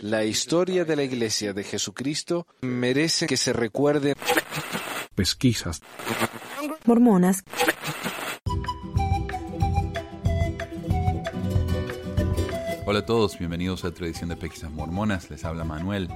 La 0.00 0.24
historia 0.24 0.84
de 0.84 0.96
la 0.96 1.02
Iglesia 1.02 1.52
de 1.52 1.64
Jesucristo 1.64 2.46
merece 2.62 3.26
que 3.26 3.36
se 3.36 3.52
recuerde. 3.52 4.14
Pesquisas. 5.14 5.80
Mormonas. 6.84 7.42
Hola 12.86 13.00
a 13.00 13.06
todos, 13.06 13.38
bienvenidos 13.38 13.84
a 13.84 13.88
otra 13.88 14.06
edición 14.06 14.30
de 14.30 14.36
Pesquisas 14.36 14.70
Mormonas. 14.70 15.30
Les 15.30 15.44
habla 15.44 15.64
Manuel. 15.64 16.08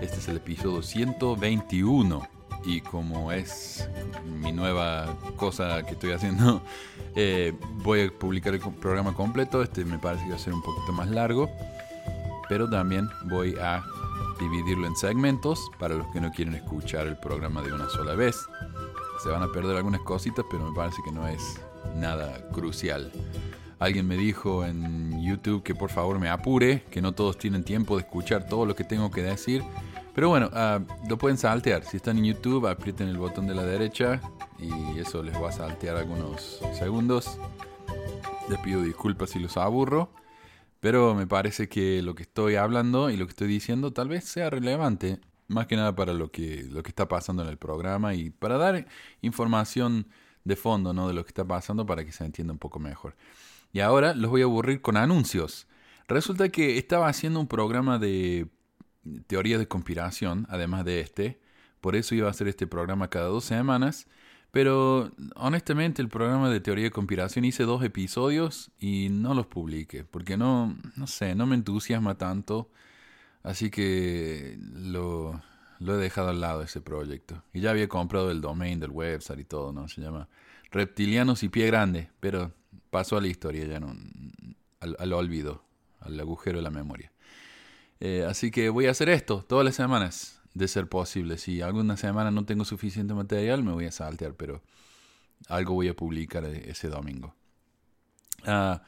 Este 0.00 0.18
es 0.18 0.28
el 0.28 0.38
episodio 0.38 0.82
121 0.82 2.41
y 2.64 2.80
como 2.80 3.32
es 3.32 3.88
mi 4.24 4.52
nueva 4.52 5.16
cosa 5.36 5.82
que 5.84 5.92
estoy 5.92 6.12
haciendo, 6.12 6.62
eh, 7.16 7.52
voy 7.82 8.02
a 8.02 8.10
publicar 8.10 8.54
el 8.54 8.60
programa 8.60 9.14
completo. 9.14 9.62
Este 9.62 9.84
me 9.84 9.98
parece 9.98 10.24
que 10.24 10.30
va 10.30 10.36
a 10.36 10.38
ser 10.38 10.54
un 10.54 10.62
poquito 10.62 10.92
más 10.92 11.08
largo, 11.10 11.50
pero 12.48 12.68
también 12.68 13.08
voy 13.24 13.56
a 13.60 13.84
dividirlo 14.38 14.86
en 14.86 14.96
segmentos 14.96 15.70
para 15.78 15.94
los 15.94 16.06
que 16.08 16.20
no 16.20 16.30
quieren 16.32 16.54
escuchar 16.54 17.06
el 17.06 17.16
programa 17.16 17.62
de 17.62 17.72
una 17.72 17.88
sola 17.88 18.14
vez. 18.14 18.36
Se 19.22 19.28
van 19.28 19.42
a 19.42 19.52
perder 19.52 19.76
algunas 19.76 20.00
cositas, 20.00 20.44
pero 20.50 20.68
me 20.68 20.74
parece 20.74 21.02
que 21.04 21.12
no 21.12 21.28
es 21.28 21.60
nada 21.96 22.48
crucial. 22.52 23.12
Alguien 23.78 24.06
me 24.06 24.16
dijo 24.16 24.64
en 24.64 25.20
YouTube 25.22 25.62
que 25.64 25.74
por 25.74 25.90
favor 25.90 26.18
me 26.20 26.28
apure, 26.28 26.84
que 26.90 27.02
no 27.02 27.12
todos 27.12 27.36
tienen 27.36 27.64
tiempo 27.64 27.96
de 27.96 28.02
escuchar 28.02 28.46
todo 28.46 28.64
lo 28.64 28.76
que 28.76 28.84
tengo 28.84 29.10
que 29.10 29.22
decir 29.22 29.62
pero 30.14 30.28
bueno, 30.28 30.50
ah, 30.52 30.80
lo 31.08 31.16
pueden 31.16 31.38
saltear. 31.38 31.84
Si 31.84 31.96
están 31.96 32.18
en 32.18 32.24
YouTube, 32.24 32.66
aprieten 32.66 33.08
el 33.08 33.16
botón 33.16 33.46
de 33.46 33.54
la 33.54 33.64
derecha 33.64 34.20
y 34.58 34.98
eso 34.98 35.22
les 35.22 35.34
va 35.34 35.48
a 35.48 35.52
saltear 35.52 35.96
algunos 35.96 36.60
segundos. 36.78 37.38
Les 38.48 38.58
pido 38.60 38.82
disculpas 38.82 39.30
si 39.30 39.38
los 39.38 39.56
aburro, 39.56 40.10
pero 40.80 41.14
me 41.14 41.26
parece 41.26 41.68
que 41.68 42.02
lo 42.02 42.14
que 42.14 42.24
estoy 42.24 42.56
hablando 42.56 43.08
y 43.08 43.16
lo 43.16 43.26
que 43.26 43.30
estoy 43.30 43.48
diciendo 43.48 43.92
tal 43.92 44.08
vez 44.08 44.24
sea 44.24 44.50
relevante, 44.50 45.20
más 45.48 45.66
que 45.66 45.76
nada 45.76 45.94
para 45.94 46.12
lo 46.12 46.30
que, 46.30 46.66
lo 46.70 46.82
que 46.82 46.90
está 46.90 47.08
pasando 47.08 47.42
en 47.42 47.48
el 47.48 47.56
programa 47.56 48.14
y 48.14 48.30
para 48.30 48.58
dar 48.58 48.86
información 49.22 50.08
de 50.44 50.56
fondo 50.56 50.92
¿no? 50.92 51.08
de 51.08 51.14
lo 51.14 51.24
que 51.24 51.28
está 51.28 51.44
pasando 51.44 51.86
para 51.86 52.04
que 52.04 52.12
se 52.12 52.24
entienda 52.24 52.52
un 52.52 52.58
poco 52.58 52.78
mejor. 52.78 53.16
Y 53.72 53.80
ahora 53.80 54.12
los 54.14 54.30
voy 54.30 54.42
a 54.42 54.44
aburrir 54.44 54.82
con 54.82 54.96
anuncios. 54.96 55.66
Resulta 56.08 56.50
que 56.50 56.76
estaba 56.76 57.08
haciendo 57.08 57.40
un 57.40 57.46
programa 57.46 57.98
de 57.98 58.48
teorías 59.26 59.58
de 59.58 59.68
conspiración, 59.68 60.46
además 60.48 60.84
de 60.84 61.00
este. 61.00 61.40
Por 61.80 61.96
eso 61.96 62.14
iba 62.14 62.28
a 62.28 62.30
hacer 62.30 62.48
este 62.48 62.66
programa 62.66 63.08
cada 63.08 63.26
dos 63.26 63.44
semanas. 63.44 64.06
Pero 64.52 65.10
honestamente 65.34 66.02
el 66.02 66.08
programa 66.08 66.50
de 66.50 66.60
teoría 66.60 66.84
de 66.84 66.90
conspiración 66.90 67.46
hice 67.46 67.64
dos 67.64 67.82
episodios 67.82 68.70
y 68.78 69.08
no 69.10 69.32
los 69.34 69.46
publiqué. 69.46 70.04
Porque 70.04 70.36
no, 70.36 70.76
no 70.94 71.06
sé, 71.06 71.34
no 71.34 71.46
me 71.46 71.54
entusiasma 71.56 72.18
tanto. 72.18 72.70
Así 73.42 73.70
que 73.70 74.58
lo, 74.60 75.42
lo 75.80 75.94
he 75.94 75.96
dejado 75.96 76.28
al 76.28 76.40
lado 76.40 76.62
ese 76.62 76.82
proyecto. 76.82 77.42
Y 77.54 77.60
ya 77.60 77.70
había 77.70 77.88
comprado 77.88 78.30
el 78.30 78.42
domain 78.42 78.78
del 78.78 78.90
website 78.90 79.40
y 79.40 79.44
todo, 79.44 79.72
¿no? 79.72 79.88
Se 79.88 80.02
llama 80.02 80.28
Reptilianos 80.70 81.42
y 81.42 81.48
Pie 81.48 81.66
Grande. 81.66 82.10
Pero 82.20 82.52
pasó 82.90 83.16
a 83.16 83.22
la 83.22 83.28
historia 83.28 83.64
ya 83.64 83.80
no. 83.80 83.96
Al, 84.80 84.96
al 84.98 85.12
olvido, 85.14 85.64
al 86.00 86.20
agujero 86.20 86.58
de 86.58 86.62
la 86.62 86.70
memoria. 86.70 87.10
Eh, 88.04 88.26
así 88.28 88.50
que 88.50 88.68
voy 88.68 88.86
a 88.86 88.90
hacer 88.90 89.08
esto 89.08 89.44
todas 89.48 89.64
las 89.64 89.76
semanas, 89.76 90.40
de 90.54 90.66
ser 90.66 90.88
posible. 90.88 91.38
Si 91.38 91.62
alguna 91.62 91.96
semana 91.96 92.32
no 92.32 92.44
tengo 92.44 92.64
suficiente 92.64 93.14
material, 93.14 93.62
me 93.62 93.70
voy 93.70 93.86
a 93.86 93.92
saltear, 93.92 94.34
pero 94.34 94.60
algo 95.48 95.74
voy 95.74 95.86
a 95.86 95.94
publicar 95.94 96.44
e-, 96.44 96.68
ese 96.68 96.88
domingo. 96.88 97.36
Ah, 98.44 98.82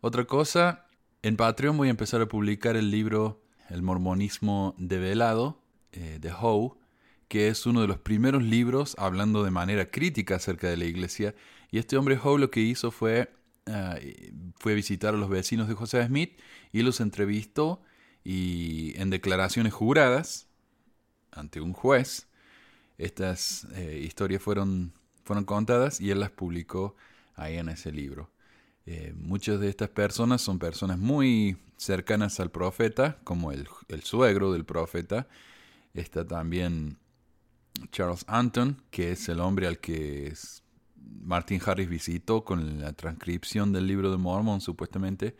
otra 0.00 0.24
cosa, 0.24 0.84
en 1.22 1.36
Patreon 1.36 1.76
voy 1.76 1.86
a 1.86 1.92
empezar 1.92 2.20
a 2.22 2.26
publicar 2.26 2.74
el 2.74 2.90
libro 2.90 3.40
El 3.70 3.82
mormonismo 3.82 4.74
develado 4.78 5.62
eh, 5.92 6.18
de 6.20 6.32
Howe, 6.32 6.76
que 7.28 7.46
es 7.46 7.66
uno 7.66 7.82
de 7.82 7.86
los 7.86 7.98
primeros 7.98 8.42
libros 8.42 8.96
hablando 8.98 9.44
de 9.44 9.52
manera 9.52 9.92
crítica 9.92 10.34
acerca 10.34 10.68
de 10.68 10.76
la 10.76 10.86
iglesia. 10.86 11.36
Y 11.70 11.78
este 11.78 11.96
hombre 11.96 12.18
Howe 12.20 12.40
lo 12.40 12.50
que 12.50 12.62
hizo 12.62 12.90
fue, 12.90 13.32
ah, 13.66 13.94
fue 14.58 14.74
visitar 14.74 15.14
a 15.14 15.18
los 15.18 15.28
vecinos 15.28 15.68
de 15.68 15.74
José 15.74 16.04
Smith 16.04 16.36
y 16.72 16.82
los 16.82 17.00
entrevistó 17.00 17.80
y 18.28 18.92
en 19.00 19.08
declaraciones 19.08 19.72
juradas 19.72 20.48
ante 21.30 21.60
un 21.60 21.72
juez, 21.72 22.26
estas 22.98 23.68
eh, 23.76 24.02
historias 24.04 24.42
fueron, 24.42 24.92
fueron 25.22 25.44
contadas 25.44 26.00
y 26.00 26.10
él 26.10 26.18
las 26.18 26.30
publicó 26.30 26.96
ahí 27.36 27.56
en 27.56 27.68
ese 27.68 27.92
libro. 27.92 28.28
Eh, 28.84 29.14
muchas 29.16 29.60
de 29.60 29.68
estas 29.68 29.90
personas 29.90 30.42
son 30.42 30.58
personas 30.58 30.98
muy 30.98 31.56
cercanas 31.76 32.40
al 32.40 32.50
profeta, 32.50 33.16
como 33.22 33.52
el, 33.52 33.68
el 33.86 34.02
suegro 34.02 34.52
del 34.52 34.64
profeta. 34.64 35.28
Está 35.94 36.26
también 36.26 36.98
Charles 37.92 38.24
Anton, 38.26 38.82
que 38.90 39.12
es 39.12 39.28
el 39.28 39.38
hombre 39.38 39.68
al 39.68 39.78
que 39.78 40.34
Martin 40.96 41.60
Harris 41.64 41.88
visitó 41.88 42.44
con 42.44 42.80
la 42.80 42.92
transcripción 42.92 43.72
del 43.72 43.86
libro 43.86 44.10
de 44.10 44.16
Mormon, 44.16 44.60
supuestamente 44.60 45.36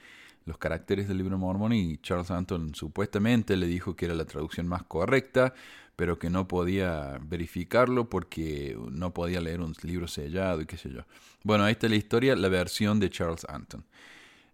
los 0.47 0.59
caracteres 0.59 1.09
del 1.09 1.19
libro 1.19 1.37
mormón 1.37 1.73
y 1.73 1.99
Charles 1.99 2.31
Anton 2.31 2.75
supuestamente 2.75 3.57
le 3.57 3.67
dijo 3.67 3.97
que 3.97 4.07
era 4.07 4.15
la 4.15 4.25
traducción 4.25 4.69
más 4.69 4.85
correcta, 4.85 5.53
pero 5.97 6.19
que 6.19 6.31
no 6.31 6.47
podía 6.47 7.19
verificarlo 7.21 8.09
porque 8.09 8.79
no 8.91 9.13
podía 9.13 9.41
leer 9.41 9.61
un 9.61 9.75
libro 9.83 10.07
sellado 10.07 10.61
y 10.63 10.67
qué 10.67 10.77
sé 10.77 10.91
yo. 10.91 11.03
Bueno, 11.43 11.65
ahí 11.65 11.73
está 11.73 11.89
la 11.89 11.97
historia, 11.97 12.37
la 12.37 12.49
versión 12.49 13.01
de 13.01 13.11
Charles 13.11 13.45
Anton. 13.49 13.85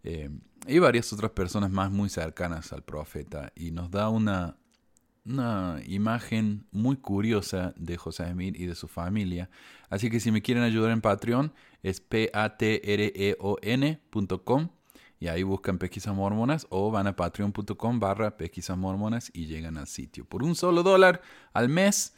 Eh, 0.02 0.30
y 0.66 0.78
varias 0.78 1.12
otras 1.12 1.32
personas 1.32 1.70
más 1.70 1.90
muy 1.90 2.08
cercanas 2.08 2.72
al 2.72 2.82
profeta 2.82 3.52
y 3.54 3.70
nos 3.70 3.90
da 3.90 4.08
una, 4.08 4.56
una 5.26 5.80
imagen 5.86 6.64
muy 6.70 6.96
curiosa 6.96 7.74
de 7.76 7.98
José 7.98 8.30
Smith 8.30 8.56
y 8.56 8.64
de 8.66 8.74
su 8.74 8.88
familia. 8.88 9.50
Así 9.90 10.08
que 10.08 10.20
si 10.20 10.30
me 10.32 10.40
quieren 10.40 10.62
ayudar 10.62 10.90
en 10.92 11.02
Patreon 11.02 11.52
es 11.82 12.00
patreon.com 12.00 12.38
y 15.22 15.28
ahí 15.28 15.44
buscan 15.44 15.78
pesquisas 15.78 16.16
mormonas 16.16 16.66
o 16.68 16.90
van 16.90 17.06
a 17.06 17.14
patreon.com 17.14 18.00
barra 18.00 18.36
pesquisas 18.36 18.76
mormonas 18.76 19.30
y 19.32 19.46
llegan 19.46 19.78
al 19.78 19.86
sitio. 19.86 20.24
Por 20.24 20.42
un 20.42 20.56
solo 20.56 20.82
dólar 20.82 21.22
al 21.52 21.68
mes 21.68 22.16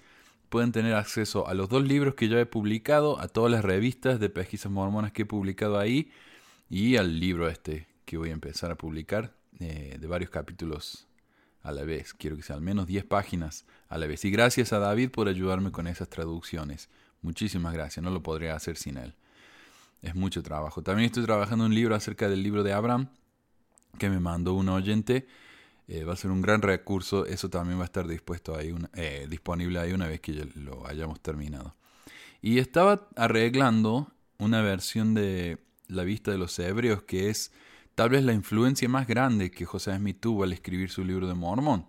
pueden 0.48 0.72
tener 0.72 0.94
acceso 0.94 1.46
a 1.46 1.52
los 1.52 1.68
dos 1.68 1.86
libros 1.86 2.14
que 2.14 2.28
yo 2.28 2.38
he 2.38 2.46
publicado, 2.46 3.20
a 3.20 3.28
todas 3.28 3.52
las 3.52 3.62
revistas 3.62 4.20
de 4.20 4.30
pesquisas 4.30 4.72
mormonas 4.72 5.12
que 5.12 5.20
he 5.20 5.26
publicado 5.26 5.78
ahí 5.78 6.10
y 6.70 6.96
al 6.96 7.20
libro 7.20 7.46
este 7.46 7.88
que 8.06 8.16
voy 8.16 8.30
a 8.30 8.32
empezar 8.32 8.70
a 8.70 8.76
publicar 8.76 9.34
eh, 9.60 9.98
de 10.00 10.06
varios 10.06 10.30
capítulos 10.30 11.06
a 11.60 11.72
la 11.72 11.82
vez. 11.82 12.14
Quiero 12.14 12.36
que 12.36 12.42
sea 12.42 12.56
al 12.56 12.62
menos 12.62 12.86
10 12.86 13.04
páginas 13.04 13.66
a 13.90 13.98
la 13.98 14.06
vez. 14.06 14.24
Y 14.24 14.30
gracias 14.30 14.72
a 14.72 14.78
David 14.78 15.10
por 15.10 15.28
ayudarme 15.28 15.72
con 15.72 15.88
esas 15.88 16.08
traducciones. 16.08 16.88
Muchísimas 17.20 17.74
gracias, 17.74 18.02
no 18.02 18.10
lo 18.10 18.22
podría 18.22 18.54
hacer 18.54 18.78
sin 18.78 18.96
él 18.96 19.14
es 20.04 20.14
mucho 20.14 20.42
trabajo. 20.42 20.82
También 20.82 21.06
estoy 21.06 21.24
trabajando 21.24 21.64
un 21.64 21.74
libro 21.74 21.94
acerca 21.94 22.28
del 22.28 22.42
libro 22.42 22.62
de 22.62 22.72
Abraham 22.72 23.08
que 23.98 24.10
me 24.10 24.20
mandó 24.20 24.54
un 24.54 24.68
oyente. 24.68 25.26
Eh, 25.88 26.04
va 26.04 26.12
a 26.12 26.16
ser 26.16 26.30
un 26.30 26.42
gran 26.42 26.62
recurso. 26.62 27.26
Eso 27.26 27.48
también 27.48 27.78
va 27.78 27.82
a 27.82 27.86
estar 27.86 28.06
dispuesto 28.06 28.56
ahí 28.56 28.74
eh, 28.94 29.26
disponible 29.28 29.78
ahí 29.78 29.92
una 29.92 30.06
vez 30.06 30.20
que 30.20 30.32
lo 30.54 30.86
hayamos 30.86 31.20
terminado. 31.20 31.74
Y 32.42 32.58
estaba 32.58 33.08
arreglando 33.16 34.12
una 34.38 34.60
versión 34.60 35.14
de 35.14 35.58
La 35.88 36.04
vista 36.04 36.30
de 36.30 36.38
los 36.38 36.58
hebreos 36.58 37.02
que 37.02 37.30
es 37.30 37.52
tal 37.94 38.10
vez 38.10 38.24
la 38.24 38.32
influencia 38.32 38.88
más 38.88 39.06
grande 39.06 39.50
que 39.50 39.64
José 39.64 39.96
Smith 39.96 40.18
tuvo 40.20 40.44
al 40.44 40.52
escribir 40.52 40.90
su 40.90 41.04
libro 41.04 41.26
de 41.26 41.34
Mormón 41.34 41.86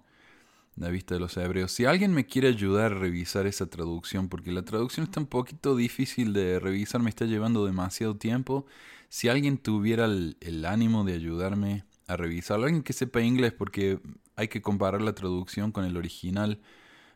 la 0.76 0.90
vista 0.90 1.16
de 1.16 1.22
los 1.22 1.38
hebreos. 1.38 1.72
Si 1.72 1.86
alguien 1.86 2.14
me 2.14 2.26
quiere 2.26 2.50
ayudar 2.50 2.92
a 2.92 2.96
revisar 2.96 3.48
esa 3.48 3.68
traducción, 3.68 4.28
porque 4.30 4.52
la 4.52 4.64
traducción 4.64 5.06
está 5.06 5.20
un 5.20 5.28
poquito 5.28 5.76
difícil 5.76 6.34
de 6.34 6.60
revisar, 6.60 7.02
me 7.02 7.10
está 7.10 7.26
llevando 7.26 7.66
demasiado 7.66 8.18
tiempo. 8.18 8.66
Si 9.10 9.30
alguien 9.30 9.58
tuviera 9.58 10.06
el, 10.06 10.66
ánimo 10.66 11.04
de 11.04 11.14
ayudarme 11.14 11.86
a 12.08 12.18
revisarlo, 12.18 12.66
alguien 12.66 12.84
que 12.84 12.94
sepa 12.94 13.22
inglés, 13.22 13.54
porque 13.54 14.00
hay 14.36 14.50
que 14.50 14.62
comparar 14.62 15.02
la 15.02 15.16
traducción 15.16 15.72
con 15.72 15.86
el 15.86 15.96
original 15.96 16.60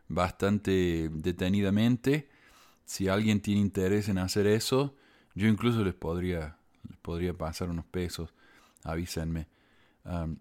bastante 0.07 1.09
detenidamente. 1.12 2.29
Si 2.85 3.09
alguien 3.09 3.41
tiene 3.41 3.62
interés 3.62 4.09
en 4.09 4.17
hacer 4.19 4.47
eso, 4.47 4.95
yo 5.35 5.47
incluso 5.47 5.83
les 5.83 5.94
podría, 5.94 6.57
les 6.88 6.97
podría 6.97 7.33
pasar 7.33 7.69
unos 7.69 7.85
pesos. 7.85 8.33
Avísenme 8.83 9.47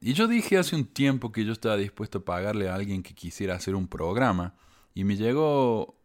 y 0.01 0.13
yo 0.15 0.29
dije 0.29 0.57
hace 0.57 0.77
un 0.77 0.85
tiempo 0.85 1.31
que 1.31 1.45
yo 1.45 1.53
estaba 1.53 1.77
dispuesto 1.77 2.19
a 2.19 2.25
pagarle 2.25 2.69
a 2.69 2.75
alguien 2.75 3.03
que 3.03 3.15
quisiera 3.15 3.55
hacer 3.55 3.75
un 3.75 3.87
programa 3.87 4.55
y 4.95 5.05
me 5.05 5.17
llegó 5.17 5.99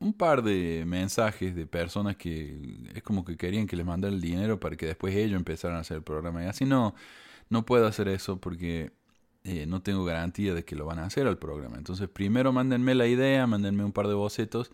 un 0.00 0.12
par 0.12 0.42
de 0.42 0.84
mensajes 0.86 1.54
de 1.54 1.66
personas 1.66 2.16
que 2.16 2.90
es 2.94 3.02
como 3.02 3.24
que 3.24 3.36
querían 3.36 3.66
que 3.66 3.76
les 3.76 3.86
mandara 3.86 4.14
el 4.14 4.20
dinero 4.20 4.60
para 4.60 4.76
que 4.76 4.86
después 4.86 5.14
ellos 5.14 5.36
empezaran 5.36 5.76
a 5.76 5.80
hacer 5.80 5.96
el 5.98 6.02
programa. 6.02 6.44
Y 6.44 6.46
así 6.46 6.64
no, 6.64 6.94
no 7.50 7.66
puedo 7.66 7.86
hacer 7.86 8.08
eso 8.08 8.40
porque 8.40 8.92
eh, 9.44 9.66
no 9.66 9.82
tengo 9.82 10.04
garantía 10.04 10.54
de 10.54 10.64
que 10.64 10.76
lo 10.76 10.86
van 10.86 10.98
a 11.00 11.06
hacer 11.06 11.26
al 11.26 11.38
programa. 11.38 11.78
Entonces 11.78 12.08
primero 12.08 12.52
mándenme 12.52 12.94
la 12.94 13.06
idea, 13.06 13.46
mándenme 13.46 13.84
un 13.84 13.92
par 13.92 14.06
de 14.06 14.14
bocetos 14.14 14.70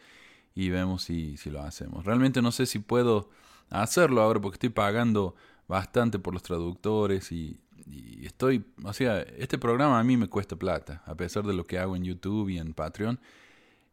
y 0.55 0.69
vemos 0.71 1.03
si, 1.05 1.37
si 1.37 1.50
lo 1.50 1.62
hacemos. 1.62 2.05
Realmente 2.05 2.43
no 2.43 2.53
sé 2.53 2.67
si 2.67 2.79
puedo 2.79 3.31
hacerlo 3.71 4.21
ahora 4.23 4.41
porque 4.41 4.56
estoy 4.56 4.71
pagando 4.71 5.35
bastante 5.69 6.19
por 6.19 6.35
los 6.35 6.43
traductores 6.43 7.32
y 7.32 7.59
y 7.86 8.26
estoy, 8.26 8.64
o 8.82 8.92
sea, 8.92 9.20
este 9.20 9.58
programa 9.58 9.98
a 9.98 10.04
mí 10.04 10.16
me 10.16 10.28
cuesta 10.28 10.56
plata, 10.56 11.02
a 11.06 11.14
pesar 11.14 11.44
de 11.44 11.54
lo 11.54 11.64
que 11.64 11.78
hago 11.78 11.96
en 11.96 12.04
YouTube 12.04 12.48
y 12.48 12.58
en 12.58 12.75
Patreon. 12.75 13.19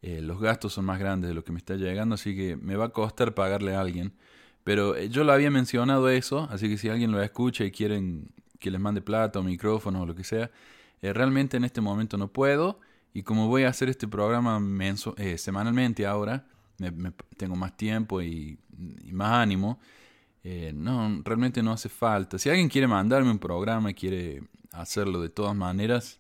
Eh, 0.02 0.20
los 0.22 0.40
gastos 0.42 0.74
son 0.74 0.86
más 0.86 1.00
grandes 1.00 1.30
de 1.30 1.36
lo 1.36 1.44
que 1.44 1.52
me 1.52 1.60
está 1.60 1.76
llegando, 1.76 2.16
así 2.16 2.36
que 2.36 2.56
me 2.56 2.76
va 2.76 2.86
a 2.86 2.90
costar 2.90 3.36
pagarle 3.36 3.76
a 3.76 3.82
alguien. 3.82 4.14
Pero 4.64 4.96
eh, 4.96 5.10
yo 5.10 5.24
lo 5.24 5.32
había 5.32 5.52
mencionado 5.52 6.10
eso, 6.10 6.48
así 6.52 6.70
que 6.70 6.78
si 6.78 6.90
alguien 6.90 7.12
lo 7.12 7.22
escucha 7.22 7.64
y 7.66 7.72
quieren 7.72 8.32
que 8.60 8.72
les 8.72 8.80
mande 8.80 9.02
plata 9.02 9.40
o 9.40 9.44
micrófono 9.44 10.02
o 10.02 10.06
lo 10.06 10.16
que 10.16 10.24
sea, 10.24 10.52
eh, 11.02 11.14
realmente 11.14 11.58
en 11.58 11.64
este 11.64 11.82
momento 11.82 12.18
no 12.18 12.28
puedo. 12.30 12.80
Y 13.14 13.24
como 13.24 13.48
voy 13.48 13.64
a 13.64 13.70
hacer 13.70 13.90
este 13.90 14.08
programa 14.08 14.62
semanalmente 15.36 16.06
ahora, 16.06 16.46
me, 16.78 17.12
tengo 17.38 17.56
más 17.56 17.76
tiempo 17.76 18.22
y, 18.22 18.58
más 19.12 19.34
ánimo. 19.34 19.80
No, 20.44 21.22
realmente 21.24 21.62
no 21.62 21.72
hace 21.72 21.90
falta. 21.90 22.38
Si 22.38 22.50
alguien 22.50 22.70
quiere 22.70 22.88
mandarme 22.88 23.32
un 23.32 23.40
programa 23.40 23.92
y 23.92 23.94
quiere 23.94 24.44
hacerlo 24.72 25.22
de 25.22 25.30
todas 25.30 25.56
maneras, 25.56 26.20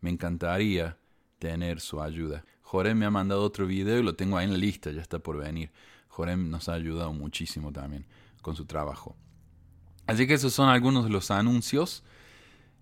me 0.00 0.10
encantaría 0.10 0.98
tener 1.38 1.80
su 1.80 2.00
ayuda. 2.00 2.44
Jorem 2.62 2.98
me 2.98 3.06
ha 3.06 3.10
mandado 3.10 3.42
otro 3.42 3.66
video 3.66 3.98
y 3.98 4.02
lo 4.02 4.16
tengo 4.16 4.36
ahí 4.36 4.46
en 4.46 4.52
la 4.52 4.58
lista, 4.58 4.90
ya 4.90 5.00
está 5.00 5.18
por 5.18 5.38
venir. 5.38 5.70
Jorem 6.08 6.50
nos 6.50 6.68
ha 6.68 6.74
ayudado 6.74 7.12
muchísimo 7.12 7.72
también 7.72 8.06
con 8.42 8.56
su 8.56 8.64
trabajo. 8.64 9.16
Así 10.06 10.26
que 10.26 10.34
esos 10.34 10.52
son 10.52 10.68
algunos 10.68 11.04
de 11.04 11.10
los 11.10 11.30
anuncios. 11.30 12.02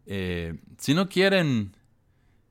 Eh, 0.07 0.59
si 0.79 0.95
no 0.95 1.09
quieren 1.09 1.77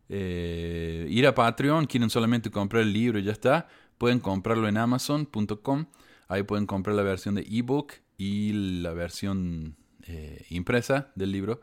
eh, 0.09 1.07
ir 1.09 1.27
a 1.27 1.35
Patreon, 1.35 1.85
quieren 1.85 2.09
solamente 2.09 2.50
comprar 2.50 2.83
el 2.83 2.94
libro 2.94 3.19
y 3.19 3.24
ya 3.24 3.31
está, 3.31 3.67
pueden 3.97 4.19
comprarlo 4.19 4.67
en 4.67 4.77
amazon.com. 4.77 5.85
Ahí 6.27 6.44
pueden 6.44 6.65
comprar 6.65 6.95
la 6.95 7.03
versión 7.03 7.35
de 7.35 7.45
ebook 7.50 7.94
y 8.21 8.53
la 8.83 8.94
versión 8.94 9.75
eh, 10.03 10.45
impresa 10.50 11.12
del 11.15 11.31
libro. 11.31 11.59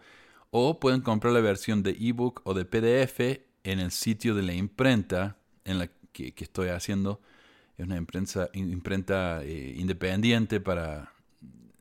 O 0.51 0.81
pueden 0.81 1.03
comprar 1.03 1.33
la 1.33 1.41
versión 1.41 1.85
de 1.85 1.97
ebook 2.01 2.41
o 2.43 2.53
de 2.53 2.65
PDF 2.65 3.21
en 3.63 3.79
el 3.79 3.93
sitio 3.93 4.35
de 4.35 4.43
la 4.43 4.55
imprenta 4.55 5.37
en 5.65 5.79
la 5.79 5.89
que, 6.13 6.35
estoy 6.37 6.71
haciendo. 6.71 7.21
Es 7.77 7.87
una 7.87 7.97
imprenta, 7.97 8.51
imprenta 8.55 9.45
eh, 9.45 9.77
independiente 9.79 10.59
para 10.59 11.13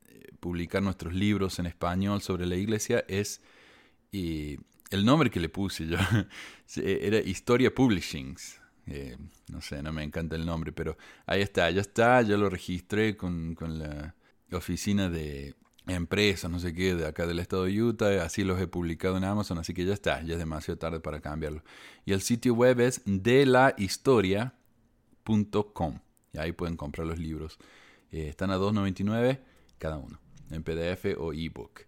eh, 0.09 0.33
publicar 0.39 0.83
nuestros 0.83 1.15
libros 1.15 1.57
en 1.57 1.65
español 1.65 2.21
sobre 2.21 2.45
la 2.45 2.55
iglesia. 2.55 3.03
Es 3.07 3.41
y 4.11 4.59
el 4.91 5.03
nombre 5.03 5.31
que 5.31 5.39
le 5.39 5.49
puse 5.49 5.87
yo 5.87 5.97
era 6.75 7.17
Historia 7.17 7.73
Publishings. 7.73 8.61
Eh, 8.85 9.17
no 9.51 9.59
sé, 9.59 9.81
no 9.81 9.91
me 9.91 10.03
encanta 10.03 10.35
el 10.35 10.45
nombre, 10.45 10.71
pero 10.71 10.99
ahí 11.25 11.41
está, 11.41 11.67
ya 11.71 11.81
está, 11.81 12.21
ya 12.21 12.37
lo 12.37 12.47
registré 12.47 13.17
con, 13.17 13.55
con 13.55 13.79
la 13.79 14.13
oficina 14.51 15.09
de 15.09 15.55
empresas, 15.87 16.51
no 16.51 16.59
sé 16.59 16.73
qué, 16.73 16.95
de 16.95 17.07
acá 17.07 17.25
del 17.25 17.39
estado 17.39 17.63
de 17.65 17.81
Utah, 17.81 18.23
así 18.23 18.43
los 18.43 18.59
he 18.59 18.67
publicado 18.67 19.15
en 19.17 19.23
Amazon, 19.23 19.57
así 19.57 19.73
que 19.73 19.85
ya 19.85 19.93
está, 19.93 20.21
ya 20.21 20.33
es 20.33 20.39
demasiado 20.39 20.77
tarde 20.77 20.99
para 20.99 21.21
cambiarlo. 21.21 21.63
Y 22.05 22.11
el 22.13 22.21
sitio 22.21 22.53
web 22.53 22.79
es 22.81 23.01
delahistoria.com, 23.05 25.99
y 26.33 26.37
ahí 26.37 26.51
pueden 26.51 26.77
comprar 26.77 27.07
los 27.07 27.17
libros. 27.19 27.57
Eh, 28.11 28.27
están 28.27 28.51
a 28.51 28.57
2.99 28.57 29.39
cada 29.77 29.97
uno, 29.97 30.19
en 30.51 30.63
PDF 30.63 31.17
o 31.17 31.33
ebook. 31.33 31.87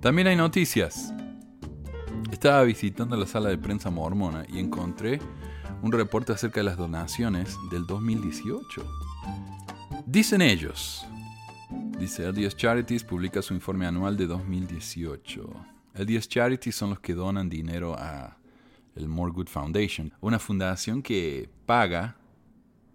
También 0.00 0.26
hay 0.26 0.36
noticias. 0.36 1.14
Estaba 2.42 2.64
visitando 2.64 3.16
la 3.16 3.24
sala 3.24 3.50
de 3.50 3.56
prensa 3.56 3.88
mormona 3.88 4.44
y 4.48 4.58
encontré 4.58 5.20
un 5.80 5.92
reporte 5.92 6.32
acerca 6.32 6.58
de 6.58 6.64
las 6.64 6.76
donaciones 6.76 7.56
del 7.70 7.86
2018. 7.86 8.84
Dicen 10.06 10.42
ellos, 10.42 11.06
dice 12.00 12.26
LDS 12.26 12.56
Charities 12.56 13.04
publica 13.04 13.42
su 13.42 13.54
informe 13.54 13.86
anual 13.86 14.16
de 14.16 14.26
2018. 14.26 15.54
LDS 15.94 16.28
Charities 16.28 16.74
son 16.74 16.90
los 16.90 16.98
que 16.98 17.14
donan 17.14 17.48
dinero 17.48 17.94
a 17.96 18.36
el 18.96 19.06
More 19.06 19.30
Good 19.30 19.46
Foundation, 19.46 20.12
una 20.20 20.40
fundación 20.40 21.00
que 21.00 21.48
paga 21.64 22.16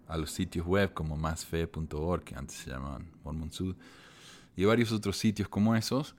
a 0.08 0.18
los 0.18 0.30
sitios 0.30 0.66
web 0.66 0.92
como 0.92 1.16
masfe.org, 1.16 2.22
que 2.22 2.34
antes 2.34 2.58
se 2.58 2.70
llamaban 2.70 3.10
Mormon 3.24 3.50
Sud, 3.50 3.76
y 4.56 4.66
varios 4.66 4.92
otros 4.92 5.16
sitios 5.16 5.48
como 5.48 5.74
esos 5.74 6.14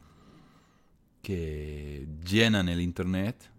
que 1.22 2.08
llenan 2.24 2.70
el 2.70 2.82
Internet 2.82 3.50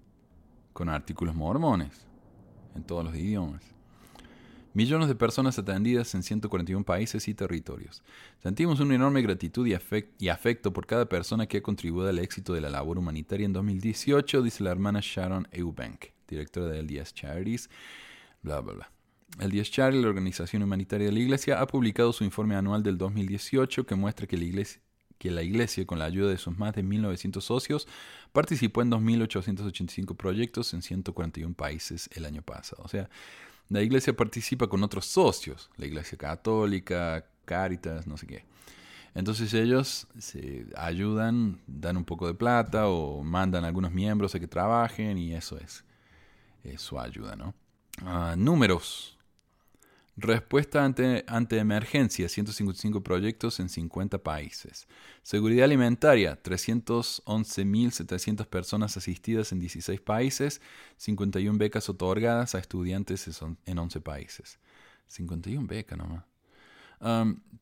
con 0.72 0.88
artículos 0.88 1.34
mormones 1.34 2.06
en 2.74 2.82
todos 2.82 3.04
los 3.04 3.14
idiomas. 3.14 3.62
Millones 4.72 5.08
de 5.08 5.16
personas 5.16 5.58
atendidas 5.58 6.14
en 6.14 6.22
141 6.22 6.84
países 6.84 7.26
y 7.26 7.34
territorios. 7.34 8.04
Sentimos 8.40 8.78
una 8.78 8.94
enorme 8.94 9.20
gratitud 9.20 9.66
y, 9.66 10.28
afecto 10.28 10.72
por 10.72 10.86
cada 10.86 11.08
persona 11.08 11.46
que 11.46 11.58
ha 11.58 11.62
contribuido 11.62 12.08
al 12.08 12.20
éxito 12.20 12.54
de 12.54 12.60
la 12.60 12.70
labor 12.70 12.96
humanitaria 12.96 13.46
en 13.46 13.52
2018, 13.52 14.42
dice 14.42 14.62
la 14.62 14.70
hermana 14.70 15.00
Sharon 15.02 15.48
Eubank, 15.50 16.06
directora 16.28 16.68
de 16.68 16.82
LDS 16.84 17.14
Charities, 17.14 17.68
bla, 18.42 18.60
bla, 18.60 18.74
bla. 18.74 18.92
LDS 19.38 19.70
Charity, 19.72 20.02
la 20.02 20.08
organización 20.08 20.62
humanitaria 20.62 21.06
de 21.06 21.12
la 21.12 21.20
Iglesia, 21.20 21.60
ha 21.60 21.66
publicado 21.66 22.12
su 22.12 22.22
informe 22.22 22.54
anual 22.54 22.84
del 22.84 22.96
2018 22.96 23.86
que 23.86 23.94
muestra 23.96 24.28
que 24.28 24.36
la 24.36 24.44
Iglesia 24.44 24.80
que 25.20 25.31
la 25.31 25.43
Iglesia, 25.43 25.87
con 25.87 25.99
la 25.99 26.06
ayuda 26.06 26.31
de 26.31 26.38
sus 26.38 26.56
más 26.56 26.75
de 26.75 26.82
1.900 26.82 27.43
socios, 27.43 27.87
participó 28.32 28.81
en 28.81 28.90
2.885 28.90 30.17
proyectos 30.17 30.72
en 30.72 30.81
141 30.81 31.55
países 31.55 32.08
el 32.14 32.25
año 32.25 32.40
pasado. 32.40 32.82
O 32.82 32.88
sea, 32.88 33.11
la 33.69 33.82
Iglesia 33.82 34.17
participa 34.17 34.67
con 34.67 34.82
otros 34.82 35.05
socios, 35.05 35.69
la 35.76 35.84
Iglesia 35.84 36.17
Católica, 36.17 37.26
Caritas, 37.44 38.06
no 38.06 38.17
sé 38.17 38.26
qué. 38.26 38.44
Entonces 39.14 39.52
ellos 39.52 40.06
se 40.19 40.64
ayudan, 40.75 41.61
dan 41.67 41.99
un 41.99 42.06
poco 42.06 42.26
de 42.26 42.32
plata 42.32 42.88
o 42.88 43.22
mandan 43.22 43.64
a 43.64 43.67
algunos 43.67 43.93
miembros 43.93 44.34
a 44.34 44.40
que 44.40 44.49
trabajen 44.49 45.19
y 45.19 45.34
eso 45.34 45.58
es, 45.58 45.84
su 46.81 46.99
ayuda, 46.99 47.37
¿no? 47.37 47.55
Ah, 48.06 48.37
números. 48.38 49.19
Respuesta 50.22 50.84
ante, 50.84 51.25
ante 51.26 51.56
emergencia, 51.56 52.28
155 52.28 53.02
proyectos 53.02 53.58
en 53.58 53.70
50 53.70 54.19
países. 54.19 54.87
Seguridad 55.22 55.64
alimentaria, 55.64 56.38
311.700 56.43 58.46
personas 58.46 58.99
asistidas 58.99 59.50
en 59.52 59.61
16 59.61 59.99
países, 60.02 60.61
51 60.99 61.58
becas 61.58 61.88
otorgadas 61.88 62.55
a 62.55 62.58
estudiantes 62.58 63.40
en 63.64 63.78
11 63.78 64.00
países. 64.02 64.61
51 65.06 65.67
becas 65.67 65.96
nomás. 65.96 66.25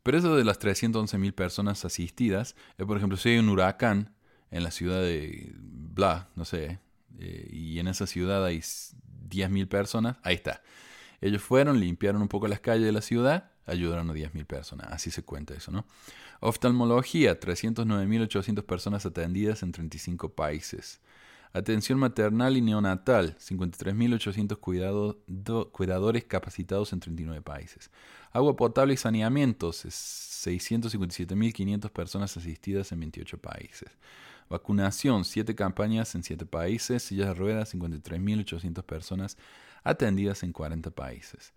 pero 0.02 0.18
eso 0.18 0.34
de 0.34 0.42
las 0.42 0.58
311.000 0.58 1.32
personas 1.34 1.84
asistidas, 1.84 2.56
es 2.76 2.86
por 2.86 2.96
ejemplo, 2.96 3.16
si 3.16 3.28
hay 3.28 3.38
un 3.38 3.50
huracán 3.50 4.16
en 4.50 4.64
la 4.64 4.72
ciudad 4.72 5.00
de 5.00 5.52
bla, 5.54 6.28
no 6.34 6.44
sé, 6.44 6.80
eh, 7.20 7.48
y 7.52 7.78
en 7.78 7.86
esa 7.86 8.08
ciudad 8.08 8.44
hay 8.44 8.58
10.000 8.58 9.68
personas, 9.68 10.16
ahí 10.24 10.34
está. 10.34 10.60
Ellos 11.20 11.42
fueron, 11.42 11.80
limpiaron 11.80 12.22
un 12.22 12.28
poco 12.28 12.46
las 12.48 12.60
calles 12.60 12.84
de 12.84 12.92
la 12.92 13.00
ciudad, 13.00 13.50
ayudaron 13.66 14.08
a 14.10 14.14
10.000 14.14 14.46
personas. 14.46 14.86
Así 14.90 15.10
se 15.10 15.24
cuenta 15.24 15.54
eso, 15.54 15.72
¿no? 15.72 15.84
Oftalmología, 16.40 17.40
309.800 17.40 18.62
personas 18.64 19.04
atendidas 19.04 19.62
en 19.62 19.72
35 19.72 20.34
países. 20.34 21.00
Atención 21.52 21.98
maternal 21.98 22.56
y 22.58 22.60
neonatal, 22.60 23.36
53.800 23.38 25.72
cuidadores 25.72 26.24
capacitados 26.24 26.92
en 26.92 27.00
39 27.00 27.42
países. 27.42 27.90
Agua 28.32 28.54
potable 28.54 28.92
y 28.94 28.98
saneamiento, 28.98 29.70
657.500 29.70 31.90
personas 31.90 32.36
asistidas 32.36 32.92
en 32.92 33.00
28 33.00 33.38
países. 33.38 33.90
Vacunación, 34.50 35.24
7 35.24 35.54
campañas 35.54 36.14
en 36.14 36.22
7 36.22 36.44
países. 36.46 37.02
Sillas 37.02 37.28
de 37.28 37.34
ruedas, 37.34 37.74
53.800 37.74 38.82
personas 38.84 39.38
atendidas 39.84 40.42
en 40.42 40.52
40 40.52 40.90
países. 40.90 41.52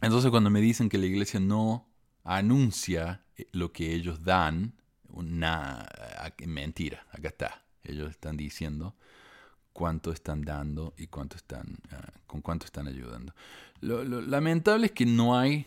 Entonces 0.00 0.30
cuando 0.30 0.50
me 0.50 0.60
dicen 0.60 0.88
que 0.88 0.98
la 0.98 1.06
iglesia 1.06 1.40
no 1.40 1.86
anuncia 2.24 3.22
eh, 3.36 3.46
lo 3.52 3.72
que 3.72 3.94
ellos 3.94 4.24
dan, 4.24 4.74
una 5.08 5.88
mentira, 6.46 7.06
acá 7.10 7.28
está. 7.28 7.62
Ellos 7.82 8.10
están 8.10 8.36
diciendo 8.36 8.94
cuánto 9.72 10.12
están 10.12 10.42
dando 10.42 10.94
y 10.96 11.06
cuánto 11.06 11.36
están, 11.36 11.78
ah, 11.90 12.12
con 12.26 12.40
cuánto 12.42 12.66
están 12.66 12.86
ayudando. 12.86 13.34
Lo, 13.80 14.04
lamentable 14.04 14.86
es 14.86 14.92
que 14.92 15.06
no 15.06 15.38
hay 15.38 15.66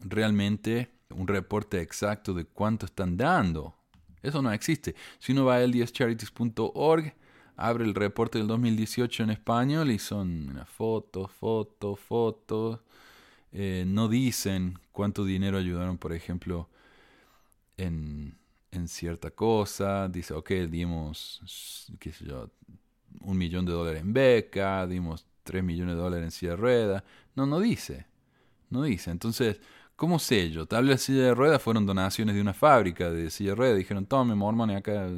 realmente 0.00 0.90
un 1.10 1.26
reporte 1.26 1.80
exacto 1.80 2.34
de 2.34 2.44
cuánto 2.44 2.86
están 2.86 3.16
dando. 3.16 3.74
Eso 4.22 4.42
no 4.42 4.52
existe. 4.52 4.94
Si 5.18 5.32
uno 5.32 5.44
va 5.44 5.56
a 5.56 5.66
ldscharities.org, 5.66 7.14
abre 7.56 7.84
el 7.84 7.94
reporte 7.94 8.38
del 8.38 8.46
2018 8.48 9.24
en 9.24 9.30
español 9.30 9.90
y 9.90 9.98
son 9.98 10.60
fotos, 10.66 11.30
fotos, 11.32 12.00
fotos. 12.00 12.80
Eh, 13.52 13.84
no 13.86 14.08
dicen 14.08 14.78
cuánto 14.92 15.24
dinero 15.24 15.58
ayudaron, 15.58 15.98
por 15.98 16.12
ejemplo, 16.12 16.68
en, 17.76 18.36
en 18.72 18.88
cierta 18.88 19.30
cosa. 19.30 20.08
Dice, 20.08 20.34
ok, 20.34 20.50
dimos, 20.68 21.88
un 23.20 23.38
millón 23.38 23.64
de 23.64 23.72
dólares 23.72 24.02
en 24.02 24.12
beca, 24.12 24.86
dimos 24.86 25.26
tres 25.44 25.62
millones 25.62 25.94
de 25.96 26.00
dólares 26.00 26.24
en 26.24 26.30
silla 26.30 26.52
de 26.52 26.56
rueda. 26.56 27.04
No, 27.34 27.46
no 27.46 27.60
dice. 27.60 28.06
No 28.70 28.82
dice. 28.82 29.10
Entonces, 29.10 29.60
¿cómo 29.96 30.18
sé 30.18 30.50
yo? 30.50 30.66
Tal 30.66 30.86
vez 30.86 31.02
silla 31.02 31.24
de 31.24 31.34
ruedas 31.34 31.62
fueron 31.62 31.86
donaciones 31.86 32.34
de 32.34 32.40
una 32.40 32.54
fábrica 32.54 33.10
de 33.10 33.30
silla 33.30 33.50
de 33.50 33.56
ruedas. 33.56 33.78
Dijeron, 33.78 34.06
tome 34.06 34.34
mormones, 34.34 34.76
acá 34.76 35.08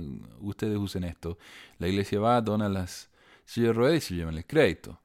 ustedes 0.40 0.76
usen 0.76 1.04
esto. 1.04 1.38
La 1.78 1.88
iglesia 1.88 2.20
va, 2.20 2.40
dona 2.40 2.68
las 2.68 3.10
sillas 3.44 3.68
de 3.68 3.72
ruedas 3.74 3.96
y 3.98 4.00
se 4.00 4.14
llevan 4.14 4.36
el 4.36 4.46
crédito. 4.46 5.00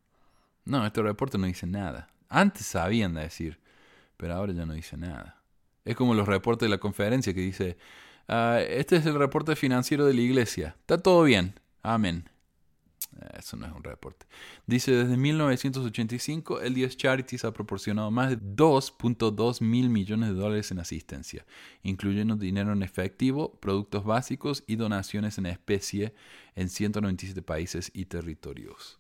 No, 0.66 0.86
este 0.86 1.02
reporte 1.02 1.38
no 1.38 1.48
dice 1.48 1.68
nada. 1.68 2.10
Antes 2.30 2.66
sabían 2.66 3.14
decir, 3.14 3.60
pero 4.18 4.36
ahora 4.36 4.54
ya 4.54 4.66
no 4.66 4.74
dice 4.74 4.98
nada. 4.98 5.42
Es 5.84 5.96
como 5.96 6.14
los 6.14 6.28
reportes 6.28 6.68
de 6.68 6.70
la 6.70 6.78
conferencia 6.78 7.34
que 7.34 7.42
dice, 7.42 7.78
ah, 8.28 8.60
este 8.62 8.98
es 8.98 9.06
el 9.06 9.16
reporte 9.16 9.56
financiero 9.56 10.06
de 10.06 10.14
la 10.14 10.22
iglesia. 10.22 10.76
Está 10.80 10.98
todo 10.98 11.24
bien. 11.24 11.60
Amén. 11.82 12.31
Eh, 13.20 13.30
eso 13.40 13.58
no 13.58 13.66
es 13.66 13.74
un 13.74 13.84
reporte. 13.84 14.26
Dice, 14.66 14.92
desde 14.92 15.18
1985, 15.18 16.62
el 16.62 16.76
DS 16.76 16.98
Charities 16.98 17.46
ha 17.46 17.54
proporcionado 17.54 18.12
más 18.12 18.30
de 18.30 18.40
2.2 18.40 19.62
mil 19.62 19.90
millones 19.90 20.30
de 20.30 20.36
dólares 20.36 20.72
en 20.72 20.80
asistencia, 20.80 21.46
incluyendo 21.84 22.36
dinero 22.36 22.74
en 22.74 22.84
efectivo, 22.84 23.60
productos 23.60 24.04
básicos 24.06 24.64
y 24.68 24.76
donaciones 24.76 25.38
en 25.38 25.48
especie 25.48 26.14
en 26.56 26.70
197 26.70 27.42
países 27.42 27.92
y 27.94 28.06
territorios. 28.06 29.00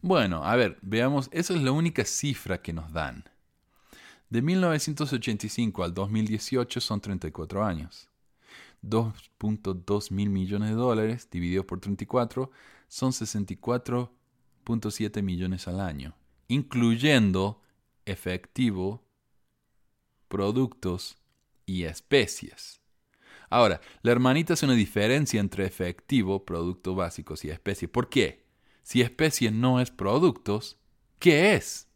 Bueno, 0.00 0.44
a 0.44 0.56
ver, 0.56 0.78
veamos, 0.82 1.28
esa 1.32 1.54
es 1.54 1.62
la 1.62 1.72
única 1.72 2.04
cifra 2.04 2.60
que 2.60 2.72
nos 2.72 2.92
dan. 2.92 3.24
De 4.30 4.42
1985 4.42 5.84
al 5.84 5.94
2018 5.94 6.80
son 6.80 7.00
34 7.00 7.64
años. 7.64 8.08
2.2 8.82 10.10
mil 10.10 10.30
millones 10.30 10.70
de 10.70 10.74
dólares 10.74 11.28
divididos 11.30 11.64
por 11.64 11.80
34 11.80 12.50
son 12.88 13.12
64.7 13.12 15.22
millones 15.22 15.68
al 15.68 15.80
año, 15.80 16.16
incluyendo 16.48 17.62
efectivo, 18.04 19.04
productos 20.28 21.16
y 21.66 21.84
especies. 21.84 22.80
Ahora, 23.50 23.80
la 24.02 24.12
hermanita 24.12 24.54
hace 24.54 24.66
una 24.66 24.74
diferencia 24.74 25.40
entre 25.40 25.64
efectivo, 25.64 26.44
productos 26.44 26.96
básicos 26.96 27.44
y 27.44 27.50
especies. 27.50 27.90
¿Por 27.90 28.08
qué? 28.08 28.44
Si 28.82 29.00
especie 29.00 29.50
no 29.50 29.80
es 29.80 29.90
productos, 29.90 30.78
¿qué 31.18 31.54
es? 31.54 31.88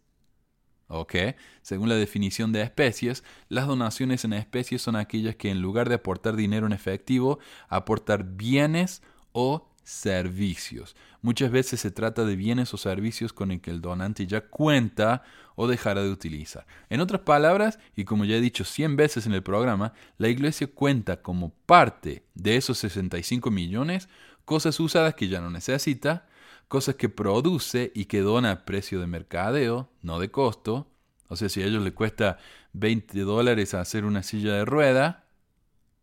¿Ok? 0.86 1.14
Según 1.60 1.88
la 1.88 1.96
definición 1.96 2.52
de 2.52 2.62
especies, 2.62 3.24
las 3.48 3.66
donaciones 3.66 4.24
en 4.24 4.32
especies 4.32 4.80
son 4.80 4.96
aquellas 4.96 5.36
que 5.36 5.50
en 5.50 5.60
lugar 5.60 5.88
de 5.88 5.96
aportar 5.96 6.34
dinero 6.34 6.66
en 6.66 6.72
efectivo, 6.72 7.38
aportar 7.68 8.24
bienes 8.24 9.02
o 9.32 9.67
servicios. 9.88 10.94
Muchas 11.22 11.50
veces 11.50 11.80
se 11.80 11.90
trata 11.90 12.26
de 12.26 12.36
bienes 12.36 12.74
o 12.74 12.76
servicios 12.76 13.32
con 13.32 13.50
el 13.50 13.62
que 13.62 13.70
el 13.70 13.80
donante 13.80 14.26
ya 14.26 14.42
cuenta 14.42 15.22
o 15.56 15.66
dejará 15.66 16.02
de 16.02 16.10
utilizar. 16.10 16.66
En 16.90 17.00
otras 17.00 17.22
palabras, 17.22 17.78
y 17.96 18.04
como 18.04 18.26
ya 18.26 18.36
he 18.36 18.40
dicho 18.40 18.64
100 18.64 18.96
veces 18.96 19.26
en 19.26 19.32
el 19.32 19.42
programa, 19.42 19.94
la 20.18 20.28
iglesia 20.28 20.66
cuenta 20.66 21.22
como 21.22 21.54
parte 21.64 22.22
de 22.34 22.56
esos 22.56 22.76
65 22.78 23.50
millones 23.50 24.10
cosas 24.44 24.78
usadas 24.78 25.14
que 25.14 25.28
ya 25.28 25.40
no 25.40 25.50
necesita, 25.50 26.26
cosas 26.68 26.96
que 26.96 27.08
produce 27.08 27.90
y 27.94 28.04
que 28.04 28.20
dona 28.20 28.50
a 28.50 28.64
precio 28.66 29.00
de 29.00 29.06
mercadeo, 29.06 29.90
no 30.02 30.18
de 30.18 30.30
costo. 30.30 30.86
O 31.28 31.36
sea, 31.36 31.48
si 31.48 31.62
a 31.62 31.66
ellos 31.66 31.82
les 31.82 31.94
cuesta 31.94 32.38
20 32.74 33.20
dólares 33.20 33.72
hacer 33.72 34.04
una 34.04 34.22
silla 34.22 34.52
de 34.52 34.64
rueda, 34.66 35.24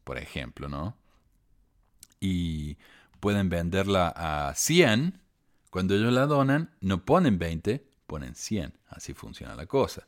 por 0.03 0.17
ejemplo, 0.17 0.69
¿no? 0.69 0.97
Y 2.19 2.77
pueden 3.25 3.49
venderla 3.49 4.13
a 4.15 4.53
100, 4.53 5.19
cuando 5.71 5.95
ellos 5.95 6.13
la 6.13 6.27
donan, 6.27 6.69
no 6.79 7.05
ponen 7.05 7.39
20, 7.39 7.83
ponen 8.05 8.35
100. 8.35 8.77
Así 8.87 9.15
funciona 9.15 9.55
la 9.55 9.65
cosa. 9.65 10.05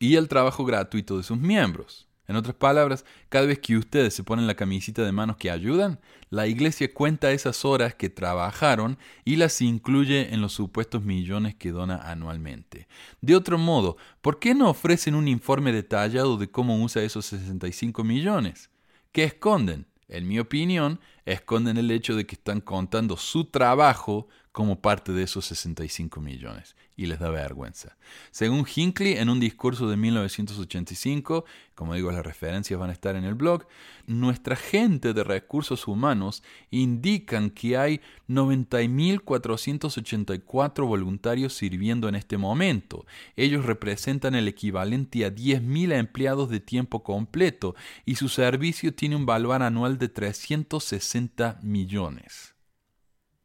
Y 0.00 0.16
el 0.16 0.26
trabajo 0.26 0.64
gratuito 0.64 1.16
de 1.16 1.22
sus 1.22 1.38
miembros. 1.38 2.08
En 2.26 2.34
otras 2.34 2.56
palabras, 2.56 3.04
cada 3.28 3.46
vez 3.46 3.60
que 3.60 3.76
ustedes 3.76 4.14
se 4.14 4.24
ponen 4.24 4.48
la 4.48 4.56
camisita 4.56 5.04
de 5.04 5.12
manos 5.12 5.36
que 5.36 5.48
ayudan, 5.48 6.00
la 6.28 6.48
iglesia 6.48 6.92
cuenta 6.92 7.30
esas 7.30 7.64
horas 7.64 7.94
que 7.94 8.10
trabajaron 8.10 8.98
y 9.24 9.36
las 9.36 9.62
incluye 9.62 10.34
en 10.34 10.40
los 10.40 10.54
supuestos 10.54 11.04
millones 11.04 11.54
que 11.54 11.70
dona 11.70 11.98
anualmente. 11.98 12.88
De 13.20 13.36
otro 13.36 13.58
modo, 13.58 13.96
¿por 14.20 14.40
qué 14.40 14.56
no 14.56 14.70
ofrecen 14.70 15.14
un 15.14 15.28
informe 15.28 15.70
detallado 15.70 16.36
de 16.36 16.50
cómo 16.50 16.82
usa 16.82 17.04
esos 17.04 17.26
65 17.26 18.02
millones? 18.02 18.70
¿Qué 19.12 19.22
esconden? 19.22 19.86
En 20.08 20.26
mi 20.28 20.38
opinión, 20.38 20.98
esconden 21.24 21.76
el 21.76 21.90
hecho 21.90 22.16
de 22.16 22.26
que 22.26 22.34
están 22.34 22.60
contando 22.60 23.16
su 23.16 23.46
trabajo 23.46 24.28
como 24.54 24.80
parte 24.80 25.12
de 25.12 25.24
esos 25.24 25.44
65 25.46 26.20
millones 26.20 26.76
y 26.96 27.06
les 27.06 27.18
da 27.18 27.28
vergüenza. 27.28 27.96
Según 28.30 28.64
Hinckley, 28.72 29.14
en 29.14 29.28
un 29.28 29.40
discurso 29.40 29.88
de 29.88 29.96
1985, 29.96 31.44
como 31.74 31.94
digo, 31.94 32.12
las 32.12 32.24
referencias 32.24 32.78
van 32.78 32.90
a 32.90 32.92
estar 32.92 33.16
en 33.16 33.24
el 33.24 33.34
blog, 33.34 33.66
nuestra 34.06 34.54
gente 34.54 35.12
de 35.12 35.24
recursos 35.24 35.88
humanos 35.88 36.44
indican 36.70 37.50
que 37.50 37.76
hay 37.76 38.00
90.484 38.28 40.86
voluntarios 40.86 41.54
sirviendo 41.54 42.08
en 42.08 42.14
este 42.14 42.38
momento. 42.38 43.06
Ellos 43.34 43.66
representan 43.66 44.36
el 44.36 44.46
equivalente 44.46 45.24
a 45.24 45.34
10.000 45.34 45.98
empleados 45.98 46.48
de 46.48 46.60
tiempo 46.60 47.02
completo 47.02 47.74
y 48.04 48.14
su 48.14 48.28
servicio 48.28 48.94
tiene 48.94 49.16
un 49.16 49.26
valor 49.26 49.64
anual 49.64 49.98
de 49.98 50.10
360 50.10 51.58
millones. 51.60 52.53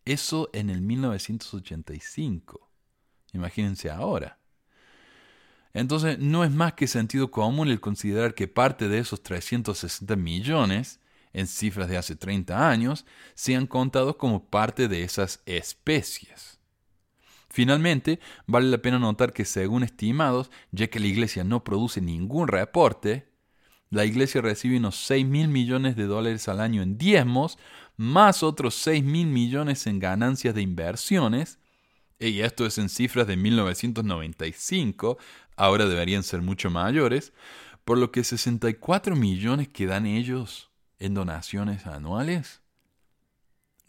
Eso 0.10 0.50
en 0.54 0.72
el 0.72 0.82
1985. 0.82 2.68
Imagínense 3.32 3.92
ahora. 3.92 4.40
Entonces, 5.72 6.18
no 6.18 6.44
es 6.44 6.50
más 6.50 6.74
que 6.74 6.88
sentido 6.88 7.30
común 7.30 7.68
el 7.68 7.80
considerar 7.80 8.34
que 8.34 8.48
parte 8.48 8.88
de 8.88 8.98
esos 8.98 9.22
360 9.22 10.16
millones, 10.16 11.00
en 11.32 11.46
cifras 11.46 11.90
de 11.90 11.98
hace 11.98 12.16
30 12.16 12.72
años, 12.72 13.06
sean 13.36 13.68
contados 13.68 14.16
como 14.16 14.50
parte 14.50 14.88
de 14.88 15.04
esas 15.04 15.44
especies. 15.46 16.58
Finalmente, 17.48 18.20
vale 18.48 18.68
la 18.68 18.80
pena 18.80 18.98
notar 18.98 19.32
que 19.32 19.46
según 19.46 19.84
estimados, 19.84 20.50
ya 20.72 20.88
que 20.88 21.00
la 21.00 21.06
Iglesia 21.06 21.44
no 21.44 21.64
produce 21.64 22.02
ningún 22.02 22.48
reporte, 22.48 23.30
la 23.92 24.06
Iglesia 24.06 24.42
recibe 24.42 24.78
unos 24.78 24.96
6 25.06 25.26
mil 25.28 25.50
millones 25.50 25.96
de 25.96 26.06
dólares 26.06 26.48
al 26.48 26.62
año 26.62 26.82
en 26.82 26.98
diezmos, 26.98 27.60
más 28.00 28.44
otros 28.44 28.76
6 28.76 29.04
mil 29.04 29.28
millones 29.28 29.86
en 29.86 30.00
ganancias 30.00 30.56
de 30.56 30.62
inversiones, 30.62 31.60
y 32.18 32.40
esto 32.40 32.66
es 32.66 32.78
en 32.78 32.88
cifras 32.88 33.28
de 33.28 33.36
1995, 33.36 35.18
ahora 35.58 35.86
deberían 35.86 36.24
ser 36.24 36.42
mucho 36.42 36.70
mayores, 36.70 37.34
por 37.84 37.98
lo 37.98 38.14
que 38.14 38.24
64 38.24 39.18
millones 39.18 39.68
que 39.68 39.86
dan 39.86 40.06
ellos 40.06 40.70
en 40.98 41.14
donaciones 41.14 41.88
anuales 41.88 42.62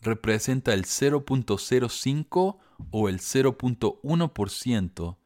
representa 0.00 0.74
el 0.74 0.86
0.05 0.86 2.58
o 2.90 3.08
el 3.08 3.20
0.1% 3.20 5.16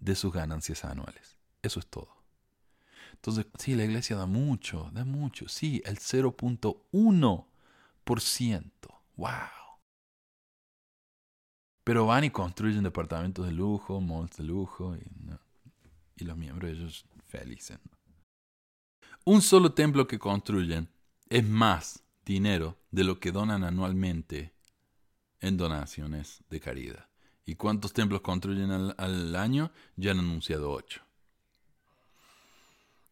de 0.00 0.14
sus 0.14 0.32
ganancias 0.32 0.86
anuales. 0.86 1.36
Eso 1.60 1.80
es 1.80 1.86
todo. 1.86 2.16
Entonces, 3.12 3.44
sí, 3.58 3.74
la 3.74 3.84
iglesia 3.84 4.16
da 4.16 4.24
mucho, 4.24 4.88
da 4.94 5.04
mucho. 5.04 5.48
Sí, 5.48 5.82
el 5.84 5.98
0.1 5.98 7.51
¡Wow! 9.16 9.30
Pero 11.84 12.06
van 12.06 12.24
y 12.24 12.30
construyen 12.30 12.82
departamentos 12.82 13.46
de 13.46 13.52
lujo, 13.52 14.00
malls 14.00 14.36
de 14.36 14.44
lujo 14.44 14.96
y, 14.96 16.24
los 16.24 16.36
miembros 16.36 16.70
ellos 16.70 17.04
felices. 17.26 17.80
Un 19.24 19.42
solo 19.42 19.72
templo 19.72 20.06
que 20.06 20.20
construyen 20.20 20.88
es 21.28 21.44
más 21.44 22.04
dinero 22.24 22.78
de 22.92 23.02
lo 23.02 23.18
que 23.18 23.32
donan 23.32 23.64
anualmente 23.64 24.54
en 25.40 25.56
donaciones 25.56 26.44
de 26.48 26.60
caridad. 26.60 27.08
¿Y 27.44 27.56
cuántos 27.56 27.92
templos 27.92 28.20
construyen 28.20 28.70
al, 28.70 29.34
año? 29.34 29.72
Ya 29.96 30.12
han 30.12 30.20
anunciado 30.20 30.70
ocho. 30.70 31.02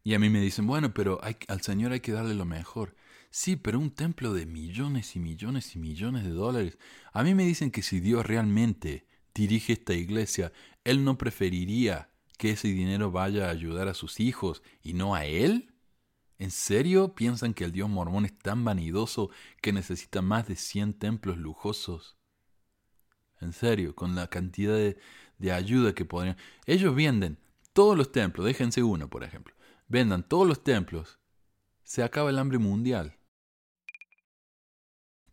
Y 0.05 0.13
a 0.13 0.19
mí 0.19 0.29
me 0.29 0.39
dicen, 0.39 0.65
bueno, 0.65 0.93
pero 0.93 1.19
al 1.21 1.61
Señor 1.61 1.91
hay 1.91 1.99
que 1.99 2.13
darle 2.13 2.33
lo 2.33 2.45
mejor. 2.45 2.95
Sí, 3.33 3.55
pero 3.55 3.79
un 3.79 3.91
templo 3.91 4.33
de 4.33 4.45
millones 4.45 5.15
y 5.15 5.19
millones 5.19 5.73
y 5.75 5.79
millones 5.79 6.25
de 6.25 6.31
dólares. 6.31 6.77
A 7.13 7.23
mí 7.23 7.33
me 7.33 7.45
dicen 7.45 7.71
que 7.71 7.81
si 7.81 8.01
Dios 8.01 8.25
realmente 8.25 9.07
dirige 9.33 9.71
esta 9.71 9.93
iglesia, 9.93 10.51
Él 10.83 11.05
no 11.05 11.17
preferiría 11.17 12.11
que 12.37 12.51
ese 12.51 12.67
dinero 12.67 13.09
vaya 13.09 13.47
a 13.47 13.51
ayudar 13.51 13.87
a 13.87 13.93
sus 13.93 14.19
hijos 14.19 14.61
y 14.83 14.93
no 14.93 15.15
a 15.15 15.25
Él. 15.25 15.73
¿En 16.39 16.51
serio 16.51 17.15
piensan 17.15 17.53
que 17.53 17.63
el 17.63 17.71
Dios 17.71 17.89
mormón 17.89 18.25
es 18.25 18.37
tan 18.37 18.65
vanidoso 18.65 19.29
que 19.61 19.71
necesita 19.71 20.21
más 20.21 20.49
de 20.49 20.57
100 20.57 20.95
templos 20.95 21.37
lujosos? 21.37 22.17
En 23.39 23.53
serio, 23.53 23.95
con 23.95 24.13
la 24.13 24.27
cantidad 24.27 24.75
de, 24.75 24.99
de 25.37 25.51
ayuda 25.53 25.95
que 25.95 26.03
podrían... 26.03 26.35
Ellos 26.65 26.93
venden 26.93 27.37
todos 27.71 27.97
los 27.97 28.11
templos, 28.11 28.45
déjense 28.45 28.83
uno, 28.83 29.09
por 29.09 29.23
ejemplo. 29.23 29.55
Vendan 29.87 30.27
todos 30.27 30.45
los 30.45 30.65
templos. 30.65 31.19
Se 31.83 32.03
acaba 32.03 32.29
el 32.29 32.37
hambre 32.37 32.57
mundial. 32.57 33.20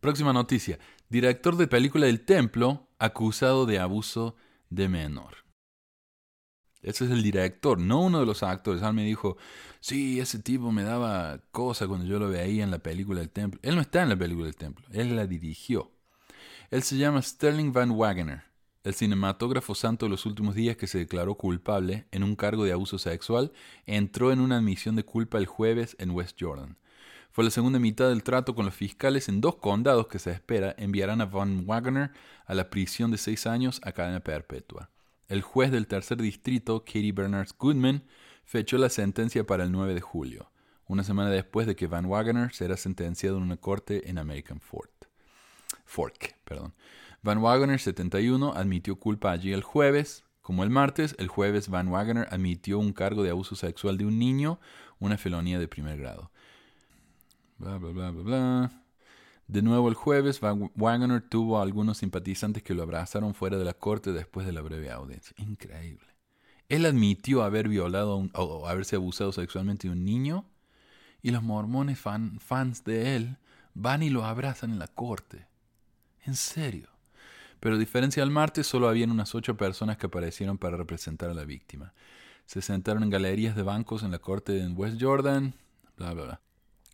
Próxima 0.09 0.33
noticia. 0.33 0.79
Director 1.11 1.55
de 1.59 1.67
película 1.67 2.07
del 2.07 2.25
Templo 2.25 2.89
acusado 2.99 3.67
de 3.67 3.79
abuso 3.79 4.37
de 4.71 4.89
menor. 4.89 5.45
Ese 6.81 7.05
es 7.05 7.11
el 7.11 7.23
director, 7.23 7.79
no 7.79 8.01
uno 8.01 8.21
de 8.21 8.25
los 8.25 8.43
actores. 8.43 8.81
Él 8.81 8.95
me 8.95 9.05
dijo, 9.05 9.37
sí, 9.81 10.19
ese 10.19 10.39
tipo 10.39 10.73
me 10.73 10.83
daba 10.83 11.43
cosa 11.51 11.87
cuando 11.87 12.07
yo 12.07 12.19
lo 12.19 12.31
veía 12.31 12.65
en 12.65 12.71
la 12.71 12.79
película 12.79 13.21
del 13.21 13.29
templo. 13.29 13.61
Él 13.63 13.75
no 13.75 13.83
está 13.83 14.03
en 14.03 14.09
la 14.09 14.17
película 14.17 14.47
del 14.47 14.57
templo, 14.57 14.87
él 14.93 15.15
la 15.15 15.27
dirigió. 15.27 15.93
Él 16.71 16.83
se 16.83 16.97
llama 16.97 17.21
Sterling 17.21 17.75
Van 17.75 17.91
Wagener, 17.91 18.45
el 18.85 18.95
cinematógrafo 18.95 19.75
santo 19.75 20.07
de 20.07 20.11
los 20.11 20.25
últimos 20.25 20.55
días 20.55 20.79
que 20.79 20.87
se 20.87 20.97
declaró 20.97 21.35
culpable 21.35 22.07
en 22.13 22.23
un 22.23 22.35
cargo 22.35 22.65
de 22.65 22.73
abuso 22.73 22.97
sexual, 22.97 23.53
entró 23.85 24.33
en 24.33 24.41
una 24.41 24.57
admisión 24.57 24.97
de 24.97 25.05
culpa 25.05 25.37
el 25.37 25.45
jueves 25.45 25.97
en 25.99 26.13
West 26.13 26.39
Jordan. 26.41 26.79
Fue 27.31 27.45
la 27.45 27.51
segunda 27.51 27.79
mitad 27.79 28.09
del 28.09 28.23
trato 28.23 28.55
con 28.55 28.65
los 28.65 28.75
fiscales 28.75 29.29
en 29.29 29.41
dos 29.41 29.57
condados 29.57 30.09
que 30.09 30.19
se 30.19 30.31
espera 30.31 30.75
enviarán 30.79 31.21
a 31.21 31.27
Van 31.27 31.65
Wagener 31.67 32.11
a 32.47 32.55
la 32.55 32.71
prisión 32.71 33.11
de 33.11 33.19
seis 33.19 33.47
años 33.47 33.81
a 33.85 33.93
cadena 33.93 34.21
perpetua. 34.21 34.91
El 35.29 35.43
juez 35.43 35.71
del 35.71 35.87
tercer 35.87 36.19
distrito, 36.19 36.85
Katie 36.85 37.13
Bernard 37.13 37.51
Goodman, 37.59 38.03
fechó 38.45 38.79
la 38.79 38.89
sentencia 38.89 39.45
para 39.45 39.65
el 39.65 39.73
9 39.73 39.95
de 39.95 40.01
julio, 40.01 40.51
una 40.87 41.05
semana 41.05 41.31
después 41.31 41.67
de 41.67 41.77
que 41.77 41.87
Van 41.87 42.07
Wagener 42.07 42.55
será 42.55 42.79
sentenciado 42.79 43.37
en 43.37 43.43
una 43.43 43.59
corte 43.59 44.09
en 44.09 44.17
American 44.17 44.61
Fort. 44.61 45.05
Fork. 45.85 46.37
Perdón. 46.45 46.75
Van 47.23 47.39
Wagener, 47.39 47.81
71, 47.81 48.53
admitió 48.55 48.97
culpa 48.97 49.33
allí 49.33 49.53
el 49.53 49.63
jueves. 49.63 50.25
Como 50.41 50.65
el 50.65 50.71
martes, 50.71 51.15
el 51.19 51.29
jueves 51.29 51.69
Van 51.69 51.89
Wagener 51.89 52.29
admitió 52.31 52.79
un 52.79 52.93
cargo 52.93 53.23
de 53.23 53.31
abuso 53.31 53.55
sexual 53.55 53.99
de 53.99 54.07
un 54.07 54.19
niño, 54.19 54.61
una 54.99 55.19
felonía 55.19 55.59
de 55.59 55.69
primer 55.69 55.99
grado. 55.99 56.31
Bla, 57.59 57.77
bla, 57.77 57.91
bla, 57.91 58.11
bla. 58.11 58.83
De 59.49 59.63
nuevo 59.63 59.89
el 59.89 59.95
jueves, 59.95 60.41
Van 60.41 60.71
Wagener 60.77 61.23
tuvo 61.23 61.59
a 61.59 61.63
algunos 61.63 61.99
simpatizantes 61.99 62.63
que 62.63 62.75
lo 62.75 62.83
abrazaron 62.83 63.35
fuera 63.35 63.57
de 63.57 63.65
la 63.65 63.75
corte 63.75 64.13
después 64.13 64.47
de 64.47 64.53
la 64.53 64.61
breve 64.61 64.91
audiencia. 64.91 65.35
Increíble. 65.39 66.07
Él 66.69 66.87
admitió 66.87 67.43
haber 67.43 67.69
violado 67.69 68.29
o 68.35 68.69
haberse 68.69 68.97
abusado 68.97 69.33
sexualmente 69.33 69.89
de 69.89 69.93
un 69.93 70.05
niño 70.05 70.45
y 71.23 71.31
los 71.31 71.43
mormones 71.43 71.99
fans 71.99 72.85
de 72.85 73.17
él 73.17 73.39
van 73.75 74.03
y 74.03 74.11
lo 74.11 74.25
abrazan 74.25 74.73
en 74.73 74.79
la 74.79 74.89
corte. 74.89 75.47
En 76.27 76.37
serio. 76.37 76.89
Pero 77.59 77.75
a 77.75 77.79
diferencia 77.79 78.23
del 78.23 78.31
martes, 78.31 78.67
solo 78.67 78.89
habían 78.89 79.11
unas 79.11 79.35
ocho 79.35 79.57
personas 79.57 79.97
que 79.97 80.07
aparecieron 80.07 80.59
para 80.59 80.77
representar 80.77 81.31
a 81.31 81.35
la 81.35 81.45
víctima. 81.45 81.93
Se 82.47 82.63
sentaron 82.63 83.03
en 83.03 83.11
galerías 83.11 83.57
de 83.57 83.63
bancos 83.63 84.03
en 84.03 84.11
la 84.11 84.19
corte 84.19 84.61
en 84.61 84.77
West 84.77 84.99
Jordan, 85.01 85.55
bla, 85.97 86.13
bla, 86.13 86.25
bla. 86.25 86.41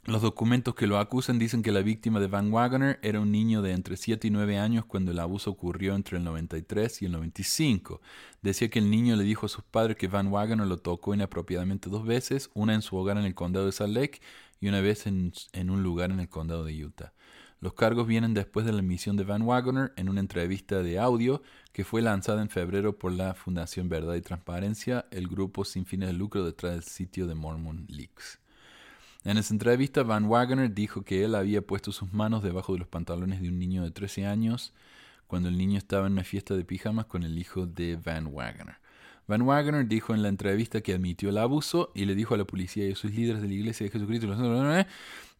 Los 0.06 0.20
documentos 0.20 0.74
que 0.74 0.86
lo 0.86 0.98
acusan 0.98 1.38
dicen 1.38 1.62
que 1.62 1.72
la 1.72 1.80
víctima 1.80 2.20
de 2.20 2.26
Van 2.26 2.52
Wagoner 2.52 2.98
era 3.00 3.20
un 3.20 3.32
niño 3.32 3.62
de 3.62 3.72
entre 3.72 3.96
7 3.96 4.26
y 4.26 4.30
9 4.30 4.58
años 4.58 4.84
cuando 4.84 5.12
el 5.12 5.18
abuso 5.18 5.50
ocurrió 5.50 5.94
entre 5.94 6.18
el 6.18 6.24
93 6.24 7.00
y 7.00 7.06
el 7.06 7.12
95. 7.12 8.02
Decía 8.42 8.68
que 8.68 8.80
el 8.80 8.90
niño 8.90 9.16
le 9.16 9.24
dijo 9.24 9.46
a 9.46 9.48
sus 9.48 9.64
padres 9.64 9.96
que 9.96 10.08
Van 10.08 10.26
Wagoner 10.26 10.66
lo 10.66 10.76
tocó 10.76 11.14
inapropiadamente 11.14 11.88
dos 11.88 12.04
veces, 12.04 12.50
una 12.52 12.74
en 12.74 12.82
su 12.82 12.96
hogar 12.98 13.16
en 13.16 13.24
el 13.24 13.34
condado 13.34 13.64
de 13.64 13.72
Salt 13.72 13.94
Lake 13.94 14.20
y 14.60 14.68
una 14.68 14.82
vez 14.82 15.06
en, 15.06 15.32
en 15.54 15.70
un 15.70 15.82
lugar 15.82 16.10
en 16.10 16.20
el 16.20 16.28
condado 16.28 16.64
de 16.64 16.84
Utah. 16.84 17.14
Los 17.60 17.72
cargos 17.72 18.06
vienen 18.06 18.34
después 18.34 18.66
de 18.66 18.72
la 18.72 18.80
emisión 18.80 19.16
de 19.16 19.24
Van 19.24 19.40
Wagoner 19.40 19.94
en 19.96 20.10
una 20.10 20.20
entrevista 20.20 20.82
de 20.82 20.98
audio 20.98 21.40
que 21.72 21.84
fue 21.84 22.02
lanzada 22.02 22.42
en 22.42 22.50
febrero 22.50 22.98
por 22.98 23.10
la 23.10 23.32
Fundación 23.32 23.88
Verdad 23.88 24.16
y 24.16 24.20
Transparencia, 24.20 25.06
el 25.10 25.28
grupo 25.28 25.64
sin 25.64 25.86
fines 25.86 26.08
de 26.08 26.12
lucro 26.12 26.44
detrás 26.44 26.72
del 26.72 26.82
sitio 26.82 27.26
de 27.26 27.34
Mormon 27.34 27.86
Leaks. 27.88 28.43
En 29.24 29.38
esa 29.38 29.54
entrevista, 29.54 30.02
Van 30.02 30.26
Wagoner 30.26 30.74
dijo 30.74 31.02
que 31.02 31.24
él 31.24 31.34
había 31.34 31.62
puesto 31.62 31.92
sus 31.92 32.12
manos 32.12 32.42
debajo 32.42 32.74
de 32.74 32.80
los 32.80 32.88
pantalones 32.88 33.40
de 33.40 33.48
un 33.48 33.58
niño 33.58 33.82
de 33.82 33.90
13 33.90 34.26
años 34.26 34.74
cuando 35.26 35.48
el 35.48 35.56
niño 35.56 35.78
estaba 35.78 36.06
en 36.06 36.12
una 36.12 36.24
fiesta 36.24 36.54
de 36.54 36.64
pijamas 36.64 37.06
con 37.06 37.22
el 37.22 37.38
hijo 37.38 37.66
de 37.66 37.96
Van 37.96 38.26
Wagoner. 38.26 38.76
Van 39.26 39.40
Wagoner 39.40 39.88
dijo 39.88 40.14
en 40.14 40.22
la 40.22 40.28
entrevista 40.28 40.82
que 40.82 40.92
admitió 40.92 41.30
el 41.30 41.38
abuso 41.38 41.90
y 41.94 42.04
le 42.04 42.14
dijo 42.14 42.34
a 42.34 42.36
la 42.36 42.44
policía 42.44 42.86
y 42.86 42.92
a 42.92 42.96
sus 42.96 43.12
líderes 43.12 43.40
de 43.40 43.48
la 43.48 43.54
Iglesia 43.54 43.84
de 43.86 43.92
Jesucristo 43.92 44.28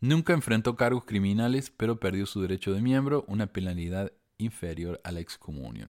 nunca 0.01 0.33
enfrentó 0.33 0.77
cargos 0.77 1.05
criminales, 1.05 1.71
pero 1.71 2.01
perdió 2.01 2.25
su 2.25 2.41
derecho 2.41 2.73
de 2.73 2.81
miembro, 2.81 3.27
una 3.29 3.49
penalidad 3.49 4.13
inferior 4.39 4.99
a 5.05 5.13
la 5.13 5.21
excomunión. 5.21 5.89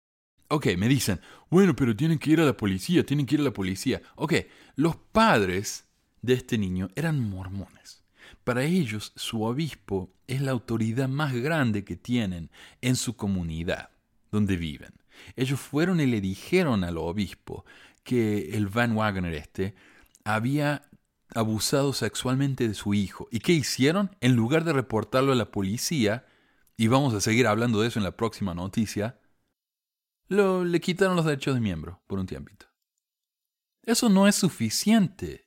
Ok, 0.49 0.67
me 0.77 0.89
dicen, 0.89 1.21
bueno, 1.49 1.75
pero 1.75 1.95
tienen 1.95 2.19
que 2.19 2.31
ir 2.31 2.41
a 2.41 2.45
la 2.45 2.57
policía, 2.57 3.05
tienen 3.05 3.25
que 3.25 3.35
ir 3.35 3.41
a 3.41 3.45
la 3.45 3.53
policía. 3.53 4.01
Ok, 4.15 4.33
los 4.75 4.97
padres 4.97 5.84
de 6.25 6.33
este 6.33 6.57
niño 6.57 6.89
eran 6.95 7.19
mormones. 7.19 8.03
Para 8.43 8.63
ellos, 8.63 9.13
su 9.15 9.43
obispo 9.43 10.13
es 10.27 10.41
la 10.41 10.51
autoridad 10.51 11.07
más 11.07 11.33
grande 11.33 11.83
que 11.83 11.95
tienen 11.95 12.49
en 12.81 12.95
su 12.95 13.15
comunidad, 13.15 13.89
donde 14.31 14.57
viven. 14.57 14.93
Ellos 15.35 15.59
fueron 15.59 15.99
y 15.99 16.05
le 16.05 16.21
dijeron 16.21 16.83
al 16.83 16.97
obispo 16.97 17.65
que 18.03 18.55
el 18.55 18.67
Van 18.67 18.95
Wagner 18.95 19.33
este 19.33 19.75
había 20.23 20.83
abusado 21.33 21.93
sexualmente 21.93 22.67
de 22.67 22.73
su 22.73 22.93
hijo. 22.93 23.27
¿Y 23.31 23.39
qué 23.39 23.53
hicieron? 23.53 24.15
En 24.21 24.35
lugar 24.35 24.63
de 24.63 24.73
reportarlo 24.73 25.31
a 25.31 25.35
la 25.35 25.51
policía, 25.51 26.25
y 26.77 26.87
vamos 26.87 27.13
a 27.13 27.21
seguir 27.21 27.47
hablando 27.47 27.81
de 27.81 27.87
eso 27.87 27.99
en 27.99 28.03
la 28.03 28.17
próxima 28.17 28.53
noticia, 28.53 29.19
lo, 30.27 30.65
le 30.65 30.79
quitaron 30.81 31.15
los 31.15 31.25
derechos 31.25 31.53
de 31.53 31.61
miembro 31.61 32.01
por 32.07 32.19
un 32.19 32.25
tiempito. 32.25 32.65
Eso 33.83 34.09
no 34.09 34.27
es 34.27 34.35
suficiente. 34.35 35.44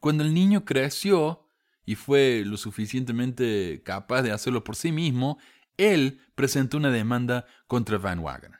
Cuando 0.00 0.24
el 0.24 0.34
niño 0.34 0.64
creció 0.64 1.46
y 1.84 1.94
fue 1.94 2.42
lo 2.44 2.56
suficientemente 2.56 3.82
capaz 3.84 4.22
de 4.22 4.32
hacerlo 4.32 4.62
por 4.64 4.76
sí 4.76 4.92
mismo, 4.92 5.38
él 5.76 6.20
presentó 6.34 6.76
una 6.76 6.90
demanda 6.90 7.46
contra 7.66 7.98
Van 7.98 8.22
Wagner. 8.22 8.58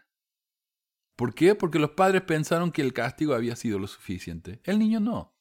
¿Por 1.17 1.35
qué? 1.35 1.55
Porque 1.55 1.79
los 1.79 1.91
padres 1.91 2.23
pensaron 2.23 2.71
que 2.71 2.81
el 2.81 2.93
castigo 2.93 3.35
había 3.35 3.57
sido 3.57 3.79
lo 3.79 3.89
suficiente. 3.89 4.61
El 4.65 4.79
niño 4.79 5.01
no. 5.01 5.35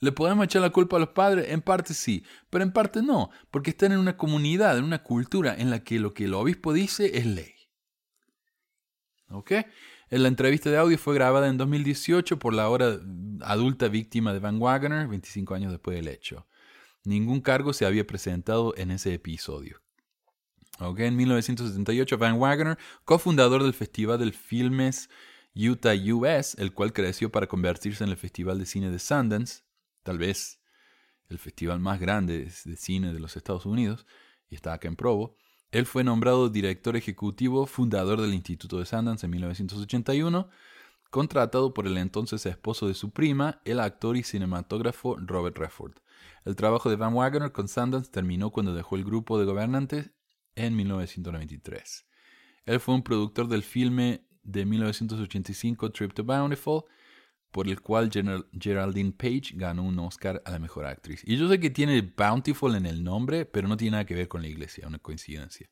¿Le 0.00 0.10
podemos 0.10 0.44
echar 0.44 0.62
la 0.62 0.70
culpa 0.70 0.96
a 0.96 0.98
los 0.98 1.10
padres? 1.10 1.50
En 1.50 1.62
parte 1.62 1.94
sí, 1.94 2.24
pero 2.50 2.64
en 2.64 2.72
parte 2.72 3.02
no, 3.02 3.30
porque 3.52 3.70
están 3.70 3.92
en 3.92 3.98
una 3.98 4.16
comunidad, 4.16 4.76
en 4.76 4.82
una 4.82 5.04
cultura 5.04 5.54
en 5.56 5.70
la 5.70 5.84
que 5.84 6.00
lo 6.00 6.12
que 6.12 6.24
el 6.24 6.34
obispo 6.34 6.72
dice 6.72 7.16
es 7.16 7.24
ley. 7.24 7.54
¿Ok? 9.28 9.52
La 10.18 10.28
entrevista 10.28 10.68
de 10.68 10.76
audio 10.76 10.98
fue 10.98 11.14
grabada 11.14 11.48
en 11.48 11.56
2018 11.56 12.38
por 12.38 12.52
la 12.52 12.64
ahora 12.64 13.00
adulta 13.40 13.88
víctima 13.88 14.34
de 14.34 14.40
Van 14.40 14.60
Wagner, 14.60 15.08
25 15.08 15.54
años 15.54 15.72
después 15.72 15.96
del 15.96 16.06
hecho. 16.06 16.46
Ningún 17.02 17.40
cargo 17.40 17.72
se 17.72 17.86
había 17.86 18.06
presentado 18.06 18.74
en 18.76 18.90
ese 18.90 19.14
episodio. 19.14 19.80
Okay, 20.78 21.06
en 21.06 21.16
1978, 21.16 22.18
Van 22.18 22.38
Wagner, 22.38 22.76
cofundador 23.06 23.62
del 23.62 23.72
Festival 23.72 24.18
de 24.18 24.32
Filmes 24.32 25.08
Utah 25.54 25.94
US, 25.94 26.56
el 26.58 26.74
cual 26.74 26.92
creció 26.92 27.32
para 27.32 27.46
convertirse 27.46 28.04
en 28.04 28.10
el 28.10 28.18
Festival 28.18 28.58
de 28.58 28.66
Cine 28.66 28.90
de 28.90 28.98
Sundance, 28.98 29.62
tal 30.02 30.18
vez 30.18 30.60
el 31.30 31.38
festival 31.38 31.80
más 31.80 31.98
grande 31.98 32.50
de 32.66 32.76
cine 32.76 33.14
de 33.14 33.18
los 33.18 33.38
Estados 33.38 33.64
Unidos, 33.64 34.06
y 34.50 34.56
está 34.56 34.74
acá 34.74 34.88
en 34.88 34.96
Provo, 34.96 35.38
él 35.72 35.86
fue 35.86 36.04
nombrado 36.04 36.50
director 36.50 36.96
ejecutivo 36.96 37.66
fundador 37.66 38.20
del 38.20 38.34
Instituto 38.34 38.78
de 38.78 38.84
Sundance 38.84 39.24
en 39.24 39.30
1981, 39.30 40.50
contratado 41.10 41.72
por 41.72 41.86
el 41.86 41.96
entonces 41.96 42.44
esposo 42.44 42.88
de 42.88 42.94
su 42.94 43.10
prima, 43.10 43.62
el 43.64 43.80
actor 43.80 44.18
y 44.18 44.22
cinematógrafo 44.22 45.16
Robert 45.16 45.56
Redford. 45.56 45.94
El 46.44 46.56
trabajo 46.56 46.90
de 46.90 46.96
Van 46.96 47.14
Wagner 47.14 47.52
con 47.52 47.68
Sundance 47.68 48.10
terminó 48.10 48.50
cuando 48.50 48.74
dejó 48.74 48.96
el 48.96 49.04
grupo 49.04 49.38
de 49.38 49.46
gobernantes 49.46 50.10
en 50.56 50.76
1993. 50.76 52.06
Él 52.66 52.78
fue 52.78 52.94
un 52.94 53.02
productor 53.02 53.48
del 53.48 53.62
filme 53.62 54.26
de 54.42 54.66
1985 54.66 55.90
Trip 55.90 56.12
to 56.12 56.22
Bountiful, 56.22 56.82
por 57.52 57.68
el 57.68 57.80
cual 57.80 58.10
Geraldine 58.58 59.12
Page 59.12 59.52
ganó 59.54 59.84
un 59.84 59.98
Oscar 59.98 60.42
a 60.44 60.50
la 60.50 60.58
mejor 60.58 60.86
actriz. 60.86 61.22
Y 61.24 61.36
yo 61.36 61.48
sé 61.48 61.60
que 61.60 61.70
tiene 61.70 62.00
Bountiful 62.00 62.74
en 62.74 62.86
el 62.86 63.04
nombre, 63.04 63.44
pero 63.44 63.68
no 63.68 63.76
tiene 63.76 63.92
nada 63.92 64.06
que 64.06 64.14
ver 64.14 64.26
con 64.26 64.42
la 64.42 64.48
iglesia, 64.48 64.88
una 64.88 64.98
coincidencia. 64.98 65.68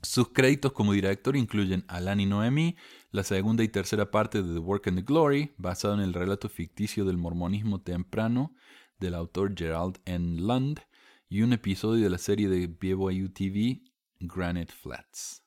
Sus 0.00 0.28
créditos 0.30 0.72
como 0.72 0.92
director 0.92 1.36
incluyen 1.36 1.84
Alani 1.88 2.26
Noemi, 2.26 2.76
la 3.10 3.24
segunda 3.24 3.62
y 3.62 3.68
tercera 3.68 4.10
parte 4.10 4.42
de 4.42 4.54
The 4.54 4.60
Work 4.60 4.88
and 4.88 4.98
the 4.98 5.04
Glory, 5.04 5.52
basado 5.58 5.94
en 5.94 6.00
el 6.00 6.14
relato 6.14 6.48
ficticio 6.48 7.04
del 7.04 7.18
mormonismo 7.18 7.80
temprano 7.80 8.54
del 8.98 9.14
autor 9.14 9.54
Gerald 9.56 9.98
N. 10.04 10.40
Lund, 10.40 10.80
y 11.28 11.42
un 11.42 11.52
episodio 11.52 12.04
de 12.04 12.10
la 12.10 12.18
serie 12.18 12.48
de 12.48 12.66
BYU 12.68 13.30
TV 13.30 13.82
Granite 14.20 14.72
Flats. 14.72 15.42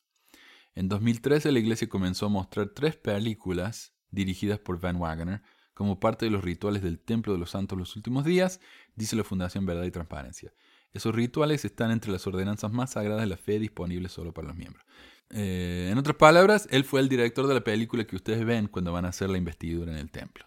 En 0.73 0.89
2013 0.89 1.51
la 1.53 1.59
iglesia 1.59 1.87
comenzó 1.87 2.25
a 2.25 2.29
mostrar 2.29 2.69
tres 2.69 2.97
películas 2.97 3.94
dirigidas 4.15 4.57
por 4.57 4.79
Van 4.79 4.95
Wagoner, 4.95 5.41
como 5.75 5.99
parte 5.99 6.25
de 6.25 6.31
los 6.31 6.43
rituales 6.43 6.81
del 6.81 6.99
Templo 6.99 7.33
de 7.33 7.39
los 7.39 7.51
Santos 7.51 7.77
los 7.77 7.95
últimos 7.95 8.25
días, 8.25 8.59
dice 8.95 9.15
la 9.15 9.23
Fundación 9.23 9.65
Verdad 9.65 9.83
y 9.83 9.91
Transparencia. 9.91 10.53
Esos 10.93 11.13
rituales 11.13 11.65
están 11.65 11.91
entre 11.91 12.11
las 12.11 12.25
ordenanzas 12.25 12.71
más 12.71 12.91
sagradas 12.91 13.21
de 13.21 13.27
la 13.27 13.37
fe 13.37 13.59
disponibles 13.59 14.13
solo 14.13 14.33
para 14.33 14.47
los 14.47 14.55
miembros. 14.55 14.85
Eh, 15.29 15.89
en 15.91 15.97
otras 15.97 16.15
palabras, 16.15 16.67
él 16.71 16.85
fue 16.85 17.01
el 17.01 17.09
director 17.09 17.47
de 17.47 17.53
la 17.53 17.63
película 17.63 18.05
que 18.05 18.15
ustedes 18.15 18.45
ven 18.45 18.67
cuando 18.67 18.93
van 18.93 19.05
a 19.05 19.09
hacer 19.09 19.29
la 19.29 19.37
investidura 19.37 19.91
en 19.91 19.97
el 19.97 20.09
templo. 20.09 20.45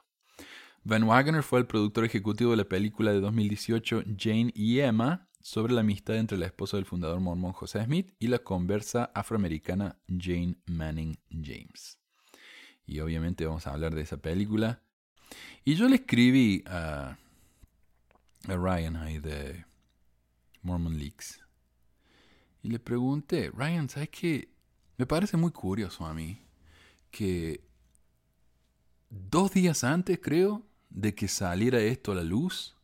Van 0.84 1.02
Wagoner 1.02 1.42
fue 1.42 1.58
el 1.58 1.66
productor 1.66 2.06
ejecutivo 2.06 2.52
de 2.52 2.56
la 2.56 2.64
película 2.64 3.12
de 3.12 3.20
2018 3.20 4.04
Jane 4.16 4.52
y 4.54 4.78
Emma 4.78 5.28
sobre 5.42 5.74
la 5.74 5.82
amistad 5.82 6.16
entre 6.16 6.38
la 6.38 6.46
esposa 6.46 6.78
del 6.78 6.86
fundador 6.86 7.20
mormón 7.20 7.52
José 7.52 7.84
Smith 7.84 8.14
y 8.18 8.28
la 8.28 8.38
conversa 8.38 9.10
afroamericana 9.14 9.98
Jane 10.08 10.56
Manning 10.66 11.18
James. 11.30 11.97
Y 12.88 13.00
obviamente 13.00 13.44
vamos 13.44 13.66
a 13.66 13.74
hablar 13.74 13.94
de 13.94 14.00
esa 14.00 14.16
película. 14.16 14.80
Y 15.62 15.74
yo 15.74 15.88
le 15.88 15.96
escribí 15.96 16.64
a, 16.66 17.18
Ryan 18.44 18.96
ahí 18.96 19.18
de 19.18 19.66
Mormon 20.62 20.98
Leaks. 20.98 21.38
Y 22.62 22.70
le 22.70 22.78
pregunté, 22.78 23.50
Ryan, 23.54 23.90
¿sabes 23.90 24.08
qué? 24.08 24.48
Me 24.96 25.04
parece 25.04 25.36
muy 25.36 25.52
curioso 25.52 26.06
a 26.06 26.14
mí 26.14 26.40
que 27.10 27.62
dos 29.10 29.52
días 29.52 29.84
antes, 29.84 30.18
creo, 30.22 30.66
de 30.88 31.14
que 31.14 31.28
saliera 31.28 31.78
esto 31.80 32.12
a 32.12 32.14
la 32.14 32.24
luz, 32.24 32.74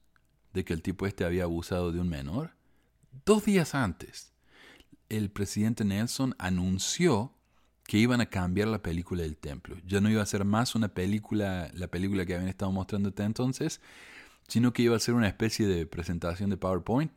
de 0.53 0.67
que 0.67 0.75
el 0.75 0.83
tipo 0.83 1.07
este 1.07 1.25
había 1.25 1.45
abusado 1.45 1.93
de 1.93 2.01
un 2.01 2.11
menor, 2.11 2.55
dos 3.25 3.47
días 3.47 3.75
antes, 3.75 4.35
el 5.09 5.31
presidente 5.31 5.83
Nelson 5.85 6.35
anunció 6.39 7.34
que 7.87 7.99
iban 7.99 8.21
a 8.21 8.27
cambiar 8.27 8.69
la 8.69 8.83
película 8.83 9.23
del 9.23 9.37
templo. 9.37 9.77
Ya 9.87 10.01
no 10.01 10.11
iba 10.11 10.23
a 10.23 10.27
ser 10.27 10.45
más 10.45 10.75
una 10.75 10.89
película, 10.89 11.71
la 11.75 11.89
película 11.89 12.25
que 12.25 12.35
habían 12.35 12.49
estado 12.49 12.73
mostrando 12.73 13.11
hasta 13.11 13.25
entonces, 13.25 13.81
sino 14.49 14.73
que 14.73 14.83
iba 14.83 14.97
a 14.97 15.01
ser 15.01 15.15
una 15.15 15.29
especie 15.29 15.67
de 15.67 15.87
presentación 15.87 16.51
de 16.51 16.57
PowerPoint, 16.57 17.13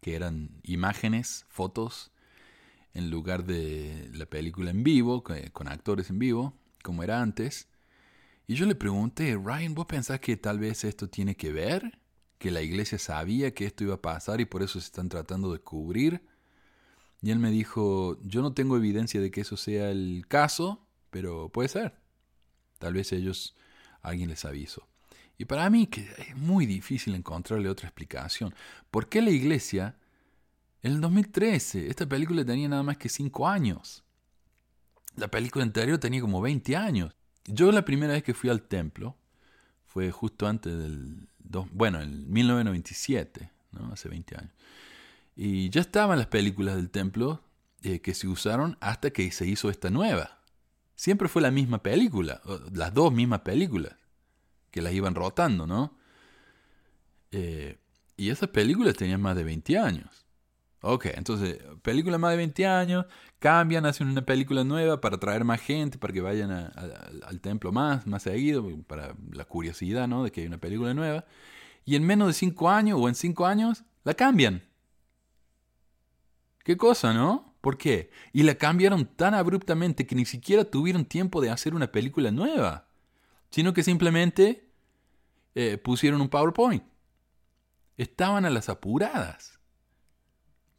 que 0.00 0.14
eran 0.14 0.60
imágenes, 0.62 1.44
fotos, 1.48 2.12
en 2.94 3.10
lugar 3.10 3.44
de 3.44 4.08
la 4.14 4.24
película 4.26 4.70
en 4.70 4.82
vivo, 4.82 5.22
con 5.52 5.68
actores 5.68 6.08
en 6.08 6.18
vivo, 6.18 6.54
como 6.82 7.02
era 7.02 7.20
antes. 7.20 7.68
Y 8.46 8.54
yo 8.54 8.64
le 8.64 8.74
pregunté, 8.74 9.34
Ryan, 9.34 9.74
¿vos 9.74 9.86
pensás 9.86 10.20
que 10.20 10.36
tal 10.36 10.58
vez 10.58 10.84
esto 10.84 11.08
tiene 11.08 11.36
que 11.36 11.52
ver? 11.52 11.98
¿Que 12.38 12.50
la 12.50 12.62
iglesia 12.62 12.98
sabía 12.98 13.52
que 13.52 13.66
esto 13.66 13.84
iba 13.84 13.94
a 13.94 14.02
pasar 14.02 14.40
y 14.40 14.46
por 14.46 14.62
eso 14.62 14.80
se 14.80 14.86
están 14.86 15.08
tratando 15.08 15.52
de 15.52 15.58
cubrir? 15.58 16.22
Y 17.22 17.30
él 17.30 17.38
me 17.38 17.50
dijo, 17.50 18.20
yo 18.22 18.42
no 18.42 18.52
tengo 18.52 18.76
evidencia 18.76 19.20
de 19.20 19.30
que 19.30 19.40
eso 19.40 19.56
sea 19.56 19.90
el 19.90 20.26
caso, 20.28 20.86
pero 21.10 21.48
puede 21.48 21.68
ser. 21.68 21.94
Tal 22.78 22.94
vez 22.94 23.12
ellos, 23.12 23.56
alguien 24.02 24.28
les 24.28 24.44
avisó. 24.44 24.86
Y 25.38 25.44
para 25.44 25.68
mí 25.70 25.86
que 25.86 26.08
es 26.18 26.36
muy 26.36 26.66
difícil 26.66 27.14
encontrarle 27.14 27.68
otra 27.68 27.88
explicación. 27.88 28.54
¿Por 28.90 29.08
qué 29.08 29.20
la 29.22 29.30
iglesia, 29.30 29.96
en 30.82 30.92
el 30.92 31.00
2013, 31.00 31.88
esta 31.88 32.06
película 32.06 32.44
tenía 32.44 32.68
nada 32.68 32.82
más 32.82 32.96
que 32.96 33.08
5 33.08 33.48
años? 33.48 34.04
La 35.16 35.28
película 35.28 35.64
anterior 35.64 35.98
tenía 35.98 36.20
como 36.20 36.40
20 36.40 36.76
años. 36.76 37.14
Yo 37.46 37.72
la 37.72 37.84
primera 37.84 38.12
vez 38.12 38.22
que 38.22 38.34
fui 38.34 38.50
al 38.50 38.62
templo 38.62 39.16
fue 39.84 40.10
justo 40.10 40.46
antes 40.46 40.76
del... 40.76 41.28
Bueno, 41.72 42.00
en 42.00 42.30
1997, 42.30 43.50
¿no? 43.72 43.92
Hace 43.92 44.08
20 44.08 44.36
años. 44.36 44.52
Y 45.36 45.68
ya 45.68 45.82
estaban 45.82 46.18
las 46.18 46.28
películas 46.28 46.76
del 46.76 46.90
templo 46.90 47.42
eh, 47.82 48.00
que 48.00 48.14
se 48.14 48.26
usaron 48.26 48.78
hasta 48.80 49.10
que 49.10 49.30
se 49.30 49.46
hizo 49.46 49.70
esta 49.70 49.90
nueva. 49.90 50.40
Siempre 50.94 51.28
fue 51.28 51.42
la 51.42 51.50
misma 51.50 51.82
película, 51.82 52.40
las 52.72 52.94
dos 52.94 53.12
mismas 53.12 53.40
películas, 53.40 53.94
que 54.70 54.80
las 54.80 54.94
iban 54.94 55.14
rotando, 55.14 55.66
¿no? 55.66 55.94
Eh, 57.32 57.78
y 58.16 58.30
esas 58.30 58.48
películas 58.48 58.94
tenían 58.94 59.20
más 59.20 59.36
de 59.36 59.44
20 59.44 59.78
años. 59.78 60.26
Ok, 60.80 61.06
entonces, 61.14 61.58
película 61.82 62.16
más 62.16 62.30
de 62.30 62.38
20 62.38 62.66
años, 62.66 63.06
cambian, 63.38 63.84
hacen 63.84 64.08
una 64.08 64.22
película 64.22 64.64
nueva 64.64 65.00
para 65.00 65.16
atraer 65.16 65.44
más 65.44 65.60
gente, 65.60 65.98
para 65.98 66.12
que 66.12 66.20
vayan 66.20 66.50
al 66.50 67.40
templo 67.40 67.72
más, 67.72 68.06
más 68.06 68.22
seguido, 68.22 68.66
para 68.86 69.14
la 69.32 69.44
curiosidad, 69.44 70.08
¿no? 70.08 70.24
De 70.24 70.30
que 70.32 70.40
hay 70.42 70.46
una 70.46 70.58
película 70.58 70.94
nueva. 70.94 71.24
Y 71.84 71.96
en 71.96 72.04
menos 72.04 72.28
de 72.28 72.34
5 72.34 72.70
años 72.70 72.98
o 73.00 73.08
en 73.08 73.14
5 73.14 73.46
años, 73.46 73.84
la 74.04 74.14
cambian. 74.14 74.62
Qué 76.66 76.76
cosa, 76.76 77.14
¿no? 77.14 77.54
¿Por 77.60 77.78
qué? 77.78 78.10
Y 78.32 78.42
la 78.42 78.56
cambiaron 78.56 79.06
tan 79.06 79.34
abruptamente 79.34 80.04
que 80.04 80.16
ni 80.16 80.24
siquiera 80.24 80.64
tuvieron 80.64 81.04
tiempo 81.04 81.40
de 81.40 81.48
hacer 81.48 81.76
una 81.76 81.92
película 81.92 82.32
nueva, 82.32 82.88
sino 83.50 83.72
que 83.72 83.84
simplemente 83.84 84.68
eh, 85.54 85.78
pusieron 85.78 86.20
un 86.20 86.28
PowerPoint. 86.28 86.82
Estaban 87.96 88.44
a 88.46 88.50
las 88.50 88.68
apuradas. 88.68 89.60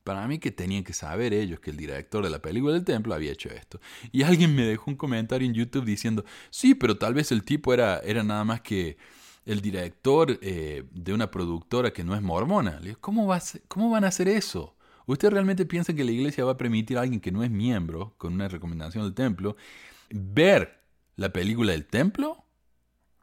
Para 0.03 0.27
mí 0.27 0.39
que 0.39 0.51
tenían 0.51 0.83
que 0.83 0.91
saber 0.91 1.31
ellos 1.31 1.61
que 1.61 1.71
el 1.71 1.77
director 1.77 2.21
de 2.21 2.31
la 2.31 2.41
película 2.41 2.73
del 2.73 2.83
templo 2.83 3.13
había 3.13 3.31
hecho 3.31 3.47
esto. 3.47 3.79
Y 4.11 4.23
alguien 4.23 4.53
me 4.53 4.63
dejó 4.63 4.91
un 4.91 4.97
comentario 4.97 5.47
en 5.47 5.53
YouTube 5.53 5.85
diciendo, 5.85 6.25
sí, 6.49 6.75
pero 6.75 6.97
tal 6.97 7.13
vez 7.13 7.31
el 7.31 7.43
tipo 7.43 7.73
era, 7.73 7.99
era 7.99 8.23
nada 8.23 8.43
más 8.43 8.59
que 8.59 8.97
el 9.45 9.61
director 9.61 10.37
eh, 10.41 10.83
de 10.91 11.13
una 11.13 11.31
productora 11.31 11.93
que 11.93 12.03
no 12.03 12.13
es 12.13 12.21
mormona. 12.21 12.77
Le 12.81 12.87
digo, 12.87 12.99
¿cómo, 12.99 13.25
va 13.25 13.41
¿cómo 13.69 13.89
van 13.89 14.03
a 14.03 14.09
hacer 14.09 14.27
eso? 14.27 14.76
¿Usted 15.07 15.29
realmente 15.31 15.65
piensa 15.65 15.93
que 15.93 16.03
la 16.03 16.11
iglesia 16.11 16.43
va 16.43 16.51
a 16.51 16.57
permitir 16.57 16.97
a 16.97 17.01
alguien 17.01 17.21
que 17.21 17.31
no 17.31 17.41
es 17.43 17.49
miembro, 17.49 18.13
con 18.17 18.33
una 18.33 18.49
recomendación 18.49 19.05
del 19.05 19.13
templo, 19.13 19.55
ver 20.09 20.81
la 21.15 21.31
película 21.31 21.71
del 21.71 21.85
templo 21.85 22.43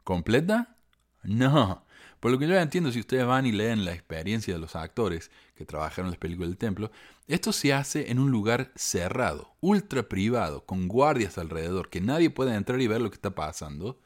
completa? 0.03 0.77
No. 1.23 1.85
Por 2.19 2.31
lo 2.31 2.39
que 2.39 2.47
yo 2.47 2.55
entiendo, 2.55 2.91
si 2.91 2.99
ustedes 2.99 3.25
van 3.27 3.45
y 3.45 3.51
leen 3.51 3.85
la 3.85 3.93
experiencia 3.93 4.55
de 4.55 4.59
los 4.59 4.75
actores 4.75 5.29
que 5.53 5.63
trabajaron 5.63 6.07
en 6.07 6.13
las 6.13 6.19
películas 6.19 6.49
del 6.49 6.57
templo, 6.57 6.91
esto 7.27 7.53
se 7.53 7.71
hace 7.71 8.09
en 8.09 8.17
un 8.17 8.31
lugar 8.31 8.71
cerrado, 8.75 9.55
ultra 9.61 10.09
privado, 10.09 10.65
con 10.65 10.87
guardias 10.87 11.37
alrededor, 11.37 11.89
que 11.89 12.01
nadie 12.01 12.31
puede 12.31 12.55
entrar 12.55 12.81
y 12.81 12.87
ver 12.87 13.01
lo 13.01 13.11
que 13.11 13.15
está 13.15 13.35
pasando, 13.35 13.99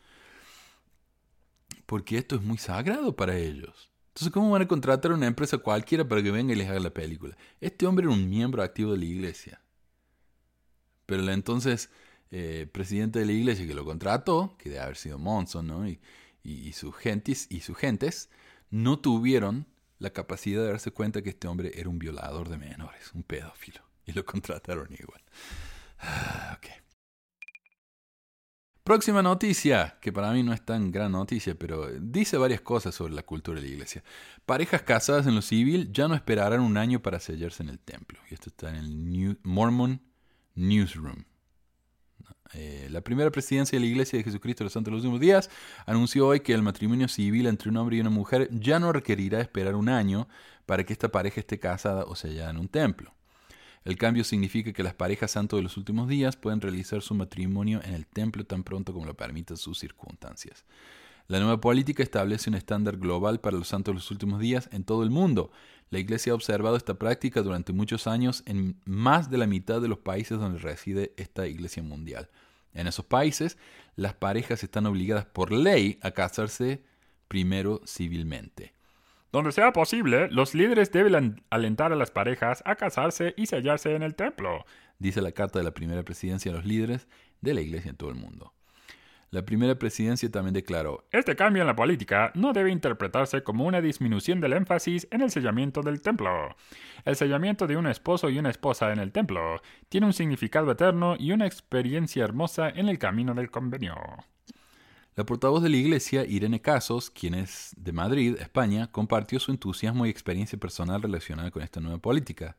porque 1.85 2.17
esto 2.17 2.35
es 2.35 2.41
muy 2.41 2.57
sagrado 2.57 3.15
para 3.15 3.37
ellos. 3.37 3.88
Entonces, 4.19 4.33
¿cómo 4.33 4.49
van 4.49 4.63
a 4.63 4.67
contratar 4.67 5.11
a 5.11 5.15
una 5.15 5.27
empresa 5.27 5.59
cualquiera 5.59 6.05
para 6.05 6.21
que 6.21 6.29
venga 6.29 6.51
y 6.51 6.57
les 6.57 6.67
haga 6.67 6.81
la 6.81 6.93
película? 6.93 7.37
Este 7.61 7.87
hombre 7.87 8.03
era 8.03 8.13
un 8.13 8.29
miembro 8.29 8.61
activo 8.61 8.91
de 8.91 8.97
la 8.97 9.05
iglesia. 9.05 9.61
Pero 11.05 11.21
el 11.21 11.29
entonces 11.29 11.89
eh, 12.29 12.67
presidente 12.69 13.19
de 13.19 13.25
la 13.25 13.31
iglesia 13.31 13.65
que 13.65 13.73
lo 13.73 13.85
contrató, 13.85 14.57
que 14.57 14.67
debe 14.71 14.81
haber 14.81 14.97
sido 14.97 15.19
Monson, 15.19 15.67
¿no? 15.67 15.87
Y, 15.87 16.73
sus 16.73 16.93
gentes, 16.97 17.47
y 17.49 17.61
sus 17.61 17.77
gentes, 17.77 18.29
no 18.69 18.99
tuvieron 18.99 19.67
la 19.99 20.09
capacidad 20.09 20.63
de 20.63 20.67
darse 20.67 20.91
cuenta 20.91 21.21
que 21.21 21.29
este 21.29 21.47
hombre 21.47 21.71
era 21.75 21.87
un 21.87 21.97
violador 21.97 22.49
de 22.49 22.57
menores, 22.57 23.13
un 23.13 23.23
pedófilo. 23.23 23.81
Y 24.05 24.11
lo 24.11 24.25
contrataron 24.25 24.89
igual. 24.91 25.21
Ah, 25.99 26.57
okay. 26.57 26.73
Próxima 28.89 29.21
noticia, 29.21 29.99
que 30.01 30.11
para 30.11 30.31
mí 30.31 30.41
no 30.41 30.51
es 30.51 30.65
tan 30.65 30.91
gran 30.91 31.11
noticia, 31.11 31.53
pero 31.53 31.87
dice 32.01 32.39
varias 32.39 32.61
cosas 32.61 32.95
sobre 32.95 33.13
la 33.13 33.21
cultura 33.21 33.61
de 33.61 33.67
la 33.67 33.71
iglesia. 33.71 34.03
Parejas 34.47 34.81
casadas 34.81 35.27
en 35.27 35.35
lo 35.35 35.43
civil 35.43 35.91
ya 35.93 36.07
no 36.07 36.15
esperarán 36.15 36.61
un 36.61 36.75
año 36.75 36.99
para 36.99 37.19
sellarse 37.19 37.61
en 37.61 37.69
el 37.69 37.77
templo. 37.77 38.17
Y 38.31 38.33
esto 38.33 38.49
está 38.49 38.69
en 38.69 38.77
el 38.77 39.39
Mormon 39.43 40.01
Newsroom. 40.55 41.23
Eh, 42.53 42.87
la 42.89 43.01
primera 43.01 43.29
presidencia 43.29 43.77
de 43.77 43.85
la 43.85 43.91
Iglesia 43.91 44.17
de 44.17 44.23
Jesucristo 44.23 44.63
de 44.63 44.65
los 44.65 44.73
Santos 44.73 44.89
de 44.89 44.95
los 44.95 45.03
Últimos 45.05 45.19
Días 45.19 45.51
anunció 45.85 46.25
hoy 46.25 46.39
que 46.39 46.55
el 46.55 46.63
matrimonio 46.63 47.07
civil 47.07 47.45
entre 47.45 47.69
un 47.69 47.77
hombre 47.77 47.97
y 47.97 48.01
una 48.01 48.09
mujer 48.09 48.49
ya 48.51 48.79
no 48.79 48.91
requerirá 48.91 49.39
esperar 49.39 49.75
un 49.75 49.89
año 49.89 50.27
para 50.65 50.83
que 50.83 50.93
esta 50.93 51.09
pareja 51.09 51.41
esté 51.41 51.59
casada 51.59 52.05
o 52.05 52.15
sellada 52.15 52.49
en 52.49 52.57
un 52.57 52.67
templo. 52.67 53.13
El 53.85 53.97
cambio 53.97 54.23
significa 54.23 54.73
que 54.73 54.83
las 54.83 54.93
parejas 54.93 55.31
santos 55.31 55.57
de 55.57 55.63
los 55.63 55.77
últimos 55.77 56.07
días 56.07 56.35
pueden 56.35 56.61
realizar 56.61 57.01
su 57.01 57.13
matrimonio 57.13 57.81
en 57.83 57.93
el 57.93 58.05
templo 58.05 58.45
tan 58.45 58.63
pronto 58.63 58.93
como 58.93 59.05
lo 59.05 59.15
permitan 59.15 59.57
sus 59.57 59.79
circunstancias. 59.79 60.65
La 61.27 61.39
nueva 61.39 61.61
política 61.61 62.01
establece 62.01 62.49
un 62.49 62.55
estándar 62.55 62.97
global 62.97 63.39
para 63.39 63.55
los 63.55 63.67
santos 63.67 63.93
de 63.93 63.97
los 63.97 64.11
últimos 64.11 64.39
días 64.39 64.67
en 64.71 64.83
todo 64.83 65.03
el 65.03 65.11
mundo. 65.11 65.51
La 65.91 65.99
Iglesia 65.99 66.31
ha 66.31 66.35
observado 66.35 66.75
esta 66.75 66.95
práctica 66.95 67.41
durante 67.41 67.71
muchos 67.71 68.07
años 68.07 68.41
en 68.47 68.81
más 68.85 69.29
de 69.29 69.37
la 69.37 69.45
mitad 69.45 69.79
de 69.79 69.87
los 69.87 69.99
países 69.99 70.39
donde 70.39 70.59
reside 70.59 71.13
esta 71.17 71.47
Iglesia 71.47 71.83
mundial. 71.83 72.29
En 72.73 72.87
esos 72.87 73.05
países, 73.05 73.57
las 73.95 74.15
parejas 74.15 74.63
están 74.63 74.87
obligadas 74.87 75.25
por 75.25 75.51
ley 75.51 75.99
a 76.01 76.11
casarse 76.11 76.83
primero 77.27 77.81
civilmente. 77.85 78.73
Donde 79.31 79.51
sea 79.51 79.73
posible, 79.73 80.27
los 80.31 80.55
líderes 80.55 80.91
deben 80.91 81.43
alentar 81.51 81.93
a 81.93 81.95
las 81.95 82.09
parejas 82.09 82.63
a 82.65 82.75
casarse 82.75 83.35
y 83.37 83.45
sellarse 83.45 83.95
en 83.95 84.01
el 84.01 84.15
templo, 84.15 84.65
dice 84.97 85.21
la 85.21 85.31
carta 85.31 85.59
de 85.59 85.65
la 85.65 85.73
primera 85.73 86.03
presidencia 86.03 86.51
a 86.51 86.55
los 86.55 86.65
líderes 86.65 87.07
de 87.41 87.53
la 87.53 87.61
iglesia 87.61 87.91
en 87.91 87.97
todo 87.97 88.09
el 88.09 88.15
mundo. 88.15 88.53
La 89.31 89.45
primera 89.45 89.75
presidencia 89.75 90.31
también 90.31 90.55
declaró, 90.55 91.05
Este 91.11 91.35
cambio 91.35 91.61
en 91.61 91.67
la 91.67 91.75
política 91.75 92.31
no 92.33 92.51
debe 92.51 92.71
interpretarse 92.71 93.43
como 93.43 93.65
una 93.65 93.79
disminución 93.79 94.41
del 94.41 94.53
énfasis 94.53 95.07
en 95.11 95.21
el 95.21 95.29
sellamiento 95.29 95.83
del 95.83 96.01
templo. 96.01 96.55
El 97.05 97.15
sellamiento 97.15 97.67
de 97.67 97.77
un 97.77 97.85
esposo 97.85 98.31
y 98.31 98.39
una 98.39 98.49
esposa 98.49 98.91
en 98.91 98.97
el 98.97 99.11
templo 99.11 99.61
tiene 99.87 100.07
un 100.07 100.13
significado 100.13 100.71
eterno 100.71 101.15
y 101.19 101.31
una 101.31 101.45
experiencia 101.45 102.23
hermosa 102.23 102.69
en 102.69 102.89
el 102.89 102.97
camino 102.97 103.35
del 103.35 103.51
convenio. 103.51 103.95
La 105.19 105.25
portavoz 105.25 105.61
de 105.61 105.67
la 105.67 105.75
iglesia, 105.75 106.25
Irene 106.25 106.61
Casos, 106.61 107.09
quien 107.09 107.33
es 107.33 107.75
de 107.75 107.91
Madrid, 107.91 108.37
España, 108.39 108.89
compartió 108.89 109.37
su 109.41 109.51
entusiasmo 109.51 110.05
y 110.05 110.09
experiencia 110.09 110.57
personal 110.57 111.01
relacionada 111.01 111.51
con 111.51 111.61
esta 111.61 111.81
nueva 111.81 111.97
política. 111.97 112.55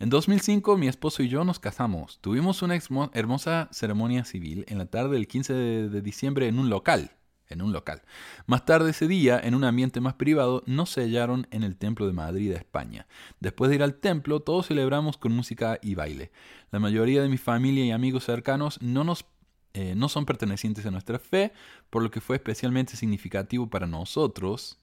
En 0.00 0.10
2005 0.10 0.76
mi 0.76 0.88
esposo 0.88 1.22
y 1.22 1.28
yo 1.28 1.44
nos 1.44 1.60
casamos. 1.60 2.18
Tuvimos 2.20 2.60
una 2.62 2.76
hermosa 3.12 3.68
ceremonia 3.70 4.24
civil 4.24 4.64
en 4.66 4.78
la 4.78 4.86
tarde 4.86 5.14
del 5.14 5.28
15 5.28 5.54
de 5.54 6.02
diciembre 6.02 6.48
en 6.48 6.58
un 6.58 6.70
local. 6.70 7.12
En 7.48 7.62
un 7.62 7.72
local. 7.72 8.02
Más 8.46 8.64
tarde 8.64 8.90
ese 8.90 9.06
día, 9.06 9.38
en 9.38 9.54
un 9.54 9.62
ambiente 9.62 10.00
más 10.00 10.14
privado, 10.14 10.64
nos 10.66 10.90
sellaron 10.90 11.46
en 11.52 11.62
el 11.62 11.76
Templo 11.76 12.08
de 12.08 12.14
Madrid, 12.14 12.50
España. 12.50 13.06
Después 13.38 13.68
de 13.68 13.76
ir 13.76 13.82
al 13.84 13.94
templo, 13.94 14.40
todos 14.40 14.66
celebramos 14.66 15.18
con 15.18 15.30
música 15.30 15.78
y 15.80 15.94
baile. 15.94 16.32
La 16.72 16.80
mayoría 16.80 17.22
de 17.22 17.28
mi 17.28 17.38
familia 17.38 17.84
y 17.84 17.92
amigos 17.92 18.24
cercanos 18.24 18.82
no 18.82 19.04
nos 19.04 19.24
eh, 19.74 19.94
no 19.94 20.08
son 20.08 20.26
pertenecientes 20.26 20.84
a 20.86 20.90
nuestra 20.90 21.18
fe, 21.18 21.52
por 21.90 22.02
lo 22.02 22.10
que 22.10 22.20
fue 22.20 22.36
especialmente 22.36 22.96
significativo 22.96 23.68
para 23.68 23.86
nosotros 23.86 24.78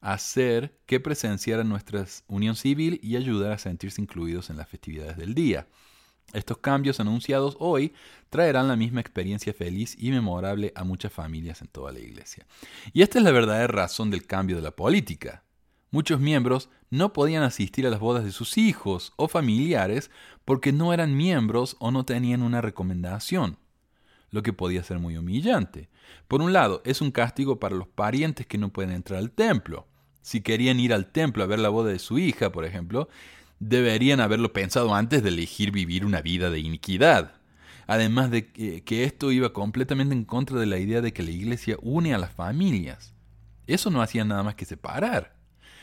hacer 0.00 0.78
que 0.86 1.00
presenciaran 1.00 1.68
nuestra 1.68 2.04
unión 2.28 2.54
civil 2.54 3.00
y 3.02 3.16
ayudar 3.16 3.52
a 3.52 3.58
sentirse 3.58 4.00
incluidos 4.00 4.50
en 4.50 4.56
las 4.56 4.68
festividades 4.68 5.16
del 5.16 5.34
día. 5.34 5.66
Estos 6.32 6.58
cambios 6.58 7.00
anunciados 7.00 7.56
hoy 7.58 7.94
traerán 8.28 8.68
la 8.68 8.76
misma 8.76 9.00
experiencia 9.00 9.54
feliz 9.54 9.96
y 9.98 10.10
memorable 10.10 10.72
a 10.74 10.84
muchas 10.84 11.12
familias 11.12 11.62
en 11.62 11.68
toda 11.68 11.90
la 11.90 12.00
iglesia. 12.00 12.46
Y 12.92 13.02
esta 13.02 13.18
es 13.18 13.24
la 13.24 13.30
verdadera 13.30 13.66
razón 13.66 14.10
del 14.10 14.26
cambio 14.26 14.56
de 14.56 14.62
la 14.62 14.76
política. 14.76 15.42
Muchos 15.90 16.20
miembros 16.20 16.68
no 16.90 17.14
podían 17.14 17.42
asistir 17.42 17.86
a 17.86 17.90
las 17.90 18.00
bodas 18.00 18.24
de 18.24 18.32
sus 18.32 18.58
hijos 18.58 19.14
o 19.16 19.26
familiares 19.26 20.10
porque 20.44 20.70
no 20.70 20.92
eran 20.92 21.16
miembros 21.16 21.76
o 21.80 21.90
no 21.90 22.04
tenían 22.04 22.42
una 22.42 22.60
recomendación, 22.60 23.56
lo 24.30 24.42
que 24.42 24.52
podía 24.52 24.82
ser 24.82 24.98
muy 24.98 25.16
humillante. 25.16 25.88
Por 26.26 26.42
un 26.42 26.52
lado, 26.52 26.82
es 26.84 27.00
un 27.00 27.10
castigo 27.10 27.58
para 27.58 27.76
los 27.76 27.88
parientes 27.88 28.46
que 28.46 28.58
no 28.58 28.70
pueden 28.70 28.92
entrar 28.92 29.18
al 29.18 29.30
templo. 29.30 29.86
Si 30.20 30.40
querían 30.40 30.80
ir 30.80 30.92
al 30.92 31.10
templo 31.10 31.42
a 31.42 31.46
ver 31.46 31.58
la 31.58 31.70
boda 31.70 31.90
de 31.90 31.98
su 31.98 32.18
hija, 32.18 32.52
por 32.52 32.64
ejemplo, 32.64 33.08
deberían 33.60 34.20
haberlo 34.20 34.52
pensado 34.52 34.94
antes 34.94 35.22
de 35.22 35.30
elegir 35.30 35.70
vivir 35.70 36.04
una 36.04 36.20
vida 36.20 36.50
de 36.50 36.60
iniquidad. 36.60 37.34
Además 37.86 38.30
de 38.30 38.52
que, 38.52 39.04
esto 39.04 39.32
iba 39.32 39.54
completamente 39.54 40.14
en 40.14 40.24
contra 40.24 40.60
de 40.60 40.66
la 40.66 40.78
idea 40.78 41.00
de 41.00 41.14
que 41.14 41.22
la 41.22 41.30
iglesia 41.30 41.78
une 41.80 42.12
a 42.12 42.18
las 42.18 42.32
familias. 42.32 43.14
Eso 43.66 43.90
no 43.90 44.02
hacía 44.02 44.24
nada 44.24 44.42
más 44.42 44.56
que 44.56 44.66
separar. 44.66 45.37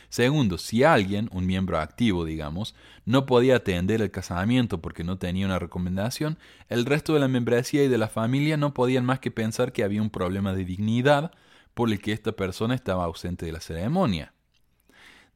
Segundo, 0.08 0.58
si 0.58 0.84
alguien, 0.84 1.28
un 1.32 1.46
miembro 1.46 1.78
activo, 1.78 2.24
digamos, 2.24 2.74
no 3.04 3.26
podía 3.26 3.56
atender 3.56 4.00
el 4.02 4.10
casamiento 4.10 4.80
porque 4.80 5.04
no 5.04 5.18
tenía 5.18 5.46
una 5.46 5.58
recomendación, 5.58 6.38
el 6.68 6.84
resto 6.86 7.14
de 7.14 7.20
la 7.20 7.28
membresía 7.28 7.84
y 7.84 7.88
de 7.88 7.98
la 7.98 8.08
familia 8.08 8.56
no 8.56 8.74
podían 8.74 9.04
más 9.04 9.20
que 9.20 9.30
pensar 9.30 9.72
que 9.72 9.84
había 9.84 10.02
un 10.02 10.10
problema 10.10 10.52
de 10.54 10.64
dignidad 10.64 11.32
por 11.74 11.90
el 11.90 12.00
que 12.00 12.12
esta 12.12 12.32
persona 12.32 12.74
estaba 12.74 13.04
ausente 13.04 13.46
de 13.46 13.52
la 13.52 13.60
ceremonia. 13.60 14.32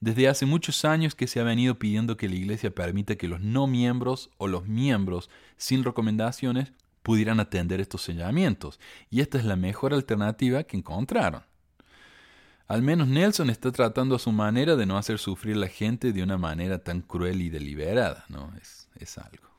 Desde 0.00 0.28
hace 0.28 0.46
muchos 0.46 0.86
años 0.86 1.14
que 1.14 1.26
se 1.26 1.40
ha 1.40 1.44
venido 1.44 1.78
pidiendo 1.78 2.16
que 2.16 2.28
la 2.28 2.36
Iglesia 2.36 2.74
permita 2.74 3.16
que 3.16 3.28
los 3.28 3.42
no 3.42 3.66
miembros 3.66 4.30
o 4.38 4.48
los 4.48 4.66
miembros 4.66 5.28
sin 5.58 5.84
recomendaciones 5.84 6.72
pudieran 7.02 7.40
atender 7.40 7.80
estos 7.80 8.02
sellamientos, 8.02 8.80
y 9.10 9.20
esta 9.20 9.36
es 9.36 9.44
la 9.44 9.56
mejor 9.56 9.92
alternativa 9.92 10.62
que 10.64 10.78
encontraron. 10.78 11.42
Al 12.70 12.82
menos 12.82 13.08
Nelson 13.08 13.50
está 13.50 13.72
tratando 13.72 14.14
a 14.14 14.20
su 14.20 14.30
manera 14.30 14.76
de 14.76 14.86
no 14.86 14.96
hacer 14.96 15.18
sufrir 15.18 15.56
a 15.56 15.58
la 15.58 15.66
gente 15.66 16.12
de 16.12 16.22
una 16.22 16.38
manera 16.38 16.78
tan 16.78 17.00
cruel 17.00 17.42
y 17.42 17.48
deliberada, 17.48 18.24
¿no? 18.28 18.52
Es, 18.62 18.88
es 18.94 19.18
algo. 19.18 19.50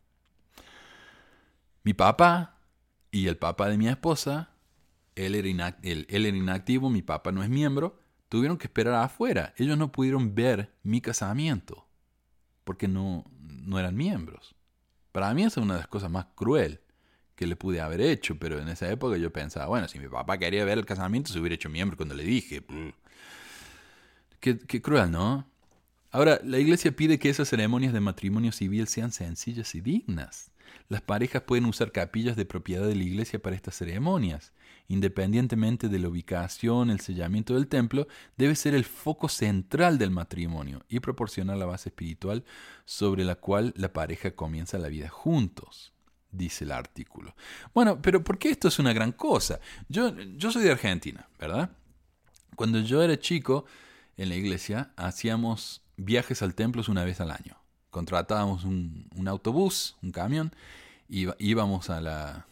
Mi 1.83 1.93
papá 1.93 2.55
y 3.11 3.27
el 3.27 3.35
papá 3.35 3.67
de 3.67 3.77
mi 3.77 3.89
esposa, 3.89 4.51
él 5.15 5.35
era, 5.35 5.49
inactivo, 5.49 6.89
mi 6.89 7.01
papá 7.01 7.33
no 7.33 7.43
es 7.43 7.49
miembro, 7.49 7.99
tuvieron 8.29 8.57
que 8.57 8.67
esperar 8.67 9.03
afuera. 9.03 9.53
Ellos 9.57 9.77
no 9.77 9.91
pudieron 9.91 10.33
ver 10.33 10.73
mi 10.81 11.01
casamiento 11.01 11.89
porque 12.63 12.87
no, 12.87 13.25
no 13.41 13.77
eran 13.77 13.97
miembros. 13.97 14.55
Para 15.11 15.33
mí 15.33 15.41
esa 15.41 15.59
es 15.59 15.65
una 15.65 15.73
de 15.73 15.79
las 15.81 15.89
cosas 15.89 16.09
más 16.09 16.27
cruel 16.33 16.79
que 17.35 17.45
le 17.45 17.57
pude 17.57 17.81
haber 17.81 17.99
hecho, 17.99 18.37
pero 18.39 18.59
en 18.59 18.69
esa 18.69 18.89
época 18.89 19.17
yo 19.17 19.33
pensaba, 19.33 19.65
bueno, 19.65 19.89
si 19.89 19.99
mi 19.99 20.07
papá 20.07 20.37
quería 20.37 20.63
ver 20.63 20.77
el 20.77 20.85
casamiento, 20.85 21.33
se 21.33 21.39
hubiera 21.39 21.55
hecho 21.55 21.69
miembro 21.69 21.97
cuando 21.97 22.15
le 22.15 22.23
dije. 22.23 22.63
Qué, 24.41 24.81
cruel, 24.81 25.11
¿no? 25.11 25.47
Ahora, 26.09 26.41
la 26.43 26.57
iglesia 26.57 26.91
pide 26.91 27.19
que 27.19 27.29
esas 27.29 27.47
ceremonias 27.47 27.93
de 27.93 27.99
matrimonio 27.99 28.51
civil 28.51 28.87
sean 28.87 29.11
sencillas 29.11 29.75
y 29.75 29.81
dignas. 29.81 30.51
Las 30.89 31.01
parejas 31.01 31.43
pueden 31.43 31.65
usar 31.65 31.91
capillas 31.91 32.35
de 32.35 32.45
propiedad 32.45 32.87
de 32.87 32.95
la 32.95 33.03
iglesia 33.03 33.39
para 33.39 33.55
estas 33.55 33.75
ceremonias. 33.75 34.51
Independientemente 34.87 35.89
de 35.89 35.99
la 35.99 36.09
ubicación, 36.09 36.89
el 36.89 37.01
sellamiento 37.01 37.53
del 37.53 37.67
templo 37.67 38.07
debe 38.35 38.55
ser 38.55 38.73
el 38.73 38.83
foco 38.83 39.29
central 39.29 39.99
del 39.99 40.09
matrimonio 40.09 40.83
y 40.89 40.99
proporcionar 41.01 41.57
la 41.57 41.67
base 41.67 41.89
espiritual 41.89 42.43
sobre 42.83 43.23
la 43.23 43.35
cual 43.35 43.73
la 43.77 43.93
pareja 43.93 44.31
comienza 44.31 44.79
la 44.79 44.89
vida 44.89 45.07
juntos, 45.07 45.93
dice 46.31 46.65
el 46.65 46.71
artículo. 46.71 47.35
Bueno, 47.75 48.01
pero 48.01 48.23
¿por 48.23 48.39
qué 48.39 48.49
esto 48.49 48.69
es 48.69 48.79
una 48.79 48.91
gran 48.91 49.11
cosa? 49.11 49.59
Yo, 49.87 50.17
yo 50.19 50.51
soy 50.51 50.63
de 50.63 50.71
Argentina, 50.71 51.29
¿verdad? 51.39 51.69
Cuando 52.55 52.79
yo 52.79 53.03
era 53.03 53.19
chico 53.19 53.65
en 54.21 54.29
la 54.29 54.35
iglesia, 54.35 54.91
hacíamos 54.97 55.81
viajes 55.97 56.43
al 56.43 56.53
templo 56.53 56.83
una 56.87 57.03
vez 57.03 57.19
al 57.21 57.31
año. 57.31 57.57
Contratábamos 57.89 58.65
un, 58.65 59.09
autobús, 59.27 59.97
un 60.03 60.11
camión, 60.11 60.53
y 61.09 61.27
íbamos 61.39 61.89
a 61.89 62.01
la, 62.01 62.45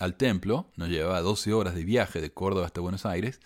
al 0.00 0.16
templo, 0.16 0.66
nos 0.76 0.88
llevaba 0.88 1.20
12 1.20 1.52
horas 1.52 1.76
de 1.76 1.84
viaje 1.84 2.20
de 2.20 2.32
Córdoba 2.32 2.66
hasta 2.66 2.80
Buenos 2.80 3.06
Aires. 3.06 3.40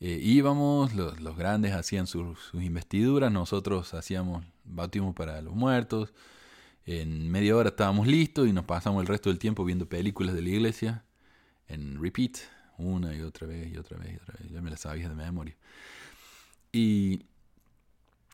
Eh, 0.00 0.18
íbamos, 0.22 0.94
los, 0.94 1.36
grandes 1.36 1.72
hacían 1.72 2.06
sus 2.06 2.36
investiduras, 2.52 3.32
nosotros 3.32 3.94
hacíamos 3.94 4.44
bautismo 4.64 5.14
para 5.14 5.40
los 5.40 5.54
muertos. 5.54 6.12
En 6.84 7.30
media 7.30 7.56
hora 7.56 7.70
estábamos 7.70 8.06
listos 8.06 8.46
y 8.46 8.52
nos 8.52 8.66
pasamos 8.66 9.00
el 9.00 9.06
resto 9.06 9.30
del 9.30 9.38
tiempo 9.38 9.64
viendo 9.64 9.88
películas 9.88 10.34
de 10.34 10.42
la 10.42 10.50
iglesia 10.50 11.04
en 11.66 12.02
repeat, 12.02 12.36
una 12.76 13.14
y 13.14 13.22
otra 13.22 13.46
vez 13.46 13.72
y 13.72 13.78
otra 13.78 13.96
vez. 13.96 14.20
Ya 14.52 14.60
me 14.60 14.70
las 14.70 14.80
sabía 14.80 15.08
de 15.08 15.14
memoria. 15.14 15.56
Y, 16.72 17.26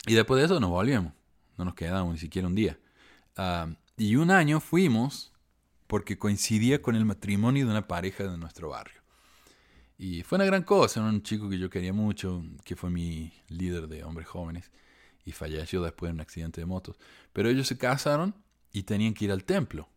y 0.06 0.14
después 0.14 0.38
de 0.38 0.46
eso 0.46 0.60
nos 0.60 0.70
volvíamos. 0.70 1.12
No 1.56 1.64
nos 1.64 1.74
quedamos 1.74 2.12
ni 2.12 2.18
siquiera 2.18 2.48
un 2.48 2.54
día. 2.54 2.78
Ah, 3.36 3.68
y 3.96 4.16
un 4.16 4.30
año 4.30 4.60
fuimos 4.60 5.32
porque 5.86 6.18
coincidía 6.18 6.82
con 6.82 6.96
el 6.96 7.04
matrimonio 7.04 7.64
de 7.64 7.70
una 7.70 7.86
pareja 7.86 8.24
de 8.24 8.36
nuestro 8.36 8.70
barrio. 8.70 9.00
Y 9.98 10.22
fue 10.22 10.36
una 10.36 10.44
gran 10.44 10.62
cosa, 10.62 11.00
un 11.00 11.22
chico 11.22 11.48
que 11.48 11.58
yo 11.58 11.70
quería 11.70 11.92
mucho, 11.92 12.44
que 12.64 12.76
fue 12.76 12.90
mi 12.90 13.32
líder 13.48 13.88
de 13.88 14.04
hombres 14.04 14.28
jóvenes, 14.28 14.70
y 15.24 15.32
falleció 15.32 15.82
después 15.82 16.10
en 16.10 16.16
un 16.16 16.20
accidente 16.20 16.60
de 16.60 16.66
motos. 16.66 16.96
Pero 17.32 17.48
ellos 17.48 17.66
se 17.66 17.78
casaron 17.78 18.34
y 18.72 18.82
tenían 18.82 19.14
que 19.14 19.24
ir 19.24 19.32
al 19.32 19.44
templo. 19.44 19.88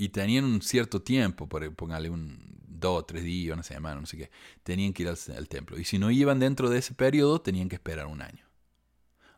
Y 0.00 0.08
tenían 0.08 0.46
un 0.46 0.62
cierto 0.62 1.02
tiempo, 1.02 1.46
por 1.46 1.74
póngale 1.74 2.08
un 2.08 2.38
dos, 2.66 3.06
tres 3.06 3.22
días, 3.22 3.52
una 3.52 3.62
semana, 3.62 4.00
no 4.00 4.06
sé 4.06 4.16
qué. 4.16 4.30
Tenían 4.62 4.94
que 4.94 5.02
ir 5.02 5.10
al, 5.10 5.18
al 5.36 5.46
templo. 5.46 5.78
Y 5.78 5.84
si 5.84 5.98
no 5.98 6.10
iban 6.10 6.38
dentro 6.38 6.70
de 6.70 6.78
ese 6.78 6.94
periodo, 6.94 7.42
tenían 7.42 7.68
que 7.68 7.74
esperar 7.74 8.06
un 8.06 8.22
año. 8.22 8.42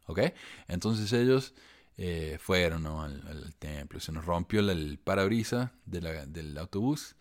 ¿Ok? 0.06 0.20
Entonces 0.68 1.12
ellos 1.12 1.52
eh, 1.98 2.38
fueron 2.40 2.86
al, 2.86 3.54
templo. 3.58 3.98
Se 3.98 4.12
nos 4.12 4.24
rompió 4.24 4.60
el 4.60 5.00
parabrisa 5.02 5.72
del 5.84 6.56
autobús, 6.56 7.16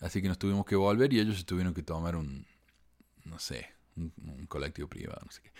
así 0.00 0.22
que 0.22 0.28
nos 0.28 0.38
tuvimos 0.38 0.64
que 0.64 0.74
volver 0.74 1.12
y 1.12 1.20
ellos 1.20 1.44
tuvieron 1.44 1.74
que 1.74 1.82
tomar 1.82 2.16
un, 2.16 2.46
no 3.24 3.38
sé, 3.38 3.68
un, 3.96 4.46
colectivo 4.48 4.88
privado, 4.88 5.20
no 5.24 5.30
sé 5.30 5.42
qué, 5.42 5.52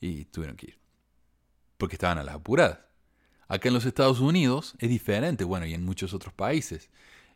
y 0.00 0.24
tuvieron 0.24 0.56
que 0.56 0.68
ir, 0.68 0.78
porque 1.76 1.96
estaban 1.96 2.16
a 2.16 2.24
las 2.24 2.36
apuradas. 2.36 2.78
Acá 3.48 3.68
en 3.68 3.74
los 3.74 3.84
Estados 3.84 4.20
Unidos 4.20 4.74
es 4.78 4.88
diferente, 4.88 5.44
bueno, 5.44 5.66
y 5.66 5.74
en 5.74 5.84
muchos 5.84 6.14
otros 6.14 6.32
países. 6.32 6.90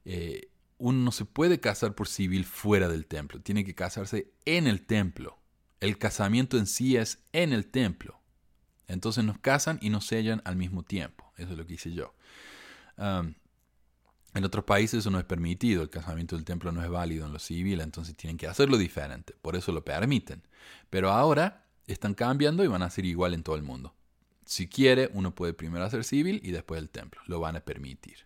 Eh, 0.05 0.51
uno 0.79 0.99
no 1.01 1.13
se 1.13 1.25
puede 1.25 1.61
casar 1.61 1.95
por 1.95 2.09
civil 2.09 2.45
fuera 2.45 2.89
del 2.89 3.07
templo, 3.07 3.41
tiene 3.41 3.65
que 3.65 3.75
casarse 3.75 4.33
en 4.45 4.67
el 4.67 4.87
templo. 4.87 5.39
El 5.81 5.99
casamiento 5.99 6.59
en 6.59 6.67
sí 6.67 6.97
es 6.97 7.23
en 7.33 7.53
el 7.53 7.67
templo. 7.67 8.21
Entonces 8.89 9.23
nos 9.23 9.39
casan 9.39 9.79
y 9.83 9.91
nos 9.91 10.07
sellan 10.07 10.41
al 10.45 10.57
mismo 10.57 10.83
tiempo. 10.83 11.33
Eso 11.37 11.53
es 11.53 11.59
lo 11.59 11.67
que 11.67 11.75
hice 11.75 11.93
yo. 11.93 12.15
en 12.97 14.45
otros 14.45 14.65
países 14.65 15.01
eso 15.01 15.11
no 15.11 15.19
es 15.19 15.25
permitido. 15.25 15.83
El 15.83 15.91
casamiento 15.91 16.37
del 16.37 16.45
templo 16.45 16.73
no 16.73 16.83
es 16.83 16.89
válido 16.89 17.27
en 17.27 17.33
lo 17.33 17.39
civil, 17.39 17.81
entonces 17.81 18.17
tienen 18.17 18.39
que 18.39 18.47
hacerlo 18.47 18.79
diferente. 18.79 19.35
Por 19.41 19.57
eso 19.57 19.73
lo 19.73 19.85
permiten. 19.85 20.43
Pero 20.91 21.11
ahora 21.11 21.67
están 21.87 22.15
cambiando 22.15 22.65
y 22.65 22.67
van 22.67 22.83
a 22.83 22.91
ser 22.91 23.05
igual 23.05 23.35
en 23.35 23.43
todo 23.43 23.57
el 23.57 23.63
mundo. 23.63 23.95
Si 24.49 24.67
quiere, 24.67 25.11
uno 25.13 25.35
puede 25.35 25.53
primero 25.53 25.85
hacer 25.85 26.05
civil 26.05 26.41
y 26.43 26.53
después 26.53 26.81
el 26.81 26.89
templo. 26.89 27.21
Lo 27.27 27.39
van 27.39 27.57
a 27.57 27.61
permitir. 27.61 28.21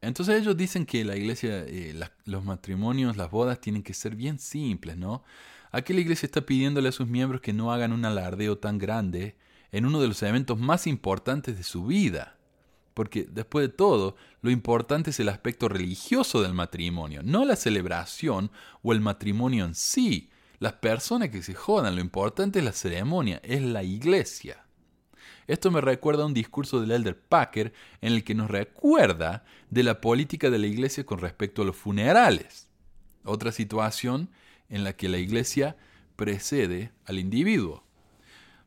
Entonces 0.00 0.40
ellos 0.40 0.56
dicen 0.56 0.86
que 0.86 1.04
la 1.04 1.16
iglesia, 1.16 1.64
eh, 1.66 1.92
los 2.24 2.44
matrimonios, 2.44 3.16
las 3.16 3.32
bodas 3.32 3.60
tienen 3.60 3.82
que 3.82 3.92
ser 3.92 4.14
bien 4.14 4.38
simples, 4.38 4.96
¿no? 4.96 5.24
Aquí 5.72 5.92
la 5.92 6.02
iglesia 6.02 6.26
está 6.26 6.42
pidiéndole 6.42 6.90
a 6.90 6.92
sus 6.92 7.08
miembros 7.08 7.40
que 7.40 7.52
no 7.52 7.72
hagan 7.72 7.92
un 7.92 8.04
alardeo 8.04 8.58
tan 8.58 8.78
grande 8.78 9.36
en 9.72 9.86
uno 9.86 10.00
de 10.00 10.06
los 10.06 10.22
eventos 10.22 10.56
más 10.56 10.86
importantes 10.86 11.56
de 11.56 11.64
su 11.64 11.84
vida. 11.84 12.36
Porque 12.94 13.26
después 13.28 13.66
de 13.66 13.74
todo, 13.74 14.14
lo 14.42 14.52
importante 14.52 15.10
es 15.10 15.18
el 15.18 15.28
aspecto 15.28 15.68
religioso 15.68 16.42
del 16.42 16.54
matrimonio, 16.54 17.22
no 17.24 17.44
la 17.44 17.56
celebración 17.56 18.52
o 18.82 18.92
el 18.92 19.00
matrimonio 19.00 19.64
en 19.64 19.74
sí. 19.74 20.30
Las 20.60 20.74
personas 20.74 21.30
que 21.30 21.42
se 21.42 21.54
jodan, 21.54 21.96
lo 21.96 22.00
importante 22.00 22.60
es 22.60 22.64
la 22.64 22.72
ceremonia, 22.72 23.40
es 23.42 23.62
la 23.62 23.82
iglesia. 23.82 24.64
Esto 25.46 25.70
me 25.70 25.80
recuerda 25.80 26.22
a 26.22 26.26
un 26.26 26.34
discurso 26.34 26.80
del 26.80 26.92
elder 26.92 27.18
Packer 27.18 27.72
en 28.00 28.12
el 28.12 28.24
que 28.24 28.34
nos 28.34 28.50
recuerda 28.50 29.44
de 29.70 29.82
la 29.82 30.00
política 30.00 30.50
de 30.50 30.58
la 30.58 30.66
iglesia 30.66 31.04
con 31.04 31.18
respecto 31.18 31.62
a 31.62 31.64
los 31.64 31.76
funerales. 31.76 32.68
Otra 33.24 33.52
situación 33.52 34.30
en 34.68 34.84
la 34.84 34.94
que 34.94 35.08
la 35.08 35.18
iglesia 35.18 35.76
precede 36.16 36.92
al 37.06 37.18
individuo. 37.18 37.84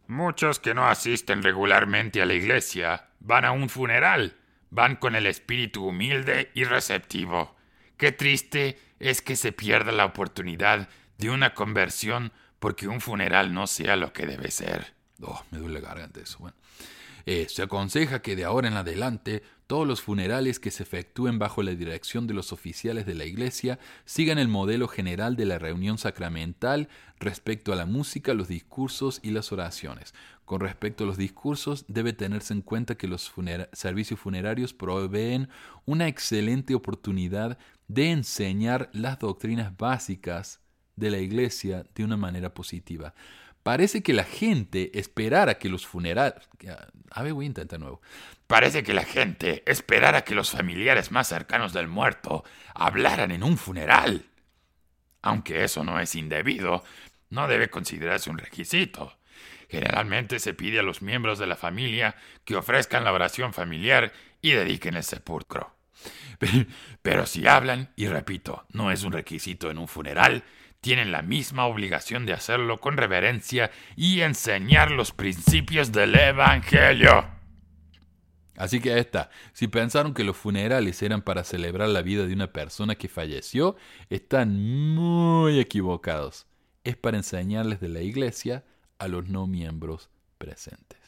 Muchos 0.07 0.59
que 0.59 0.73
no 0.73 0.87
asisten 0.87 1.43
regularmente 1.43 2.21
a 2.21 2.25
la 2.25 2.33
iglesia 2.33 3.09
van 3.19 3.45
a 3.45 3.51
un 3.51 3.69
funeral, 3.69 4.35
van 4.69 4.97
con 4.97 5.15
el 5.15 5.25
espíritu 5.25 5.87
humilde 5.87 6.51
y 6.53 6.65
receptivo. 6.65 7.55
Qué 7.97 8.11
triste 8.11 8.77
es 8.99 9.21
que 9.21 9.35
se 9.35 9.51
pierda 9.51 9.91
la 9.91 10.05
oportunidad 10.05 10.89
de 11.17 11.29
una 11.29 11.53
conversión 11.53 12.33
porque 12.59 12.87
un 12.87 13.01
funeral 13.01 13.53
no 13.53 13.67
sea 13.67 13.95
lo 13.95 14.13
que 14.13 14.25
debe 14.25 14.51
ser. 14.51 14.93
Oh, 15.21 15.41
me 15.51 15.59
duele 15.59 15.75
la 15.75 15.87
garganta 15.87 16.19
eso. 16.19 16.39
Eh, 17.25 17.47
se 17.49 17.63
aconseja 17.63 18.21
que 18.21 18.35
de 18.35 18.43
ahora 18.43 18.67
en 18.67 18.73
adelante 18.73 19.43
todos 19.67 19.87
los 19.87 20.01
funerales 20.01 20.59
que 20.59 20.71
se 20.71 20.83
efectúen 20.83 21.39
bajo 21.39 21.63
la 21.63 21.73
dirección 21.73 22.27
de 22.27 22.33
los 22.33 22.51
oficiales 22.51 23.05
de 23.05 23.15
la 23.15 23.23
Iglesia 23.23 23.79
sigan 24.03 24.37
el 24.37 24.49
modelo 24.49 24.89
general 24.89 25.37
de 25.37 25.45
la 25.45 25.57
reunión 25.57 25.97
sacramental 25.97 26.89
respecto 27.19 27.71
a 27.71 27.77
la 27.77 27.85
música, 27.85 28.33
los 28.33 28.49
discursos 28.49 29.19
y 29.23 29.31
las 29.31 29.53
oraciones. 29.53 30.13
Con 30.43 30.59
respecto 30.59 31.05
a 31.05 31.07
los 31.07 31.17
discursos, 31.17 31.85
debe 31.87 32.11
tenerse 32.11 32.53
en 32.53 32.61
cuenta 32.61 32.95
que 32.95 33.07
los 33.07 33.31
servicios 33.71 34.19
funerarios 34.19 34.73
proveen 34.73 35.47
una 35.85 36.09
excelente 36.09 36.75
oportunidad 36.75 37.57
de 37.87 38.11
enseñar 38.11 38.89
las 38.91 39.19
doctrinas 39.19 39.75
básicas 39.77 40.59
de 40.97 41.09
la 41.09 41.19
Iglesia 41.19 41.85
de 41.95 42.03
una 42.03 42.17
manera 42.17 42.53
positiva. 42.53 43.13
Parece 43.63 44.03
que 44.03 44.13
la 44.13 44.25
gente 44.25 44.97
esperara 44.99 45.57
que 45.57 45.69
los 45.69 45.87
funerales... 45.87 46.35
A 47.11 47.23
ver, 47.23 47.33
voy 47.33 47.45
a 47.45 47.47
intentar 47.47 47.79
nuevo. 47.79 48.01
Parece 48.45 48.83
que 48.83 48.93
la 48.93 49.05
gente 49.05 49.63
esperara 49.65 50.23
que 50.23 50.35
los 50.35 50.51
familiares 50.51 51.11
más 51.11 51.29
cercanos 51.29 51.71
del 51.71 51.87
muerto 51.87 52.43
hablaran 52.75 53.31
en 53.31 53.41
un 53.41 53.57
funeral. 53.57 54.25
Aunque 55.21 55.63
eso 55.63 55.85
no 55.85 55.99
es 55.99 56.13
indebido, 56.15 56.83
no 57.29 57.47
debe 57.47 57.69
considerarse 57.69 58.29
un 58.29 58.37
requisito. 58.37 59.17
Generalmente 59.69 60.39
se 60.39 60.53
pide 60.53 60.79
a 60.79 60.83
los 60.83 61.01
miembros 61.01 61.39
de 61.39 61.47
la 61.47 61.55
familia 61.55 62.15
que 62.43 62.57
ofrezcan 62.57 63.05
la 63.05 63.13
oración 63.13 63.53
familiar 63.53 64.11
y 64.41 64.51
dediquen 64.51 64.95
el 64.95 65.03
sepulcro. 65.03 65.73
Pero 67.01 67.25
si 67.25 67.47
hablan, 67.47 67.91
y 67.95 68.07
repito, 68.07 68.65
no 68.69 68.91
es 68.91 69.03
un 69.03 69.13
requisito 69.13 69.71
en 69.71 69.77
un 69.77 69.87
funeral, 69.87 70.43
tienen 70.83 71.13
la 71.13 71.21
misma 71.21 71.65
obligación 71.65 72.25
de 72.25 72.33
hacerlo 72.33 72.81
con 72.81 72.97
reverencia 72.97 73.71
y 73.95 74.19
enseñar 74.19 74.91
los 74.91 75.13
principios 75.13 75.93
del 75.93 76.13
Evangelio. 76.13 77.25
Así 78.57 78.81
que 78.81 78.99
está. 78.99 79.29
Si 79.53 79.69
pensaron 79.69 80.13
que 80.13 80.25
los 80.25 80.35
funerales 80.35 81.01
eran 81.01 81.21
para 81.21 81.45
celebrar 81.45 81.87
la 81.87 82.01
vida 82.01 82.27
de 82.27 82.33
una 82.33 82.51
persona 82.51 82.95
que 82.95 83.07
falleció, 83.07 83.77
están 84.09 84.93
muy 84.93 85.57
equivocados. 85.57 86.47
Es 86.83 86.97
para 86.97 87.15
enseñarles 87.15 87.79
de 87.79 87.87
la 87.87 88.01
iglesia 88.01 88.65
a 88.99 89.07
los 89.07 89.29
no 89.29 89.47
miembros 89.47 90.09
presentes. 90.37 90.99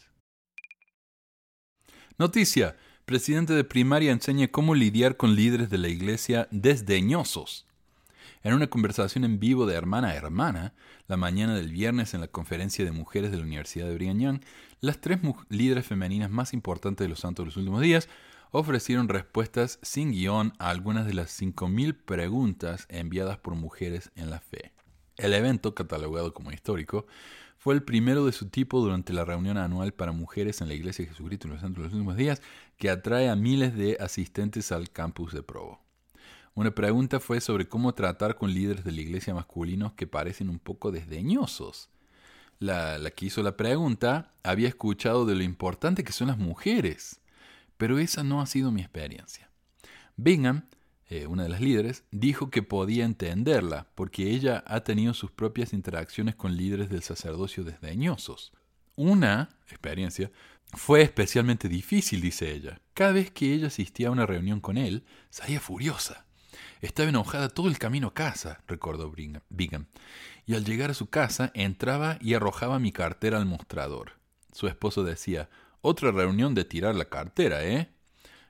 Noticia. 2.18 2.78
Presidente 3.04 3.54
de 3.54 3.66
primaria 3.66 4.14
enseña 4.14 4.48
cómo 4.48 4.74
lidiar 4.74 5.18
con 5.18 5.36
líderes 5.36 5.70
de 5.70 5.78
la 5.78 5.90
iglesia 5.90 6.48
desdeñosos. 6.50 7.64
En 8.45 8.53
una 8.53 8.67
conversación 8.67 9.23
en 9.23 9.39
vivo 9.39 9.65
de 9.65 9.73
hermana 9.73 10.10
a 10.10 10.13
hermana, 10.13 10.75
la 11.08 11.17
mañana 11.17 11.55
del 11.55 11.71
viernes 11.71 12.13
en 12.13 12.21
la 12.21 12.27
conferencia 12.27 12.86
de 12.86 12.91
mujeres 12.91 13.31
de 13.31 13.38
la 13.38 13.43
Universidad 13.43 13.88
de 13.88 13.95
Brigham 13.95 14.19
Young, 14.19 14.41
las 14.81 15.01
tres 15.01 15.19
líderes 15.49 15.88
femeninas 15.88 16.29
más 16.29 16.53
importantes 16.53 17.03
de 17.03 17.10
los 17.10 17.21
santos 17.21 17.43
de 17.43 17.47
los 17.47 17.58
últimos 17.58 17.81
días 17.81 18.08
ofrecieron 18.51 19.10
respuestas 19.10 19.79
sin 19.81 20.12
guion 20.12 20.53
a 20.60 20.69
algunas 20.69 21.08
de 21.08 21.15
las 21.15 21.41
5.000 21.41 21.95
preguntas 22.05 22.86
enviadas 22.89 23.39
por 23.39 23.55
mujeres 23.55 24.12
en 24.15 24.29
la 24.29 24.41
fe. 24.41 24.73
El 25.17 25.34
evento, 25.34 25.73
catalogado 25.73 26.31
como 26.36 26.51
histórico, 26.51 27.08
fue 27.58 27.73
el 27.73 27.81
primero 27.81 28.27
de 28.27 28.31
su 28.31 28.49
tipo 28.49 28.79
durante 28.79 29.12
la 29.12 29.25
reunión 29.25 29.58
anual 29.58 29.91
para 29.91 30.12
mujeres 30.12 30.62
en 30.62 30.67
la 30.67 30.75
Iglesia 30.75 31.03
de 31.03 31.10
Jesucristo 31.10 31.47
en 31.47 31.53
los 31.53 31.62
Santos 31.62 31.77
de 31.77 31.84
los 31.86 31.93
Últimos 31.93 32.15
Días, 32.15 32.43
que 32.77 32.91
atrae 32.91 33.27
a 33.27 33.36
miles 33.36 33.75
de 33.75 33.97
asistentes 33.99 34.71
al 34.71 34.91
campus 34.91 35.34
de 35.34 35.41
Provo. 35.41 35.85
Una 36.56 36.72
pregunta 36.72 37.20
fue 37.20 37.41
sobre 37.41 37.68
cómo 37.68 37.94
tratar 37.94 38.38
con 38.38 38.54
líderes 38.54 38.86
de 38.86 38.94
la 38.94 39.02
iglesia 39.02 39.34
masculinos 39.34 39.91
que 39.91 40.08
parecen 40.08 40.48
un 40.48 40.58
poco 40.58 40.89
desdeñosos. 40.89 41.89
La, 42.60 42.98
que 43.13 43.26
hizo 43.26 43.44
la 43.44 43.58
pregunta 43.58 44.32
había 44.41 44.70
escuchado 44.70 45.26
de 45.26 45.36
lo 45.36 45.44
importante 45.44 46.06
que 46.06 46.13
son 46.13 46.30
las 46.30 46.38
mujeres, 46.38 47.20
pero 47.76 48.00
esa 48.00 48.24
no 48.24 48.39
ha 48.39 48.46
sido 48.46 48.72
mi 48.72 48.80
experiencia. 48.80 49.50
Bingham, 50.15 50.63
eh, 51.10 51.28
una 51.28 51.44
de 51.44 51.50
las 51.50 51.60
líderes, 51.60 52.06
dijo 52.12 52.50
que 52.50 52.63
podía 52.63 53.04
entenderla 53.04 53.88
porque 53.94 54.32
ella 54.32 54.63
ha 54.65 54.80
tenido 54.86 55.13
sus 55.13 55.32
propias 55.32 55.74
interacciones 55.74 56.36
con 56.36 56.56
líderes 56.56 56.89
del 56.89 57.04
sacerdocio 57.04 57.65
desdeñosos. 57.65 58.54
Una 58.96 59.50
experiencia 59.70 60.32
fue 60.72 61.02
especialmente 61.02 61.68
difícil, 61.68 62.22
dice 62.22 62.54
ella. 62.54 62.80
Cada 62.94 63.12
vez 63.12 63.30
que 63.30 63.54
ella 63.54 63.68
asistía 63.68 64.08
a 64.08 64.12
una 64.12 64.26
reunión 64.26 64.62
con 64.62 64.78
él, 64.78 65.04
salía 65.30 65.60
furiosa. 65.60 66.25
Estaba 66.82 67.10
enojada 67.10 67.50
todo 67.50 67.68
el 67.68 67.80
camino 67.80 68.08
a 68.08 68.13
casa, 68.13 68.62
recordó 68.68 69.12
Bingham, 69.50 69.86
y 70.46 70.56
al 70.56 70.65
llegar 70.65 70.91
a 70.91 70.96
su 70.96 71.08
casa 71.10 71.52
entraba 71.54 72.18
y 72.22 72.34
arrojaba 72.34 72.80
mi 72.80 72.91
cartera 72.91 73.38
al 73.38 73.46
mostrador. 73.46 74.13
Su 74.52 74.68
esposo 74.68 75.04
decía, 75.04 75.50
otra 75.82 76.12
reunión 76.12 76.56
de 76.56 76.65
tirar 76.65 76.96
la 76.96 77.06
cartera, 77.06 77.63
¿eh? 77.63 77.89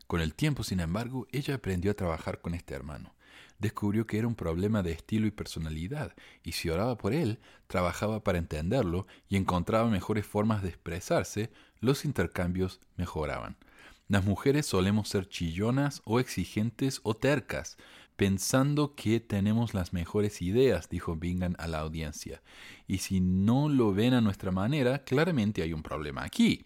Con 0.07 0.21
el 0.21 0.33
tiempo, 0.33 0.63
sin 0.63 0.79
embargo, 0.79 1.27
ella 1.31 1.55
aprendió 1.55 1.91
a 1.91 1.95
trabajar 1.95 2.41
con 2.41 2.53
este 2.53 2.75
hermano. 2.75 3.15
Descubrió 3.57 4.05
que 4.05 4.17
era 4.17 4.27
un 4.27 4.35
problema 4.35 4.83
de 4.83 4.91
estilo 4.91 5.25
y 5.27 5.31
personalidad, 5.31 6.13
y 6.43 6.51
si 6.51 6.69
oraba 6.69 6.97
por 6.97 7.13
él, 7.13 7.39
trabajaba 7.67 8.23
para 8.23 8.37
entenderlo 8.37 9.07
y 9.29 9.37
encontraba 9.37 9.89
mejores 9.89 10.25
formas 10.25 10.61
de 10.61 10.69
expresarse, 10.69 11.51
los 11.79 12.05
intercambios 12.05 12.79
mejoraban. 12.97 13.57
Las 14.07 14.23
mujeres 14.23 14.67
solemos 14.67 15.09
ser 15.09 15.27
chillonas 15.27 16.01
o 16.05 16.19
exigentes 16.19 16.99
o 17.03 17.15
tercas, 17.15 17.77
pensando 18.15 18.95
que 18.95 19.19
tenemos 19.19 19.73
las 19.73 19.93
mejores 19.93 20.41
ideas, 20.41 20.89
dijo 20.89 21.15
Bingham 21.15 21.55
a 21.57 21.67
la 21.67 21.79
audiencia. 21.79 22.41
Y 22.87 22.99
si 22.99 23.19
no 23.19 23.67
lo 23.67 23.93
ven 23.93 24.13
a 24.13 24.21
nuestra 24.21 24.51
manera, 24.51 25.03
claramente 25.03 25.63
hay 25.63 25.73
un 25.73 25.81
problema 25.81 26.23
aquí. 26.23 26.65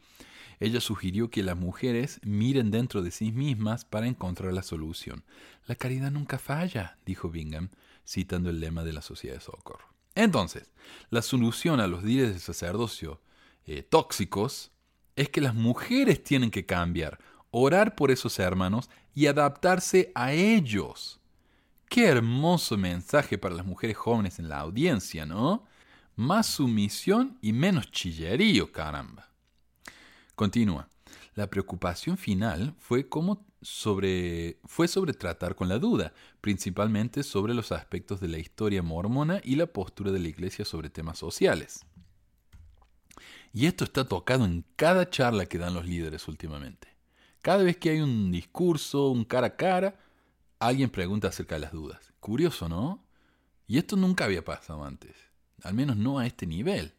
Ella 0.60 0.82
sugirió 0.82 1.30
que 1.30 1.42
las 1.42 1.56
mujeres 1.56 2.20
miren 2.24 2.72
dentro 2.72 3.02
de 3.02 3.12
sí 3.12 3.32
mismas 3.32 3.86
para 3.86 4.08
encontrar 4.08 4.52
la 4.52 4.64
solución. 4.64 5.24
La 5.66 5.76
caridad 5.76 6.12
nunca 6.12 6.38
falla, 6.38 6.98
dijo 7.06 7.30
Bingham, 7.30 7.70
citando 8.06 8.50
el 8.50 8.60
lema 8.60 8.84
de 8.84 8.92
la 8.92 9.02
Sociedad 9.02 9.36
de 9.36 9.42
Socorro. 9.42 9.86
Entonces, 10.16 10.74
la 11.10 11.22
solución 11.22 11.80
a 11.80 11.88
los 11.88 12.04
días 12.04 12.34
de 12.34 12.40
sacerdocio 12.40 13.22
eh, 13.66 13.84
tóxicos 13.84 14.72
es 15.20 15.28
que 15.28 15.42
las 15.42 15.54
mujeres 15.54 16.24
tienen 16.24 16.50
que 16.50 16.66
cambiar, 16.66 17.20
orar 17.52 17.94
por 17.94 18.10
esos 18.10 18.40
hermanos 18.40 18.90
y 19.14 19.28
adaptarse 19.28 20.14
a 20.16 20.32
ellos. 20.32 21.20
Qué 21.90 22.06
hermoso 22.06 22.78
mensaje 22.78 23.38
para 23.38 23.54
las 23.54 23.66
mujeres 23.66 23.98
jóvenes 23.98 24.40
en 24.40 24.48
la 24.48 24.62
audiencia, 24.62 25.26
¿no? 25.26 25.66
Más 26.16 26.48
sumisión 26.48 27.38
y 27.42 27.52
menos 27.52 27.92
chillerío, 27.92 28.72
caramba. 28.72 29.28
Continúa. 30.36 30.88
La 31.36 31.50
preocupación 31.50 32.18
final 32.18 32.74
fue, 32.80 33.06
sobre, 33.62 34.58
fue 34.68 34.88
sobre 34.88 35.12
tratar 35.12 35.54
con 35.54 35.68
la 35.68 35.80
duda, 35.80 36.14
principalmente 36.40 37.24
sobre 37.24 37.54
los 37.54 37.74
aspectos 37.74 38.22
de 38.22 38.30
la 38.30 38.38
historia 38.38 38.82
mormona 38.82 39.42
y 39.44 39.58
la 39.58 39.68
postura 39.68 40.14
de 40.14 40.20
la 40.20 40.30
Iglesia 40.30 40.64
sobre 40.64 40.90
temas 40.90 41.18
sociales. 41.18 41.86
Y 43.54 43.66
esto 43.66 43.84
está 43.84 44.06
tocado 44.06 44.46
en 44.46 44.66
cada 44.76 45.10
charla 45.10 45.46
que 45.46 45.58
dan 45.58 45.74
los 45.74 45.86
líderes 45.86 46.28
últimamente. 46.28 46.88
Cada 47.42 47.64
vez 47.64 47.78
que 47.78 47.92
hay 47.92 48.02
un 48.02 48.32
discurso, 48.32 49.10
un 49.10 49.24
cara 49.24 49.48
a 49.48 49.56
cara, 49.56 50.00
alguien 50.60 50.90
pregunta 50.90 51.30
acerca 51.30 51.56
de 51.56 51.62
las 51.62 51.72
dudas. 51.72 52.14
Curioso, 52.20 52.70
¿no? 52.70 53.04
Y 53.66 53.78
esto 53.78 53.96
nunca 53.96 54.26
había 54.26 54.44
pasado 54.44 54.84
antes, 54.84 55.16
al 55.64 55.74
menos 55.74 55.96
no 55.96 56.20
a 56.20 56.28
este 56.28 56.46
nivel. 56.46 56.94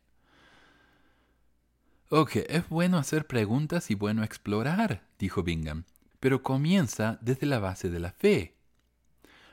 Ok, 2.09 2.37
es 2.37 2.69
bueno 2.69 2.99
hacer 2.99 3.27
preguntas 3.27 3.91
y 3.91 3.95
bueno 3.95 4.25
explorar, 4.25 5.07
dijo 5.19 5.43
Bingham, 5.43 5.85
pero 6.19 6.43
comienza 6.43 7.19
desde 7.21 7.47
la 7.47 7.59
base 7.59 7.91
de 7.91 8.01
la 8.01 8.13
fe. 8.13 8.57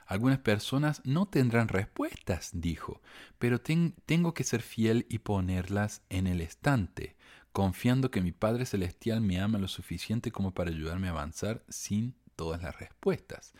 Algunas 0.08 0.40
personas 0.40 1.02
no 1.04 1.28
tendrán 1.28 1.68
respuestas, 1.68 2.52
dijo, 2.54 3.02
pero 3.38 3.60
tengo 3.60 4.34
que 4.34 4.46
ser 4.46 4.62
fiel 4.62 5.06
y 5.10 5.20
ponerlas 5.20 6.02
en 6.10 6.28
el 6.28 6.40
estante, 6.40 7.18
confiando 7.52 8.10
que 8.10 8.22
mi 8.22 8.32
Padre 8.32 8.66
Celestial 8.66 9.20
me 9.20 9.42
ama 9.42 9.60
lo 9.60 9.68
suficiente 9.68 10.32
como 10.32 10.54
para 10.54 10.72
ayudarme 10.72 11.10
a 11.10 11.12
avanzar 11.12 11.62
sin 11.68 12.16
todas 12.38 12.64
las 12.64 12.80
respuestas. 12.80 13.54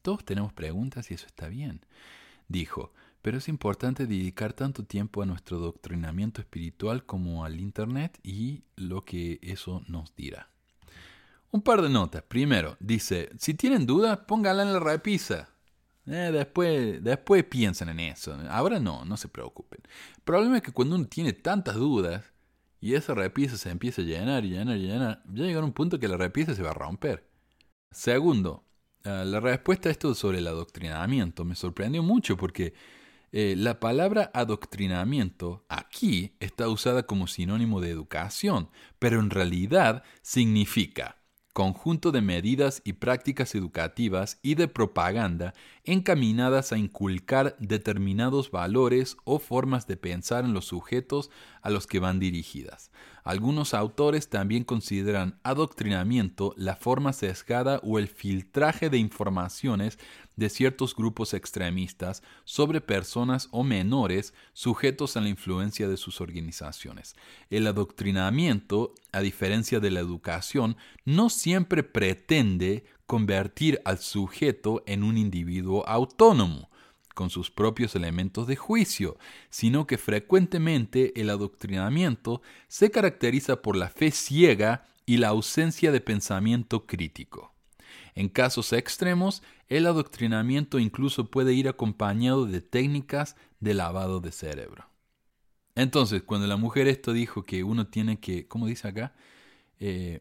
Todos 0.00 0.24
tenemos 0.24 0.54
preguntas 0.54 1.10
y 1.10 1.14
eso 1.14 1.26
está 1.26 1.48
bien. 1.48 1.84
Dijo, 2.48 2.94
pero 3.20 3.36
es 3.36 3.48
importante 3.48 4.06
dedicar 4.06 4.54
tanto 4.54 4.84
tiempo 4.84 5.20
a 5.20 5.26
nuestro 5.26 5.58
doctrinamiento 5.58 6.40
espiritual 6.40 7.04
como 7.04 7.44
al 7.44 7.60
Internet 7.60 8.18
y 8.22 8.64
lo 8.76 9.04
que 9.04 9.38
eso 9.42 9.82
nos 9.86 10.14
dirá. 10.16 10.48
Un 11.50 11.60
par 11.60 11.82
de 11.82 11.90
notas. 11.90 12.22
Primero, 12.22 12.78
dice, 12.80 13.28
si 13.38 13.52
tienen 13.52 13.84
dudas, 13.84 14.20
pónganla 14.20 14.62
en 14.62 14.72
la 14.72 14.80
repisa. 14.80 15.49
Eh, 16.10 16.30
después, 16.32 17.02
después 17.02 17.44
piensen 17.44 17.88
en 17.90 18.00
eso. 18.00 18.36
Ahora 18.50 18.80
no, 18.80 19.04
no 19.04 19.16
se 19.16 19.28
preocupen. 19.28 19.80
El 20.16 20.22
problema 20.22 20.56
es 20.56 20.62
que 20.62 20.72
cuando 20.72 20.96
uno 20.96 21.06
tiene 21.06 21.32
tantas 21.32 21.76
dudas 21.76 22.24
y 22.80 22.94
esa 22.94 23.14
repisa 23.14 23.56
se 23.56 23.70
empieza 23.70 24.02
a 24.02 24.04
llenar 24.04 24.44
y 24.44 24.50
llenar 24.50 24.76
y 24.76 24.86
llenar, 24.86 25.22
ya 25.32 25.44
llega 25.44 25.64
un 25.64 25.72
punto 25.72 25.98
que 25.98 26.08
la 26.08 26.16
repisa 26.16 26.54
se 26.54 26.62
va 26.62 26.70
a 26.70 26.74
romper. 26.74 27.28
Segundo, 27.92 28.64
Ah, 29.04 29.24
la 29.24 29.40
respuesta 29.40 29.88
a 29.88 29.92
esto 29.92 30.14
sobre 30.14 30.38
el 30.38 30.46
adoctrinamiento 30.46 31.44
me 31.44 31.54
sorprendió 31.54 32.02
mucho 32.02 32.36
porque 32.36 32.74
eh, 33.32 33.54
la 33.56 33.80
palabra 33.80 34.30
adoctrinamiento 34.34 35.64
aquí 35.68 36.36
está 36.38 36.68
usada 36.68 37.04
como 37.04 37.26
sinónimo 37.26 37.80
de 37.80 37.90
educación, 37.90 38.68
pero 38.98 39.20
en 39.20 39.30
realidad 39.30 40.02
significa 40.20 41.16
conjunto 41.52 42.12
de 42.12 42.20
medidas 42.20 42.80
y 42.84 42.94
prácticas 42.94 43.54
educativas 43.54 44.38
y 44.42 44.54
de 44.54 44.68
propaganda 44.68 45.54
encaminadas 45.84 46.72
a 46.72 46.78
inculcar 46.78 47.56
determinados 47.58 48.50
valores 48.50 49.16
o 49.24 49.38
formas 49.38 49.86
de 49.86 49.96
pensar 49.96 50.44
en 50.44 50.54
los 50.54 50.66
sujetos 50.66 51.30
a 51.62 51.70
los 51.70 51.86
que 51.86 51.98
van 51.98 52.20
dirigidas. 52.20 52.90
Algunos 53.24 53.74
autores 53.74 54.28
también 54.28 54.64
consideran 54.64 55.38
adoctrinamiento 55.42 56.54
la 56.56 56.76
forma 56.76 57.12
sesgada 57.12 57.80
o 57.82 57.98
el 57.98 58.08
filtraje 58.08 58.90
de 58.90 58.98
informaciones 58.98 59.98
de 60.36 60.48
ciertos 60.48 60.96
grupos 60.96 61.34
extremistas 61.34 62.22
sobre 62.44 62.80
personas 62.80 63.48
o 63.50 63.62
menores 63.62 64.32
sujetos 64.52 65.16
a 65.16 65.20
la 65.20 65.28
influencia 65.28 65.86
de 65.86 65.96
sus 65.96 66.20
organizaciones. 66.20 67.14
El 67.50 67.66
adoctrinamiento, 67.66 68.94
a 69.12 69.20
diferencia 69.20 69.80
de 69.80 69.90
la 69.90 70.00
educación, 70.00 70.76
no 71.04 71.28
siempre 71.28 71.82
pretende 71.82 72.84
convertir 73.06 73.80
al 73.84 73.98
sujeto 73.98 74.82
en 74.86 75.02
un 75.02 75.18
individuo 75.18 75.86
autónomo 75.86 76.70
con 77.20 77.28
sus 77.28 77.50
propios 77.50 77.94
elementos 77.94 78.46
de 78.46 78.56
juicio, 78.56 79.18
sino 79.50 79.86
que 79.86 79.98
frecuentemente 79.98 81.20
el 81.20 81.28
adoctrinamiento 81.28 82.40
se 82.66 82.90
caracteriza 82.90 83.60
por 83.60 83.76
la 83.76 83.90
fe 83.90 84.10
ciega 84.10 84.86
y 85.04 85.18
la 85.18 85.28
ausencia 85.28 85.92
de 85.92 86.00
pensamiento 86.00 86.86
crítico. 86.86 87.52
En 88.14 88.30
casos 88.30 88.72
extremos, 88.72 89.42
el 89.68 89.86
adoctrinamiento 89.86 90.78
incluso 90.78 91.30
puede 91.30 91.52
ir 91.52 91.68
acompañado 91.68 92.46
de 92.46 92.62
técnicas 92.62 93.36
de 93.58 93.74
lavado 93.74 94.20
de 94.20 94.32
cerebro. 94.32 94.86
Entonces, 95.74 96.22
cuando 96.22 96.46
la 96.46 96.56
mujer 96.56 96.88
esto 96.88 97.12
dijo 97.12 97.42
que 97.42 97.64
uno 97.64 97.88
tiene 97.88 98.18
que, 98.18 98.48
¿cómo 98.48 98.66
dice 98.66 98.88
acá? 98.88 99.12
Eh, 99.78 100.20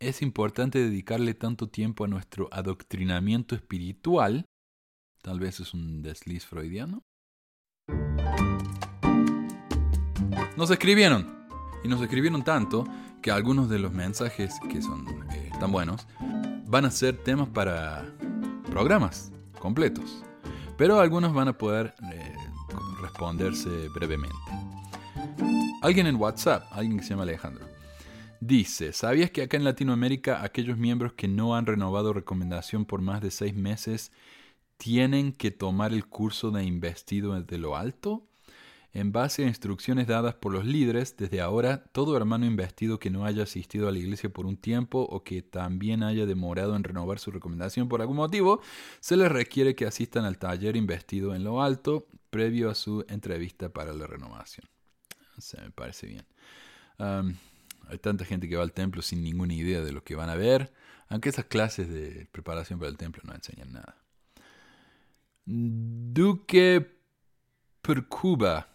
es 0.00 0.20
importante 0.20 0.80
dedicarle 0.80 1.34
tanto 1.34 1.68
tiempo 1.68 2.02
a 2.02 2.08
nuestro 2.08 2.48
adoctrinamiento 2.50 3.54
espiritual, 3.54 4.46
tal 5.24 5.40
vez 5.40 5.58
es 5.58 5.72
un 5.72 6.02
desliz 6.02 6.44
freudiano. 6.44 7.02
Nos 10.58 10.70
escribieron, 10.70 11.46
y 11.82 11.88
nos 11.88 12.02
escribieron 12.02 12.44
tanto 12.44 12.84
que 13.22 13.30
algunos 13.30 13.70
de 13.70 13.78
los 13.78 13.90
mensajes 13.90 14.54
que 14.68 14.82
son 14.82 15.08
eh, 15.32 15.50
tan 15.58 15.72
buenos 15.72 16.06
van 16.66 16.84
a 16.84 16.90
ser 16.90 17.16
temas 17.16 17.48
para 17.48 18.04
programas 18.70 19.32
completos, 19.58 20.22
pero 20.76 21.00
algunos 21.00 21.32
van 21.32 21.48
a 21.48 21.56
poder 21.56 21.94
eh, 22.12 22.36
responderse 23.00 23.70
brevemente. 23.94 24.36
Alguien 25.80 26.06
en 26.06 26.16
WhatsApp, 26.16 26.66
alguien 26.70 26.98
que 26.98 27.02
se 27.02 27.10
llama 27.10 27.22
Alejandro, 27.22 27.66
dice, 28.40 28.92
¿sabías 28.92 29.30
que 29.30 29.42
acá 29.42 29.56
en 29.56 29.64
Latinoamérica 29.64 30.42
aquellos 30.42 30.76
miembros 30.76 31.14
que 31.14 31.28
no 31.28 31.56
han 31.56 31.64
renovado 31.64 32.12
recomendación 32.12 32.84
por 32.84 33.00
más 33.00 33.22
de 33.22 33.30
seis 33.30 33.54
meses 33.54 34.12
tienen 34.76 35.32
que 35.32 35.50
tomar 35.50 35.92
el 35.92 36.06
curso 36.06 36.50
de 36.50 36.64
investido 36.64 37.40
de 37.40 37.58
lo 37.58 37.76
alto? 37.76 38.26
En 38.94 39.10
base 39.10 39.44
a 39.44 39.48
instrucciones 39.48 40.06
dadas 40.06 40.36
por 40.36 40.52
los 40.52 40.64
líderes, 40.64 41.16
desde 41.16 41.40
ahora, 41.40 41.82
todo 41.82 42.16
hermano 42.16 42.46
investido 42.46 43.00
que 43.00 43.10
no 43.10 43.24
haya 43.24 43.42
asistido 43.42 43.88
a 43.88 43.92
la 43.92 43.98
iglesia 43.98 44.32
por 44.32 44.46
un 44.46 44.56
tiempo 44.56 45.00
o 45.00 45.24
que 45.24 45.42
también 45.42 46.04
haya 46.04 46.26
demorado 46.26 46.76
en 46.76 46.84
renovar 46.84 47.18
su 47.18 47.32
recomendación 47.32 47.88
por 47.88 48.02
algún 48.02 48.18
motivo, 48.18 48.60
se 49.00 49.16
les 49.16 49.32
requiere 49.32 49.74
que 49.74 49.84
asistan 49.84 50.24
al 50.24 50.38
taller 50.38 50.76
investido 50.76 51.34
en 51.34 51.42
lo 51.42 51.60
alto 51.60 52.06
previo 52.30 52.70
a 52.70 52.76
su 52.76 53.04
entrevista 53.08 53.68
para 53.68 53.92
la 53.92 54.06
renovación. 54.06 54.68
Se 55.38 55.60
me 55.60 55.72
parece 55.72 56.06
bien. 56.06 56.26
hay 57.88 57.98
tanta 57.98 58.24
gente 58.24 58.48
que 58.48 58.56
va 58.56 58.62
al 58.62 58.72
templo 58.72 59.02
sin 59.02 59.24
ninguna 59.24 59.54
idea 59.54 59.80
de 59.80 59.90
lo 59.90 60.04
que 60.04 60.14
van 60.14 60.30
a 60.30 60.36
ver, 60.36 60.72
aunque 61.08 61.30
esas 61.30 61.46
clases 61.46 61.88
de 61.88 62.28
preparación 62.30 62.78
para 62.78 62.92
el 62.92 62.96
templo 62.96 63.22
no 63.24 63.34
enseñan 63.34 63.72
nada. 63.72 64.03
Duque 65.46 66.98
Percuba 67.82 68.68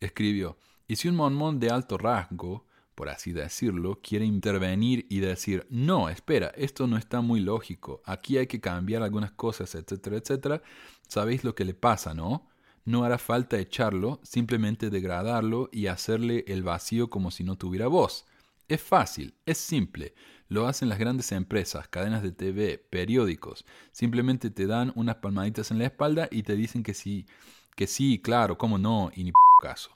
escribió, 0.00 0.58
y 0.88 0.96
si 0.96 1.08
un 1.08 1.16
mormón 1.16 1.60
de 1.60 1.70
alto 1.70 1.98
rasgo, 1.98 2.66
por 2.96 3.08
así 3.08 3.32
decirlo, 3.32 4.00
quiere 4.02 4.24
intervenir 4.24 5.06
y 5.08 5.20
decir, 5.20 5.66
no, 5.70 6.08
espera, 6.08 6.48
esto 6.56 6.86
no 6.86 6.96
está 6.96 7.20
muy 7.20 7.40
lógico, 7.40 8.02
aquí 8.04 8.38
hay 8.38 8.46
que 8.46 8.60
cambiar 8.60 9.02
algunas 9.02 9.32
cosas, 9.32 9.74
etcétera, 9.74 10.16
etcétera, 10.16 10.62
sabéis 11.06 11.44
lo 11.44 11.54
que 11.54 11.64
le 11.64 11.74
pasa, 11.74 12.14
¿no? 12.14 12.48
No 12.84 13.04
hará 13.04 13.18
falta 13.18 13.58
echarlo, 13.58 14.20
simplemente 14.22 14.90
degradarlo 14.90 15.68
y 15.72 15.88
hacerle 15.88 16.44
el 16.48 16.62
vacío 16.62 17.10
como 17.10 17.30
si 17.30 17.44
no 17.44 17.56
tuviera 17.56 17.88
voz. 17.88 18.26
Es 18.68 18.80
fácil, 18.80 19.34
es 19.44 19.58
simple. 19.58 20.14
Lo 20.48 20.66
hacen 20.66 20.88
las 20.88 20.98
grandes 20.98 21.32
empresas, 21.32 21.88
cadenas 21.88 22.22
de 22.22 22.32
TV, 22.32 22.78
periódicos. 22.78 23.64
Simplemente 23.92 24.50
te 24.50 24.66
dan 24.66 24.92
unas 24.94 25.16
palmaditas 25.16 25.70
en 25.70 25.78
la 25.78 25.86
espalda 25.86 26.28
y 26.30 26.42
te 26.42 26.54
dicen 26.54 26.82
que 26.82 26.94
sí, 26.94 27.26
que 27.74 27.86
sí, 27.86 28.20
claro, 28.20 28.56
cómo 28.56 28.78
no, 28.78 29.10
y 29.14 29.24
ni 29.24 29.32
caso. 29.60 29.90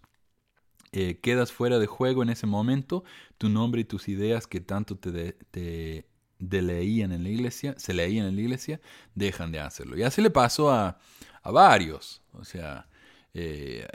Eh, 0.93 1.21
quedas 1.21 1.53
fuera 1.53 1.79
de 1.79 1.87
juego 1.87 2.23
en 2.23 2.31
ese 2.31 2.47
momento, 2.47 3.05
tu 3.39 3.49
nombre 3.49 3.83
y 3.83 3.85
tus 3.85 4.09
ideas 4.09 4.49
que 4.49 4.61
tanto 4.61 4.97
te, 4.97 5.33
te 5.33 6.05
leían 6.63 7.13
en 7.13 7.23
la 7.23 7.29
iglesia, 7.29 7.75
se 7.79 7.95
leían 7.95 8.27
en 8.27 8.35
la 8.35 8.41
iglesia, 8.41 8.81
dejan 9.15 9.53
de 9.53 9.61
hacerlo. 9.61 9.97
Y 9.97 10.03
así 10.03 10.21
le 10.21 10.31
pasó 10.31 10.71
a, 10.71 10.99
a 11.43 11.51
varios. 11.51 12.23
O 12.33 12.45
sea, 12.45 12.89
eh, 13.35 13.87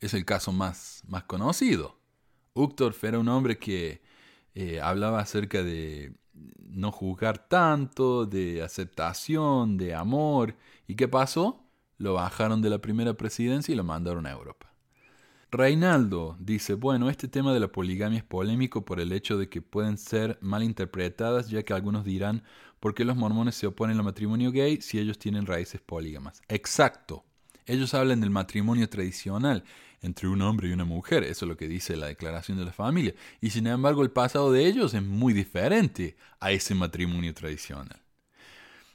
es 0.00 0.14
el 0.14 0.24
caso 0.24 0.52
más, 0.52 1.02
más 1.06 1.24
conocido. 1.24 1.98
Uchtdorf 2.54 3.04
era 3.04 3.18
un 3.18 3.28
hombre 3.28 3.58
que 3.58 4.02
eh, 4.54 4.80
hablaba 4.80 5.20
acerca 5.20 5.62
de 5.62 6.14
no 6.34 6.92
juzgar 6.92 7.48
tanto, 7.48 8.26
de 8.26 8.62
aceptación, 8.62 9.76
de 9.76 9.94
amor. 9.94 10.56
¿Y 10.86 10.94
qué 10.96 11.08
pasó? 11.08 11.64
Lo 11.98 12.14
bajaron 12.14 12.62
de 12.62 12.70
la 12.70 12.78
primera 12.80 13.14
presidencia 13.14 13.72
y 13.72 13.76
lo 13.76 13.84
mandaron 13.84 14.26
a 14.26 14.30
Europa. 14.32 14.72
Reinaldo 15.50 16.36
dice, 16.38 16.74
bueno, 16.74 17.10
este 17.10 17.26
tema 17.28 17.52
de 17.52 17.60
la 17.60 17.72
poligamia 17.72 18.18
es 18.18 18.24
polémico 18.24 18.84
por 18.84 19.00
el 19.00 19.12
hecho 19.12 19.36
de 19.36 19.48
que 19.48 19.62
pueden 19.62 19.98
ser 19.98 20.38
mal 20.40 20.62
interpretadas, 20.62 21.50
ya 21.50 21.64
que 21.64 21.72
algunos 21.72 22.04
dirán, 22.04 22.44
¿por 22.78 22.94
qué 22.94 23.04
los 23.04 23.16
mormones 23.16 23.56
se 23.56 23.66
oponen 23.66 23.98
al 23.98 24.04
matrimonio 24.04 24.52
gay 24.52 24.80
si 24.80 24.98
ellos 25.00 25.18
tienen 25.18 25.46
raíces 25.46 25.80
polígamas? 25.80 26.40
Exacto. 26.48 27.24
Ellos 27.70 27.94
hablan 27.94 28.20
del 28.20 28.30
matrimonio 28.30 28.88
tradicional 28.88 29.62
entre 30.02 30.26
un 30.26 30.42
hombre 30.42 30.68
y 30.68 30.72
una 30.72 30.84
mujer, 30.84 31.22
eso 31.22 31.44
es 31.44 31.48
lo 31.48 31.56
que 31.56 31.68
dice 31.68 31.96
la 31.96 32.06
declaración 32.06 32.58
de 32.58 32.64
la 32.64 32.72
familia, 32.72 33.14
y 33.40 33.50
sin 33.50 33.68
embargo 33.68 34.02
el 34.02 34.10
pasado 34.10 34.50
de 34.50 34.66
ellos 34.66 34.92
es 34.92 35.02
muy 35.04 35.32
diferente 35.32 36.16
a 36.40 36.50
ese 36.50 36.74
matrimonio 36.74 37.32
tradicional. 37.32 38.02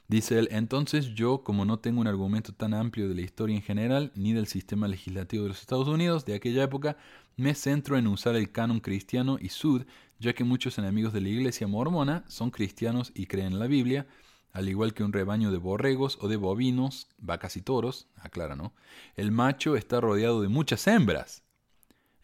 Dice 0.08 0.38
él, 0.38 0.48
entonces 0.50 1.14
yo, 1.14 1.42
como 1.42 1.64
no 1.64 1.78
tengo 1.78 2.02
un 2.02 2.06
argumento 2.06 2.52
tan 2.52 2.74
amplio 2.74 3.08
de 3.08 3.14
la 3.14 3.22
historia 3.22 3.56
en 3.56 3.62
general, 3.62 4.12
ni 4.14 4.34
del 4.34 4.46
sistema 4.46 4.88
legislativo 4.88 5.44
de 5.44 5.48
los 5.48 5.60
Estados 5.60 5.88
Unidos 5.88 6.26
de 6.26 6.34
aquella 6.34 6.62
época, 6.62 6.98
me 7.36 7.54
centro 7.54 7.96
en 7.96 8.06
usar 8.06 8.36
el 8.36 8.52
canon 8.52 8.80
cristiano 8.80 9.38
y 9.40 9.48
sud, 9.48 9.86
ya 10.18 10.34
que 10.34 10.44
muchos 10.44 10.76
enemigos 10.76 11.14
de 11.14 11.22
la 11.22 11.30
iglesia 11.30 11.66
mormona 11.66 12.24
son 12.28 12.50
cristianos 12.50 13.10
y 13.14 13.24
creen 13.24 13.54
en 13.54 13.58
la 13.58 13.68
Biblia, 13.68 14.06
al 14.56 14.70
igual 14.70 14.94
que 14.94 15.04
un 15.04 15.12
rebaño 15.12 15.50
de 15.50 15.58
borregos 15.58 16.16
o 16.22 16.28
de 16.28 16.36
bovinos, 16.36 17.08
vacas 17.18 17.58
y 17.58 17.60
toros, 17.60 18.08
aclara, 18.16 18.56
¿no? 18.56 18.72
El 19.14 19.30
macho 19.30 19.76
está 19.76 20.00
rodeado 20.00 20.40
de 20.40 20.48
muchas 20.48 20.86
hembras, 20.86 21.42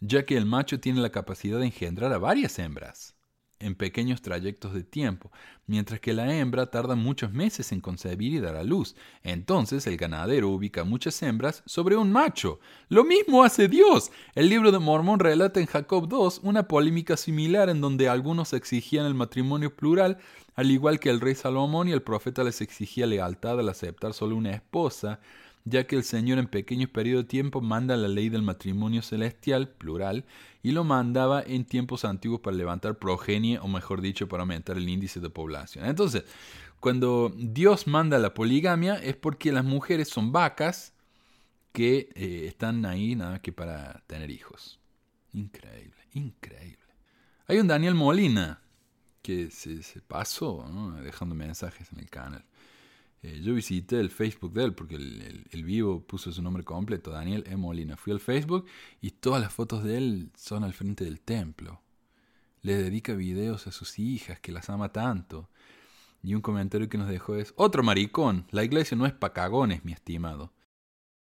ya 0.00 0.24
que 0.24 0.38
el 0.38 0.46
macho 0.46 0.80
tiene 0.80 1.02
la 1.02 1.10
capacidad 1.10 1.58
de 1.58 1.66
engendrar 1.66 2.10
a 2.10 2.16
varias 2.16 2.58
hembras 2.58 3.14
en 3.62 3.74
pequeños 3.74 4.22
trayectos 4.22 4.74
de 4.74 4.82
tiempo, 4.82 5.30
mientras 5.66 6.00
que 6.00 6.12
la 6.12 6.36
hembra 6.36 6.66
tarda 6.66 6.94
muchos 6.94 7.32
meses 7.32 7.72
en 7.72 7.80
concebir 7.80 8.32
y 8.34 8.40
dar 8.40 8.56
a 8.56 8.64
luz. 8.64 8.94
Entonces 9.22 9.86
el 9.86 9.96
ganadero 9.96 10.50
ubica 10.50 10.84
muchas 10.84 11.22
hembras 11.22 11.62
sobre 11.66 11.96
un 11.96 12.12
macho. 12.12 12.60
Lo 12.88 13.04
mismo 13.04 13.44
hace 13.44 13.68
Dios. 13.68 14.10
El 14.34 14.48
libro 14.48 14.72
de 14.72 14.78
Mormón 14.78 15.20
relata 15.20 15.60
en 15.60 15.66
Jacob 15.66 16.08
2 16.08 16.40
una 16.42 16.68
polémica 16.68 17.16
similar 17.16 17.68
en 17.68 17.80
donde 17.80 18.08
algunos 18.08 18.52
exigían 18.52 19.06
el 19.06 19.14
matrimonio 19.14 19.74
plural, 19.74 20.18
al 20.54 20.70
igual 20.70 21.00
que 21.00 21.10
el 21.10 21.20
rey 21.20 21.34
Salomón 21.34 21.88
y 21.88 21.92
el 21.92 22.02
profeta 22.02 22.44
les 22.44 22.60
exigía 22.60 23.06
lealtad 23.06 23.58
al 23.58 23.68
aceptar 23.68 24.12
solo 24.12 24.36
una 24.36 24.50
esposa 24.50 25.20
ya 25.64 25.86
que 25.86 25.96
el 25.96 26.04
Señor 26.04 26.38
en 26.38 26.46
pequeños 26.46 26.90
periodos 26.90 27.24
de 27.24 27.28
tiempo 27.28 27.60
manda 27.60 27.96
la 27.96 28.08
ley 28.08 28.28
del 28.28 28.42
matrimonio 28.42 29.02
celestial, 29.02 29.68
plural, 29.68 30.24
y 30.62 30.72
lo 30.72 30.84
mandaba 30.84 31.42
en 31.42 31.64
tiempos 31.64 32.04
antiguos 32.04 32.40
para 32.40 32.56
levantar 32.56 32.98
progenie, 32.98 33.58
o 33.58 33.68
mejor 33.68 34.00
dicho, 34.00 34.28
para 34.28 34.42
aumentar 34.42 34.76
el 34.76 34.88
índice 34.88 35.20
de 35.20 35.30
población. 35.30 35.86
Entonces, 35.86 36.24
cuando 36.80 37.32
Dios 37.36 37.86
manda 37.86 38.18
la 38.18 38.34
poligamia 38.34 38.96
es 38.96 39.14
porque 39.14 39.52
las 39.52 39.64
mujeres 39.64 40.08
son 40.08 40.32
vacas 40.32 40.92
que 41.72 42.10
eh, 42.14 42.46
están 42.48 42.84
ahí 42.84 43.14
nada 43.14 43.40
que 43.40 43.52
para 43.52 44.02
tener 44.06 44.30
hijos. 44.30 44.80
Increíble, 45.32 45.96
increíble. 46.12 46.78
Hay 47.46 47.58
un 47.58 47.66
Daniel 47.66 47.94
Molina 47.94 48.60
que 49.22 49.50
se, 49.50 49.80
pasó 50.02 50.66
dejando 51.02 51.34
mensajes 51.34 51.92
en 51.92 52.00
el 52.00 52.10
canal. 52.10 52.44
Eh, 53.22 53.40
yo 53.40 53.54
visité 53.54 54.00
el 54.00 54.10
Facebook 54.10 54.52
de 54.52 54.64
él 54.64 54.74
porque 54.74 54.96
el, 54.96 55.64
vivo 55.64 56.04
puso 56.04 56.32
su 56.32 56.42
nombre 56.42 56.64
completo, 56.64 57.10
Daniel 57.10 57.44
E. 57.46 57.56
Molina. 57.56 57.96
Fui 57.96 58.12
al 58.12 58.20
Facebook 58.20 58.66
y 59.00 59.12
todas 59.12 59.40
las 59.40 59.52
fotos 59.52 59.84
de 59.84 59.96
él 59.96 60.30
son 60.36 60.64
al 60.64 60.74
frente 60.74 61.04
del 61.04 61.20
templo. 61.20 61.80
Le 62.62 62.76
dedica 62.76 63.14
videos 63.14 63.66
a 63.66 63.72
sus 63.72 63.98
hijas 63.98 64.40
que 64.40 64.52
las 64.52 64.70
ama 64.70 64.92
tanto. 64.92 65.48
Y 66.22 66.34
un 66.34 66.40
comentario 66.40 66.88
que 66.88 66.98
nos 66.98 67.08
dejó 67.08 67.36
es, 67.36 67.52
otro 67.56 67.82
maricón, 67.82 68.46
la 68.50 68.64
iglesia 68.64 68.96
no 68.96 69.06
es 69.06 69.12
pa' 69.12 69.32
cagones, 69.32 69.84
mi 69.84 69.92
estimado. 69.92 70.52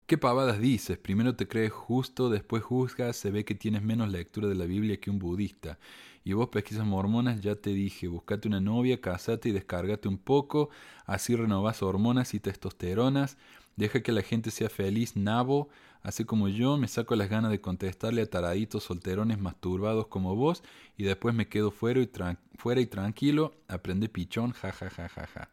¿Qué 0.05 0.17
pavadas 0.17 0.59
dices? 0.59 0.97
Primero 0.97 1.35
te 1.35 1.47
crees 1.47 1.71
justo, 1.71 2.29
después 2.29 2.61
juzgas, 2.61 3.15
se 3.15 3.31
ve 3.31 3.45
que 3.45 3.55
tienes 3.55 3.81
menos 3.81 4.11
lectura 4.11 4.47
de 4.47 4.55
la 4.55 4.65
Biblia 4.65 4.99
que 4.99 5.09
un 5.09 5.17
budista. 5.17 5.79
Y 6.23 6.33
vos 6.33 6.49
pesquisas 6.49 6.85
mormonas, 6.85 7.41
ya 7.41 7.55
te 7.55 7.71
dije, 7.71 8.07
buscate 8.07 8.47
una 8.47 8.61
novia, 8.61 9.01
casate 9.01 9.49
y 9.49 9.51
descárgate 9.51 10.07
un 10.07 10.17
poco, 10.17 10.69
así 11.05 11.35
renovás 11.35 11.83
hormonas 11.83 12.33
y 12.33 12.39
testosteronas, 12.39 13.37
deja 13.75 14.01
que 14.01 14.11
la 14.11 14.21
gente 14.21 14.49
sea 14.49 14.69
feliz, 14.69 15.15
nabo, 15.17 15.69
así 16.01 16.23
como 16.23 16.47
yo, 16.47 16.77
me 16.77 16.87
saco 16.87 17.15
las 17.15 17.29
ganas 17.29 17.51
de 17.51 17.59
contestarle 17.59 18.21
a 18.21 18.29
taraditos 18.29 18.83
solterones 18.83 19.39
masturbados 19.39 20.07
como 20.07 20.35
vos, 20.35 20.63
y 20.97 21.03
después 21.03 21.35
me 21.35 21.49
quedo 21.49 21.71
fuera 21.71 21.99
y, 21.99 22.09
fuera 22.55 22.79
y 22.79 22.85
tranquilo, 22.85 23.53
aprende 23.67 24.07
pichón, 24.07 24.53
ja 24.53 24.71
ja 24.71 24.89
ja 24.89 25.09
ja 25.09 25.27
ja. 25.27 25.49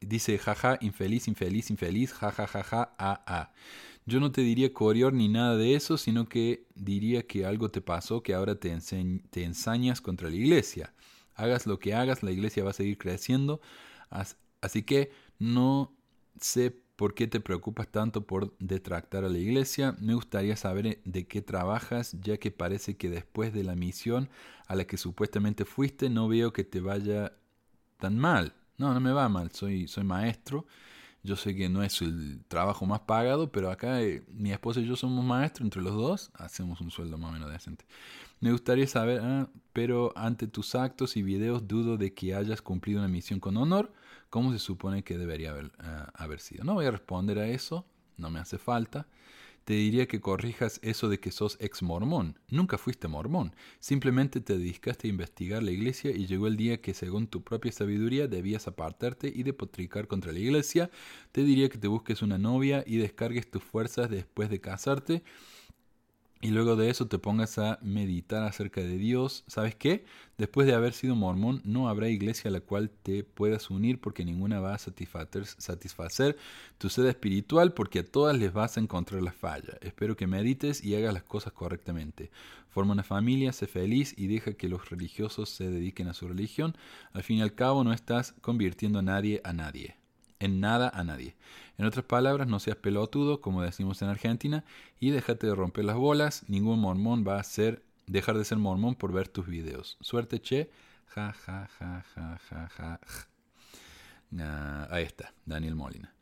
Dice 0.00 0.38
jaja, 0.38 0.78
infeliz, 0.80 1.28
infeliz, 1.28 1.68
infeliz, 1.70 2.14
ja 2.14 2.32
ja 2.32 2.46
ja 2.46 2.62
ja, 2.62 2.94
a 2.96 3.22
a. 3.26 3.52
Yo 4.10 4.18
no 4.18 4.32
te 4.32 4.40
diría 4.40 4.72
corior 4.72 5.12
ni 5.12 5.28
nada 5.28 5.56
de 5.56 5.76
eso, 5.76 5.96
sino 5.96 6.28
que 6.28 6.66
diría 6.74 7.22
que 7.28 7.46
algo 7.46 7.68
te 7.68 7.80
pasó 7.80 8.24
que 8.24 8.34
ahora 8.34 8.56
te, 8.56 8.76
te 9.30 9.44
ensañas 9.44 10.00
contra 10.00 10.28
la 10.28 10.34
iglesia. 10.34 10.92
Hagas 11.36 11.64
lo 11.64 11.78
que 11.78 11.94
hagas, 11.94 12.24
la 12.24 12.32
iglesia 12.32 12.64
va 12.64 12.70
a 12.70 12.72
seguir 12.72 12.98
creciendo. 12.98 13.60
Así 14.60 14.82
que 14.82 15.12
no 15.38 15.94
sé 16.40 16.72
por 16.96 17.14
qué 17.14 17.28
te 17.28 17.38
preocupas 17.38 17.86
tanto 17.86 18.26
por 18.26 18.58
detractar 18.58 19.24
a 19.24 19.28
la 19.28 19.38
iglesia. 19.38 19.94
Me 20.00 20.14
gustaría 20.14 20.56
saber 20.56 20.86
eh, 20.88 21.00
de 21.04 21.28
qué 21.28 21.40
trabajas, 21.40 22.16
ya 22.20 22.36
que 22.36 22.50
parece 22.50 22.96
que 22.96 23.10
después 23.10 23.52
de 23.52 23.62
la 23.62 23.76
misión 23.76 24.28
a 24.66 24.74
la 24.74 24.88
que 24.88 24.96
supuestamente 24.96 25.64
fuiste, 25.64 26.10
no 26.10 26.26
veo 26.26 26.52
que 26.52 26.64
te 26.64 26.80
vaya 26.80 27.32
tan 27.98 28.18
mal. 28.18 28.54
No, 28.76 28.92
no 28.92 28.98
me 28.98 29.12
va 29.12 29.28
mal, 29.28 29.52
soy, 29.52 29.86
soy 29.86 30.02
maestro 30.02 30.66
yo 31.22 31.36
sé 31.36 31.54
que 31.54 31.68
no 31.68 31.82
es 31.82 32.00
el 32.02 32.42
trabajo 32.48 32.86
más 32.86 33.00
pagado, 33.00 33.52
pero 33.52 33.70
acá 33.70 34.02
eh, 34.02 34.22
mi 34.28 34.52
esposa 34.52 34.80
y 34.80 34.86
yo 34.86 34.96
somos 34.96 35.24
maestros, 35.24 35.66
entre 35.66 35.82
los 35.82 35.94
dos 35.94 36.30
hacemos 36.34 36.80
un 36.80 36.90
sueldo 36.90 37.18
más 37.18 37.30
o 37.30 37.32
menos 37.34 37.50
decente. 37.50 37.84
Me 38.40 38.52
gustaría 38.52 38.86
saber, 38.86 39.20
ah, 39.22 39.48
pero 39.72 40.12
ante 40.16 40.46
tus 40.46 40.74
actos 40.74 41.16
y 41.16 41.22
videos 41.22 41.68
dudo 41.68 41.96
de 41.96 42.14
que 42.14 42.34
hayas 42.34 42.62
cumplido 42.62 43.00
una 43.00 43.08
misión 43.08 43.38
con 43.38 43.56
honor, 43.56 43.92
¿cómo 44.30 44.52
se 44.52 44.58
supone 44.58 45.04
que 45.04 45.18
debería 45.18 45.50
haber, 45.50 45.72
ah, 45.78 46.10
haber 46.14 46.40
sido? 46.40 46.64
No 46.64 46.74
voy 46.74 46.86
a 46.86 46.90
responder 46.90 47.38
a 47.38 47.48
eso, 47.48 47.84
no 48.16 48.30
me 48.30 48.38
hace 48.38 48.58
falta 48.58 49.06
te 49.70 49.76
diría 49.76 50.08
que 50.08 50.20
corrijas 50.20 50.80
eso 50.82 51.08
de 51.08 51.20
que 51.20 51.30
sos 51.30 51.56
ex 51.60 51.80
mormón. 51.80 52.36
Nunca 52.48 52.76
fuiste 52.76 53.06
mormón. 53.06 53.54
Simplemente 53.78 54.40
te 54.40 54.58
dedicaste 54.58 55.06
a 55.06 55.10
investigar 55.10 55.62
la 55.62 55.70
iglesia 55.70 56.10
y 56.10 56.26
llegó 56.26 56.48
el 56.48 56.56
día 56.56 56.80
que 56.80 56.92
según 56.92 57.28
tu 57.28 57.44
propia 57.44 57.70
sabiduría 57.70 58.26
debías 58.26 58.66
apartarte 58.66 59.32
y 59.32 59.44
depotricar 59.44 60.08
contra 60.08 60.32
la 60.32 60.40
iglesia. 60.40 60.90
Te 61.30 61.44
diría 61.44 61.68
que 61.68 61.78
te 61.78 61.86
busques 61.86 62.20
una 62.20 62.36
novia 62.36 62.82
y 62.84 62.96
descargues 62.96 63.48
tus 63.48 63.62
fuerzas 63.62 64.10
después 64.10 64.50
de 64.50 64.60
casarte 64.60 65.22
y 66.42 66.48
luego 66.52 66.74
de 66.74 66.88
eso 66.88 67.06
te 67.06 67.18
pongas 67.18 67.58
a 67.58 67.78
meditar 67.82 68.44
acerca 68.44 68.80
de 68.80 68.96
Dios, 68.96 69.44
¿sabes 69.46 69.74
qué? 69.74 70.06
Después 70.38 70.66
de 70.66 70.72
haber 70.72 70.94
sido 70.94 71.14
mormón, 71.14 71.60
no 71.64 71.90
habrá 71.90 72.08
iglesia 72.08 72.48
a 72.48 72.52
la 72.52 72.60
cual 72.60 72.90
te 72.90 73.24
puedas 73.24 73.68
unir 73.68 74.00
porque 74.00 74.24
ninguna 74.24 74.58
va 74.58 74.74
a 74.74 74.78
satisfacer, 74.78 76.38
tu 76.78 76.88
sed 76.88 77.04
espiritual 77.04 77.74
porque 77.74 77.98
a 77.98 78.06
todas 78.06 78.38
les 78.38 78.54
vas 78.54 78.78
a 78.78 78.80
encontrar 78.80 79.22
la 79.22 79.32
falla. 79.32 79.76
Espero 79.82 80.16
que 80.16 80.26
medites 80.26 80.82
y 80.82 80.94
hagas 80.94 81.12
las 81.12 81.24
cosas 81.24 81.52
correctamente. 81.52 82.30
Forma 82.70 82.92
una 82.92 83.02
familia, 83.02 83.52
sé 83.52 83.66
feliz 83.66 84.14
y 84.16 84.26
deja 84.26 84.54
que 84.54 84.70
los 84.70 84.88
religiosos 84.88 85.50
se 85.50 85.68
dediquen 85.68 86.08
a 86.08 86.14
su 86.14 86.26
religión. 86.26 86.74
Al 87.12 87.22
fin 87.22 87.38
y 87.38 87.42
al 87.42 87.54
cabo 87.54 87.84
no 87.84 87.92
estás 87.92 88.32
convirtiendo 88.40 89.00
a 89.00 89.02
nadie 89.02 89.42
a 89.44 89.52
nadie 89.52 90.00
en 90.40 90.58
nada 90.58 90.90
a 90.92 91.04
nadie. 91.04 91.36
En 91.80 91.86
otras 91.86 92.04
palabras, 92.04 92.46
no 92.46 92.60
seas 92.60 92.76
pelotudo, 92.76 93.40
como 93.40 93.62
decimos 93.62 94.02
en 94.02 94.08
Argentina, 94.08 94.64
y 94.98 95.12
déjate 95.12 95.46
de 95.46 95.54
romper 95.54 95.86
las 95.86 95.96
bolas. 95.96 96.44
Ningún 96.46 96.78
mormón 96.78 97.24
va 97.26 97.40
a 97.40 97.42
ser, 97.42 97.82
dejar 98.06 98.36
de 98.36 98.44
ser 98.44 98.58
mormón 98.58 98.96
por 98.96 99.14
ver 99.14 99.28
tus 99.28 99.46
videos. 99.46 99.96
Suerte, 100.02 100.42
che. 100.42 100.70
Ja, 101.06 101.32
ja, 101.32 101.70
ja, 101.78 102.04
ja, 102.14 102.38
ja, 102.50 102.68
ja. 102.68 103.00
ahí 104.90 105.04
está, 105.04 105.32
Daniel 105.46 105.74
Molina. 105.74 106.12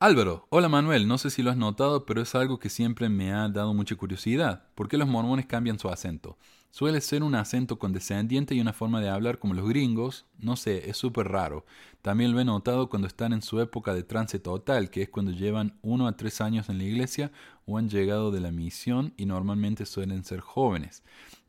Álvaro, 0.00 0.48
hola 0.50 0.68
Manuel, 0.68 1.06
no 1.06 1.16
sé 1.16 1.30
si 1.30 1.44
lo 1.44 1.52
has 1.52 1.56
notado, 1.56 2.04
pero 2.04 2.22
es 2.22 2.34
algo 2.34 2.58
que 2.58 2.70
siempre 2.70 3.08
me 3.08 3.32
ha 3.32 3.48
dado 3.48 3.72
mucha 3.72 3.94
curiosidad. 3.94 4.64
¿Por 4.74 4.88
qué 4.88 4.96
los 4.98 5.06
mormones 5.06 5.46
cambian 5.46 5.78
su 5.78 5.88
acento? 5.88 6.38
Suele 6.72 7.02
ser 7.02 7.22
un 7.22 7.34
acento 7.34 7.78
condescendiente 7.78 8.54
y 8.54 8.60
una 8.62 8.72
forma 8.72 9.02
de 9.02 9.10
hablar 9.10 9.38
como 9.38 9.52
los 9.52 9.68
gringos, 9.68 10.24
no 10.38 10.56
sé, 10.56 10.88
es 10.88 10.96
súper 10.96 11.28
raro. 11.28 11.66
También 12.00 12.32
lo 12.32 12.40
he 12.40 12.46
notado 12.46 12.88
cuando 12.88 13.06
están 13.06 13.34
en 13.34 13.42
su 13.42 13.60
época 13.60 13.92
de 13.92 14.04
trance 14.04 14.38
total, 14.38 14.88
que 14.88 15.02
es 15.02 15.10
cuando 15.10 15.32
llevan 15.32 15.78
uno 15.82 16.06
a 16.06 16.16
tres 16.16 16.40
años 16.40 16.70
en 16.70 16.78
la 16.78 16.84
iglesia 16.84 17.30
o 17.66 17.76
han 17.76 17.90
llegado 17.90 18.30
de 18.30 18.40
la 18.40 18.52
misión 18.52 19.12
y 19.18 19.26
normalmente 19.26 19.84
suelen 19.84 20.24
ser 20.24 20.40
jóvenes. 20.40 21.02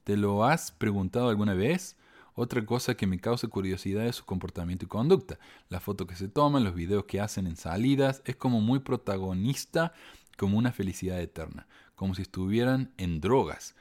¿Te 0.03 0.17
lo 0.17 0.43
has 0.43 0.73
preguntado 0.73 1.29
alguna 1.29 1.53
vez? 1.53 1.95
Otra 2.35 2.65
cosa 2.65 2.95
que 2.95 3.07
me 3.07 3.21
causa 3.21 3.47
curiosidad 3.47 4.05
es 4.05 4.17
su 4.17 4.25
comportamiento 4.25 4.83
y 4.83 4.89
conducta. 4.89 5.39
La 5.69 5.79
foto 5.79 6.05
que 6.05 6.17
se 6.17 6.27
toman, 6.27 6.65
los 6.65 6.75
videos 6.75 7.05
que 7.05 7.21
hacen 7.21 7.47
en 7.47 7.55
salidas, 7.55 8.21
es 8.25 8.35
como 8.35 8.59
muy 8.59 8.79
protagonista, 8.79 9.93
como 10.37 10.57
una 10.57 10.73
felicidad 10.73 11.21
eterna, 11.21 11.65
como 11.95 12.13
si 12.13 12.23
estuvieran 12.23 12.91
en 12.97 13.21
drogas. 13.21 13.73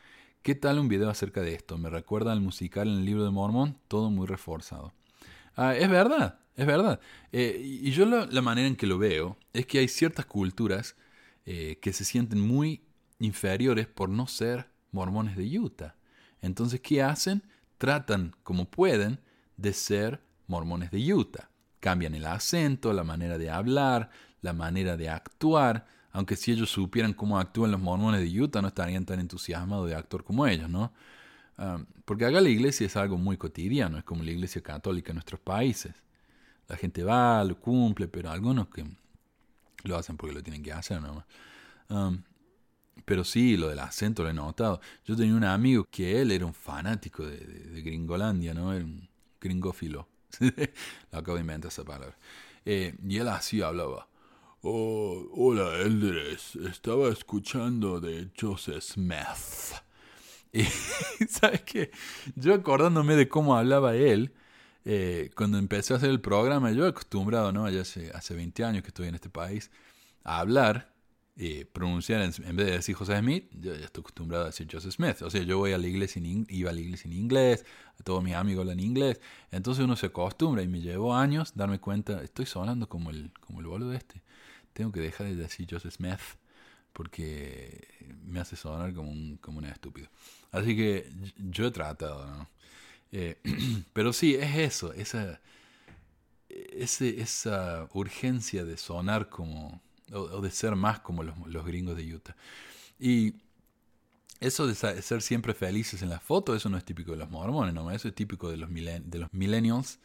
¿Qué 0.42 0.56
tal 0.56 0.80
un 0.80 0.88
video 0.88 1.08
acerca 1.08 1.40
de 1.40 1.54
esto? 1.54 1.78
Me 1.78 1.88
recuerda 1.88 2.32
al 2.32 2.40
musical 2.40 2.88
en 2.88 2.94
el 2.94 3.04
libro 3.04 3.24
de 3.24 3.30
Mormón, 3.30 3.78
todo 3.86 4.10
muy 4.10 4.26
reforzado. 4.26 4.92
Ah, 5.54 5.76
es 5.76 5.88
verdad, 5.88 6.40
es 6.56 6.66
verdad. 6.66 6.98
Eh, 7.30 7.60
y 7.62 7.92
yo 7.92 8.06
la, 8.06 8.42
manera 8.42 8.66
en 8.66 8.74
que 8.74 8.88
lo 8.88 8.98
veo 8.98 9.36
es 9.52 9.66
que 9.66 9.78
hay 9.78 9.86
ciertas 9.86 10.26
culturas 10.26 10.96
eh, 11.46 11.78
que 11.80 11.92
se 11.92 12.04
sienten 12.04 12.40
muy 12.40 12.82
inferiores 13.20 13.86
por 13.86 14.08
no 14.08 14.26
ser 14.26 14.66
mormones 14.90 15.36
de 15.36 15.58
Utah. 15.60 15.94
Entonces, 16.40 16.80
¿qué 16.80 17.02
hacen? 17.02 17.44
tratan 17.78 18.34
como 18.42 18.70
pueden 18.70 19.20
de 19.56 19.72
ser 19.72 20.22
mormones 20.48 20.90
de 20.90 21.14
Utah. 21.14 21.50
Cambian 21.78 22.16
el 22.16 22.26
acento, 22.26 22.92
la 22.92 23.04
manera 23.04 23.38
de 23.38 23.50
hablar, 23.50 24.10
la 24.40 24.52
manera 24.52 24.96
de 24.96 25.08
actuar, 25.08 25.86
aunque 26.12 26.36
si 26.36 26.52
ellos 26.52 26.70
supieran 26.70 27.14
cómo 27.14 27.38
actúan 27.38 27.70
los 27.70 27.80
mormones 27.80 28.20
de 28.20 28.40
Utah 28.40 28.62
no 28.62 28.68
estarían 28.68 29.04
tan 29.04 29.20
entusiasmados 29.20 29.88
de 29.88 29.94
actuar 29.94 30.24
como 30.24 30.46
ellos, 30.46 30.68
¿no? 30.68 30.92
Ah, 31.58 31.82
porque 32.04 32.24
acá 32.26 32.40
la 32.40 32.48
iglesia 32.48 32.86
es 32.86 32.96
algo 32.96 33.18
muy 33.18 33.36
cotidiano, 33.36 33.98
es 33.98 34.04
como 34.04 34.22
la 34.22 34.30
iglesia 34.30 34.62
católica 34.62 35.10
en 35.10 35.16
nuestros 35.16 35.40
países. 35.40 35.94
La 36.68 36.76
gente 36.76 37.02
va, 37.04 37.44
lo 37.44 37.58
cumple, 37.58 38.08
pero 38.08 38.30
algunos 38.30 38.68
que 38.68 38.84
lo 39.84 39.96
hacen 39.96 40.16
porque 40.16 40.34
lo 40.34 40.42
tienen 40.42 40.62
que 40.62 40.72
hacer, 40.72 41.00
¿no? 41.00 41.24
Ah, 41.90 42.12
pero 43.04 43.24
sí, 43.24 43.56
lo 43.56 43.68
del 43.68 43.78
acento 43.80 44.22
lo 44.22 44.30
he 44.30 44.34
notado. 44.34 44.80
Yo 45.04 45.16
tenía 45.16 45.34
un 45.34 45.44
amigo 45.44 45.86
que 45.90 46.20
él 46.20 46.30
era 46.30 46.46
un 46.46 46.54
fanático 46.54 47.26
de, 47.26 47.82
Gringolandia, 47.82 48.54
¿no? 48.54 48.72
Era 48.72 48.84
un 48.84 49.08
gringófilo. 49.40 50.08
lo 50.40 51.18
acabo 51.18 51.34
de 51.36 51.40
inventar 51.40 51.70
esa 51.70 51.84
palabra. 51.84 52.16
Eh, 52.64 52.94
y 53.06 53.16
él 53.18 53.28
así 53.28 53.62
hablaba. 53.62 54.06
Oh, 54.64 55.28
hola, 55.32 55.80
Eldres. 55.80 56.54
Estaba 56.54 57.08
escuchando 57.08 58.00
de 58.00 58.30
Joseph 58.40 58.82
Smith. 58.82 59.18
Y, 60.54 60.64
¿sabes 61.26 61.62
qué? 61.62 61.90
Yo 62.36 62.54
acordándome 62.54 63.16
de 63.16 63.26
cómo 63.26 63.56
hablaba 63.56 63.96
él, 63.96 64.34
eh, 64.84 65.30
cuando 65.34 65.56
empecé 65.58 65.94
a 65.94 65.96
hacer 65.96 66.10
el 66.10 66.20
programa, 66.20 66.70
yo 66.72 66.86
acostumbrado, 66.86 67.52
¿no? 67.52 67.68
Ya 67.70 67.80
hace, 67.80 68.10
hace 68.14 68.34
20 68.34 68.62
años 68.62 68.82
que 68.82 68.88
estoy 68.88 69.08
en 69.08 69.14
este 69.14 69.30
país, 69.30 69.70
a 70.24 70.40
hablar 70.40 70.92
eh, 71.38 71.64
pronunciar 71.64 72.20
en, 72.20 72.56
vez 72.56 72.66
de 72.66 72.72
decir 72.72 72.94
José 72.94 73.18
Smith, 73.18 73.48
yo 73.58 73.74
ya 73.74 73.86
estoy 73.86 74.02
acostumbrado 74.02 74.44
a 74.44 74.46
decir 74.48 74.68
Joseph 74.70 74.92
Smith. 74.92 75.22
O 75.22 75.30
sea, 75.30 75.42
yo 75.42 75.56
voy 75.56 75.72
a 75.72 75.78
la 75.78 75.86
iglesia 75.86 76.20
en, 76.20 76.46
iba 76.50 76.70
a 76.70 76.74
la 76.74 76.80
iglesia 76.80 77.08
en 77.08 77.14
inglés, 77.14 77.64
a 77.98 78.02
todos 78.02 78.22
mis 78.22 78.34
amigos 78.34 78.62
hablan 78.62 78.80
inglés. 78.80 79.20
Entonces 79.50 79.84
uno 79.84 79.96
se 79.96 80.06
acostumbra 80.06 80.62
y 80.62 80.68
me 80.68 80.80
llevó 80.82 81.16
años 81.16 81.52
darme 81.54 81.80
cuenta, 81.80 82.22
estoy 82.22 82.44
sonando 82.44 82.88
como 82.88 83.10
el, 83.10 83.32
como 83.40 83.60
el 83.60 83.66
boludo 83.66 83.94
este. 83.94 84.22
Tengo 84.72 84.92
que 84.92 85.00
dejar 85.00 85.26
de 85.26 85.36
decir 85.36 85.66
Joseph 85.70 85.94
Smith 85.94 86.20
porque 86.92 87.88
me 88.24 88.40
hace 88.40 88.56
sonar 88.56 88.92
como 88.94 89.10
un, 89.10 89.36
como 89.38 89.58
un 89.58 89.64
estúpido. 89.64 90.08
Así 90.50 90.76
que 90.76 91.10
yo 91.38 91.66
he 91.66 91.70
tratado, 91.70 92.26
¿no? 92.26 92.48
Eh, 93.12 93.38
pero 93.92 94.12
sí, 94.12 94.34
es 94.34 94.56
eso, 94.56 94.92
esa, 94.92 95.40
ese, 96.48 97.20
esa 97.20 97.88
urgencia 97.92 98.64
de 98.64 98.76
sonar 98.76 99.28
como 99.28 99.80
o, 100.12 100.40
de 100.40 100.50
ser 100.50 100.76
más 100.76 101.00
como 101.00 101.22
los, 101.22 101.36
los, 101.46 101.64
gringos 101.64 101.96
de 101.96 102.14
Utah. 102.14 102.36
Y 102.98 103.34
eso 104.40 104.66
de 104.66 104.74
ser 104.74 105.22
siempre 105.22 105.54
felices 105.54 106.02
en 106.02 106.10
la 106.10 106.20
foto, 106.20 106.54
eso 106.54 106.68
no 106.68 106.76
es 106.76 106.84
típico 106.84 107.12
de 107.12 107.18
los 107.18 107.30
mormones, 107.30 107.74
¿no? 107.74 107.90
eso 107.90 108.08
es 108.08 108.14
típico 108.14 108.50
de 108.50 108.56
los, 108.56 108.68
de 108.70 109.18
los 109.18 109.32
millennials 109.32 109.98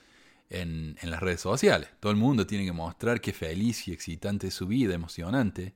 en, 0.50 0.96
las 1.04 1.22
redes 1.22 1.42
sociales. 1.42 1.90
Todo 2.00 2.12
el 2.12 2.18
mundo 2.18 2.48
tiene 2.48 2.66
que 2.66 2.72
mostrar 2.72 3.22
qué 3.22 3.34
feliz 3.34 3.88
y 3.88 3.92
excitante 3.92 4.48
es 4.48 4.54
su 4.54 4.68
vida, 4.68 4.94
emocionante. 4.94 5.74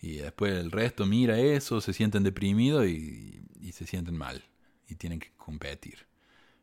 Y 0.00 0.16
después 0.16 0.52
el 0.52 0.70
resto 0.70 1.06
mira 1.06 1.38
eso, 1.38 1.80
se 1.80 1.92
sienten 1.92 2.22
deprimidos 2.22 2.86
y, 2.86 3.44
se 3.72 3.86
sienten 3.86 4.16
mal. 4.16 4.44
Y 4.88 4.96
tienen 4.96 5.20
que 5.20 5.32
competir. 5.36 6.06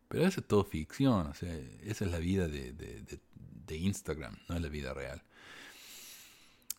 Pero 0.07 0.26
eso 0.26 0.41
es 0.41 0.47
todo 0.47 0.64
ficción, 0.64 1.28
o 1.28 1.34
sea, 1.34 1.55
esa 1.84 2.05
es 2.05 2.12
la 2.12 2.18
vida 2.18 2.47
de, 2.47 2.74
de 2.74 3.78
Instagram, 3.78 4.38
no 4.47 4.55
es 4.55 4.62
la 4.62 4.70
vida 4.70 4.93
real. 4.93 5.22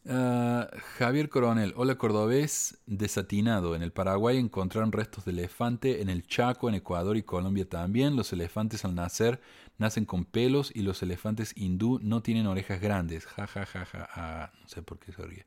Uh, 0.03 0.64
Javier 0.96 1.28
Coronel, 1.28 1.74
hola 1.76 1.96
cordobés 1.96 2.78
desatinado. 2.86 3.76
En 3.76 3.82
el 3.82 3.92
Paraguay 3.92 4.38
encontraron 4.38 4.92
restos 4.92 5.26
de 5.26 5.32
elefante, 5.32 6.01
en 6.01 6.09
el 6.09 6.26
Chaco, 6.26 6.70
en 6.70 6.74
Ecuador 6.76 7.18
y 7.18 7.22
Colombia 7.22 7.68
también. 7.68 8.16
Los 8.16 8.32
elefantes 8.32 8.86
al 8.86 8.94
nacer 8.94 9.42
nacen 9.76 10.07
con 10.07 10.24
pelos 10.24 10.72
y 10.74 10.82
los 10.82 11.03
elefantes 11.03 11.53
hindú 11.55 11.98
no 12.03 12.22
tienen 12.22 12.46
orejas 12.46 12.80
grandes. 12.80 13.26
Ja, 13.26 13.46
ja, 13.46 13.66
ja, 13.66 13.84
ja, 13.84 14.09
ja. 14.11 14.53
No 14.62 14.68
sé 14.68 14.82
por 14.82 14.98
qué 14.98 15.12
se 15.12 15.22
ríe. 15.22 15.46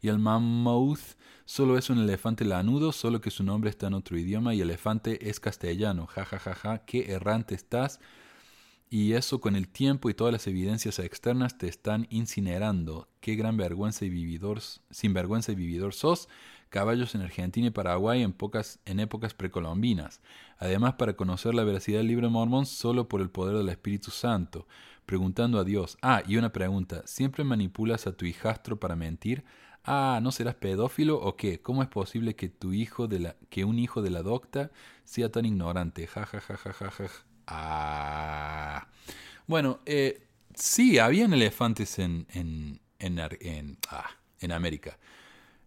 Y 0.00 0.08
el 0.08 0.18
mammoth 0.18 1.18
solo 1.44 1.76
es 1.76 1.90
un 1.90 1.98
elefante 1.98 2.46
lanudo, 2.46 2.92
solo 2.92 3.20
que 3.20 3.30
su 3.30 3.44
nombre 3.44 3.68
está 3.68 3.88
en 3.88 3.94
otro 3.94 4.16
idioma 4.16 4.54
y 4.54 4.62
elefante 4.62 5.28
es 5.28 5.40
castellano. 5.40 6.06
Ja, 6.06 6.24
ja, 6.24 6.38
ja, 6.38 6.54
ja. 6.54 6.78
Qué 6.86 7.12
errante 7.12 7.54
estás 7.54 8.00
y 8.92 9.12
eso 9.12 9.40
con 9.40 9.54
el 9.54 9.68
tiempo 9.68 10.10
y 10.10 10.14
todas 10.14 10.32
las 10.32 10.48
evidencias 10.48 10.98
externas 10.98 11.56
te 11.56 11.68
están 11.68 12.08
incinerando. 12.10 13.08
Qué 13.20 13.36
gran 13.36 13.56
vergüenza 13.56 14.04
y 14.04 14.10
vividor, 14.10 14.60
sinvergüenza 14.90 15.52
y 15.52 15.54
vividor 15.54 15.94
sos. 15.94 16.28
Caballos 16.70 17.14
en 17.14 17.22
Argentina 17.22 17.68
y 17.68 17.70
Paraguay 17.70 18.22
en, 18.22 18.32
pocas, 18.32 18.80
en 18.84 18.98
épocas 18.98 19.32
precolombinas. 19.32 20.20
Además, 20.58 20.94
para 20.94 21.14
conocer 21.14 21.54
la 21.54 21.64
veracidad 21.64 21.98
del 21.98 22.08
libro 22.08 22.30
Mormón 22.30 22.66
solo 22.66 23.08
por 23.08 23.20
el 23.20 23.30
poder 23.30 23.56
del 23.56 23.68
Espíritu 23.68 24.10
Santo. 24.10 24.66
Preguntando 25.06 25.60
a 25.60 25.64
Dios. 25.64 25.96
Ah, 26.02 26.22
y 26.26 26.36
una 26.36 26.52
pregunta. 26.52 27.02
¿Siempre 27.06 27.44
manipulas 27.44 28.08
a 28.08 28.16
tu 28.16 28.24
hijastro 28.24 28.80
para 28.80 28.96
mentir? 28.96 29.44
Ah, 29.84 30.18
¿no 30.22 30.32
serás 30.32 30.56
pedófilo 30.56 31.16
o 31.20 31.36
qué? 31.36 31.60
¿Cómo 31.62 31.82
es 31.82 31.88
posible 31.88 32.34
que 32.34 32.48
tu 32.48 32.72
hijo 32.72 33.06
de 33.06 33.20
la, 33.20 33.36
que 33.50 33.64
un 33.64 33.78
hijo 33.78 34.02
de 34.02 34.10
la 34.10 34.22
docta 34.22 34.70
sea 35.04 35.30
tan 35.30 35.44
ignorante? 35.46 36.06
Ja, 36.08 36.26
ja, 36.26 36.40
ja, 36.40 36.56
ja, 36.56 36.72
ja, 36.72 36.90
ja. 36.90 37.29
Ah. 37.50 38.86
Bueno, 39.46 39.80
eh, 39.84 40.28
sí, 40.54 40.98
habían 40.98 41.32
elefantes 41.32 41.98
en, 41.98 42.26
en, 42.32 42.80
en, 42.98 43.18
en, 43.18 43.78
ah, 43.90 44.08
en 44.38 44.52
América. 44.52 44.98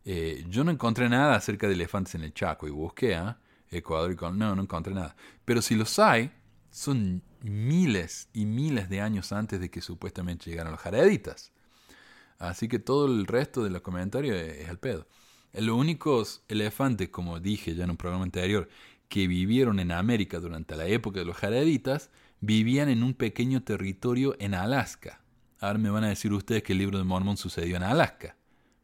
Eh, 0.05 0.45
yo 0.47 0.63
no 0.63 0.71
encontré 0.71 1.09
nada 1.09 1.35
acerca 1.35 1.67
de 1.67 1.73
elefantes 1.73 2.15
en 2.15 2.23
el 2.23 2.33
Chaco 2.33 2.67
y 2.67 2.71
busqué, 2.71 3.13
¿eh? 3.13 3.35
Ecuador 3.69 4.11
y 4.11 4.15
con... 4.15 4.37
No, 4.37 4.55
no 4.55 4.61
encontré 4.61 4.93
nada. 4.93 5.15
Pero 5.43 5.61
si 5.61 5.75
los 5.75 5.99
hay, 5.99 6.31
son 6.71 7.21
miles 7.41 8.29
y 8.33 8.45
miles 8.45 8.87
de 8.87 9.01
años 9.01 9.33
antes 9.33 9.59
de 9.59 9.69
que 9.69 9.81
supuestamente 9.81 10.49
llegaran 10.49 10.71
los 10.71 10.81
jareditas. 10.81 11.51
Así 12.39 12.67
que 12.67 12.79
todo 12.79 13.07
el 13.07 13.25
resto 13.25 13.63
de 13.63 13.69
los 13.69 13.81
comentarios 13.81 14.37
es, 14.37 14.59
es 14.59 14.69
al 14.69 14.79
pedo. 14.79 15.07
Los 15.53 15.75
únicos 15.75 16.43
elefantes, 16.47 17.09
como 17.09 17.39
dije 17.39 17.75
ya 17.75 17.83
en 17.83 17.91
un 17.91 17.97
programa 17.97 18.23
anterior, 18.23 18.69
que 19.13 19.27
vivieron 19.27 19.79
en 19.79 19.91
América 19.91 20.39
durante 20.39 20.75
la 20.75 20.87
época 20.87 21.19
de 21.19 21.25
los 21.25 21.37
jareditas 21.37 22.09
vivían 22.41 22.89
en 22.89 23.03
un 23.03 23.13
pequeño 23.13 23.61
territorio 23.61 24.35
en 24.39 24.55
Alaska. 24.55 25.21
Ahora 25.59 25.77
me 25.77 25.91
van 25.91 26.03
a 26.03 26.09
decir 26.09 26.33
ustedes 26.33 26.63
que 26.63 26.73
el 26.73 26.79
libro 26.79 26.97
de 26.97 27.03
Mormon 27.03 27.37
sucedió 27.37 27.77
en 27.77 27.83
Alaska. 27.83 28.35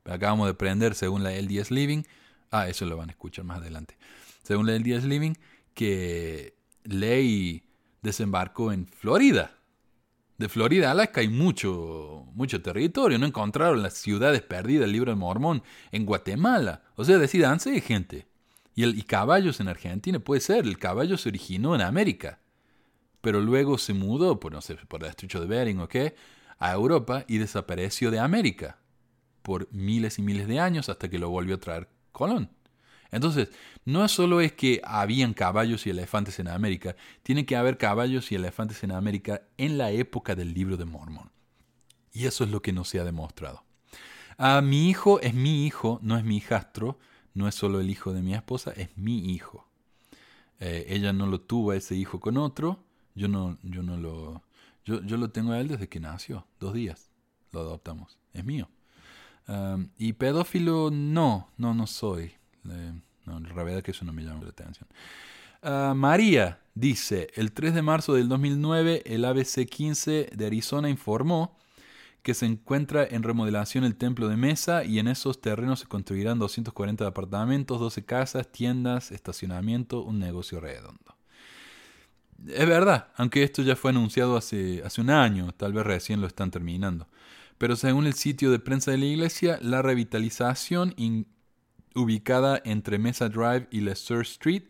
Acabamos 0.06 0.46
de 0.46 0.52
aprender, 0.52 0.94
según 0.94 1.24
la 1.24 1.32
LDS 1.32 1.72
Living, 1.72 2.04
ah, 2.52 2.70
eso 2.70 2.86
lo 2.86 2.96
van 2.96 3.10
a 3.10 3.14
escuchar 3.14 3.44
más 3.44 3.58
adelante, 3.58 3.98
según 4.44 4.68
la 4.68 4.78
LDS 4.78 5.06
Living, 5.06 5.34
que 5.74 6.54
Ley 6.84 7.64
desembarcó 8.04 8.72
en 8.72 8.86
Florida. 8.86 9.58
De 10.38 10.48
Florida 10.48 10.90
a 10.90 10.92
Alaska 10.92 11.22
hay 11.22 11.28
mucho, 11.28 12.28
mucho 12.36 12.62
territorio. 12.62 13.18
No 13.18 13.26
encontraron 13.26 13.82
las 13.82 13.96
ciudades 13.96 14.44
perdidas 14.44 14.82
del 14.82 14.92
libro 14.92 15.12
de 15.12 15.16
Mormón 15.16 15.64
en 15.92 16.06
Guatemala. 16.06 16.84
O 16.96 17.04
sea, 17.04 17.18
decidanse, 17.18 17.82
gente. 17.82 18.29
Y, 18.80 18.84
el, 18.84 18.98
y 18.98 19.02
caballos 19.02 19.60
en 19.60 19.68
Argentina, 19.68 20.20
puede 20.20 20.40
ser, 20.40 20.66
el 20.66 20.78
caballo 20.78 21.18
se 21.18 21.28
originó 21.28 21.76
en 21.76 21.82
América, 21.82 22.40
pero 23.20 23.42
luego 23.42 23.78
se 23.78 23.94
mudó, 23.94 24.40
por, 24.40 24.54
no 24.54 24.62
sé, 24.62 24.76
por 24.76 25.04
el 25.04 25.10
estrecho 25.10 25.42
de 25.42 25.48
Bering 25.48 25.82
o 25.82 25.90
qué, 25.90 26.16
a 26.60 26.72
Europa 26.72 27.26
y 27.28 27.40
desapareció 27.40 28.10
de 28.10 28.20
América 28.20 28.78
por 29.42 29.68
miles 29.74 30.18
y 30.18 30.22
miles 30.22 30.48
de 30.48 30.62
años 30.62 30.88
hasta 30.88 31.10
que 31.10 31.20
lo 31.20 31.30
volvió 31.30 31.56
a 31.56 31.60
traer 31.60 31.90
Colón. 32.14 32.52
Entonces, 33.12 33.50
no 33.84 34.08
solo 34.08 34.40
es 34.40 34.54
que 34.54 34.80
habían 34.86 35.34
caballos 35.34 35.86
y 35.86 35.90
elefantes 35.90 36.40
en 36.40 36.48
América, 36.48 36.96
tiene 37.22 37.46
que 37.46 37.58
haber 37.58 37.78
caballos 37.78 38.32
y 38.32 38.36
elefantes 38.36 38.82
en 38.86 38.94
América 38.94 39.42
en 39.58 39.78
la 39.78 39.92
época 39.92 40.36
del 40.36 40.54
libro 40.54 40.78
de 40.78 40.86
Mormón. 40.86 41.34
Y 42.14 42.28
eso 42.28 42.46
es 42.46 42.50
lo 42.50 42.62
que 42.62 42.72
no 42.72 42.86
se 42.86 43.02
ha 43.02 43.04
demostrado. 43.04 43.66
A 44.38 44.62
mi 44.62 44.90
hijo 44.90 45.20
es 45.20 45.34
mi 45.34 45.66
hijo, 45.66 46.00
no 46.02 46.18
es 46.18 46.24
mi 46.24 46.38
hijastro, 46.38 46.98
no 47.34 47.48
es 47.48 47.56
solo 47.56 47.80
el 47.80 47.90
hijo 47.90 48.14
de 48.14 48.22
mi 48.22 48.34
esposa, 48.34 48.72
es 48.72 48.90
mi 48.98 49.32
hijo. 49.32 49.68
Eh, 50.60 50.86
ella 50.90 51.14
no 51.14 51.26
lo 51.26 51.40
tuvo 51.42 51.72
a 51.72 51.76
ese 51.76 51.96
hijo 51.96 52.20
con 52.20 52.38
otro, 52.38 52.84
yo 53.16 53.28
no, 53.28 53.58
yo 53.64 53.82
no 53.84 53.98
lo, 53.98 54.44
yo, 54.86 55.02
yo 55.04 55.18
lo 55.18 55.30
tengo 55.30 55.54
a 55.54 55.60
él 55.60 55.68
desde 55.68 55.88
que 55.88 56.00
nació, 56.00 56.46
dos 56.60 56.74
días, 56.74 57.10
lo 57.52 57.62
adoptamos, 57.62 58.18
es 58.34 58.44
mío. 58.44 58.70
Y 59.98 60.14
pedófilo 60.14 60.92
no, 60.92 61.50
no, 61.58 61.74
no 61.74 61.88
soy. 61.88 62.34
Eh, 62.70 62.94
no, 63.26 63.40
la 63.40 63.64
verdad 63.64 63.82
que 63.82 63.92
eso 63.92 64.06
no 64.06 64.14
me 64.14 64.24
llama 64.24 64.44
la 64.44 64.50
atención. 64.50 64.88
Uh, 65.62 65.94
María 65.94 66.60
dice, 66.74 67.30
el 67.36 67.52
3 67.52 67.74
de 67.74 67.82
marzo 67.82 68.14
del 68.14 68.30
2009 68.30 69.04
el 69.06 69.26
ABC 69.26 69.66
15 69.68 70.30
de 70.34 70.46
Arizona 70.46 70.90
informó 70.90 71.58
que 72.22 72.34
se 72.34 72.46
encuentra 72.46 73.06
en 73.06 73.24
remodelación 73.24 73.84
el 73.84 73.96
templo 73.96 74.28
de 74.28 74.38
Mesa 74.38 74.84
y 74.84 75.00
en 75.00 75.08
esos 75.08 75.42
terrenos 75.42 75.80
se 75.80 75.88
construirán 75.88 76.40
240 76.40 77.08
apartamentos, 77.08 77.80
12 77.80 78.06
casas, 78.06 78.52
tiendas, 78.52 79.12
estacionamiento, 79.12 80.04
un 80.04 80.20
negocio 80.20 80.60
redondo. 80.60 81.16
Es 82.48 82.68
verdad, 82.68 83.10
aunque 83.16 83.44
esto 83.44 83.62
ya 83.62 83.76
fue 83.76 83.92
anunciado 83.92 84.38
hace, 84.38 84.82
hace 84.86 85.02
un 85.02 85.10
año, 85.10 85.52
tal 85.54 85.74
vez 85.74 85.86
recién 85.86 86.22
lo 86.22 86.28
están 86.28 86.52
terminando. 86.52 87.08
Pero 87.58 87.76
según 87.76 88.06
el 88.08 88.14
sitio 88.14 88.52
de 88.52 88.60
prensa 88.60 88.92
de 88.92 88.98
la 88.98 89.06
iglesia, 89.06 89.60
la 89.62 89.82
revitalización 89.82 90.96
ubicada 91.96 92.62
entre 92.64 92.98
Mesa 93.00 93.28
Drive 93.28 93.68
y 93.72 93.82
Leicester 93.82 94.22
Street 94.22 94.64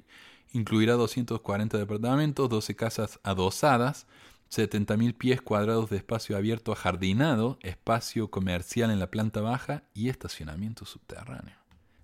incluirá 0.51 0.93
240 0.93 1.77
departamentos, 1.77 2.49
12 2.49 2.75
casas 2.75 3.19
adosadas, 3.23 4.07
70.000 4.51 5.15
pies 5.15 5.41
cuadrados 5.41 5.89
de 5.89 5.97
espacio 5.97 6.35
abierto 6.35 6.71
ajardinado, 6.71 7.59
espacio 7.61 8.29
comercial 8.31 8.89
en 8.91 8.99
la 8.99 9.11
planta 9.11 9.41
baja 9.41 9.83
y 9.93 10.09
estacionamiento 10.09 10.85
subterráneo. 10.85 11.55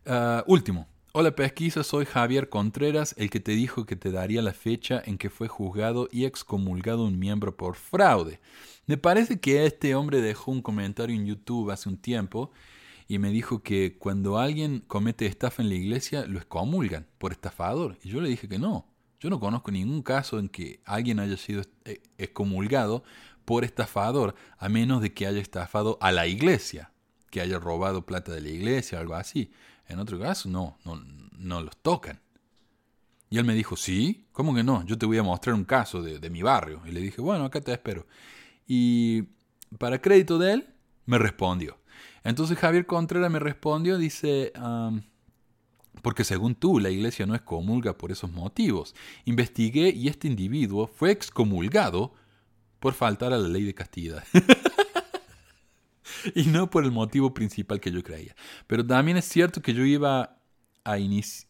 Uh, 0.06 0.44
último. 0.46 0.88
Hola 1.14 1.34
pesquisa, 1.34 1.84
soy 1.84 2.06
Javier 2.06 2.50
Contreras, 2.50 3.16
el 3.18 3.30
que 3.30 3.40
te 3.40 3.54
dijo 3.54 3.86
que 3.86 3.96
te 3.96 4.12
daría 4.12 4.42
la 4.42 4.54
fecha 4.54 5.02
en 5.06 5.18
que 5.18 5.30
fue 5.30 5.48
juzgado 5.48 6.10
y 6.12 6.26
excomulgado 6.26 7.06
un 7.06 7.18
miembro 7.18 7.56
por 7.56 7.76
fraude. 7.76 8.42
Me 8.86 8.98
parece 8.98 9.40
que 9.40 9.66
este 9.66 9.96
hombre 9.96 10.22
dejó 10.22 10.52
un 10.52 10.62
comentario 10.62 11.16
en 11.16 11.26
YouTube 11.26 11.72
hace 11.72 11.88
un 11.88 11.98
tiempo 11.98 12.52
y 13.08 13.18
me 13.18 13.30
dijo 13.30 13.64
que 13.64 13.98
cuando 13.98 14.38
alguien 14.38 14.84
comete 14.88 15.26
estafa 15.26 15.64
en 15.64 15.70
la 15.70 15.76
iglesia 15.76 16.26
lo 16.28 16.38
excomulgan 16.38 17.08
por 17.18 17.32
estafador. 17.32 17.98
Y 18.04 18.10
yo 18.10 18.20
le 18.20 18.30
dije 18.30 18.48
que 18.50 18.60
no, 18.60 18.86
yo 19.20 19.30
no 19.30 19.40
conozco 19.40 19.72
ningún 19.72 20.02
caso 20.02 20.40
en 20.40 20.50
que 20.50 20.82
alguien 20.86 21.20
haya 21.20 21.38
sido 21.38 21.64
eh, 21.86 22.02
excomulgado 22.18 23.04
por 23.46 23.64
estafador, 23.64 24.36
a 24.58 24.70
menos 24.70 25.02
de 25.02 25.14
que 25.14 25.28
haya 25.28 25.40
estafado 25.40 25.98
a 26.02 26.12
la 26.12 26.28
iglesia, 26.28 26.92
que 27.30 27.42
haya 27.42 27.60
robado 27.60 28.06
plata 28.06 28.32
de 28.32 28.42
la 28.42 28.50
iglesia 28.50 29.00
algo 29.00 29.16
así. 29.16 29.52
En 29.88 30.00
otro 30.00 30.20
caso, 30.20 30.50
no, 30.50 30.78
no, 30.84 30.96
no 31.38 31.62
los 31.62 31.78
tocan. 31.78 32.20
Y 33.30 33.38
él 33.38 33.46
me 33.46 33.54
dijo, 33.54 33.76
sí, 33.76 34.28
¿cómo 34.32 34.54
que 34.54 34.64
no? 34.64 34.86
Yo 34.86 34.98
te 34.98 35.06
voy 35.06 35.18
a 35.18 35.24
mostrar 35.24 35.56
un 35.56 35.66
caso 35.66 36.02
de, 36.02 36.30
mi 36.30 36.42
barrio. 36.42 36.82
Y 36.86 36.92
le 36.92 37.02
dije, 37.02 37.22
bueno, 37.22 37.46
acá 37.46 37.62
te 37.62 37.72
espero. 37.72 38.06
Y 38.68 39.24
para 39.78 40.02
crédito 40.02 40.38
de 40.38 40.54
él, 40.54 40.68
me 41.06 41.18
respondió. 41.18 41.78
Entonces 42.24 42.58
Javier 42.58 42.86
Contreras 42.86 43.32
me 43.32 43.40
respondió, 43.40 43.98
dice, 43.98 44.54
porque 46.02 46.24
según 46.24 46.56
tú 46.56 46.80
la 46.80 46.90
iglesia 46.90 47.26
no 47.26 47.36
excomulga 47.36 47.98
por 47.98 48.12
esos 48.12 48.32
motivos. 48.32 48.96
Investigué 49.26 49.90
y 49.90 50.08
este 50.08 50.28
individuo 50.28 50.88
fue 50.88 51.12
excomulgado 51.12 52.14
por 52.80 52.94
faltar 52.94 53.34
a 53.34 53.38
la 53.38 53.48
ley 53.48 53.64
de 53.64 53.74
castidad. 53.74 54.24
y 56.36 56.44
no 56.44 56.70
por 56.70 56.84
el 56.84 56.92
motivo 56.92 57.34
principal 57.34 57.80
que 57.80 57.92
yo 57.92 58.04
creía. 58.04 58.36
Pero 58.68 58.86
también 58.86 59.18
es 59.18 59.26
cierto 59.26 59.62
que 59.62 59.74
yo 59.74 59.86
iba 59.86 60.38
a, 60.84 60.98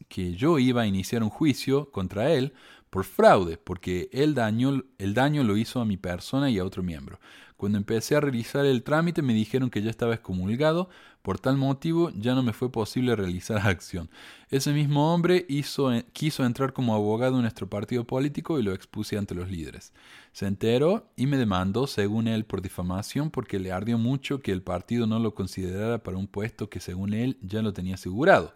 que 0.08 0.34
yo 0.34 0.60
iba 0.60 0.84
a 0.84 0.88
iniciar 0.88 1.24
un 1.24 1.30
juicio 1.30 1.92
contra 1.92 2.32
él 2.32 2.54
por 2.96 3.04
fraude, 3.04 3.58
porque 3.58 4.08
el 4.14 4.36
daño, 4.36 4.86
el 5.00 5.14
daño 5.14 5.44
lo 5.44 5.58
hizo 5.58 5.82
a 5.82 5.86
mi 5.86 5.98
persona 5.98 6.50
y 6.50 6.60
a 6.60 6.64
otro 6.64 6.82
miembro. 6.82 7.20
Cuando 7.58 7.78
empecé 7.78 8.16
a 8.16 8.22
realizar 8.22 8.66
el 8.66 8.84
trámite 8.84 9.22
me 9.22 9.34
dijeron 9.34 9.70
que 9.70 9.82
ya 9.82 9.90
estaba 9.90 10.14
excomulgado, 10.14 10.88
por 11.22 11.38
tal 11.38 11.58
motivo 11.58 12.10
ya 12.12 12.36
no 12.36 12.42
me 12.42 12.54
fue 12.54 12.72
posible 12.72 13.14
realizar 13.18 13.58
acción. 13.68 14.10
Ese 14.50 14.72
mismo 14.72 15.14
hombre 15.14 15.46
hizo, 15.50 15.92
quiso 16.14 16.46
entrar 16.46 16.72
como 16.72 16.96
abogado 16.96 17.36
en 17.36 17.42
nuestro 17.42 17.70
partido 17.70 18.06
político 18.06 18.60
y 18.60 18.64
lo 18.64 18.72
expuse 18.72 19.18
ante 19.18 19.36
los 19.36 19.52
líderes. 19.52 19.92
Se 20.32 20.48
enteró 20.48 21.12
y 21.18 21.28
me 21.28 21.36
demandó, 21.36 21.88
según 21.88 22.30
él, 22.30 22.46
por 22.46 22.62
difamación 22.62 23.30
porque 23.30 23.60
le 23.60 23.74
ardió 23.74 23.98
mucho 23.98 24.40
que 24.40 24.54
el 24.54 24.62
partido 24.62 25.06
no 25.06 25.20
lo 25.20 25.36
considerara 25.36 26.02
para 26.02 26.16
un 26.16 26.28
puesto 26.28 26.70
que 26.70 26.80
según 26.80 27.14
él 27.14 27.38
ya 27.42 27.62
lo 27.62 27.74
tenía 27.74 27.96
asegurado 27.96 28.54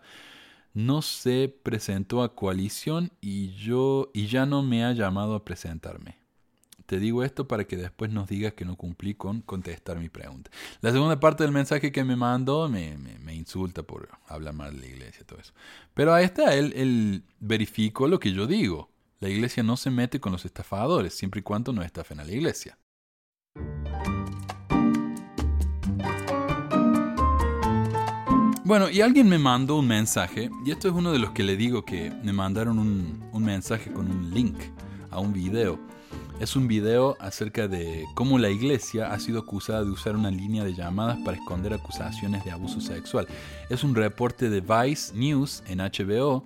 no 0.85 1.01
se 1.01 1.53
presentó 1.61 2.23
a 2.23 2.35
coalición 2.35 3.11
y 3.21 3.49
yo 3.49 4.09
y 4.13 4.27
ya 4.27 4.45
no 4.45 4.63
me 4.63 4.85
ha 4.85 4.93
llamado 4.93 5.35
a 5.35 5.43
presentarme. 5.43 6.17
Te 6.85 6.99
digo 6.99 7.23
esto 7.23 7.47
para 7.47 7.65
que 7.65 7.77
después 7.77 8.11
nos 8.11 8.27
digas 8.27 8.53
que 8.53 8.65
no 8.65 8.75
cumplí 8.75 9.13
con 9.13 9.41
contestar 9.41 9.99
mi 9.99 10.09
pregunta. 10.09 10.49
La 10.81 10.91
segunda 10.91 11.19
parte 11.19 11.43
del 11.43 11.51
mensaje 11.51 11.91
que 11.91 12.03
me 12.03 12.15
mandó 12.15 12.67
me, 12.67 12.97
me, 12.97 13.35
insulta 13.35 13.83
por 13.83 14.09
hablar 14.27 14.55
mal 14.55 14.73
de 14.73 14.79
la 14.79 14.87
iglesia 14.87 15.23
todo 15.23 15.39
eso. 15.39 15.53
Pero 15.93 16.13
a 16.13 16.21
esta 16.23 16.55
él, 16.55 16.73
él 16.75 17.23
verificó 17.39 18.07
lo 18.07 18.19
que 18.19 18.33
yo 18.33 18.47
digo. 18.47 18.89
La 19.19 19.29
iglesia 19.29 19.61
no 19.61 19.77
se 19.77 19.91
mete 19.91 20.19
con 20.19 20.31
los 20.31 20.45
estafadores, 20.45 21.13
siempre 21.13 21.41
y 21.41 21.43
cuando 21.43 21.73
no 21.73 21.83
estafen 21.83 22.21
a 22.21 22.23
la 22.23 22.31
iglesia. 22.31 22.77
Bueno, 28.69 28.87
y 28.87 29.01
alguien 29.01 29.27
me 29.27 29.39
mandó 29.39 29.79
un 29.79 29.87
mensaje, 29.87 30.51
y 30.63 30.69
esto 30.69 30.89
es 30.89 30.93
uno 30.93 31.11
de 31.11 31.17
los 31.17 31.31
que 31.31 31.41
le 31.41 31.57
digo 31.57 31.83
que 31.83 32.11
me 32.21 32.31
mandaron 32.33 32.77
un, 32.77 33.27
un 33.33 33.43
mensaje 33.43 33.91
con 33.91 34.11
un 34.11 34.29
link 34.31 34.59
a 35.09 35.19
un 35.19 35.33
video 35.33 35.79
es 36.39 36.55
un 36.55 36.67
video 36.67 37.17
acerca 37.19 37.67
de 37.67 38.05
cómo 38.13 38.37
la 38.37 38.51
iglesia 38.51 39.11
ha 39.11 39.19
sido 39.19 39.39
acusada 39.39 39.83
de 39.83 39.89
usar 39.89 40.15
una 40.15 40.29
línea 40.29 40.63
de 40.63 40.75
llamadas 40.75 41.17
para 41.25 41.35
esconder 41.35 41.73
acusaciones 41.73 42.45
de 42.45 42.51
abuso 42.51 42.79
sexual. 42.79 43.27
Es 43.69 43.83
un 43.83 43.95
reporte 43.95 44.51
de 44.51 44.61
Vice 44.61 45.15
News 45.15 45.63
en 45.67 45.79
HBO, 45.79 46.45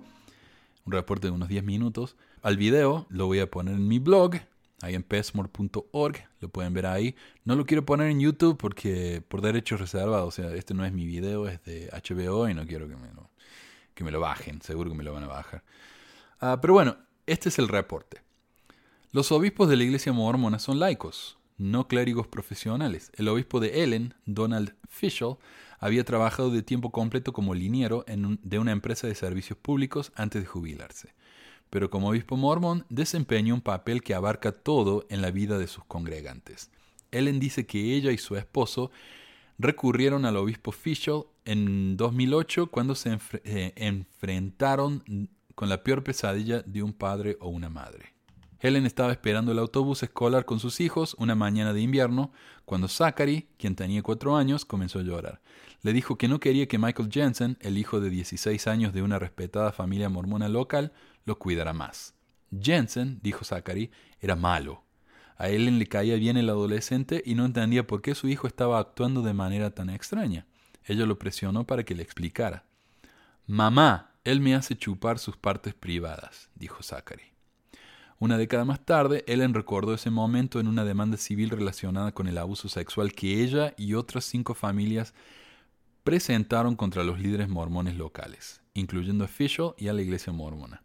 un 0.86 0.92
reporte 0.92 1.26
de 1.26 1.32
unos 1.32 1.48
10 1.48 1.62
minutos. 1.62 2.16
Al 2.42 2.56
video 2.56 3.06
lo 3.10 3.26
voy 3.26 3.40
a 3.40 3.50
poner 3.50 3.74
en 3.74 3.86
mi 3.86 3.98
blog, 3.98 4.36
ahí 4.84 4.94
en 4.94 5.02
pesmore.org, 5.02 6.16
lo 6.40 6.48
pueden 6.48 6.74
ver 6.74 6.86
ahí. 6.86 7.14
No 7.44 7.56
lo 7.56 7.66
quiero 7.66 7.84
poner 7.84 8.10
en 8.10 8.20
YouTube 8.20 8.56
porque 8.56 9.22
por 9.26 9.40
derechos 9.40 9.80
reservados, 9.80 10.28
o 10.28 10.30
sea, 10.30 10.54
este 10.54 10.74
no 10.74 10.84
es 10.84 10.92
mi 10.92 11.06
video, 11.06 11.48
es 11.48 11.62
de 11.64 11.90
HBO 11.90 12.48
y 12.48 12.54
no 12.54 12.66
quiero 12.66 12.88
que 12.88 12.96
me 12.96 13.12
lo, 13.12 13.30
que 13.94 14.04
me 14.04 14.10
lo 14.10 14.20
bajen, 14.20 14.62
seguro 14.62 14.90
que 14.90 14.96
me 14.96 15.04
lo 15.04 15.12
van 15.12 15.24
a 15.24 15.28
bajar. 15.28 15.62
Ah, 16.40 16.58
pero 16.60 16.74
bueno, 16.74 16.96
este 17.26 17.48
es 17.48 17.58
el 17.58 17.68
reporte. 17.68 18.22
Los 19.12 19.32
obispos 19.32 19.68
de 19.68 19.76
la 19.76 19.84
iglesia 19.84 20.12
mormona 20.12 20.58
son 20.58 20.78
laicos, 20.78 21.38
no 21.56 21.88
clérigos 21.88 22.26
profesionales. 22.26 23.12
El 23.14 23.28
obispo 23.28 23.60
de 23.60 23.82
Ellen, 23.82 24.14
Donald 24.26 24.74
Fischel, 24.88 25.36
había 25.78 26.04
trabajado 26.04 26.50
de 26.50 26.62
tiempo 26.62 26.90
completo 26.90 27.32
como 27.32 27.54
liniero 27.54 28.04
de 28.06 28.58
una 28.58 28.72
empresa 28.72 29.06
de 29.06 29.14
servicios 29.14 29.58
públicos 29.58 30.12
antes 30.16 30.42
de 30.42 30.46
jubilarse. 30.46 31.14
Pero 31.74 31.90
como 31.90 32.10
obispo 32.10 32.36
mormón 32.36 32.86
desempeña 32.88 33.52
un 33.52 33.60
papel 33.60 34.00
que 34.00 34.14
abarca 34.14 34.52
todo 34.52 35.06
en 35.08 35.20
la 35.20 35.32
vida 35.32 35.58
de 35.58 35.66
sus 35.66 35.84
congregantes. 35.86 36.70
Ellen 37.10 37.40
dice 37.40 37.66
que 37.66 37.96
ella 37.96 38.12
y 38.12 38.16
su 38.16 38.36
esposo 38.36 38.92
recurrieron 39.58 40.24
al 40.24 40.36
obispo 40.36 40.70
Fischel 40.70 41.24
en 41.44 41.96
2008 41.96 42.68
cuando 42.68 42.94
se 42.94 43.18
eh, 43.42 43.72
enfrentaron 43.74 45.02
con 45.56 45.68
la 45.68 45.82
peor 45.82 46.04
pesadilla 46.04 46.62
de 46.62 46.84
un 46.84 46.92
padre 46.92 47.38
o 47.40 47.48
una 47.48 47.70
madre. 47.70 48.14
Helen 48.60 48.86
estaba 48.86 49.10
esperando 49.10 49.50
el 49.50 49.58
autobús 49.58 50.04
escolar 50.04 50.44
con 50.44 50.60
sus 50.60 50.80
hijos 50.80 51.16
una 51.18 51.34
mañana 51.34 51.72
de 51.72 51.80
invierno 51.80 52.30
cuando 52.64 52.86
Zachary, 52.86 53.48
quien 53.58 53.74
tenía 53.74 54.00
cuatro 54.00 54.36
años, 54.36 54.64
comenzó 54.64 55.00
a 55.00 55.02
llorar. 55.02 55.40
Le 55.82 55.92
dijo 55.92 56.16
que 56.16 56.28
no 56.28 56.38
quería 56.38 56.68
que 56.68 56.78
Michael 56.78 57.10
Jensen, 57.10 57.58
el 57.60 57.78
hijo 57.78 58.00
de 58.00 58.10
16 58.10 58.68
años 58.68 58.94
de 58.94 59.02
una 59.02 59.18
respetada 59.18 59.72
familia 59.72 60.08
mormona 60.08 60.48
local, 60.48 60.92
lo 61.24 61.38
cuidara 61.38 61.72
más. 61.72 62.14
Jensen, 62.60 63.18
dijo 63.22 63.44
Zachary, 63.44 63.90
era 64.20 64.36
malo. 64.36 64.84
A 65.36 65.48
Helen 65.48 65.78
le 65.78 65.86
caía 65.86 66.16
bien 66.16 66.36
el 66.36 66.48
adolescente 66.48 67.22
y 67.26 67.34
no 67.34 67.44
entendía 67.44 67.86
por 67.86 68.02
qué 68.02 68.14
su 68.14 68.28
hijo 68.28 68.46
estaba 68.46 68.78
actuando 68.78 69.22
de 69.22 69.34
manera 69.34 69.70
tan 69.70 69.90
extraña. 69.90 70.46
Ella 70.84 71.06
lo 71.06 71.18
presionó 71.18 71.64
para 71.64 71.84
que 71.84 71.94
le 71.94 72.02
explicara. 72.02 72.64
Mamá, 73.46 74.12
él 74.22 74.40
me 74.40 74.54
hace 74.54 74.76
chupar 74.76 75.18
sus 75.18 75.36
partes 75.36 75.74
privadas, 75.74 76.50
dijo 76.54 76.82
Zachary. 76.82 77.34
Una 78.18 78.38
década 78.38 78.64
más 78.64 78.84
tarde, 78.84 79.24
Ellen 79.26 79.54
recordó 79.54 79.92
ese 79.92 80.10
momento 80.10 80.60
en 80.60 80.68
una 80.68 80.84
demanda 80.84 81.16
civil 81.16 81.50
relacionada 81.50 82.12
con 82.12 82.28
el 82.28 82.38
abuso 82.38 82.68
sexual 82.68 83.12
que 83.12 83.42
ella 83.42 83.74
y 83.76 83.94
otras 83.94 84.24
cinco 84.24 84.54
familias 84.54 85.14
presentaron 86.04 86.76
contra 86.76 87.02
los 87.02 87.18
líderes 87.18 87.48
mormones 87.48 87.96
locales, 87.96 88.62
incluyendo 88.72 89.24
a 89.24 89.28
Fischel 89.28 89.72
y 89.76 89.88
a 89.88 89.92
la 89.92 90.02
iglesia 90.02 90.32
mormona. 90.32 90.82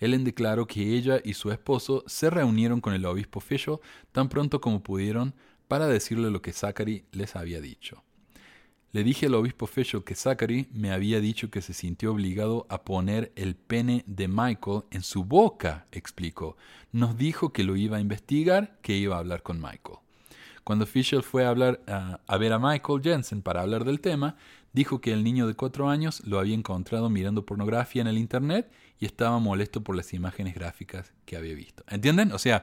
Ellen 0.00 0.24
declaró 0.24 0.66
que 0.66 0.96
ella 0.96 1.20
y 1.22 1.34
su 1.34 1.52
esposo 1.52 2.02
se 2.06 2.30
reunieron 2.30 2.80
con 2.80 2.94
el 2.94 3.04
obispo 3.04 3.40
Fischel 3.40 3.78
tan 4.12 4.28
pronto 4.28 4.60
como 4.60 4.82
pudieron 4.82 5.34
para 5.68 5.86
decirle 5.86 6.30
lo 6.30 6.42
que 6.42 6.52
Zachary 6.52 7.04
les 7.12 7.36
había 7.36 7.60
dicho. 7.60 8.02
Le 8.92 9.04
dije 9.04 9.26
al 9.26 9.34
obispo 9.34 9.68
Fischel 9.68 10.02
que 10.02 10.16
Zachary 10.16 10.66
me 10.72 10.90
había 10.90 11.20
dicho 11.20 11.48
que 11.48 11.62
se 11.62 11.74
sintió 11.74 12.10
obligado 12.10 12.66
a 12.68 12.82
poner 12.82 13.30
el 13.36 13.54
pene 13.54 14.02
de 14.06 14.26
Michael 14.26 14.82
en 14.90 15.02
su 15.02 15.22
boca, 15.22 15.86
explicó. 15.92 16.56
Nos 16.90 17.16
dijo 17.16 17.52
que 17.52 17.62
lo 17.62 17.76
iba 17.76 17.98
a 17.98 18.00
investigar, 18.00 18.78
que 18.82 18.96
iba 18.96 19.14
a 19.14 19.20
hablar 19.20 19.44
con 19.44 19.60
Michael. 19.60 19.98
Cuando 20.64 20.86
Fischel 20.86 21.22
fue 21.22 21.44
a, 21.44 21.50
hablar, 21.50 21.80
a 21.86 22.36
ver 22.36 22.52
a 22.52 22.58
Michael 22.58 23.00
Jensen 23.02 23.42
para 23.42 23.60
hablar 23.60 23.84
del 23.84 24.00
tema, 24.00 24.36
dijo 24.72 25.00
que 25.00 25.12
el 25.12 25.22
niño 25.22 25.46
de 25.46 25.54
cuatro 25.54 25.88
años 25.88 26.22
lo 26.26 26.38
había 26.38 26.54
encontrado 26.54 27.10
mirando 27.10 27.46
pornografía 27.46 28.02
en 28.02 28.08
el 28.08 28.18
Internet 28.18 28.70
y 29.00 29.06
estaba 29.06 29.38
molesto 29.38 29.82
por 29.82 29.96
las 29.96 30.12
imágenes 30.12 30.54
gráficas 30.54 31.14
que 31.24 31.36
había 31.36 31.54
visto. 31.54 31.82
¿Entienden? 31.88 32.32
O 32.32 32.38
sea, 32.38 32.62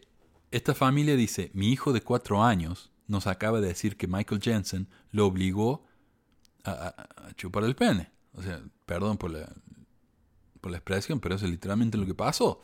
esta 0.51 0.75
familia 0.75 1.15
dice, 1.15 1.49
mi 1.53 1.71
hijo 1.71 1.91
de 1.91 2.01
cuatro 2.01 2.43
años 2.43 2.91
nos 3.07 3.25
acaba 3.25 3.59
de 3.59 3.69
decir 3.69 3.97
que 3.97 4.07
Michael 4.07 4.41
Jensen 4.41 4.87
lo 5.11 5.25
obligó 5.25 5.85
a, 6.63 6.93
chupar 7.35 7.63
el 7.63 7.75
pene. 7.75 8.11
O 8.33 8.43
sea, 8.43 8.61
perdón 8.85 9.17
por 9.17 9.31
la, 9.31 9.51
por 10.61 10.71
la 10.71 10.77
expresión, 10.77 11.19
pero 11.19 11.35
eso 11.35 11.45
es 11.45 11.51
literalmente 11.51 11.97
lo 11.97 12.05
que 12.05 12.13
pasó. 12.13 12.61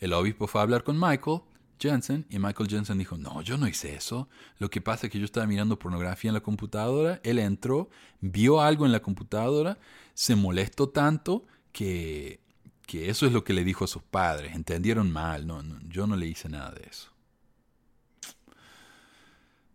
El 0.00 0.12
obispo 0.14 0.46
fue 0.46 0.60
a 0.60 0.64
hablar 0.64 0.82
con 0.82 0.98
Michael 0.98 1.42
Jensen 1.78 2.24
y 2.30 2.38
Michael 2.38 2.70
Jensen 2.70 2.96
dijo, 2.96 3.18
no, 3.18 3.42
yo 3.42 3.58
no 3.58 3.68
hice 3.68 3.94
eso. 3.94 4.30
Lo 4.58 4.70
que 4.70 4.80
pasa 4.80 5.06
es 5.06 5.12
que 5.12 5.18
yo 5.18 5.26
estaba 5.26 5.46
mirando 5.46 5.78
pornografía 5.78 6.30
en 6.30 6.34
la 6.34 6.40
computadora, 6.40 7.20
él 7.22 7.38
entró, 7.38 7.90
vio 8.20 8.62
algo 8.62 8.86
en 8.86 8.92
la 8.92 9.00
computadora, 9.00 9.78
se 10.14 10.36
molestó 10.36 10.88
tanto 10.88 11.46
que, 11.72 12.43
que 12.86 13.10
eso 13.10 13.26
es 13.26 13.32
lo 13.32 13.44
que 13.44 13.52
le 13.52 13.64
dijo 13.64 13.84
a 13.84 13.88
sus 13.88 14.02
padres. 14.02 14.54
Entendieron 14.54 15.10
mal, 15.10 15.46
no, 15.46 15.62
yo 15.88 16.06
no 16.06 16.16
le 16.16 16.26
hice 16.26 16.48
nada 16.48 16.72
de 16.72 16.86
eso. 16.88 17.10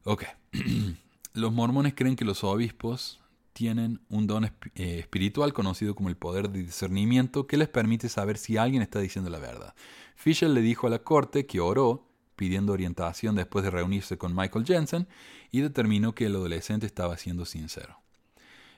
Ok. 0.04 0.26
Los 1.34 1.54
mormones 1.54 1.94
creen 1.96 2.16
que 2.16 2.26
los 2.26 2.44
obispos 2.44 3.20
tienen 3.54 4.02
un 4.10 4.26
don 4.26 4.46
eh, 4.46 4.52
espiritual 5.00 5.54
conocido 5.54 5.94
como 5.94 6.10
el 6.10 6.18
poder 6.18 6.50
de 6.50 6.64
discernimiento 6.64 7.46
que 7.46 7.58
les 7.58 7.68
permite 7.68 8.10
saber 8.10 8.38
si 8.38 8.58
alguien 8.58 8.82
está 8.82 9.00
diciendo 9.00 9.30
la 9.30 9.38
verdad. 9.38 9.76
Fisher 10.16 10.50
le 10.50 10.62
dijo 10.62 10.88
a 10.88 10.90
la 10.90 11.00
corte 11.00 11.46
que 11.46 11.60
oró 11.60 12.08
pidiendo 12.36 12.74
orientación 12.74 13.36
después 13.36 13.64
de 13.64 13.72
reunirse 13.72 14.18
con 14.18 14.36
Michael 14.36 14.66
Jensen 14.66 15.08
y 15.52 15.62
determinó 15.62 16.16
que 16.16 16.26
el 16.26 16.36
adolescente 16.36 16.86
estaba 16.86 17.18
siendo 17.18 17.46
sincero. 17.46 18.00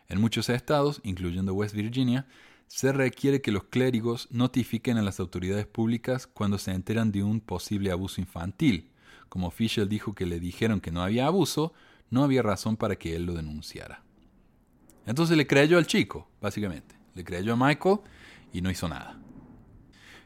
En 0.07 0.19
muchos 0.19 0.49
estados, 0.49 0.99
incluyendo 1.03 1.53
West 1.53 1.73
Virginia, 1.73 2.27
se 2.71 2.93
requiere 2.93 3.41
que 3.41 3.51
los 3.51 3.65
clérigos 3.65 4.29
notifiquen 4.31 4.97
a 4.97 5.01
las 5.01 5.19
autoridades 5.19 5.67
públicas 5.67 6.25
cuando 6.25 6.57
se 6.57 6.71
enteran 6.71 7.11
de 7.11 7.21
un 7.21 7.41
posible 7.41 7.91
abuso 7.91 8.21
infantil. 8.21 8.91
Como 9.27 9.51
Fisher 9.51 9.89
dijo 9.89 10.15
que 10.15 10.25
le 10.25 10.39
dijeron 10.39 10.79
que 10.79 10.89
no 10.89 11.03
había 11.03 11.27
abuso, 11.27 11.73
no 12.09 12.23
había 12.23 12.41
razón 12.41 12.77
para 12.77 12.95
que 12.95 13.13
él 13.13 13.25
lo 13.25 13.33
denunciara. 13.33 14.05
Entonces 15.05 15.35
le 15.35 15.47
creyó 15.47 15.77
al 15.77 15.85
chico, 15.85 16.29
básicamente. 16.39 16.95
Le 17.13 17.25
creyó 17.25 17.53
a 17.53 17.57
Michael 17.57 17.99
y 18.53 18.61
no 18.61 18.71
hizo 18.71 18.87
nada. 18.87 19.19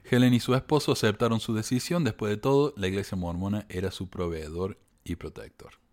Helen 0.04 0.36
y 0.36 0.40
su 0.40 0.54
esposo 0.54 0.92
aceptaron 0.92 1.40
su 1.40 1.56
decisión. 1.56 2.04
Después 2.04 2.30
de 2.30 2.38
todo, 2.38 2.76
la 2.78 2.88
iglesia 2.88 3.18
mormona 3.18 3.66
era 3.70 3.90
su 3.90 4.08
proveedor 4.08 4.80
y 5.04 5.16
protector. 5.16 5.85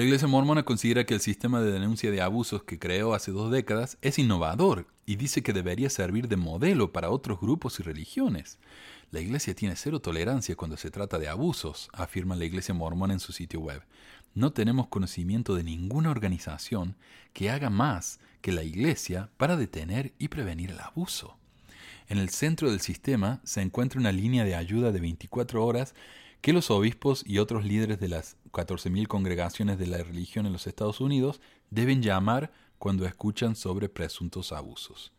La 0.00 0.06
iglesia 0.06 0.28
mormona 0.28 0.62
considera 0.62 1.04
que 1.04 1.12
el 1.12 1.20
sistema 1.20 1.60
de 1.60 1.72
denuncia 1.72 2.10
de 2.10 2.22
abusos 2.22 2.62
que 2.62 2.78
creó 2.78 3.12
hace 3.12 3.32
dos 3.32 3.50
décadas 3.50 3.98
es 4.00 4.18
innovador 4.18 4.86
y 5.04 5.16
dice 5.16 5.42
que 5.42 5.52
debería 5.52 5.90
servir 5.90 6.26
de 6.26 6.38
modelo 6.38 6.90
para 6.90 7.10
otros 7.10 7.38
grupos 7.38 7.78
y 7.80 7.82
religiones. 7.82 8.58
La 9.10 9.20
iglesia 9.20 9.54
tiene 9.54 9.76
cero 9.76 10.00
tolerancia 10.00 10.56
cuando 10.56 10.78
se 10.78 10.90
trata 10.90 11.18
de 11.18 11.28
abusos, 11.28 11.90
afirma 11.92 12.34
la 12.34 12.46
iglesia 12.46 12.72
mormona 12.72 13.12
en 13.12 13.20
su 13.20 13.32
sitio 13.32 13.60
web 13.60 13.82
no 14.34 14.52
tenemos 14.52 14.88
conocimiento 14.88 15.54
de 15.54 15.64
ninguna 15.64 16.10
organización 16.10 16.96
que 17.32 17.50
haga 17.50 17.70
más 17.70 18.20
que 18.40 18.52
la 18.52 18.62
Iglesia 18.62 19.30
para 19.36 19.56
detener 19.56 20.14
y 20.18 20.28
prevenir 20.28 20.70
el 20.70 20.80
abuso. 20.80 21.36
En 22.08 22.18
el 22.18 22.30
centro 22.30 22.70
del 22.70 22.80
sistema 22.80 23.40
se 23.44 23.60
encuentra 23.60 24.00
una 24.00 24.12
línea 24.12 24.44
de 24.44 24.54
ayuda 24.54 24.92
de 24.92 25.00
24 25.00 25.64
horas 25.64 25.94
que 26.40 26.52
los 26.52 26.70
obispos 26.70 27.22
y 27.26 27.38
otros 27.38 27.64
líderes 27.64 28.00
de 28.00 28.08
las 28.08 28.36
14.000 28.52 29.06
congregaciones 29.06 29.78
de 29.78 29.86
la 29.86 29.98
religión 29.98 30.46
en 30.46 30.52
los 30.52 30.66
Estados 30.66 31.00
Unidos 31.00 31.40
deben 31.70 32.02
llamar 32.02 32.52
cuando 32.78 33.06
escuchan 33.06 33.56
sobre 33.56 33.88
presuntos 33.88 34.52
abusos. 34.52 35.12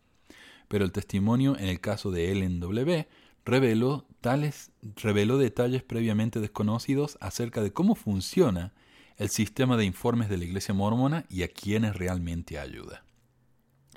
Pero 0.68 0.86
el 0.86 0.92
testimonio 0.92 1.58
en 1.58 1.68
el 1.68 1.80
caso 1.80 2.12
de 2.12 2.32
Ellen 2.32 2.60
W. 2.60 3.08
reveló, 3.46 4.06
tales, 4.22 4.72
reveló 4.96 5.38
detalles 5.38 5.84
previamente 5.84 6.40
desconocidos 6.40 7.18
acerca 7.22 7.62
de 7.62 7.74
cómo 7.74 7.96
funciona 7.96 8.74
el 9.18 9.30
sistema 9.30 9.78
de 9.78 9.86
informes 9.86 10.30
de 10.30 10.38
la 10.38 10.46
Iglesia 10.46 10.74
mormona 10.74 11.26
y 11.30 11.44
a 11.44 11.48
quienes 11.48 11.96
realmente 11.96 12.58
ayuda. 12.58 13.04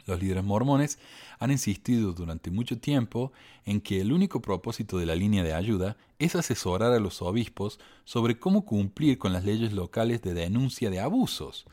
Los 0.07 0.21
líderes 0.21 0.45
mormones 0.45 0.99
han 1.39 1.51
insistido 1.51 2.13
durante 2.13 2.51
mucho 2.51 2.79
tiempo 2.79 3.33
en 3.65 3.81
que 3.81 4.01
el 4.01 4.13
único 4.13 4.43
propósito 4.43 4.99
de 4.99 5.07
la 5.07 5.15
línea 5.15 5.43
de 5.43 5.55
ayuda 5.55 5.97
es 6.19 6.37
asesorar 6.37 6.93
a 6.93 7.01
los 7.01 7.23
obispos 7.23 7.81
sobre 8.05 8.39
cómo 8.39 8.65
cumplir 8.65 9.19
con 9.19 9.33
las 9.33 9.45
leyes 9.45 9.73
locales 9.73 10.21
de 10.23 10.35
denuncia 10.35 10.91
de 10.91 11.01
abusos. 11.01 11.65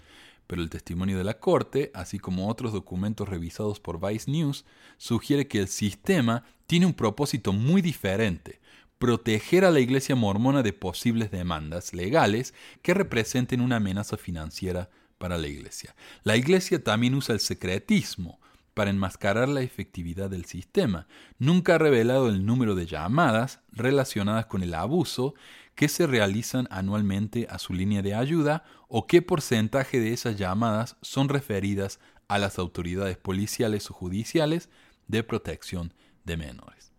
Pero 0.47 0.61
el 0.61 0.69
testimonio 0.69 1.17
de 1.17 1.23
la 1.23 1.39
Corte, 1.39 1.91
así 1.93 2.19
como 2.19 2.49
otros 2.49 2.73
documentos 2.73 3.27
revisados 3.27 3.79
por 3.79 4.05
Vice 4.05 4.29
News, 4.29 4.65
sugiere 4.97 5.47
que 5.47 5.59
el 5.59 5.67
sistema 5.67 6.43
tiene 6.67 6.85
un 6.85 6.93
propósito 6.93 7.53
muy 7.53 7.81
diferente, 7.81 8.59
proteger 8.97 9.65
a 9.65 9.71
la 9.71 9.79
Iglesia 9.79 10.15
mormona 10.15 10.61
de 10.61 10.73
posibles 10.73 11.31
demandas 11.31 11.93
legales 11.93 12.53
que 12.81 12.93
representen 12.93 13.59
una 13.59 13.77
amenaza 13.77 14.15
financiera 14.15 14.89
para 15.21 15.37
la 15.37 15.47
Iglesia. 15.47 15.95
La 16.23 16.35
Iglesia 16.35 16.83
también 16.83 17.15
usa 17.15 17.33
el 17.33 17.39
secretismo 17.39 18.41
para 18.73 18.89
enmascarar 18.89 19.47
la 19.47 19.61
efectividad 19.61 20.29
del 20.29 20.45
sistema. 20.45 21.07
Nunca 21.37 21.75
ha 21.75 21.77
revelado 21.77 22.27
el 22.27 22.45
número 22.45 22.75
de 22.75 22.87
llamadas 22.87 23.59
relacionadas 23.71 24.47
con 24.47 24.63
el 24.63 24.73
abuso 24.73 25.35
que 25.75 25.87
se 25.87 26.07
realizan 26.07 26.67
anualmente 26.71 27.47
a 27.49 27.59
su 27.59 27.73
línea 27.73 28.01
de 28.01 28.15
ayuda 28.15 28.63
o 28.87 29.07
qué 29.07 29.21
porcentaje 29.21 29.99
de 29.99 30.13
esas 30.13 30.37
llamadas 30.37 30.97
son 31.01 31.29
referidas 31.29 31.99
a 32.27 32.39
las 32.39 32.59
autoridades 32.59 33.17
policiales 33.17 33.89
o 33.91 33.93
judiciales 33.93 34.69
de 35.07 35.23
protección 35.23 35.93
de 36.23 36.37
menores. 36.37 36.91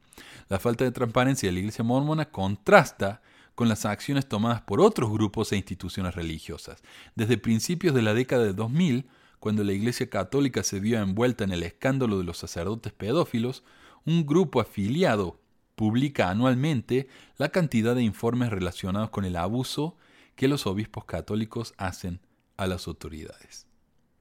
La 0.49 0.61
falta 0.61 0.85
de 0.85 0.93
transparencia 0.93 1.49
de 1.49 1.55
la 1.55 1.59
Iglesia 1.61 1.85
mormona 1.85 2.31
contrasta 2.31 3.23
con 3.55 3.69
las 3.69 3.85
acciones 3.85 4.29
tomadas 4.29 4.63
por 4.63 4.81
otros 4.81 5.11
grupos 5.11 5.53
e 5.53 5.57
instituciones 5.57 6.15
religiosas. 6.15 6.83
Desde 7.15 7.39
principios 7.39 7.95
de 7.95 8.03
la 8.03 8.15
década 8.15 8.45
de 8.45 8.53
2000, 8.53 9.07
cuando 9.39 9.65
la 9.65 9.73
Iglesia 9.73 10.09
Católica 10.09 10.63
se 10.63 10.81
vio 10.81 11.01
envuelta 11.01 11.45
en 11.45 11.53
el 11.53 11.63
escándalo 11.63 12.19
de 12.19 12.25
los 12.25 12.39
sacerdotes 12.39 12.93
pedófilos, 12.93 13.65
un 14.05 14.27
grupo 14.27 14.61
afiliado 14.61 15.41
publica 15.75 16.31
anualmente 16.31 17.09
la 17.39 17.49
cantidad 17.49 17.95
de 17.95 18.03
informes 18.03 18.51
relacionados 18.51 19.11
con 19.11 19.25
el 19.25 19.37
abuso 19.37 19.97
que 20.37 20.49
los 20.49 20.67
obispos 20.67 21.05
católicos 21.05 21.75
hacen 21.77 22.21
a 22.57 22.67
las 22.67 22.87
autoridades. 22.87 23.67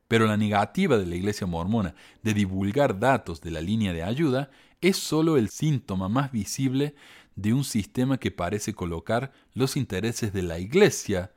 Pero 0.07 0.25
la 0.25 0.37
negativa 0.37 0.97
de 0.97 1.05
la 1.05 1.15
Iglesia 1.15 1.47
mormona 1.47 1.95
de 2.21 2.33
divulgar 2.33 2.99
datos 2.99 3.41
de 3.41 3.51
la 3.51 3.61
línea 3.61 3.93
de 3.93 4.03
ayuda 4.03 4.49
es 4.81 4.97
solo 4.97 5.37
el 5.37 5.49
síntoma 5.49 6.09
más 6.09 6.31
visible 6.31 6.95
de 7.41 7.53
un 7.53 7.63
sistema 7.63 8.17
que 8.17 8.31
parece 8.31 8.73
colocar 8.73 9.31
los 9.53 9.75
intereses 9.75 10.33
de 10.33 10.43
la 10.43 10.59
Iglesia 10.59 11.31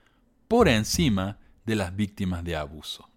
por 0.49 0.69
encima 0.69 1.39
de 1.65 1.77
las 1.77 1.95
víctimas 1.97 2.45
de 2.45 2.57
abuso. 2.57 3.09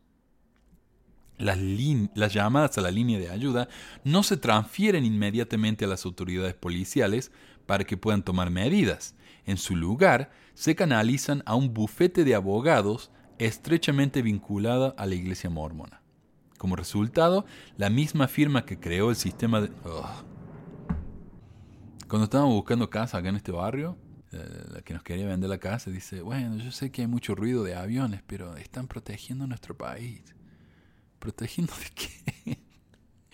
Las, 1.38 2.34
llamadas 2.34 2.78
a 2.78 2.82
la 2.82 2.90
línea 2.90 3.20
de 3.20 3.30
ayuda 3.30 3.70
no 4.04 4.24
se 4.24 4.38
transfieren 4.38 5.06
inmediatamente 5.06 5.86
a 5.86 5.88
las 5.88 6.06
autoridades 6.06 6.56
policiales 6.56 7.32
para 7.68 7.84
que 7.84 7.98
puedan 7.98 8.24
tomar 8.24 8.50
medidas. 8.50 9.14
En 9.46 9.58
su 9.58 9.76
lugar, 9.76 10.32
se 10.56 10.76
canalizan 10.76 11.44
a 11.46 11.54
un 11.54 11.74
bufete 11.74 12.24
de 12.24 12.34
abogados 12.34 13.12
estrechamente 13.38 14.24
vinculada 14.24 14.96
a 14.98 15.06
la 15.06 15.14
iglesia 15.14 15.50
mormona. 15.52 16.02
Como 16.58 16.76
resultado, 16.76 17.46
la 17.78 17.92
misma 17.92 18.28
firma 18.28 18.66
que 18.66 18.80
creó 18.80 19.12
el 19.12 19.16
sistema 19.16 19.62
de... 19.62 19.70
Cuando 22.08 22.24
estábamos 22.24 22.53
buscando 22.53 22.89
casa 22.89 23.18
acá 23.18 23.28
en 23.28 23.36
este 23.36 23.51
barrio, 23.51 23.97
eh, 24.32 24.66
la 24.72 24.82
que 24.82 24.93
nos 24.93 25.03
quería 25.03 25.28
vender 25.28 25.49
la 25.49 25.58
casa 25.58 25.91
dice, 25.91 26.22
bueno, 26.22 26.55
yo 26.55 26.72
sé 26.72 26.89
que 26.89 27.01
hay 27.01 27.08
mucho 27.08 27.36
ruido 27.36 27.66
de 27.66 27.76
aviones, 27.76 28.22
pero 28.26 28.55
están 28.55 28.88
protegiendo 28.88 29.45
nuestro 29.45 29.78
país. 29.78 30.24
¿Protegiendo 31.20 31.74
de 31.74 31.89
qué? 31.93 32.60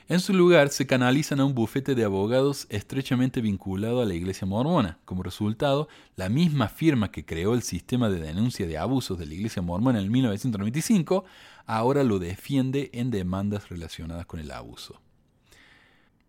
En 0.09 0.19
su 0.19 0.33
lugar, 0.33 0.67
se 0.67 0.85
canalizan 0.85 1.39
a 1.39 1.45
un 1.45 1.55
bufete 1.55 1.95
de 1.95 2.03
abogados 2.03 2.67
estrechamente 2.69 3.39
vinculado 3.39 4.01
a 4.01 4.05
la 4.05 4.13
Iglesia 4.13 4.45
mormona. 4.45 4.99
Como 5.05 5.23
resultado, 5.23 5.87
la 6.17 6.27
misma 6.27 6.67
firma 6.67 7.09
que 7.09 7.25
creó 7.25 7.53
el 7.53 7.61
sistema 7.61 8.09
de 8.09 8.19
denuncia 8.19 8.67
de 8.67 8.77
abusos 8.77 9.17
de 9.17 9.25
la 9.25 9.33
Iglesia 9.33 9.61
mormona 9.61 10.01
en 10.01 10.11
1995, 10.11 11.23
ahora 11.65 12.03
lo 12.03 12.19
defiende 12.19 12.89
en 12.93 13.11
demandas 13.11 13.69
relacionadas 13.69 14.25
con 14.25 14.41
el 14.41 14.51
abuso. 14.51 15.02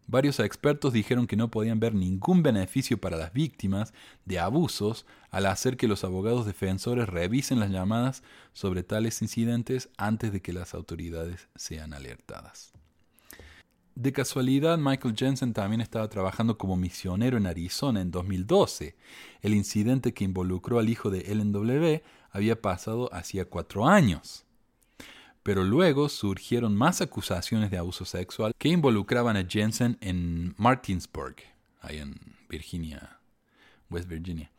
Varios 0.07 0.39
expertos 0.39 0.93
dijeron 0.93 1.27
que 1.27 1.37
no 1.37 1.51
podían 1.51 1.81
ver 1.81 1.95
ningún 1.95 2.43
beneficio 2.43 2.99
para 2.99 3.17
las 3.17 3.33
víctimas 3.33 3.95
de 4.27 4.39
abusos 4.39 5.07
al 5.31 5.47
hacer 5.47 5.77
que 5.77 5.89
los 5.89 6.05
abogados 6.05 6.45
defensores 6.45 7.09
revisen 7.09 7.59
las 7.59 7.71
llamadas 7.71 8.23
sobre 8.53 8.83
tales 8.83 9.23
incidentes 9.23 9.89
antes 9.97 10.31
de 10.31 10.43
que 10.43 10.53
las 10.53 10.75
autoridades 10.75 11.49
sean 11.57 11.95
alertadas. 11.95 12.73
De 13.95 14.13
casualidad, 14.13 14.77
Michael 14.77 15.15
Jensen 15.17 15.53
también 15.53 15.81
estaba 15.81 16.09
trabajando 16.09 16.59
como 16.59 16.77
misionero 16.77 17.37
en 17.37 17.47
Arizona 17.47 18.01
en 18.01 18.11
2012. 18.11 18.97
El 19.41 19.55
incidente 19.55 20.13
que 20.13 20.25
involucró 20.25 20.81
al 20.81 20.89
hijo 20.89 21.11
de 21.11 21.31
Ellen 21.31 21.53
W. 21.53 22.03
había 22.31 22.61
pasado 22.61 23.09
hacía 23.15 23.45
cuatro 23.45 23.87
años 23.87 24.44
pero 25.45 25.63
luego 25.63 26.09
surgieron 26.09 26.75
más 26.75 27.03
acusaciones 27.03 27.71
de 27.71 27.77
abuso 27.77 28.07
sexual 28.07 28.55
que 28.59 28.71
involucraban 28.71 29.37
a 29.37 29.47
Jensen 29.47 29.99
en 30.01 30.55
Martinsburg, 30.57 31.37
ahí 31.83 31.99
en 31.99 32.19
Virginia, 32.49 33.21
West 33.91 34.09
Virginia. 34.09 34.51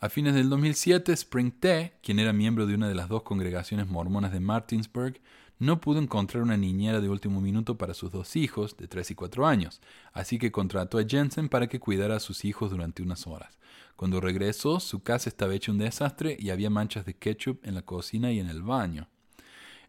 A 0.00 0.08
fines 0.08 0.34
del 0.34 0.48
2007, 0.48 1.12
Spring 1.12 1.52
T, 1.52 1.98
quien 2.02 2.18
era 2.18 2.32
miembro 2.32 2.66
de 2.66 2.74
una 2.74 2.88
de 2.88 2.94
las 2.94 3.10
dos 3.10 3.24
congregaciones 3.24 3.88
mormonas 3.88 4.32
de 4.32 4.40
Martinsburg, 4.40 5.20
no 5.58 5.80
pudo 5.82 5.98
encontrar 5.98 6.42
una 6.42 6.56
niñera 6.56 7.00
de 7.00 7.10
último 7.10 7.42
minuto 7.42 7.76
para 7.76 7.92
sus 7.92 8.10
dos 8.10 8.36
hijos, 8.36 8.76
de 8.78 8.88
3 8.88 9.10
y 9.10 9.14
4 9.14 9.46
años, 9.46 9.82
así 10.14 10.38
que 10.38 10.52
contrató 10.52 10.98
a 10.98 11.04
Jensen 11.06 11.50
para 11.50 11.66
que 11.66 11.80
cuidara 11.80 12.16
a 12.16 12.20
sus 12.20 12.46
hijos 12.46 12.70
durante 12.70 13.02
unas 13.02 13.26
horas. 13.26 13.58
Cuando 13.96 14.20
regresó, 14.20 14.80
su 14.80 15.02
casa 15.02 15.28
estaba 15.28 15.54
hecha 15.54 15.72
un 15.72 15.78
desastre 15.78 16.36
y 16.38 16.50
había 16.50 16.70
manchas 16.70 17.04
de 17.04 17.14
ketchup 17.14 17.60
en 17.64 17.74
la 17.74 17.82
cocina 17.82 18.32
y 18.32 18.40
en 18.40 18.48
el 18.48 18.62
baño. 18.62 19.08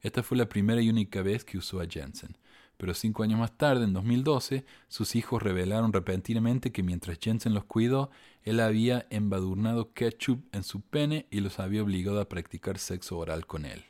Esta 0.01 0.23
fue 0.23 0.37
la 0.37 0.49
primera 0.49 0.81
y 0.81 0.89
única 0.89 1.21
vez 1.21 1.43
que 1.43 1.57
usó 1.57 1.81
a 1.81 1.87
Jensen. 1.87 2.37
Pero 2.77 2.93
cinco 2.93 3.23
años 3.23 3.39
más 3.39 3.57
tarde, 3.57 3.85
en 3.85 3.93
2012, 3.93 4.63
sus 4.87 5.15
hijos 5.15 5.41
revelaron 5.41 5.93
repentinamente 5.93 6.71
que 6.71 6.83
mientras 6.83 7.17
Jensen 7.19 7.53
los 7.53 7.65
cuidó, 7.65 8.11
él 8.43 8.59
había 8.59 9.07
embadurnado 9.09 9.93
ketchup 9.93 10.45
en 10.51 10.63
su 10.63 10.81
pene 10.81 11.25
y 11.31 11.39
los 11.39 11.59
había 11.59 11.81
obligado 11.81 12.21
a 12.21 12.29
practicar 12.29 12.77
sexo 12.77 13.17
oral 13.17 13.47
con 13.47 13.65
él. 13.65 13.85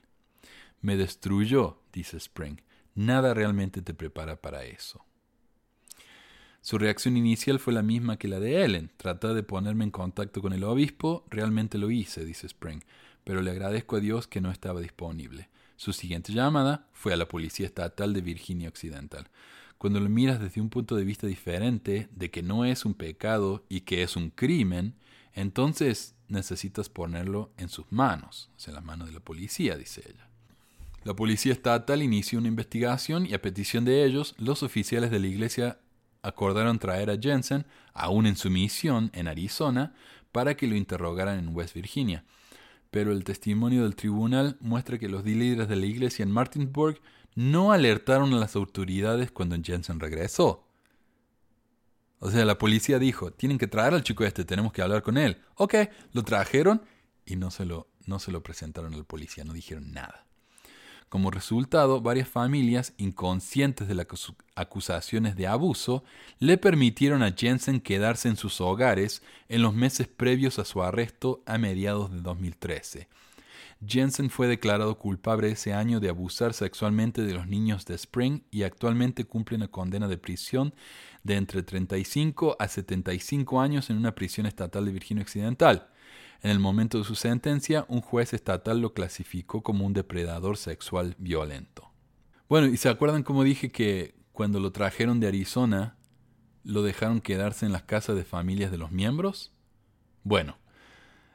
Me 0.81 0.95
destruyó, 0.95 1.81
dice 1.91 2.17
Spring. 2.17 2.61
Nada 2.95 3.33
realmente 3.33 3.81
te 3.81 3.93
prepara 3.93 4.41
para 4.41 4.63
eso. 4.63 5.05
Su 6.61 6.77
reacción 6.77 7.17
inicial 7.17 7.59
fue 7.59 7.73
la 7.73 7.81
misma 7.81 8.17
que 8.17 8.27
la 8.27 8.39
de 8.39 8.63
Ellen. 8.63 8.91
Tratar 8.97 9.33
de 9.33 9.43
ponerme 9.43 9.83
en 9.83 9.91
contacto 9.91 10.41
con 10.41 10.53
el 10.53 10.63
obispo, 10.63 11.25
realmente 11.29 11.77
lo 11.77 11.91
hice, 11.91 12.25
dice 12.25 12.47
Spring, 12.47 12.81
pero 13.23 13.41
le 13.41 13.51
agradezco 13.51 13.97
a 13.97 13.99
Dios 13.99 14.27
que 14.27 14.41
no 14.41 14.51
estaba 14.51 14.81
disponible. 14.81 15.49
Su 15.77 15.93
siguiente 15.93 16.33
llamada 16.33 16.87
fue 16.91 17.13
a 17.13 17.17
la 17.17 17.27
Policía 17.27 17.67
Estatal 17.67 18.11
de 18.11 18.21
Virginia 18.21 18.67
Occidental. 18.67 19.29
Cuando 19.77 19.99
lo 19.99 20.09
miras 20.09 20.39
desde 20.39 20.59
un 20.59 20.71
punto 20.71 20.95
de 20.95 21.03
vista 21.03 21.27
diferente 21.27 22.09
de 22.11 22.31
que 22.31 22.41
no 22.41 22.65
es 22.65 22.83
un 22.83 22.95
pecado 22.95 23.63
y 23.69 23.81
que 23.81 24.01
es 24.01 24.15
un 24.15 24.31
crimen, 24.31 24.95
entonces 25.33 26.15
necesitas 26.29 26.89
ponerlo 26.89 27.51
en 27.57 27.69
sus 27.69 27.85
manos, 27.91 28.49
en 28.65 28.73
las 28.73 28.83
manos 28.83 29.07
de 29.07 29.13
la 29.13 29.19
policía, 29.19 29.77
dice 29.77 30.01
ella. 30.09 30.27
La 31.03 31.15
policía 31.15 31.53
estatal 31.53 32.01
inició 32.01 32.39
una 32.39 32.47
investigación 32.47 33.27
y 33.27 33.35
a 33.35 33.41
petición 33.41 33.85
de 33.85 34.03
ellos, 34.03 34.33
los 34.39 34.63
oficiales 34.63 35.11
de 35.11 35.19
la 35.19 35.27
iglesia 35.27 35.79
acordaron 36.23 36.79
traer 36.79 37.11
a 37.11 37.19
Jensen, 37.21 37.67
aún 37.93 38.25
en 38.25 38.35
su 38.35 38.49
misión 38.49 39.11
en 39.13 39.27
Arizona, 39.27 39.93
para 40.31 40.57
que 40.57 40.65
lo 40.65 40.75
interrogaran 40.75 41.37
en 41.37 41.55
West 41.55 41.75
Virginia 41.75 42.25
pero 42.97 43.11
el 43.11 43.23
testimonio 43.23 43.83
del 43.83 43.95
tribunal 43.95 44.57
muestra 44.59 44.97
que 44.97 45.07
los 45.07 45.23
líderes 45.23 45.67
de 45.67 45.75
la 45.75 45.85
iglesia 45.85 46.23
en 46.23 46.31
Martinsburg 46.31 46.99
no 47.35 47.71
alertaron 47.71 48.33
a 48.33 48.37
las 48.37 48.55
autoridades 48.55 49.29
cuando 49.29 49.55
Jensen 49.61 49.99
regresó. 49.99 50.67
O 52.17 52.31
sea, 52.31 52.43
la 52.43 52.57
policía 52.57 52.97
dijo, 52.97 53.29
tienen 53.29 53.59
que 53.59 53.67
traer 53.67 53.93
al 53.93 54.01
chico 54.01 54.23
este, 54.23 54.45
tenemos 54.45 54.73
que 54.73 54.81
hablar 54.81 55.03
con 55.03 55.19
él. 55.19 55.37
Ok, 55.57 55.75
lo 56.11 56.23
trajeron 56.23 56.81
y 57.23 57.35
no 57.35 57.51
se 57.51 57.65
lo, 57.65 57.87
no 58.07 58.17
se 58.17 58.31
lo 58.31 58.41
presentaron 58.41 58.95
al 58.95 59.05
policía, 59.05 59.43
no 59.43 59.53
dijeron 59.53 59.91
nada. 59.91 60.25
Como 61.09 61.31
resultado, 61.31 62.01
varias 62.01 62.27
familias, 62.27 62.93
inconscientes 62.97 63.87
de 63.87 63.95
las 63.95 64.07
acusaciones 64.55 65.37
de 65.37 65.47
abuso, 65.47 66.03
le 66.39 66.57
permitieron 66.57 67.23
a 67.23 67.31
Jensen 67.31 67.79
quedarse 67.79 68.27
en 68.27 68.35
sus 68.35 68.59
hogares 68.59 69.21
en 69.47 69.61
los 69.61 69.73
meses 69.73 70.07
previos 70.07 70.59
a 70.59 70.65
su 70.65 70.83
arresto 70.83 71.41
a 71.45 71.57
mediados 71.57 72.11
de 72.11 72.19
2013. 72.19 73.07
Jensen 73.85 74.29
fue 74.29 74.47
declarado 74.47 74.97
culpable 74.97 75.51
ese 75.51 75.73
año 75.73 75.99
de 75.99 76.09
abusar 76.09 76.53
sexualmente 76.53 77.21
de 77.21 77.33
los 77.33 77.47
niños 77.47 77.85
de 77.85 77.95
Spring 77.95 78.41
y 78.51 78.63
actualmente 78.63 79.23
cumple 79.23 79.55
una 79.55 79.67
condena 79.67 80.07
de 80.07 80.17
prisión 80.17 80.73
de 81.23 81.35
entre 81.35 81.63
35 81.63 82.57
a 82.59 82.67
75 82.67 83.61
años 83.61 83.89
en 83.89 83.97
una 83.97 84.15
prisión 84.15 84.45
estatal 84.45 84.85
de 84.85 84.91
Virginia 84.91 85.23
Occidental. 85.23 85.87
En 86.41 86.51
el 86.51 86.59
momento 86.59 86.99
de 86.99 87.03
su 87.03 87.15
sentencia, 87.15 87.85
un 87.89 88.01
juez 88.01 88.33
estatal 88.33 88.79
lo 88.79 88.93
clasificó 88.93 89.63
como 89.63 89.85
un 89.85 89.93
depredador 89.93 90.57
sexual 90.57 91.15
violento. 91.17 91.91
Bueno, 92.47 92.67
¿y 92.67 92.77
se 92.77 92.89
acuerdan 92.89 93.23
cómo 93.23 93.43
dije 93.43 93.71
que 93.71 94.15
cuando 94.31 94.59
lo 94.59 94.71
trajeron 94.71 95.19
de 95.19 95.27
Arizona, 95.27 95.97
lo 96.63 96.83
dejaron 96.83 97.21
quedarse 97.21 97.65
en 97.65 97.71
las 97.71 97.83
casas 97.83 98.15
de 98.15 98.23
familias 98.23 98.71
de 98.71 98.77
los 98.77 98.91
miembros? 98.91 99.51
Bueno, 100.23 100.57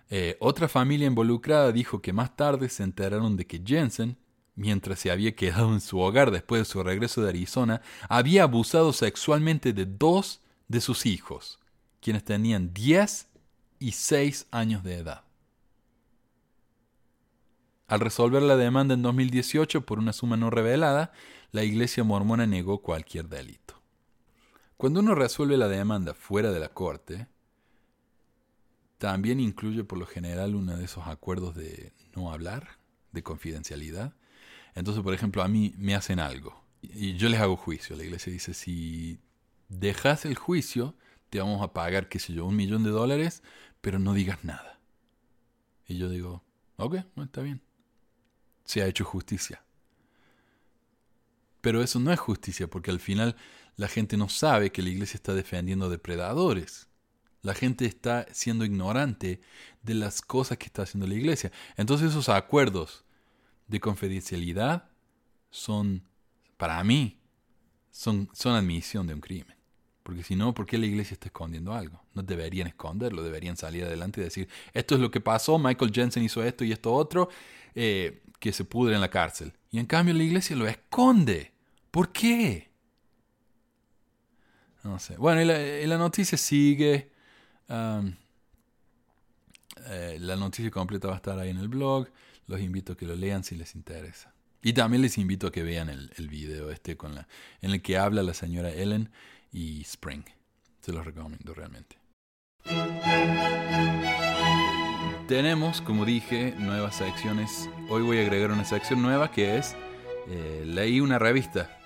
eh, 0.08 0.36
otra 0.40 0.68
familia 0.68 1.06
involucrada 1.06 1.72
dijo 1.72 2.00
que 2.00 2.12
más 2.12 2.36
tarde 2.36 2.68
se 2.68 2.82
enteraron 2.82 3.36
de 3.36 3.46
que 3.46 3.62
Jensen, 3.64 4.18
mientras 4.54 5.00
se 5.00 5.10
había 5.10 5.34
quedado 5.34 5.72
en 5.72 5.80
su 5.80 5.98
hogar 5.98 6.30
después 6.30 6.60
de 6.60 6.64
su 6.66 6.82
regreso 6.82 7.22
de 7.22 7.30
Arizona, 7.30 7.80
había 8.08 8.44
abusado 8.44 8.92
sexualmente 8.92 9.72
de 9.72 9.86
dos 9.86 10.42
de 10.68 10.80
sus 10.80 11.06
hijos, 11.06 11.58
quienes 12.00 12.24
tenían 12.24 12.72
10 12.72 13.31
y 13.82 13.92
6 13.92 14.46
años 14.52 14.84
de 14.84 14.98
edad. 14.98 15.24
Al 17.88 17.98
resolver 18.00 18.40
la 18.42 18.56
demanda 18.56 18.94
en 18.94 19.02
2018 19.02 19.84
por 19.84 19.98
una 19.98 20.12
suma 20.12 20.36
no 20.36 20.50
revelada, 20.50 21.12
la 21.50 21.64
Iglesia 21.64 22.04
mormona 22.04 22.46
negó 22.46 22.80
cualquier 22.80 23.28
delito. 23.28 23.82
Cuando 24.76 25.00
uno 25.00 25.14
resuelve 25.14 25.56
la 25.56 25.68
demanda 25.68 26.14
fuera 26.14 26.52
de 26.52 26.60
la 26.60 26.68
corte, 26.68 27.26
también 28.98 29.40
incluye 29.40 29.82
por 29.82 29.98
lo 29.98 30.06
general 30.06 30.54
uno 30.54 30.76
de 30.76 30.84
esos 30.84 31.08
acuerdos 31.08 31.56
de 31.56 31.92
no 32.14 32.32
hablar, 32.32 32.78
de 33.10 33.24
confidencialidad. 33.24 34.14
Entonces, 34.76 35.02
por 35.02 35.12
ejemplo, 35.12 35.42
a 35.42 35.48
mí 35.48 35.74
me 35.76 35.96
hacen 35.96 36.20
algo 36.20 36.64
y 36.82 37.16
yo 37.16 37.28
les 37.28 37.40
hago 37.40 37.56
juicio. 37.56 37.96
La 37.96 38.04
iglesia 38.04 38.32
dice, 38.32 38.54
si 38.54 39.18
dejas 39.68 40.24
el 40.24 40.36
juicio, 40.36 40.94
te 41.30 41.40
vamos 41.40 41.62
a 41.62 41.72
pagar, 41.72 42.08
qué 42.08 42.18
sé 42.18 42.32
yo, 42.32 42.44
un 42.46 42.56
millón 42.56 42.84
de 42.84 42.90
dólares, 42.90 43.42
pero 43.82 43.98
no 43.98 44.14
digas 44.14 44.42
nada. 44.44 44.80
Y 45.86 45.98
yo 45.98 46.08
digo, 46.08 46.42
ok, 46.76 46.96
no 47.16 47.24
está 47.24 47.42
bien. 47.42 47.60
Se 48.64 48.80
ha 48.80 48.86
hecho 48.86 49.04
justicia. 49.04 49.62
Pero 51.60 51.82
eso 51.82 52.00
no 52.00 52.12
es 52.12 52.18
justicia, 52.18 52.68
porque 52.68 52.90
al 52.90 53.00
final 53.00 53.36
la 53.76 53.88
gente 53.88 54.16
no 54.16 54.28
sabe 54.28 54.72
que 54.72 54.82
la 54.82 54.88
iglesia 54.88 55.16
está 55.16 55.34
defendiendo 55.34 55.90
depredadores. 55.90 56.88
La 57.42 57.54
gente 57.54 57.84
está 57.84 58.26
siendo 58.32 58.64
ignorante 58.64 59.40
de 59.82 59.94
las 59.94 60.22
cosas 60.22 60.58
que 60.58 60.66
está 60.66 60.82
haciendo 60.82 61.06
la 61.06 61.14
iglesia. 61.14 61.50
Entonces 61.76 62.10
esos 62.10 62.28
acuerdos 62.28 63.04
de 63.66 63.80
confidencialidad 63.80 64.88
son, 65.50 66.04
para 66.56 66.82
mí, 66.84 67.20
son, 67.90 68.28
son 68.32 68.54
admisión 68.54 69.08
de 69.08 69.14
un 69.14 69.20
crimen. 69.20 69.56
Porque 70.02 70.22
si 70.22 70.34
no, 70.34 70.52
¿por 70.52 70.66
qué 70.66 70.78
la 70.78 70.86
iglesia 70.86 71.14
está 71.14 71.26
escondiendo 71.26 71.74
algo? 71.74 72.02
No 72.14 72.22
deberían 72.22 72.66
esconderlo, 72.66 73.22
deberían 73.22 73.56
salir 73.56 73.84
adelante 73.84 74.20
y 74.20 74.24
decir, 74.24 74.48
esto 74.72 74.96
es 74.96 75.00
lo 75.00 75.10
que 75.10 75.20
pasó, 75.20 75.58
Michael 75.58 75.92
Jensen 75.92 76.24
hizo 76.24 76.42
esto 76.42 76.64
y 76.64 76.72
esto 76.72 76.92
otro, 76.92 77.28
eh, 77.74 78.22
que 78.40 78.52
se 78.52 78.64
pudre 78.64 78.94
en 78.96 79.00
la 79.00 79.10
cárcel. 79.10 79.52
Y 79.70 79.78
en 79.78 79.86
cambio 79.86 80.14
la 80.14 80.24
iglesia 80.24 80.56
lo 80.56 80.66
esconde. 80.66 81.52
¿Por 81.90 82.10
qué? 82.10 82.70
No 84.82 84.98
sé. 84.98 85.16
Bueno, 85.16 85.44
la, 85.44 85.98
noticia 85.98 86.36
sigue. 86.36 87.12
Eh, 87.68 88.16
la 90.18 90.36
noticia 90.36 90.70
completa 90.70 91.08
va 91.08 91.14
a 91.14 91.16
estar 91.18 91.38
ahí 91.38 91.50
en 91.50 91.58
el 91.58 91.68
blog. 91.68 92.08
Los 92.48 92.60
invito 92.60 92.94
a 92.94 92.96
que 92.96 93.06
lo 93.06 93.14
lean 93.14 93.44
si 93.44 93.54
les 93.54 93.76
interesa. 93.76 94.34
Y 94.62 94.72
también 94.72 95.02
les 95.02 95.18
invito 95.18 95.48
a 95.48 95.52
que 95.52 95.62
vean 95.62 95.88
el, 95.88 96.28
video 96.28 96.70
este 96.70 96.96
en 97.62 97.70
el 97.70 97.82
que 97.82 97.98
habla 97.98 98.22
la 98.22 98.34
señora 98.34 98.70
Ellen 98.70 99.10
y 99.52 99.82
Spring. 99.82 100.24
Se 100.80 100.92
los 100.92 101.04
recomiendo 101.04 101.54
realmente. 101.54 101.96
Tenemos, 105.28 105.80
como 105.80 106.04
dije, 106.04 106.54
nuevas 106.58 106.96
secciones. 106.96 107.68
Hoy 107.88 108.02
voy 108.02 108.18
a 108.18 108.22
agregar 108.22 108.50
una 108.50 108.64
sección 108.64 109.02
nueva 109.02 109.30
que 109.30 109.56
es 109.58 109.76
eh, 110.28 110.64
leí 110.66 111.00
una 111.00 111.18
revista. 111.18 111.78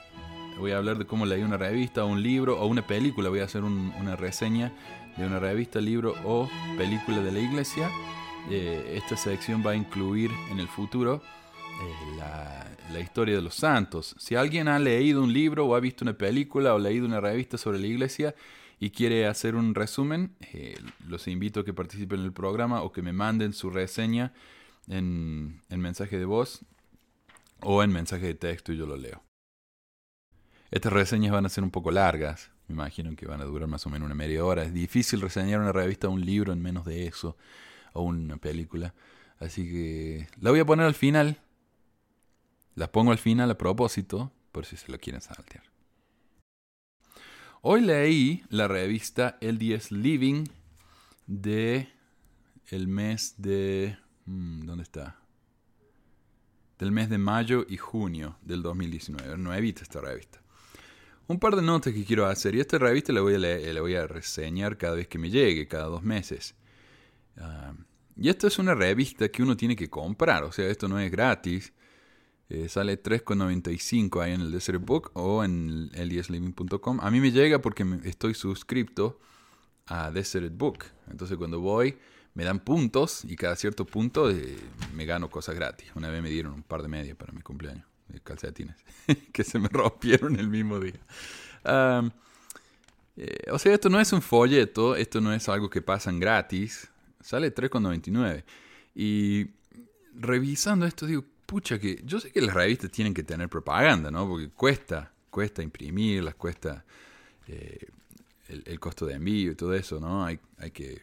Voy 0.58 0.72
a 0.72 0.78
hablar 0.78 0.98
de 0.98 1.06
cómo 1.06 1.26
leí 1.26 1.42
una 1.42 1.58
revista 1.58 2.04
un 2.04 2.22
libro 2.22 2.60
o 2.60 2.66
una 2.66 2.86
película. 2.86 3.28
Voy 3.28 3.40
a 3.40 3.44
hacer 3.44 3.62
una 3.62 4.16
reseña 4.16 4.72
de 5.16 5.26
una 5.26 5.38
revista, 5.38 5.80
libro 5.80 6.14
o 6.24 6.48
película 6.76 7.18
de 7.20 7.32
la 7.32 7.38
iglesia. 7.38 7.90
Eh, 8.50 8.94
esta 8.96 9.16
sección 9.16 9.62
va 9.66 9.72
a 9.72 9.76
incluir 9.76 10.30
en 10.50 10.60
el 10.60 10.68
futuro 10.68 11.22
eh, 11.80 12.16
la, 12.92 13.00
historia 13.00 13.36
de 13.36 13.42
los 13.42 13.54
santos. 13.54 14.16
Si 14.18 14.34
alguien 14.34 14.68
ha 14.68 14.78
leído 14.78 15.22
un 15.22 15.32
libro 15.32 15.66
o 15.66 15.74
ha 15.74 15.80
visto 15.80 16.04
una 16.04 16.16
película 16.16 16.74
o 16.74 16.78
leído 16.78 17.06
una 17.06 17.20
revista 17.20 17.58
sobre 17.58 17.78
la 17.78 17.86
iglesia 17.86 18.34
y 18.80 18.90
quiere 18.90 19.26
hacer 19.26 19.54
un 19.54 19.74
resumen, 19.74 20.34
eh, 20.52 20.78
los 21.06 21.28
invito 21.28 21.60
a 21.60 21.64
que 21.64 21.74
participen 21.74 22.20
en 22.20 22.26
el 22.26 22.32
programa 22.32 22.82
o 22.82 22.92
que 22.92 23.02
me 23.02 23.12
manden 23.12 23.52
su 23.52 23.70
reseña 23.70 24.32
en, 24.88 25.60
en 25.68 25.80
mensaje 25.80 26.18
de 26.18 26.24
voz 26.24 26.64
o 27.60 27.82
en 27.82 27.92
mensaje 27.92 28.26
de 28.26 28.34
texto 28.34 28.72
y 28.72 28.78
yo 28.78 28.86
lo 28.86 28.96
leo. 28.96 29.22
Estas 30.70 30.92
reseñas 30.92 31.32
van 31.32 31.46
a 31.46 31.50
ser 31.50 31.64
un 31.64 31.70
poco 31.70 31.90
largas, 31.90 32.50
me 32.68 32.74
imagino 32.74 33.14
que 33.14 33.26
van 33.26 33.40
a 33.40 33.44
durar 33.44 33.68
más 33.68 33.86
o 33.86 33.90
menos 33.90 34.06
una 34.06 34.14
media 34.14 34.44
hora. 34.44 34.64
Es 34.64 34.72
difícil 34.72 35.20
reseñar 35.20 35.60
una 35.60 35.72
revista 35.72 36.08
o 36.08 36.10
un 36.10 36.24
libro 36.24 36.52
en 36.52 36.60
menos 36.60 36.84
de 36.84 37.06
eso, 37.06 37.36
o 37.92 38.02
una 38.02 38.36
película. 38.36 38.94
Así 39.38 39.70
que 39.70 40.28
la 40.40 40.50
voy 40.50 40.60
a 40.60 40.64
poner 40.64 40.86
al 40.86 40.94
final 40.94 41.38
la 42.76 42.92
pongo 42.92 43.10
al 43.10 43.18
final 43.18 43.50
a 43.50 43.58
propósito, 43.58 44.32
por 44.52 44.64
si 44.64 44.76
se 44.76 44.92
lo 44.92 44.98
quieren 44.98 45.20
saltear. 45.20 45.64
Hoy 47.62 47.80
leí 47.80 48.44
la 48.48 48.68
revista 48.68 49.38
10 49.40 49.90
Living 49.90 50.44
de 51.26 51.88
el 52.68 52.86
mes 52.86 53.34
de... 53.38 53.98
Mm, 54.26 54.66
¿Dónde 54.66 54.84
está? 54.84 55.16
Del 56.78 56.92
mes 56.92 57.08
de 57.08 57.18
mayo 57.18 57.66
y 57.68 57.78
junio 57.78 58.36
del 58.42 58.62
2019. 58.62 59.38
Nuevita 59.38 59.82
esta 59.82 60.00
revista. 60.00 60.42
Un 61.28 61.40
par 61.40 61.56
de 61.56 61.62
notas 61.62 61.94
que 61.94 62.04
quiero 62.04 62.26
hacer. 62.26 62.54
Y 62.54 62.60
esta 62.60 62.78
revista 62.78 63.12
la 63.12 63.22
voy 63.22 63.34
a, 63.34 63.38
la 63.38 63.80
voy 63.80 63.94
a 63.96 64.06
reseñar 64.06 64.76
cada 64.76 64.94
vez 64.94 65.08
que 65.08 65.18
me 65.18 65.30
llegue, 65.30 65.66
cada 65.66 65.86
dos 65.86 66.02
meses. 66.02 66.54
Ah, 67.38 67.74
y 68.16 68.28
esta 68.28 68.46
es 68.46 68.58
una 68.58 68.74
revista 68.74 69.28
que 69.30 69.42
uno 69.42 69.56
tiene 69.56 69.74
que 69.74 69.88
comprar. 69.88 70.44
O 70.44 70.52
sea, 70.52 70.68
esto 70.68 70.88
no 70.88 71.00
es 71.00 71.10
gratis. 71.10 71.72
Eh, 72.48 72.68
sale 72.68 73.02
3,95 73.02 74.22
ahí 74.22 74.32
en 74.32 74.40
el 74.40 74.52
Desert 74.52 74.84
Book 74.84 75.10
o 75.14 75.42
en 75.42 75.90
el 75.94 76.24
A 77.00 77.10
mí 77.10 77.20
me 77.20 77.32
llega 77.32 77.60
porque 77.60 77.84
estoy 78.04 78.34
suscrito 78.34 79.18
a 79.86 80.10
Desert 80.10 80.56
Book. 80.56 80.84
Entonces 81.10 81.36
cuando 81.36 81.60
voy 81.60 81.96
me 82.34 82.44
dan 82.44 82.60
puntos 82.60 83.24
y 83.24 83.34
cada 83.34 83.56
cierto 83.56 83.84
punto 83.84 84.30
eh, 84.30 84.56
me 84.94 85.06
gano 85.06 85.28
cosas 85.28 85.54
gratis. 85.54 85.90
Una 85.94 86.08
vez 86.08 86.22
me 86.22 86.30
dieron 86.30 86.52
un 86.52 86.62
par 86.62 86.82
de 86.82 86.88
medias 86.88 87.16
para 87.16 87.32
mi 87.32 87.40
cumpleaños, 87.40 87.86
de 88.08 88.20
calcetines, 88.20 88.76
que 89.32 89.42
se 89.42 89.58
me 89.58 89.68
rompieron 89.68 90.38
el 90.38 90.48
mismo 90.48 90.78
día. 90.78 91.00
Eh, 93.16 93.50
o 93.50 93.58
sea, 93.58 93.72
esto 93.72 93.88
no 93.88 93.98
es 93.98 94.12
un 94.12 94.20
folleto, 94.20 94.94
esto 94.94 95.20
no 95.20 95.32
es 95.32 95.48
algo 95.48 95.70
que 95.70 95.82
pasan 95.82 96.20
gratis. 96.20 96.88
Sale 97.20 97.52
3,99. 97.52 98.44
Y 98.94 99.46
revisando 100.14 100.86
esto 100.86 101.06
digo, 101.06 101.24
pucha 101.46 101.78
que 101.78 102.02
yo 102.04 102.20
sé 102.20 102.30
que 102.30 102.40
las 102.40 102.54
revistas 102.54 102.90
tienen 102.90 103.14
que 103.14 103.22
tener 103.22 103.48
propaganda, 103.48 104.10
¿no? 104.10 104.28
Porque 104.28 104.50
cuesta, 104.50 105.12
cuesta 105.30 105.62
imprimirlas, 105.62 106.34
cuesta 106.34 106.84
eh, 107.46 107.86
el, 108.48 108.80
costo 108.80 109.06
de 109.06 109.14
envío 109.14 109.52
y 109.52 109.54
todo 109.54 109.72
eso, 109.74 110.00
¿no? 110.00 110.24
Hay, 110.24 110.38
hay 110.58 110.70
que 110.72 111.02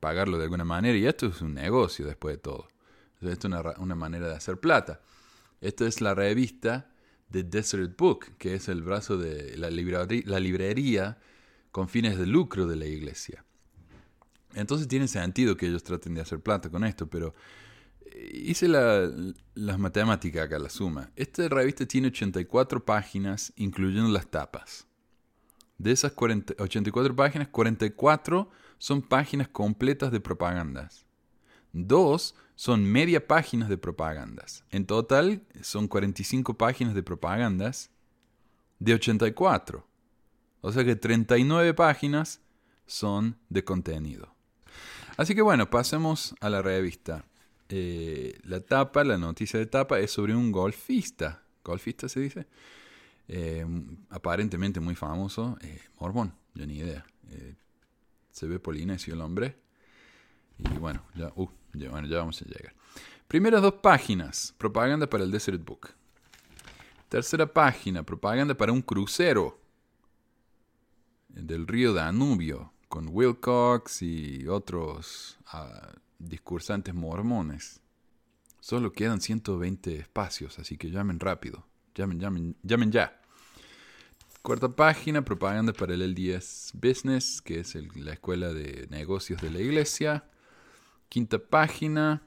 pagarlo 0.00 0.38
de 0.38 0.44
alguna 0.44 0.64
manera 0.64 0.96
y 0.96 1.06
esto 1.06 1.26
es 1.26 1.40
un 1.40 1.54
negocio 1.54 2.06
después 2.06 2.36
de 2.36 2.38
todo. 2.38 2.68
esto 3.20 3.48
es 3.48 3.78
una, 3.78 3.94
manera 3.94 4.28
de 4.28 4.34
hacer 4.34 4.58
plata. 4.58 5.00
Esta 5.60 5.86
es 5.86 6.00
la 6.00 6.14
revista 6.14 6.90
de 7.28 7.42
Desert 7.42 7.96
Book, 7.96 8.36
que 8.38 8.54
es 8.54 8.68
el 8.68 8.82
brazo 8.82 9.18
de 9.18 9.56
la 9.56 9.70
la 9.70 10.40
librería 10.40 11.18
con 11.70 11.88
fines 11.88 12.18
de 12.18 12.26
lucro 12.26 12.66
de 12.66 12.76
la 12.76 12.86
iglesia. 12.86 13.44
Entonces 14.54 14.88
tiene 14.88 15.08
sentido 15.08 15.56
que 15.56 15.66
ellos 15.66 15.82
traten 15.82 16.14
de 16.14 16.22
hacer 16.22 16.40
plata 16.40 16.70
con 16.70 16.84
esto, 16.84 17.06
pero 17.06 17.34
hice 18.32 18.68
las 18.68 19.78
matemáticas 19.78 20.46
acá, 20.46 20.58
la 20.58 20.70
suma. 20.70 21.10
Esta 21.16 21.48
revista 21.48 21.86
tiene 21.86 22.08
84 22.08 22.84
páginas, 22.84 23.52
incluyendo 23.56 24.10
las 24.10 24.28
tapas. 24.28 24.86
De 25.78 25.92
esas 25.92 26.12
84 26.16 27.14
páginas, 27.14 27.48
44 27.48 28.50
son 28.78 29.02
páginas 29.02 29.48
completas 29.48 30.10
de 30.10 30.20
propagandas. 30.20 31.06
Dos 31.72 32.34
son 32.56 32.82
media 32.84 33.26
páginas 33.28 33.68
de 33.68 33.78
propagandas. 33.78 34.64
En 34.70 34.86
total 34.86 35.42
son 35.62 35.86
45 35.86 36.54
páginas 36.54 36.94
de 36.94 37.02
propagandas 37.02 37.90
de 38.80 38.94
84. 38.94 39.86
O 40.60 40.72
sea 40.72 40.84
que 40.84 40.96
39 40.96 41.74
páginas 41.74 42.40
son 42.86 43.38
de 43.48 43.64
contenido. 43.64 44.34
Así 45.16 45.34
que 45.34 45.42
bueno, 45.42 45.70
pasemos 45.70 46.34
a 46.40 46.48
la 46.48 46.62
revista. 46.62 47.24
Eh, 47.68 48.38
la 48.44 48.60
tapa, 48.60 49.04
la 49.04 49.18
noticia 49.18 49.58
de 49.58 49.66
tapa 49.66 49.98
es 49.98 50.10
sobre 50.10 50.34
un 50.34 50.50
golfista. 50.52 51.42
¿Golfista 51.64 52.08
se 52.08 52.20
dice? 52.20 52.46
Eh, 53.28 53.66
aparentemente 54.10 54.80
muy 54.80 54.94
famoso. 54.94 55.58
Eh, 55.60 55.80
Mormón, 56.00 56.34
yo 56.54 56.66
ni 56.66 56.78
idea. 56.78 57.04
se 58.30 58.46
ve 58.46 58.58
polinesio 58.58 59.14
el 59.14 59.20
hombre. 59.20 59.56
Y 60.58 60.78
bueno 60.78 61.04
ya, 61.14 61.32
uh, 61.36 61.48
ya, 61.74 61.90
bueno, 61.90 62.08
ya 62.08 62.18
vamos 62.18 62.40
a 62.42 62.44
llegar. 62.44 62.74
Primeras 63.28 63.62
dos 63.62 63.74
páginas, 63.74 64.54
propaganda 64.56 65.08
para 65.08 65.24
el 65.24 65.30
Desert 65.30 65.62
Book. 65.64 65.90
Tercera 67.08 67.46
página, 67.46 68.02
propaganda 68.02 68.54
para 68.54 68.72
un 68.72 68.82
crucero 68.82 69.60
del 71.28 71.66
río 71.66 71.92
Danubio, 71.92 72.72
con 72.88 73.08
Wilcox 73.10 74.02
y 74.02 74.46
otros 74.48 75.38
ah, 75.46 75.92
discursantes 76.18 76.94
mormones. 76.94 77.80
Solo 78.60 78.92
quedan 78.92 79.20
120 79.20 79.96
espacios, 79.96 80.58
así 80.58 80.76
que 80.76 80.90
llamen 80.90 81.20
rápido. 81.20 81.66
Llamen, 81.94 82.20
llamen, 82.20 82.56
llamen 82.62 82.92
ya. 82.92 83.20
Cuarta 84.42 84.68
página, 84.68 85.24
propaganda 85.24 85.72
para 85.72 85.94
el 85.94 86.12
LDS 86.12 86.72
Business, 86.74 87.40
que 87.42 87.60
es 87.60 87.74
la 87.96 88.12
escuela 88.12 88.52
de 88.52 88.86
negocios 88.90 89.40
de 89.40 89.50
la 89.50 89.60
iglesia. 89.60 90.24
Quinta 91.08 91.38
página, 91.38 92.22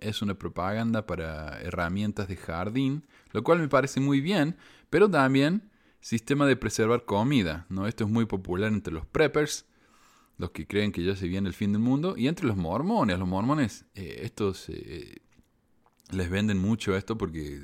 es 0.00 0.22
una 0.22 0.34
propaganda 0.34 1.06
para 1.06 1.60
herramientas 1.60 2.28
de 2.28 2.36
jardín, 2.36 3.04
lo 3.32 3.42
cual 3.42 3.58
me 3.58 3.68
parece 3.68 4.00
muy 4.00 4.20
bien, 4.20 4.56
pero 4.90 5.10
también 5.10 5.70
sistema 6.00 6.46
de 6.46 6.56
preservar 6.56 7.04
comida, 7.04 7.66
¿no? 7.68 7.86
Esto 7.86 8.04
es 8.04 8.10
muy 8.10 8.24
popular 8.24 8.72
entre 8.72 8.94
los 8.94 9.06
preppers, 9.06 9.66
los 10.38 10.50
que 10.52 10.66
creen 10.66 10.92
que 10.92 11.04
ya 11.04 11.14
se 11.16 11.28
viene 11.28 11.48
el 11.48 11.54
fin 11.54 11.72
del 11.72 11.82
mundo, 11.82 12.16
y 12.16 12.28
entre 12.28 12.46
los 12.46 12.56
mormones. 12.56 13.18
Los 13.18 13.28
mormones, 13.28 13.84
eh, 13.94 14.20
estos 14.22 14.68
eh, 14.68 15.20
les 16.10 16.30
venden 16.30 16.58
mucho 16.58 16.96
esto 16.96 17.18
porque 17.18 17.60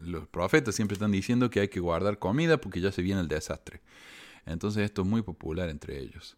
los 0.00 0.26
profetas 0.28 0.74
siempre 0.74 0.94
están 0.94 1.12
diciendo 1.12 1.50
que 1.50 1.60
hay 1.60 1.68
que 1.68 1.80
guardar 1.80 2.18
comida 2.18 2.60
porque 2.60 2.80
ya 2.80 2.90
se 2.92 3.02
viene 3.02 3.20
el 3.20 3.28
desastre. 3.28 3.82
Entonces 4.46 4.84
esto 4.84 5.02
es 5.02 5.08
muy 5.08 5.22
popular 5.22 5.68
entre 5.68 5.98
ellos. 6.00 6.36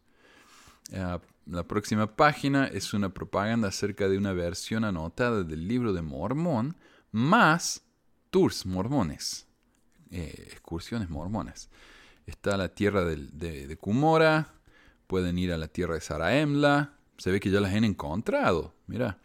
Ah, 0.94 1.20
la 1.46 1.66
próxima 1.66 2.16
página 2.16 2.66
es 2.66 2.92
una 2.92 3.10
propaganda 3.10 3.68
acerca 3.68 4.08
de 4.08 4.18
una 4.18 4.32
versión 4.32 4.84
anotada 4.84 5.42
del 5.42 5.66
libro 5.66 5.92
de 5.92 6.02
Mormón, 6.02 6.76
más 7.12 7.82
tours 8.30 8.66
mormones, 8.66 9.46
eh, 10.10 10.48
excursiones 10.50 11.08
mormones. 11.08 11.70
Está 12.26 12.56
la 12.56 12.68
tierra 12.68 13.04
de, 13.04 13.16
de, 13.66 13.76
Kumora, 13.76 14.54
pueden 15.06 15.38
ir 15.38 15.52
a 15.52 15.58
la 15.58 15.68
tierra 15.68 15.94
de 15.94 16.00
Saraemla, 16.00 16.94
se 17.16 17.30
ve 17.30 17.40
que 17.40 17.50
ya 17.50 17.60
las 17.60 17.74
han 17.74 17.84
encontrado, 17.84 18.74
mira. 18.86 19.18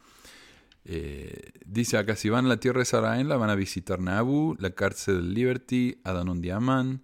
Eh, 0.83 1.51
dice 1.65 1.97
acá, 1.97 2.15
si 2.15 2.29
van 2.29 2.45
a 2.45 2.49
la 2.49 2.57
tierra 2.57 2.79
de 2.79 2.85
Saraemla 2.85 3.37
van 3.37 3.49
a 3.49 3.55
visitar 3.55 3.99
Nabu, 3.99 4.55
la 4.59 4.71
cárcel 4.71 5.21
de 5.21 5.33
Liberty, 5.33 6.01
Adonondiaman, 6.03 7.03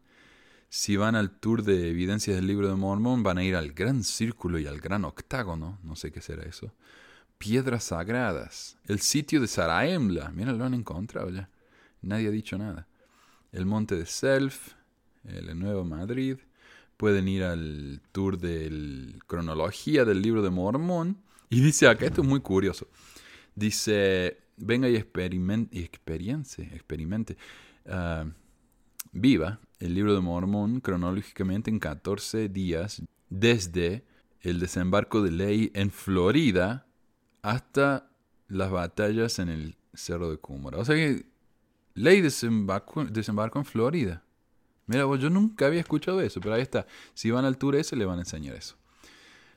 si 0.69 0.97
van 0.97 1.15
al 1.15 1.39
tour 1.39 1.63
de 1.63 1.89
evidencias 1.89 2.35
del 2.35 2.47
libro 2.47 2.67
de 2.67 2.75
Mormón, 2.75 3.23
van 3.23 3.37
a 3.37 3.43
ir 3.43 3.55
al 3.55 3.71
gran 3.71 4.03
círculo 4.03 4.59
y 4.59 4.67
al 4.67 4.79
gran 4.79 5.05
octágono, 5.05 5.79
no 5.83 5.95
sé 5.95 6.11
qué 6.11 6.21
será 6.21 6.43
eso. 6.43 6.73
Piedras 7.37 7.85
sagradas, 7.85 8.77
el 8.85 8.99
sitio 8.99 9.39
de 9.39 9.47
Saraemla, 9.47 10.31
mira, 10.31 10.51
lo 10.53 10.65
han 10.65 10.73
encontrado 10.73 11.29
ya. 11.29 11.49
Nadie 12.01 12.27
ha 12.27 12.31
dicho 12.31 12.57
nada. 12.57 12.87
El 13.51 13.65
monte 13.65 13.95
de 13.95 14.05
Self, 14.05 14.73
el 15.23 15.57
Nuevo 15.57 15.83
Madrid. 15.85 16.37
Pueden 16.97 17.27
ir 17.27 17.43
al 17.43 18.01
tour 18.11 18.37
de 18.37 19.15
cronología 19.27 20.03
del 20.03 20.21
libro 20.21 20.41
de 20.41 20.49
Mormón. 20.49 21.17
Y 21.49 21.61
dice 21.61 21.87
acá, 21.87 22.05
esto 22.05 22.21
es 22.21 22.27
muy 22.27 22.41
curioso. 22.41 22.87
Dice, 23.55 24.37
venga 24.57 24.89
y 24.89 24.95
experimente, 24.95 25.77
experimente, 26.73 27.37
ah, 27.87 28.25
viva 29.11 29.59
el 29.79 29.93
libro 29.93 30.13
de 30.13 30.21
Mormón 30.21 30.79
cronológicamente 30.79 31.69
en 31.69 31.79
14 31.79 32.49
días 32.49 33.01
desde 33.29 34.03
el 34.41 34.59
desembarco 34.59 35.21
de 35.21 35.31
Ley 35.31 35.71
en 35.73 35.91
Florida 35.91 36.87
hasta 37.41 38.09
las 38.47 38.71
batallas 38.71 39.39
en 39.39 39.49
el 39.49 39.77
Cerro 39.93 40.29
de 40.29 40.37
Cúmara. 40.37 40.77
O 40.77 40.85
sea 40.85 40.95
que 40.95 41.25
Ley 41.93 42.21
desembarcó, 42.21 43.01
en 43.01 43.65
Florida. 43.65 44.23
Mira, 44.87 45.03
yo 45.17 45.29
nunca 45.29 45.67
había 45.67 45.81
escuchado 45.81 46.21
eso, 46.21 46.41
pero 46.41 46.55
ahí 46.55 46.61
está. 46.61 46.87
Si 47.13 47.29
van 47.29 47.45
al 47.45 47.57
tour 47.57 47.75
ese, 47.75 47.95
le 47.95 48.05
van 48.05 48.17
a 48.19 48.21
enseñar 48.21 48.55
eso. 48.55 48.75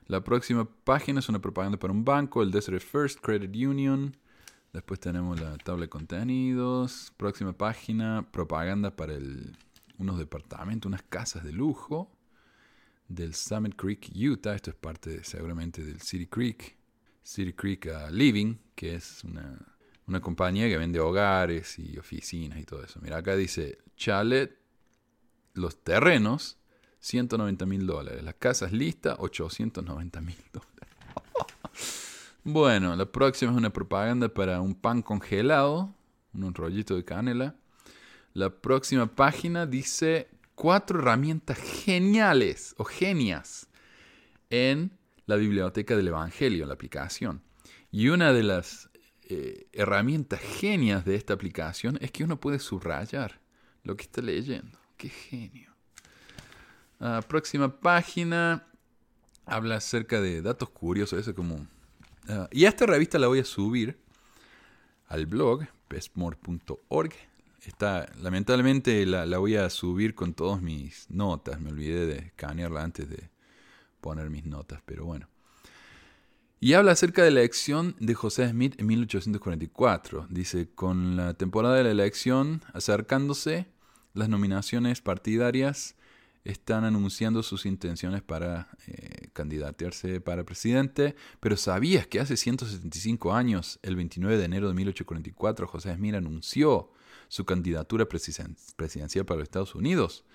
La 0.07 0.23
próxima 0.23 0.65
página 0.65 1.19
es 1.19 1.29
una 1.29 1.39
propaganda 1.39 1.79
para 1.79 1.93
un 1.93 2.03
banco, 2.03 2.43
el 2.43 2.51
Desert 2.51 2.81
First 2.81 3.19
Credit 3.21 3.55
Union. 3.55 4.17
Después 4.73 4.99
tenemos 4.99 5.39
la 5.39 5.57
tabla 5.57 5.83
de 5.83 5.89
contenidos. 5.89 7.13
Próxima 7.17 7.53
página, 7.53 8.27
propaganda 8.31 8.95
para 8.95 9.13
el 9.13 9.57
unos 9.97 10.17
departamentos, 10.17 10.87
unas 10.87 11.03
casas 11.03 11.43
de 11.43 11.53
lujo 11.53 12.11
del 13.07 13.35
Summit 13.35 13.75
Creek, 13.75 14.11
Utah. 14.15 14.55
Esto 14.55 14.71
es 14.71 14.75
parte 14.75 15.23
seguramente 15.23 15.83
del 15.83 16.01
City 16.01 16.27
Creek, 16.27 16.77
City 17.23 17.53
Creek 17.53 17.87
uh, 17.87 18.11
Living, 18.11 18.55
que 18.75 18.95
es 18.95 19.23
una, 19.23 19.57
una 20.07 20.19
compañía 20.19 20.67
que 20.67 20.77
vende 20.77 20.99
hogares 20.99 21.77
y 21.79 21.97
oficinas 21.97 22.59
y 22.59 22.65
todo 22.65 22.83
eso. 22.83 22.99
Mira, 23.01 23.17
acá 23.17 23.35
dice 23.35 23.77
chalet, 23.95 24.60
los 25.53 25.83
terrenos, 25.83 26.57
190 26.99 27.65
mil 27.65 27.85
dólares. 27.87 28.23
Las 28.23 28.35
casas 28.35 28.71
listas, 28.71 29.15
890 29.19 30.21
mil 30.21 30.37
dólares. 30.53 30.89
bueno, 32.43 32.95
la 32.95 33.05
próxima 33.05 33.51
es 33.51 33.57
una 33.57 33.71
propaganda 33.71 34.29
para 34.29 34.61
un 34.61 34.75
pan 34.75 35.01
congelado, 35.01 35.93
un 36.33 36.53
rollito 36.53 36.95
de 36.95 37.03
canela. 37.03 37.55
La 38.33 38.49
próxima 38.49 39.07
página 39.07 39.65
dice 39.65 40.29
cuatro 40.55 40.99
herramientas 40.99 41.57
geniales 41.57 42.75
o 42.77 42.83
genias 42.83 43.67
en 44.49 44.91
la 45.25 45.35
biblioteca 45.35 45.95
del 45.95 46.09
Evangelio, 46.09 46.65
la 46.65 46.73
aplicación. 46.73 47.41
Y 47.91 48.09
una 48.09 48.31
de 48.31 48.43
las 48.43 48.89
eh, 49.23 49.67
herramientas 49.73 50.39
genias 50.39 51.03
de 51.03 51.15
esta 51.15 51.33
aplicación 51.33 51.97
es 52.01 52.11
que 52.11 52.23
uno 52.23 52.39
puede 52.39 52.59
subrayar 52.59 53.41
lo 53.83 53.95
que 53.97 54.03
está 54.03 54.21
leyendo. 54.21 54.80
¡Qué 55.01 55.09
genio! 55.09 55.71
La 56.99 57.23
próxima 57.23 57.79
página 57.79 58.67
habla 59.47 59.77
acerca 59.77 60.21
de 60.21 60.43
datos 60.43 60.69
curiosos, 60.69 61.17
eso 61.19 61.33
como... 61.33 61.55
Uh, 61.55 62.45
y 62.51 62.65
esta 62.65 62.85
revista 62.85 63.17
la 63.17 63.25
voy 63.25 63.39
a 63.39 63.43
subir 63.43 63.97
al 65.07 65.25
blog, 65.25 65.65
bestmore.org 65.89 67.13
Está, 67.63 68.11
lamentablemente 68.21 69.03
la, 69.07 69.25
voy 69.39 69.55
a 69.55 69.71
subir 69.71 70.13
con 70.13 70.35
todas 70.35 70.61
mis 70.61 71.09
notas. 71.09 71.59
Me 71.59 71.71
olvidé 71.71 72.05
de 72.05 72.17
escanearla 72.27 72.83
antes 72.83 73.09
de 73.09 73.31
poner 74.01 74.29
mis 74.29 74.45
notas, 74.45 74.83
pero 74.85 75.05
bueno. 75.05 75.27
Y 76.59 76.73
habla 76.73 76.91
acerca 76.91 77.23
de 77.23 77.31
la 77.31 77.39
elección 77.39 77.95
de 77.99 78.13
José 78.13 78.47
Smith 78.49 78.79
en 78.79 78.85
1844. 78.85 80.27
Dice, 80.29 80.69
con 80.75 81.17
la 81.17 81.33
temporada 81.33 81.75
de 81.75 81.85
la 81.85 81.89
elección 81.91 82.61
acercándose, 82.73 83.65
las 84.13 84.29
nominaciones 84.29 85.01
partidarias 85.01 85.95
están 86.43 86.85
anunciando 86.85 87.43
sus 87.43 87.65
intenciones 87.65 88.21
para 88.21 88.69
eh, 88.87 89.29
candidatearse 89.33 90.21
para 90.21 90.43
presidente, 90.43 91.15
pero 91.39 91.55
¿sabías 91.55 92.07
que 92.07 92.19
hace 92.19 92.35
175 92.35 93.33
años, 93.33 93.79
el 93.83 93.95
29 93.95 94.37
de 94.37 94.45
enero 94.45 94.67
de 94.67 94.73
1844, 94.73 95.67
José 95.67 95.93
Smith 95.95 96.15
anunció 96.15 96.91
su 97.27 97.45
candidatura 97.45 98.07
presidencial 98.07 99.25
para 99.25 99.39
los 99.39 99.43
Estados 99.43 99.75
Unidos. 99.75 100.25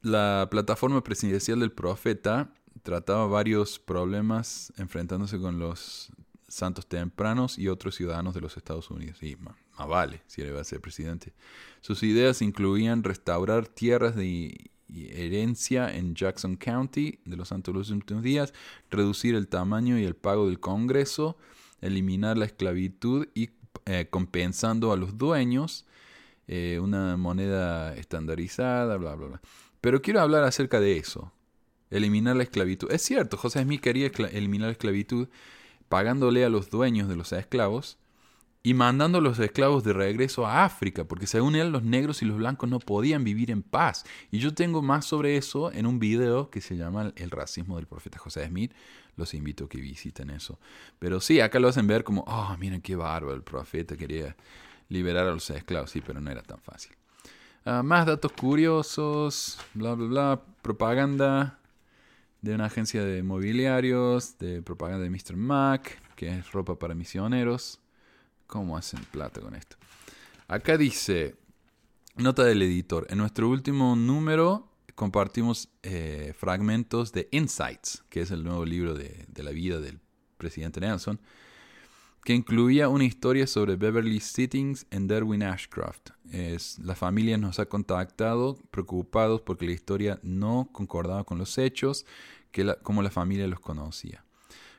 La 0.00 0.48
plataforma 0.50 1.04
presidencial 1.04 1.60
del 1.60 1.72
profeta 1.72 2.52
trataba 2.82 3.26
varios 3.26 3.78
problemas 3.78 4.72
enfrentándose 4.78 5.38
con 5.38 5.58
los 5.58 6.10
santos 6.48 6.86
tempranos 6.86 7.58
y 7.58 7.68
otros 7.68 7.94
ciudadanos 7.94 8.34
de 8.34 8.40
los 8.40 8.56
Estados 8.56 8.90
Unidos. 8.90 9.22
Y 9.22 9.36
más, 9.36 9.56
vale, 9.86 10.22
si 10.26 10.42
él 10.42 10.48
iba 10.48 10.60
a 10.60 10.64
ser 10.64 10.80
presidente. 10.80 11.32
Sus 11.80 12.02
ideas 12.02 12.42
incluían 12.42 13.04
restaurar 13.04 13.68
tierras 13.68 14.16
de 14.16 14.70
herencia 14.88 15.94
en 15.94 16.14
Jackson 16.14 16.56
County 16.56 17.20
de 17.24 17.36
los 17.36 17.48
santos 17.48 17.74
los 17.74 17.90
últimos 17.90 18.22
días, 18.22 18.54
reducir 18.90 19.34
el 19.34 19.48
tamaño 19.48 19.98
y 19.98 20.04
el 20.04 20.16
pago 20.16 20.48
del 20.48 20.60
Congreso, 20.60 21.36
eliminar 21.80 22.38
la 22.38 22.46
esclavitud 22.46 23.28
y 23.34 23.50
eh, 23.84 24.08
compensando 24.10 24.92
a 24.92 24.96
los 24.96 25.18
dueños 25.18 25.86
eh, 26.46 26.78
una 26.82 27.16
moneda 27.16 27.94
estandarizada, 27.96 28.96
bla, 28.96 29.14
bla, 29.14 29.26
bla. 29.28 29.40
Pero 29.80 30.02
quiero 30.02 30.20
hablar 30.20 30.44
acerca 30.44 30.80
de 30.80 30.96
eso, 30.96 31.32
eliminar 31.90 32.36
la 32.36 32.42
esclavitud. 32.42 32.90
Es 32.90 33.02
cierto, 33.02 33.36
José 33.36 33.62
Smith 33.62 33.80
quería 33.80 34.10
eliminar 34.32 34.68
la 34.68 34.72
esclavitud, 34.72 35.28
pagándole 35.88 36.44
a 36.44 36.48
los 36.48 36.70
dueños 36.70 37.08
de 37.08 37.16
los 37.16 37.32
esclavos 37.32 37.98
y 38.62 38.74
mandando 38.74 39.18
a 39.18 39.20
los 39.20 39.38
esclavos 39.38 39.84
de 39.84 39.92
regreso 39.92 40.46
a 40.46 40.64
África, 40.64 41.04
porque 41.04 41.26
según 41.26 41.54
él 41.54 41.70
los 41.70 41.84
negros 41.84 42.22
y 42.22 42.26
los 42.26 42.38
blancos 42.38 42.68
no 42.68 42.80
podían 42.80 43.24
vivir 43.24 43.50
en 43.50 43.62
paz. 43.62 44.04
Y 44.30 44.38
yo 44.40 44.52
tengo 44.52 44.82
más 44.82 45.06
sobre 45.06 45.36
eso 45.36 45.72
en 45.72 45.86
un 45.86 45.98
video 45.98 46.50
que 46.50 46.60
se 46.60 46.76
llama 46.76 47.12
El 47.16 47.30
racismo 47.30 47.76
del 47.76 47.86
profeta 47.86 48.18
José 48.18 48.46
Smith. 48.46 48.72
Los 49.16 49.32
invito 49.34 49.64
a 49.64 49.68
que 49.68 49.80
visiten 49.80 50.30
eso. 50.30 50.58
Pero 50.98 51.20
sí, 51.20 51.40
acá 51.40 51.60
lo 51.60 51.68
hacen 51.68 51.86
ver 51.86 52.04
como, 52.04 52.24
oh, 52.26 52.56
miren 52.58 52.80
qué 52.82 52.96
bárbaro, 52.96 53.34
el 53.34 53.42
profeta 53.42 53.96
quería 53.96 54.36
liberar 54.88 55.26
a 55.26 55.32
los 55.32 55.48
esclavos. 55.50 55.90
Sí, 55.90 56.02
pero 56.04 56.20
no 56.20 56.30
era 56.30 56.42
tan 56.42 56.60
fácil. 56.60 56.92
Ah, 57.64 57.82
más 57.82 58.06
datos 58.06 58.32
curiosos, 58.32 59.58
bla, 59.74 59.94
bla, 59.94 60.06
bla. 60.06 60.42
Propaganda 60.62 61.58
de 62.40 62.54
una 62.54 62.66
agencia 62.66 63.04
de 63.04 63.22
mobiliarios, 63.22 64.38
de 64.38 64.62
propaganda 64.62 65.04
de 65.04 65.10
Mr. 65.10 65.36
Mac, 65.36 66.00
que 66.14 66.38
es 66.38 66.52
ropa 66.52 66.78
para 66.78 66.94
misioneros. 66.94 67.80
¿Cómo 68.46 68.76
hacen 68.76 69.04
plata 69.10 69.40
con 69.40 69.54
esto? 69.54 69.76
Acá 70.46 70.76
dice, 70.76 71.36
nota 72.16 72.44
del 72.44 72.62
editor, 72.62 73.06
en 73.10 73.18
nuestro 73.18 73.48
último 73.48 73.96
número 73.96 74.68
compartimos 74.94 75.68
eh, 75.82 76.32
fragmentos 76.36 77.12
de 77.12 77.28
Insights, 77.30 78.04
que 78.08 78.22
es 78.22 78.30
el 78.30 78.42
nuevo 78.42 78.64
libro 78.64 78.94
de, 78.94 79.26
de 79.28 79.42
la 79.42 79.50
vida 79.50 79.80
del 79.80 80.00
presidente 80.38 80.80
Nelson, 80.80 81.20
que 82.24 82.34
incluía 82.34 82.88
una 82.88 83.04
historia 83.04 83.46
sobre 83.46 83.76
Beverly 83.76 84.20
Sittings 84.20 84.86
en 84.90 85.08
Derwin 85.08 85.42
Ashcroft. 85.42 86.10
Es, 86.30 86.78
la 86.78 86.94
familia 86.94 87.38
nos 87.38 87.58
ha 87.58 87.66
contactado 87.66 88.58
preocupados 88.70 89.40
porque 89.40 89.66
la 89.66 89.72
historia 89.72 90.18
no 90.22 90.68
concordaba 90.72 91.24
con 91.24 91.38
los 91.38 91.56
hechos 91.58 92.04
que 92.50 92.74
como 92.82 93.02
la 93.02 93.10
familia 93.10 93.46
los 93.46 93.60
conocía. 93.60 94.24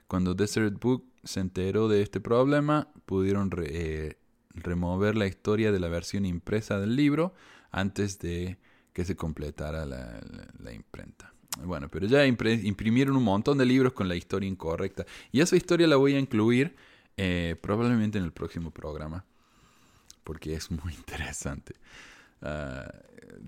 Cuando 0.07 0.33
Desert 0.33 0.79
Book 0.79 1.05
se 1.23 1.39
enteró 1.39 1.87
de 1.87 2.01
este 2.01 2.19
problema, 2.19 2.87
pudieron 3.05 3.51
eh, 3.57 4.17
remover 4.53 5.15
la 5.15 5.27
historia 5.27 5.71
de 5.71 5.79
la 5.79 5.87
versión 5.87 6.25
impresa 6.25 6.79
del 6.79 6.95
libro 6.95 7.33
antes 7.71 8.19
de 8.19 8.57
que 8.93 9.05
se 9.05 9.15
completara 9.15 9.85
la, 9.85 10.19
la 10.59 10.73
imprenta. 10.73 11.33
Bueno, 11.63 11.89
pero 11.89 12.07
ya 12.07 12.25
imprimieron 12.25 13.17
un 13.17 13.23
montón 13.23 13.57
de 13.57 13.65
libros 13.65 13.93
con 13.93 14.07
la 14.07 14.15
historia 14.15 14.47
incorrecta. 14.47 15.05
Y 15.31 15.41
esa 15.41 15.55
historia 15.55 15.87
la 15.87 15.95
voy 15.95 16.15
a 16.15 16.19
incluir 16.19 16.75
eh, 17.21 17.57
probablemente 17.59 18.17
en 18.17 18.23
el 18.23 18.31
próximo 18.31 18.71
programa, 18.71 19.25
porque 20.23 20.53
es 20.53 20.71
muy 20.71 20.93
interesante. 20.97 21.75
Ah, 22.41 22.89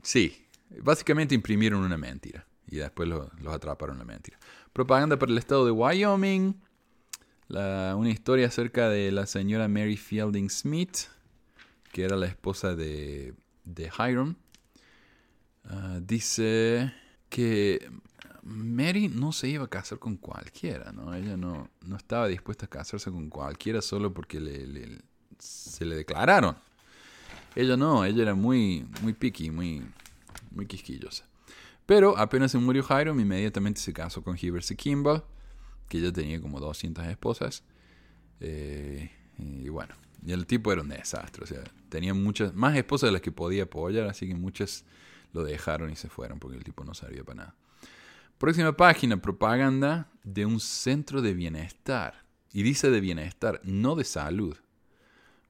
sí, 0.04 0.46
básicamente 0.82 1.34
imprimieron 1.36 1.80
una 1.80 1.96
mentira 1.98 2.46
y 2.68 2.78
después 2.78 3.08
los 3.08 3.54
atraparon 3.54 3.98
la 3.98 4.04
mentira. 4.04 4.38
Propaganda 4.74 5.18
para 5.18 5.32
el 5.32 5.38
estado 5.38 5.66
de 5.66 5.72
Wyoming. 5.72 6.62
una 7.48 8.10
historia 8.10 8.48
acerca 8.48 8.90
de 8.90 9.10
la 9.14 9.26
señora 9.26 9.70
Mary 9.70 9.96
Fielding 9.96 10.50
Smith, 10.50 11.08
que 11.94 12.04
era 12.04 12.18
la 12.18 12.26
esposa 12.26 12.76
de, 12.76 13.34
de 13.64 13.90
Hiram. 13.98 14.36
Ah, 15.64 16.00
dice 16.02 16.94
que 17.30 17.90
Mary 18.44 19.08
no 19.08 19.32
se 19.32 19.48
iba 19.48 19.66
a 19.66 19.70
casar 19.70 20.00
con 20.00 20.18
cualquiera, 20.18 20.92
¿no? 20.92 21.14
Ella 21.14 21.38
no, 21.38 21.70
no 21.86 21.96
estaba 21.96 22.28
dispuesta 22.28 22.66
a 22.66 22.70
casarse 22.70 23.12
con 23.12 23.30
cualquiera 23.30 23.82
solo 23.82 24.14
porque 24.14 24.40
se 25.40 25.86
le 25.86 25.96
declararon. 25.96 26.56
Ella 27.56 27.78
no, 27.78 28.06
ella 28.06 28.24
era 28.24 28.36
muy, 28.36 28.88
muy 29.02 29.14
picky, 29.14 29.52
muy, 29.52 29.84
muy 30.52 30.66
quisquillosa. 30.66 31.26
Pero 31.86 32.18
apenas 32.18 32.52
se 32.52 32.58
murió 32.58 32.86
Hiram, 32.90 33.20
inmediatamente 33.20 33.82
se 33.82 33.94
casó 33.94 34.24
con 34.24 34.38
Heber 34.42 34.64
Kimball, 34.64 35.24
que 35.90 36.00
ya 36.00 36.12
tenía 36.12 36.40
como 36.42 36.60
200 36.60 37.06
esposas. 37.08 37.64
Eh, 38.40 39.12
y 39.38 39.70
bueno, 39.70 39.94
y 40.26 40.32
el 40.32 40.46
tipo 40.46 40.72
era 40.72 40.82
un 40.82 40.90
desastre, 40.90 41.44
o 41.44 41.48
sea, 41.48 41.64
tenía 41.90 42.14
muchas, 42.14 42.54
más 42.54 42.76
esposas 42.76 43.10
de 43.10 43.12
las 43.12 43.22
que 43.22 43.32
podía 43.32 43.64
apoyar, 43.64 44.08
así 44.08 44.28
que 44.28 44.36
muchas 44.36 44.86
lo 45.34 45.44
dejaron 45.44 45.92
y 45.92 45.96
se 45.96 46.10
fueron 46.10 46.40
porque 46.40 46.58
el 46.58 46.64
tipo 46.64 46.84
no 46.84 46.94
servía 46.94 47.24
para 47.24 47.36
nada. 47.36 47.56
Próxima 48.42 48.76
página, 48.76 49.22
propaganda 49.22 50.10
de 50.24 50.48
un 50.48 50.60
centro 50.60 51.22
de 51.22 51.36
bienestar. 51.36 52.26
Y 52.52 52.64
dice 52.64 52.90
de 52.90 53.00
bienestar, 53.00 53.62
no 53.64 53.94
de 53.94 54.04
salud. 54.04 54.58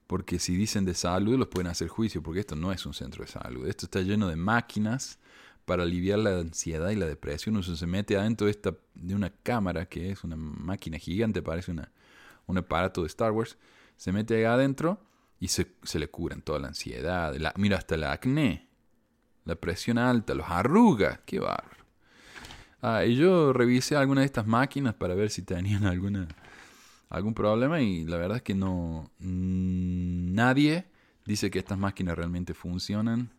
Porque 0.08 0.40
si 0.40 0.58
dicen 0.58 0.84
de 0.84 0.94
salud, 0.94 1.40
los 1.40 1.48
pueden 1.48 1.72
hacer 1.72 1.88
juicio, 1.88 2.22
porque 2.22 2.42
esto 2.42 2.58
no 2.58 2.74
es 2.74 2.86
un 2.86 2.94
centro 2.94 3.24
de 3.24 3.32
salud. 3.32 3.66
Esto 3.66 3.86
está 3.86 4.02
lleno 4.02 4.28
de 4.28 4.36
máquinas 4.36 5.20
para 5.64 5.84
aliviar 5.84 6.20
la 6.20 6.38
ansiedad 6.38 6.90
y 6.90 6.98
la 6.98 7.06
depresión. 7.06 7.56
Uno 7.56 7.64
se 7.64 7.88
mete 7.88 8.18
adentro 8.18 8.48
de, 8.48 8.52
esta, 8.52 8.76
de 8.94 9.16
una 9.16 9.30
cámara, 9.30 9.86
que 9.86 10.12
es 10.12 10.26
una 10.26 10.36
máquina 10.36 10.98
gigante, 10.98 11.42
parece 11.42 11.72
una, 11.72 11.94
un 12.46 12.58
aparato 12.58 13.04
de 13.04 13.08
Star 13.08 13.32
Wars. 13.32 13.58
Se 13.96 14.12
mete 14.12 14.36
ahí 14.36 14.44
adentro 14.44 15.00
y 15.40 15.48
se, 15.48 15.78
se 15.84 15.98
le 15.98 16.10
curan 16.10 16.42
toda 16.42 16.60
la 16.60 16.68
ansiedad. 16.68 17.34
La, 17.38 17.54
mira, 17.56 17.78
hasta 17.78 17.96
el 17.96 18.04
acné, 18.04 18.68
la 19.46 19.56
presión 19.56 19.98
alta, 19.98 20.36
los 20.36 20.50
arrugas. 20.50 21.22
Qué 21.26 21.40
bárbaro. 21.40 21.81
Ah, 22.82 23.06
y 23.06 23.16
yo 23.16 23.54
revisé 23.54 23.96
algunas 23.96 24.24
de 24.24 24.26
estas 24.26 24.48
máquinas 24.48 24.96
para 24.96 25.14
ver 25.14 25.30
si 25.30 25.44
tenían 25.44 25.86
alguna, 25.86 26.28
algún 27.10 27.34
problema 27.34 27.82
y 27.82 28.06
la 28.06 28.18
verdad 28.18 28.38
es 28.38 28.44
que 28.44 28.56
no... 28.56 29.12
Mm, 29.20 30.34
nadie 30.34 30.86
dice 31.26 31.52
que 31.52 31.60
estas 31.60 31.78
máquinas 31.78 32.18
realmente 32.18 32.54
funcionan 32.54 33.30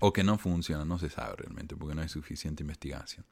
o 0.00 0.12
que 0.12 0.22
no 0.22 0.36
funcionan, 0.36 0.86
no 0.86 0.98
se 0.98 1.08
sabe 1.08 1.36
realmente 1.36 1.74
porque 1.74 1.94
no 1.94 2.02
hay 2.02 2.08
suficiente 2.10 2.62
investigación. 2.62 3.24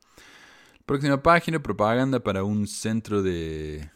Próxima 0.87 1.23
página, 1.23 1.63
propaganda 1.63 2.21
para 2.21 2.45
un 2.45 2.67
centro 2.67 3.23
de, 3.23 3.91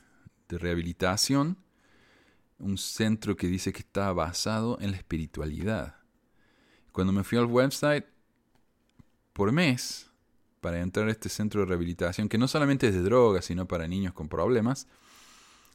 de 0.48 0.58
rehabilitación, 0.58 1.56
un 2.58 2.76
centro 2.76 3.36
que 3.36 3.46
dice 3.46 3.72
que 3.72 3.78
está 3.78 4.12
basado 4.12 4.78
en 4.80 4.90
la 4.90 4.98
espiritualidad. 4.98 5.96
Cuando 6.92 7.12
me 7.12 7.24
fui 7.24 7.38
al 7.38 7.46
website, 7.46 8.04
por 9.32 9.52
mes, 9.52 10.09
para 10.60 10.80
entrar 10.80 11.08
a 11.08 11.10
este 11.10 11.28
centro 11.28 11.60
de 11.60 11.66
rehabilitación, 11.66 12.28
que 12.28 12.38
no 12.38 12.46
solamente 12.46 12.88
es 12.88 12.94
de 12.94 13.02
drogas, 13.02 13.46
sino 13.46 13.66
para 13.66 13.88
niños 13.88 14.12
con 14.12 14.28
problemas, 14.28 14.86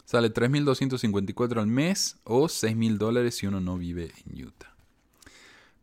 sale 0.05 0.33
3.254 0.33 1.59
al 1.59 1.67
mes 1.67 2.17
o 2.23 2.43
6.000 2.45 2.97
dólares 2.97 3.35
si 3.35 3.47
uno 3.47 3.59
no 3.59 3.77
vive 3.77 4.11
en 4.25 4.45
Utah. 4.45 4.75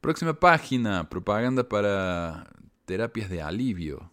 Próxima 0.01 0.35
página, 0.39 1.09
propaganda 1.09 1.69
para 1.69 2.49
terapias 2.85 3.29
de 3.29 3.43
alivio. 3.43 4.11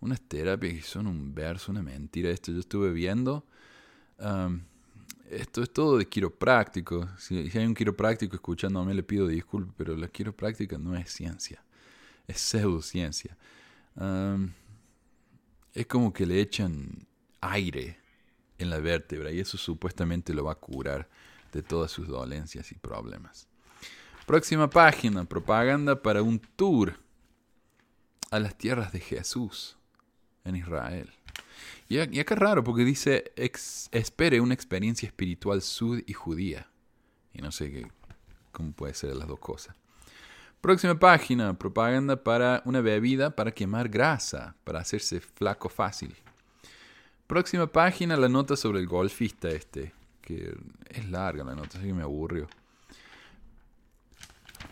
Unas 0.00 0.20
terapias 0.20 0.74
que 0.74 0.82
son 0.82 1.06
un 1.06 1.34
verso, 1.34 1.72
una 1.72 1.82
mentira. 1.82 2.30
Esto 2.30 2.52
yo 2.52 2.60
estuve 2.60 2.92
viendo. 2.92 3.46
esto 5.30 5.62
es 5.62 5.72
todo 5.72 5.96
de 5.96 6.06
quiropráctico. 6.06 7.08
Si, 7.18 7.50
hay 7.54 7.64
un 7.64 7.74
quiropráctico 7.74 8.36
escuchándome, 8.36 8.92
le 8.92 9.02
pido 9.02 9.26
disculpas, 9.26 9.74
pero 9.76 9.96
la 9.96 10.08
quiropráctica 10.08 10.76
no 10.76 10.94
es 10.94 11.10
ciencia. 11.10 11.62
Es 12.26 12.40
pseudociencia 12.40 13.36
es 13.96 15.86
como 15.86 16.12
que 16.12 16.26
le 16.26 16.40
echan 16.40 17.06
aire 17.40 17.98
en 18.58 18.70
la 18.70 18.78
vértebra 18.78 19.30
y 19.30 19.40
eso 19.40 19.58
supuestamente 19.58 20.32
lo 20.32 20.44
va 20.44 20.52
a 20.52 20.56
curar 20.56 21.08
de 21.52 21.62
todas 21.62 21.90
sus 21.90 22.08
dolencias 22.08 22.72
y 22.72 22.74
problemas. 22.76 23.48
Próxima 24.26 24.70
página, 24.70 25.24
propaganda 25.24 26.00
para 26.00 26.22
un 26.22 26.38
tour 26.38 26.98
a 28.30 28.40
las 28.40 28.56
tierras 28.56 28.92
de 28.92 29.00
Jesús 29.00 29.76
en 30.44 30.56
Israel. 30.56 31.12
Y, 31.88 31.98
acá 31.98 32.34
es 32.34 32.40
raro 32.40 32.64
porque 32.64 32.84
dice, 32.84 33.32
espere 33.36 34.40
una 34.40 34.54
experiencia 34.54 35.06
espiritual 35.06 35.62
sud 35.62 36.02
y 36.06 36.12
judía. 36.14 36.68
Y 37.32 37.42
no 37.42 37.52
sé 37.52 37.70
qué, 37.70 37.90
cómo 38.52 38.72
puede 38.72 38.94
ser 38.94 39.14
las 39.14 39.28
dos 39.28 39.38
cosas. 39.38 39.76
Próxima 40.64 40.98
página, 40.98 41.52
propaganda 41.52 42.16
para 42.16 42.62
una 42.64 42.80
bebida 42.80 43.36
para 43.36 43.52
quemar 43.52 43.86
grasa, 43.86 44.56
para 44.64 44.78
hacerse 44.78 45.20
flaco 45.20 45.68
fácil. 45.68 46.16
Próxima 47.26 47.66
página, 47.66 48.16
la 48.16 48.30
nota 48.30 48.56
sobre 48.56 48.80
el 48.80 48.86
golfista 48.86 49.50
este, 49.50 49.92
que 50.22 50.56
es 50.88 51.10
larga 51.10 51.44
la 51.44 51.54
nota, 51.54 51.76
así 51.76 51.88
que 51.88 51.92
me 51.92 52.02
aburrió. 52.02 52.48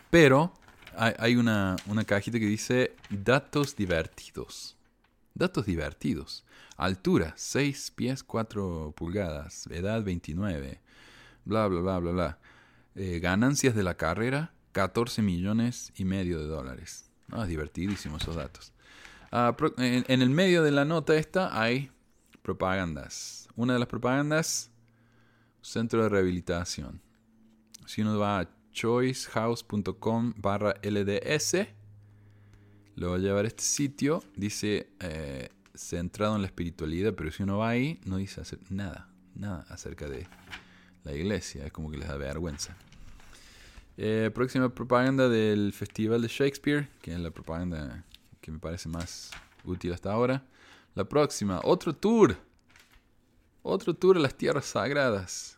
Pero 0.09 0.51
hay, 0.95 1.35
una, 1.35 1.75
una 1.85 2.03
cajita 2.03 2.39
que 2.39 2.47
dice 2.47 2.95
datos 3.11 3.75
divertidos. 3.75 4.75
Datos 5.35 5.67
divertidos. 5.67 6.43
Altura, 6.75 7.35
6 7.37 7.91
pies 7.91 8.23
4 8.23 8.95
pulgadas. 8.97 9.67
Edad, 9.67 10.03
29. 10.03 10.81
Bla, 11.45 11.67
bla, 11.67 11.81
bla, 11.81 11.99
bla, 11.99 12.11
bla. 12.11 12.37
Eh, 12.95 13.19
ganancias 13.19 13.75
de 13.75 13.83
la 13.83 13.95
carrera, 13.95 14.52
14 14.73 15.21
millones 15.21 15.93
y 15.95 16.03
medio 16.03 16.39
de 16.39 16.47
dólares. 16.47 17.09
Ah, 17.31 17.45
divertidísimos 17.45 18.21
esos 18.21 18.35
datos. 18.35 18.73
Ah, 19.31 19.55
en, 19.77 20.21
el 20.21 20.29
medio 20.29 20.61
de 20.61 20.71
la 20.71 20.83
nota 20.85 21.15
esta 21.15 21.59
hay 21.59 21.89
propagandas. 22.41 23.47
Una 23.55 23.73
de 23.73 23.79
las 23.79 23.87
propagandas, 23.87 24.69
centro 25.61 26.03
de 26.03 26.09
rehabilitación. 26.09 27.01
Si 27.85 28.01
uno 28.01 28.17
va 28.19 28.41
a 28.41 28.49
choicehouse.com 28.71 30.33
barra 30.37 30.75
LDS, 30.83 31.67
lo 32.95 33.11
va 33.11 33.15
a 33.15 33.19
llevar 33.19 33.45
a 33.45 33.47
este 33.47 33.63
sitio. 33.63 34.23
Dice, 34.35 34.89
eh, 34.99 35.49
centrado 35.75 36.35
en 36.35 36.41
la 36.41 36.47
espiritualidad, 36.47 37.13
pero 37.15 37.31
si 37.31 37.43
uno 37.43 37.59
va 37.59 37.69
ahí, 37.69 37.99
no 38.05 38.17
dice 38.17 38.41
hacer 38.41 38.59
nada, 38.69 39.09
nada 39.35 39.65
acerca 39.69 40.07
de 40.07 40.27
la 41.03 41.13
iglesia. 41.13 41.65
Es 41.65 41.71
como 41.71 41.89
que 41.89 41.97
les 41.97 42.07
da 42.07 42.17
vergüenza. 42.17 42.75
Eh, 43.95 44.31
próxima 44.33 44.69
propaganda 44.73 45.29
del 45.29 45.71
Festival 45.71 46.21
de 46.21 46.27
Shakespeare, 46.27 46.89
que 47.01 47.13
es 47.13 47.19
la 47.19 47.29
propaganda 47.29 48.03
que 48.41 48.51
me 48.51 48.59
parece 48.59 48.89
más 48.89 49.29
útil 49.63 49.93
hasta 49.93 50.11
ahora. 50.11 50.43
La 50.95 51.03
próxima, 51.03 51.59
otro 51.63 51.95
tour. 51.95 52.35
Otro 53.61 53.93
tour 53.93 54.17
a 54.17 54.19
las 54.19 54.35
tierras 54.35 54.65
sagradas. 54.65 55.57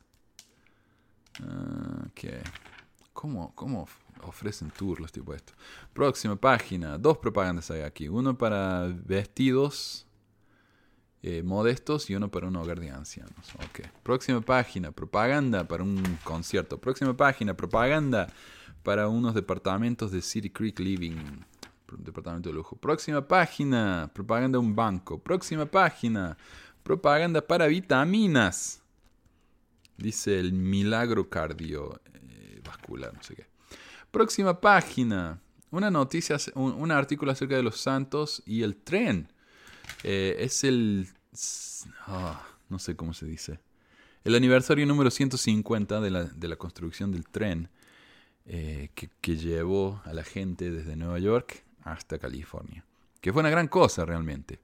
Ah, 1.42 2.08
¿Cómo, 3.14 3.56
¿Cómo 3.56 3.88
ofrecen 4.24 4.70
tour 4.70 5.00
los 5.00 5.12
tipos 5.12 5.34
de 5.34 5.38
esto? 5.38 5.54
Próxima 5.94 6.36
página. 6.36 6.98
Dos 6.98 7.18
propagandas 7.18 7.72
hay 7.72 7.82
aquí. 7.82 8.08
Uno 8.10 8.38
para 8.38 8.94
vestidos 9.06 10.06
eh, 11.28 11.42
modestos 11.42 12.08
y 12.12 12.14
uno 12.14 12.30
para 12.30 12.48
un 12.48 12.56
hogar 12.56 12.80
de 12.80 12.92
ancianos. 12.92 13.34
Okay. 13.72 13.86
Próxima 14.04 14.42
página. 14.42 14.92
Propaganda 14.92 15.68
para 15.68 15.82
un 15.82 16.20
concierto. 16.24 16.80
Próxima 16.80 17.18
página. 17.18 17.56
Propaganda 17.56 18.28
para 18.84 19.08
unos 19.08 19.34
departamentos 19.34 20.12
de 20.12 20.22
City 20.22 20.52
Creek 20.52 20.78
Living. 20.78 21.16
Departamento 21.98 22.50
de 22.50 22.54
lujo. 22.54 22.76
Próxima 22.76 23.28
página. 23.28 24.12
Propaganda 24.14 24.60
de 24.60 24.64
un 24.64 24.76
banco. 24.76 25.18
Próxima 25.18 25.66
página. 25.66 26.38
Propaganda 26.84 27.42
para 27.42 27.66
vitaminas. 27.66 28.84
Dice 29.98 30.40
el 30.40 30.54
milagro 30.54 31.28
cardiovascular, 31.28 33.16
no 33.16 33.24
sé 33.24 33.34
qué. 33.36 33.48
Próxima 34.12 34.62
página. 34.62 35.42
Una 35.72 35.90
noticia, 35.90 36.38
un, 36.54 36.92
artículo 36.92 37.32
acerca 37.32 37.56
de 37.56 37.64
los 37.64 37.80
santos 37.80 38.44
y 38.46 38.62
el 38.62 38.76
tren. 38.76 39.28
Eh, 40.04 40.38
es 40.40 40.64
el... 40.64 41.08
Ah, 42.08 42.46
no 42.70 42.80
sé 42.80 42.96
cómo 42.96 43.14
se 43.14 43.26
dice. 43.26 43.60
El 44.24 44.36
aniversario 44.36 44.86
número 44.86 45.12
150 45.12 46.02
de 46.02 46.12
la, 46.12 46.24
de 46.24 46.48
la 46.48 46.56
construcción 46.56 47.12
del 47.12 47.28
tren 47.28 47.70
eh, 48.48 48.90
que, 48.94 49.38
llevó 49.38 50.02
a 50.06 50.14
la 50.14 50.24
gente 50.24 50.70
desde 50.70 50.96
Nueva 50.96 51.18
York 51.20 51.64
hasta 51.84 52.20
California. 52.20 52.84
Que 53.20 53.34
fue 53.34 53.40
una 53.40 53.50
gran 53.50 53.68
cosa 53.68 54.06
realmente. 54.06 54.60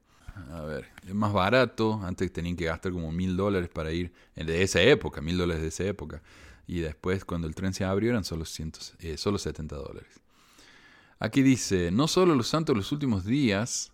A 0.51 0.61
ver, 0.61 0.87
es 1.07 1.13
más 1.13 1.33
barato. 1.33 1.99
Antes 2.03 2.31
tenían 2.31 2.55
que 2.55 2.65
gastar 2.65 2.91
como 2.91 3.11
mil 3.11 3.35
dólares 3.35 3.69
para 3.69 3.91
ir. 3.91 4.11
De 4.35 4.61
esa 4.61 4.81
época, 4.81 5.21
mil 5.21 5.37
dólares 5.37 5.63
de 5.63 5.69
esa 5.69 5.83
época. 5.83 6.21
Y 6.67 6.79
después, 6.79 7.25
cuando 7.25 7.47
el 7.47 7.55
tren 7.55 7.73
se 7.73 7.83
abrió, 7.83 8.11
eran 8.11 8.23
solo, 8.23 8.45
cientos, 8.45 8.93
eh, 8.99 9.17
solo 9.17 9.39
70 9.39 9.75
dólares. 9.75 10.21
Aquí 11.19 11.41
dice: 11.41 11.89
No 11.91 12.07
solo 12.07 12.35
los 12.35 12.47
santos 12.47 12.77
los 12.77 12.91
últimos 12.91 13.25
días 13.25 13.90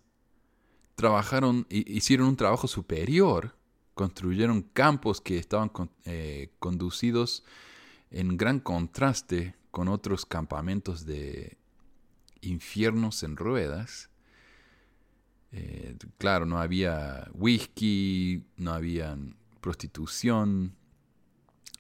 trabajaron, 0.98 1.65
hicieron 1.69 2.28
un 2.28 2.36
trabajo 2.36 2.68
superior. 2.68 3.56
Construyeron 3.94 4.61
campos 4.61 5.22
que 5.22 5.38
estaban 5.38 5.72
eh, 6.03 6.52
conducidos 6.60 7.45
en 8.11 8.36
gran 8.36 8.60
contraste 8.60 9.56
con 9.72 9.88
otros 9.88 10.26
campamentos 10.26 11.06
de 11.06 11.57
infiernos 12.41 13.24
en 13.24 13.38
ruedas 13.38 14.10
eh, 15.52 15.95
claro, 16.18 16.45
no 16.45 16.60
había 16.60 17.30
whisky, 17.34 18.44
no 18.57 18.74
había 18.74 19.18
prostitución 19.61 20.76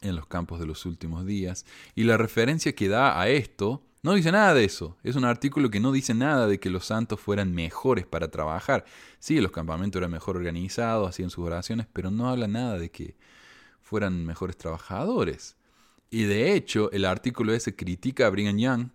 en 0.01 0.15
los 0.15 0.27
campos 0.27 0.59
de 0.59 0.65
los 0.65 0.85
últimos 0.85 1.25
días. 1.25 1.65
Y 1.95 2.03
la 2.03 2.17
referencia 2.17 2.73
que 2.73 2.87
da 2.87 3.19
a 3.19 3.29
esto 3.29 3.83
no 4.03 4.13
dice 4.13 4.31
nada 4.31 4.53
de 4.53 4.63
eso. 4.63 4.97
Es 5.03 5.15
un 5.15 5.25
artículo 5.25 5.69
que 5.69 5.79
no 5.79 5.91
dice 5.91 6.13
nada 6.13 6.47
de 6.47 6.59
que 6.59 6.69
los 6.69 6.85
santos 6.85 7.19
fueran 7.19 7.53
mejores 7.53 8.05
para 8.05 8.29
trabajar. 8.29 8.85
Sí, 9.19 9.41
los 9.41 9.51
campamentos 9.51 9.99
eran 9.99 10.11
mejor 10.11 10.37
organizados, 10.37 11.09
hacían 11.09 11.29
sus 11.29 11.45
oraciones, 11.45 11.87
pero 11.91 12.11
no 12.11 12.29
habla 12.29 12.47
nada 12.47 12.77
de 12.77 12.91
que 12.91 13.15
fueran 13.81 14.25
mejores 14.25 14.57
trabajadores. 14.57 15.57
Y 16.09 16.23
de 16.23 16.53
hecho, 16.53 16.91
el 16.91 17.05
artículo 17.05 17.53
ese 17.53 17.75
critica 17.75 18.27
a 18.27 18.29
Brigham 18.29 18.57
Young 18.57 18.89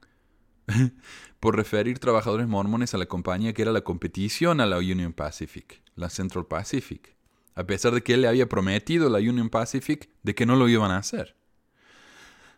por 1.41 1.57
referir 1.57 1.99
trabajadores 1.99 2.47
mormones 2.47 2.95
a 2.95 2.99
la 2.99 3.07
compañía 3.07 3.53
que 3.53 3.63
era 3.63 3.73
la 3.73 3.83
competición 3.83 4.61
a 4.61 4.67
la 4.67 4.79
Union 4.79 5.13
Pacific, 5.13 5.83
la 5.97 6.09
Central 6.09 6.47
Pacific, 6.47 7.17
a 7.55 7.65
pesar 7.65 7.93
de 7.93 8.03
que 8.03 8.15
él 8.15 8.23
le 8.23 8.29
había 8.29 8.49
prometido 8.49 9.09
a 9.09 9.11
la 9.11 9.19
Union 9.19 9.51
Pacific 9.51 10.09
de 10.23 10.35
que 10.35 10.47
no 10.47 10.57
lo 10.57 10.69
iban 10.69 10.91
a 10.91 10.99
hacer. 10.99 11.37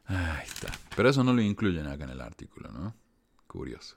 Ahí 0.07 0.47
está. 0.47 0.73
Pero 0.97 1.09
eso 1.09 1.25
no 1.25 1.33
lo 1.33 1.41
incluyen 1.41 1.87
acá 1.87 2.05
en 2.05 2.11
el 2.11 2.21
artículo, 2.21 2.71
¿no? 2.71 2.95
Curioso. 3.47 3.97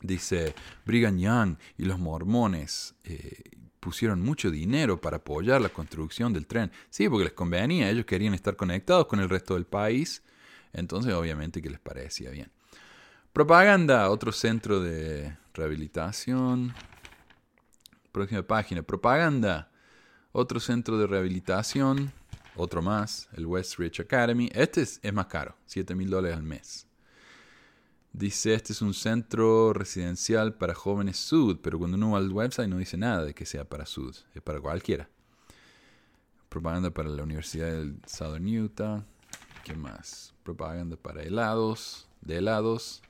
Dice, 0.00 0.54
Brigham 0.84 1.18
Young 1.18 1.56
y 1.78 1.84
los 1.84 1.98
mormones 1.98 2.94
eh, 3.04 3.42
pusieron 3.80 4.20
mucho 4.20 4.50
dinero 4.50 5.00
para 5.00 5.18
apoyar 5.18 5.60
la 5.60 5.68
construcción 5.68 6.32
del 6.32 6.46
tren. 6.46 6.70
Sí, 6.90 7.08
porque 7.08 7.24
les 7.24 7.32
convenía, 7.32 7.90
ellos 7.90 8.04
querían 8.04 8.34
estar 8.34 8.56
conectados 8.56 9.06
con 9.06 9.20
el 9.20 9.28
resto 9.28 9.54
del 9.54 9.64
país, 9.64 10.22
entonces 10.72 11.12
obviamente 11.14 11.62
que 11.62 11.70
les 11.70 11.80
parecía 11.80 12.30
bien. 12.30 12.50
Propaganda, 13.32 14.10
otro 14.10 14.32
centro 14.32 14.80
de 14.80 15.36
rehabilitación. 15.52 16.74
Próxima 18.12 18.42
página. 18.42 18.82
Propaganda, 18.82 19.70
otro 20.32 20.58
centro 20.58 20.98
de 20.98 21.06
rehabilitación. 21.06 22.12
Otro 22.56 22.80
más, 22.80 23.28
el 23.36 23.44
Westridge 23.44 24.00
Academy. 24.00 24.48
Este 24.52 24.80
es, 24.80 25.00
más 25.12 25.26
caro, 25.26 25.54
7 25.66 25.94
mil 25.94 26.08
dólares 26.08 26.38
al 26.38 26.42
mes. 26.42 26.86
Dice, 28.14 28.54
este 28.54 28.72
es 28.72 28.80
un 28.80 28.94
centro 28.94 29.74
residencial 29.74 30.54
para 30.54 30.74
jóvenes 30.74 31.18
Sud, 31.18 31.58
pero 31.62 31.78
cuando 31.78 31.98
uno 31.98 32.12
va 32.12 32.18
al 32.18 32.32
website 32.32 32.68
no 32.68 32.78
dice 32.78 32.96
nada 32.96 33.24
de 33.24 33.34
que 33.34 33.44
sea 33.44 33.68
para 33.68 33.84
Sud, 33.84 34.16
es 34.34 34.40
para 34.40 34.58
cualquiera. 34.58 35.10
Propaganda 36.48 36.90
para 36.90 37.10
la 37.10 37.22
Universidad 37.22 37.66
del 37.66 38.00
Southern 38.06 38.46
Utah. 38.46 39.04
¿Qué 39.62 39.74
más? 39.74 40.32
Propaganda 40.42 40.96
para 40.96 41.22
helados, 41.22 42.08
de 42.22 42.38
helados. 42.38 43.02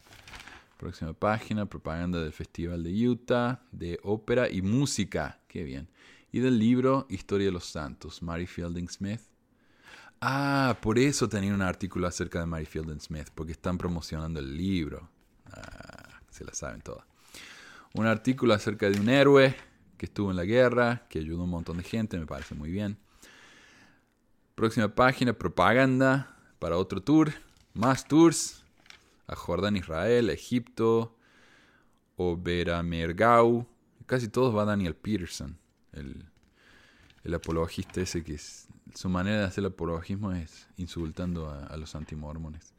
Próxima 0.77 1.13
página, 1.13 1.67
propaganda 1.67 2.21
del 2.21 2.33
Festival 2.33 2.83
de 2.83 3.09
Utah, 3.09 3.63
de 3.71 4.01
ópera 4.03 4.51
y 4.51 4.61
música, 4.61 5.39
qué 5.47 5.63
bien. 5.63 5.89
Y 6.33 6.41
del 6.41 6.59
libro 6.59 7.07
Historia 7.09 7.47
de 7.47 7.53
los 7.53 7.67
Santos, 7.67 8.23
Mary 8.23 8.47
Fielding 8.47 8.89
Smith. 8.89 9.21
Ah, 10.21 10.79
por 10.81 10.99
eso 10.99 11.29
tenía 11.29 11.55
un 11.55 11.63
artículo 11.63 12.07
acerca 12.07 12.41
de 12.41 12.47
Mary 12.47 12.65
Fielding 12.65 13.01
Smith, 13.01 13.29
porque 13.35 13.53
están 13.53 13.77
promocionando 13.77 14.41
el 14.41 14.57
libro. 14.57 15.09
Ah, 15.53 16.21
se 16.31 16.45
la 16.45 16.55
saben 16.55 16.81
todas. 16.81 17.05
Un 17.95 18.07
artículo 18.07 18.55
acerca 18.55 18.91
de 18.91 19.01
un 19.01 19.09
héroe 19.09 19.55
que 19.97 20.07
estuvo 20.07 20.31
en 20.31 20.37
la 20.37 20.45
guerra, 20.45 21.07
que 21.09 21.19
ayudó 21.19 21.43
a 21.43 21.45
un 21.45 21.51
montón 21.51 21.79
de 21.79 21.83
gente, 21.83 22.19
me 22.19 22.27
parece 22.27 22.55
muy 22.55 22.71
bien. 22.71 22.99
Próxima 24.55 24.95
página, 24.95 25.33
propaganda 25.33 26.37
para 26.59 26.77
otro 26.77 27.03
tour. 27.03 27.33
Más 27.75 28.07
tours 28.07 28.65
a 29.27 29.37
Jordán, 29.37 29.77
Israel, 29.77 30.31
Egipto, 30.31 31.17
Oberamergau. 32.17 33.67
Casi 34.07 34.29
todos 34.29 34.57
va 34.57 34.65
Daniel 34.65 34.95
Peterson, 34.95 35.59
el, 35.93 36.25
el 37.25 37.35
apologista 37.35 38.01
ese 38.01 38.23
que 38.23 38.35
es, 38.35 38.66
su 38.97 39.11
manera 39.11 39.41
de 39.41 39.45
hacer 39.45 39.63
el 39.63 39.73
apologismo 39.73 40.33
es 40.33 40.67
insultando 40.79 41.51
a, 41.51 41.77
los 41.77 41.95
antimormones. 41.95 42.73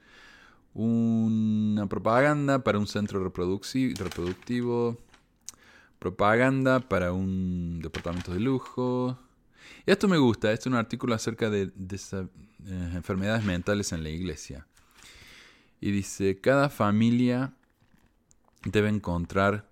Una 0.73 1.88
propaganda 1.88 2.64
para 2.64 2.80
un 2.80 2.88
centro 2.88 3.23
reproductivo, 3.23 4.98
propaganda 5.99 6.80
para 6.80 7.14
un 7.14 7.80
departamento 7.84 8.34
de 8.34 8.39
lujo. 8.39 9.19
esto 9.85 10.07
me 10.07 10.18
gusta, 10.18 10.52
este 10.52 10.69
es 10.69 10.73
un 10.73 10.80
artículo 10.80 11.14
acerca 11.14 11.52
de, 11.52 11.64
eh, 11.64 12.27
enfermedades 12.95 13.45
mentales 13.45 13.91
en 13.91 14.02
la 14.02 14.10
iglesia. 14.10 14.65
Y 15.80 15.91
dice, 15.91 16.41
cada 16.41 16.69
familia 16.69 17.53
debe 18.65 18.89
encontrar 18.89 19.69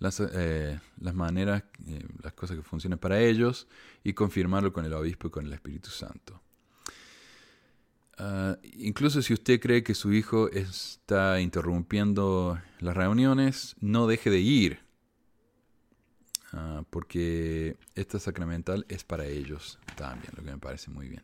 las, 0.00 0.20
eh, 0.20 0.80
las 0.98 1.14
maneras, 1.14 1.62
eh, 1.86 2.04
las 2.22 2.32
cosas 2.32 2.56
que 2.56 2.62
funcionen 2.62 2.98
para 2.98 3.20
ellos 3.20 3.68
y 4.02 4.14
confirmarlo 4.14 4.72
con 4.72 4.84
el 4.84 4.92
obispo 4.92 5.28
y 5.28 5.30
con 5.30 5.46
el 5.46 5.52
Espíritu 5.52 5.90
Santo. 5.90 6.42
Ah, 8.22 8.58
incluso 8.74 9.22
si 9.22 9.32
usted 9.32 9.60
cree 9.60 9.82
que 9.82 9.94
su 9.94 10.12
hijo 10.12 10.50
está 10.50 11.40
interrumpiendo 11.40 12.60
las 12.80 12.94
reuniones, 12.94 13.76
no 13.80 14.06
deje 14.06 14.28
de 14.28 14.40
ir, 14.40 14.80
ah, 16.52 16.82
porque 16.90 17.78
esta 17.94 18.18
sacramental 18.18 18.84
es 18.88 19.04
para 19.04 19.26
ellos 19.26 19.78
también, 19.96 20.32
lo 20.36 20.42
que 20.42 20.50
me 20.50 20.58
parece 20.58 20.90
muy 20.90 21.08
bien. 21.08 21.22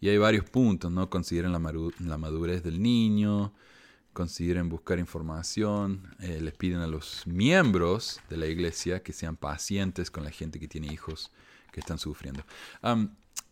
Y 0.00 0.08
hay 0.08 0.18
varios 0.18 0.44
puntos, 0.50 0.90
¿no? 0.90 1.08
Consideren 1.08 1.52
la, 1.52 1.58
madurez 2.18 2.62
del 2.62 2.82
niño, 2.82 3.54
consideren 4.14 4.70
buscar 4.70 4.98
información, 4.98 6.14
eh, 6.20 6.40
les 6.40 6.54
piden 6.54 6.80
a 6.80 6.86
los 6.86 7.26
miembros 7.26 8.20
de 8.30 8.38
la 8.38 8.46
iglesia 8.46 9.02
que 9.02 9.12
sean 9.12 9.36
pacientes 9.36 10.10
con 10.10 10.24
la 10.24 10.30
gente 10.30 10.58
que 10.58 10.68
tiene 10.68 10.90
hijos 10.90 11.30
que 11.72 11.80
están 11.80 11.98
sufriendo. 11.98 12.42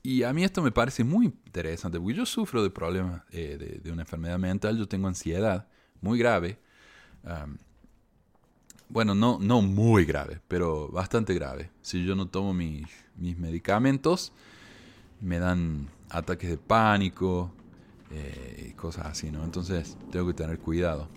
y 0.03 0.23
a 0.23 0.33
mí 0.33 0.45
esto 0.45 0.63
me 0.63 0.71
parece 0.71 1.05
muy 1.05 1.27
interesante, 1.27 1.99
porque 1.99 2.15
yo 2.15 2.25
sufro 2.25 2.63
de 2.63 2.71
problemas 2.71 3.23
eh, 3.31 3.81
de, 3.83 3.93
una 3.93 4.03
enfermedad 4.03 4.39
mental, 4.39 4.79
yo 4.79 4.89
tengo 4.89 5.09
ansiedad 5.09 5.67
muy 6.01 6.19
grave. 6.19 6.59
bueno, 8.89 9.15
no, 9.15 9.39
no 9.41 9.63
muy 9.63 10.05
grave, 10.05 10.41
pero 10.49 10.89
bastante 10.89 11.35
grave. 11.35 11.71
Si 11.83 12.05
yo 12.05 12.15
no 12.15 12.29
tomo 12.29 12.55
mis, 12.55 12.87
mis 13.17 13.37
medicamentos, 13.39 14.33
me 15.21 15.39
dan 15.39 15.89
ataques 16.11 16.51
de 16.51 16.59
pánico 16.59 17.53
eh, 18.13 18.69
y 18.69 18.73
cosas 18.75 19.07
así, 19.07 19.31
¿no? 19.31 19.43
Entonces 19.45 19.97
tengo 20.11 20.27
que 20.27 20.35
tener 20.35 20.59
cuidado. 20.59 21.09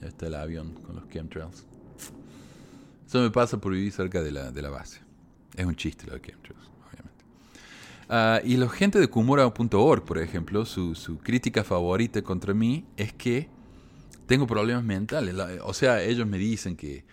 Ya 0.00 0.08
está 0.08 0.26
el 0.26 0.34
avión 0.34 0.72
con 0.74 0.96
los 0.96 1.08
chemtrails. 1.08 1.64
Eso 3.06 3.20
me 3.20 3.30
pasa 3.30 3.58
por 3.58 3.72
vivir 3.72 3.92
cerca 3.92 4.22
de 4.22 4.32
la, 4.32 4.50
de 4.50 4.62
la 4.62 4.70
base. 4.70 5.00
Es 5.54 5.64
un 5.64 5.76
chiste 5.76 6.06
lo 6.06 6.14
de 6.14 6.20
chemtrails, 6.20 6.66
obviamente. 6.88 7.24
Ah, 8.08 8.40
y 8.42 8.56
la 8.56 8.68
gente 8.68 8.98
de 8.98 9.08
Kumura.org, 9.08 10.04
por 10.04 10.18
ejemplo, 10.18 10.64
su, 10.64 10.94
su 10.94 11.18
crítica 11.18 11.62
favorita 11.62 12.22
contra 12.22 12.54
mí 12.54 12.86
es 12.96 13.12
que 13.12 13.48
tengo 14.26 14.46
problemas 14.46 14.82
mentales. 14.82 15.36
O 15.62 15.74
sea, 15.74 16.02
ellos 16.02 16.26
me 16.26 16.38
dicen 16.38 16.76
que, 16.76 17.04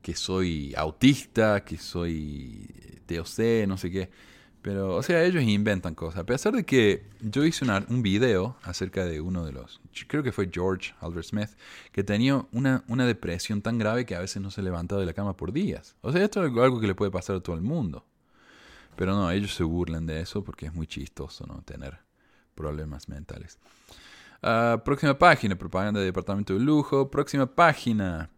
que 0.00 0.16
soy 0.16 0.74
autista, 0.76 1.64
que 1.64 1.76
soy 1.76 2.66
TOC, 3.06 3.66
no 3.68 3.76
sé 3.76 3.90
qué. 3.90 4.10
Pero, 4.62 4.94
o 4.94 5.02
sea, 5.02 5.24
ellos 5.24 5.42
inventan 5.42 5.96
cosas. 5.96 6.20
A 6.20 6.26
pesar 6.26 6.52
de 6.52 6.64
que 6.64 7.08
yo 7.20 7.44
hice 7.44 7.64
un 7.88 8.02
video 8.02 8.56
acerca 8.62 9.04
de 9.04 9.20
uno 9.20 9.44
de 9.44 9.52
los, 9.52 9.80
creo 10.06 10.22
que 10.22 10.30
fue 10.30 10.48
George 10.52 10.94
Albert 11.00 11.26
Smith, 11.26 11.50
que 11.90 12.04
tenía 12.04 12.46
una, 12.52 12.84
una 12.86 13.04
depresión 13.04 13.60
tan 13.60 13.78
grave 13.78 14.06
que 14.06 14.14
a 14.14 14.20
veces 14.20 14.40
no 14.40 14.52
se 14.52 14.62
levantaba 14.62 15.00
de 15.00 15.06
la 15.06 15.14
cama 15.14 15.36
por 15.36 15.52
días. 15.52 15.96
O 16.00 16.12
sea, 16.12 16.22
esto 16.22 16.44
es 16.44 16.56
algo 16.56 16.80
que 16.80 16.86
le 16.86 16.94
puede 16.94 17.10
pasar 17.10 17.36
a 17.36 17.40
todo 17.40 17.56
el 17.56 17.62
mundo. 17.62 18.06
Pero 18.94 19.16
no, 19.16 19.30
ellos 19.30 19.54
se 19.54 19.64
burlan 19.64 20.06
de 20.06 20.20
eso 20.20 20.44
porque 20.44 20.66
es 20.66 20.74
muy 20.74 20.86
chistoso, 20.86 21.44
¿no? 21.46 21.62
Tener 21.62 21.98
problemas 22.54 23.08
mentales. 23.08 23.58
Ah, 24.42 24.80
próxima 24.84 25.18
página, 25.18 25.56
propaganda 25.56 25.98
de 25.98 26.06
departamento 26.06 26.54
de 26.54 26.60
lujo. 26.60 27.10
Próxima 27.10 27.46
página, 27.46 28.30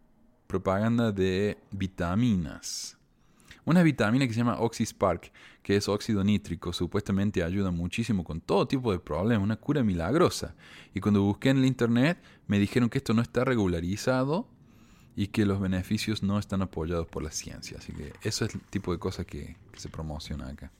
propaganda 0.47 1.11
de 1.11 1.57
vitaminas. 1.71 2.94
Una 3.65 3.81
vitamina 3.81 4.27
que 4.27 4.33
se 4.33 4.39
llama 4.39 4.59
OxySpark, 4.59 5.31
que 5.63 5.75
es 5.75 5.89
óxido 5.89 6.23
nítrico, 6.23 6.71
supuestamente 6.71 7.43
ayuda 7.43 7.71
muchísimo 7.71 8.23
con 8.23 8.39
todo 8.39 8.67
tipo 8.67 8.91
de 8.91 8.99
problemas, 8.99 9.43
una 9.43 9.55
cura 9.57 9.83
milagrosa. 9.83 10.55
Y 10.93 10.99
cuando 10.99 11.23
busqué 11.23 11.49
en 11.49 11.57
el 11.57 11.65
internet 11.65 12.21
me 12.47 12.59
dijeron 12.59 12.89
que 12.89 12.99
esto 12.99 13.13
no 13.13 13.21
está 13.21 13.43
regularizado 13.43 14.47
y 15.15 15.27
que 15.27 15.45
los 15.45 15.59
beneficios 15.59 16.21
no 16.21 16.37
están 16.37 16.61
apoyados 16.61 17.07
por 17.07 17.23
la 17.23 17.31
ciencia. 17.31 17.77
Así 17.79 17.91
que 17.93 18.13
eso 18.21 18.45
es 18.45 18.53
el 18.53 18.61
tipo 18.61 18.91
de 18.91 18.99
cosas 18.99 19.25
que, 19.25 19.57
se 19.75 19.89
promociona 19.89 20.47
acá. 20.47 20.71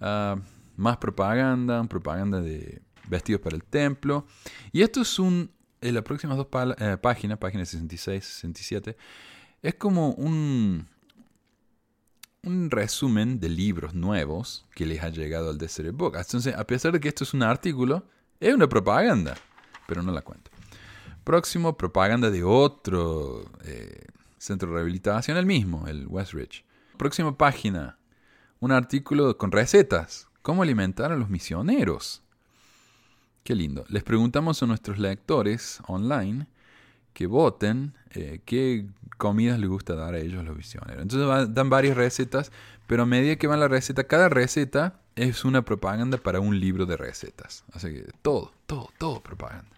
Ah, 0.00 0.36
más 0.76 0.98
propaganda, 0.98 1.82
propaganda 1.84 2.40
de 2.40 2.80
vestidos 3.08 3.40
para 3.40 3.56
el 3.56 3.64
templo. 3.64 4.26
Y 4.72 4.82
esto 4.82 5.00
es 5.00 5.18
un, 5.18 5.50
en 5.80 5.94
las 5.94 6.02
próximas 6.02 6.36
dos 6.36 6.46
eh, 6.78 6.96
páginas, 7.00 7.38
páginas 7.38 7.68
66, 7.70 8.24
67, 8.24 8.96
es 9.62 9.74
como 9.74 10.10
un, 10.10 10.86
un 12.46 12.70
resumen 12.70 13.40
de 13.40 13.48
libros 13.48 13.92
nuevos 13.92 14.64
que 14.74 14.86
les 14.86 15.02
ha 15.02 15.08
llegado 15.08 15.50
al 15.50 15.58
Desert 15.58 15.94
Book. 15.94 16.14
Entonces, 16.16 16.54
a 16.54 16.64
pesar 16.64 16.92
de 16.92 17.00
que 17.00 17.08
esto 17.08 17.24
es 17.24 17.34
un 17.34 17.42
artículo, 17.42 18.04
es 18.38 18.54
una 18.54 18.68
propaganda, 18.68 19.36
pero 19.88 20.00
no 20.00 20.12
la 20.12 20.22
cuento. 20.22 20.50
Próximo, 21.24 21.76
propaganda 21.76 22.30
de 22.30 22.44
otro 22.44 23.50
eh, 23.64 24.06
centro 24.38 24.68
de 24.68 24.76
rehabilitación, 24.76 25.36
el 25.36 25.44
mismo, 25.44 25.88
el 25.88 26.06
Westridge. 26.06 26.64
Próxima 26.96 27.36
página, 27.36 27.98
un 28.60 28.70
artículo 28.70 29.36
con 29.36 29.50
recetas. 29.50 30.28
¿Cómo 30.42 30.62
alimentar 30.62 31.10
a 31.10 31.16
los 31.16 31.28
misioneros? 31.28 32.22
Qué 33.42 33.56
lindo. 33.56 33.84
Les 33.88 34.04
preguntamos 34.04 34.62
a 34.62 34.66
nuestros 34.66 34.98
lectores 34.98 35.80
online 35.88 36.46
que 37.16 37.26
voten 37.26 37.94
eh, 38.10 38.42
qué 38.44 38.84
comidas 39.16 39.58
les 39.58 39.70
gusta 39.70 39.94
dar 39.94 40.12
a 40.12 40.18
ellos 40.18 40.44
los 40.44 40.54
misioneros. 40.54 41.00
Entonces 41.00 41.54
dan 41.54 41.70
varias 41.70 41.96
recetas, 41.96 42.52
pero 42.86 43.04
a 43.04 43.06
medida 43.06 43.36
que 43.36 43.46
van 43.46 43.58
la 43.58 43.68
receta, 43.68 44.04
cada 44.04 44.28
receta 44.28 45.00
es 45.14 45.46
una 45.46 45.62
propaganda 45.62 46.18
para 46.18 46.40
un 46.40 46.60
libro 46.60 46.84
de 46.84 46.98
recetas. 46.98 47.64
Así 47.72 47.88
que 47.88 48.12
todo, 48.20 48.52
todo, 48.66 48.90
todo 48.98 49.22
propaganda. 49.22 49.70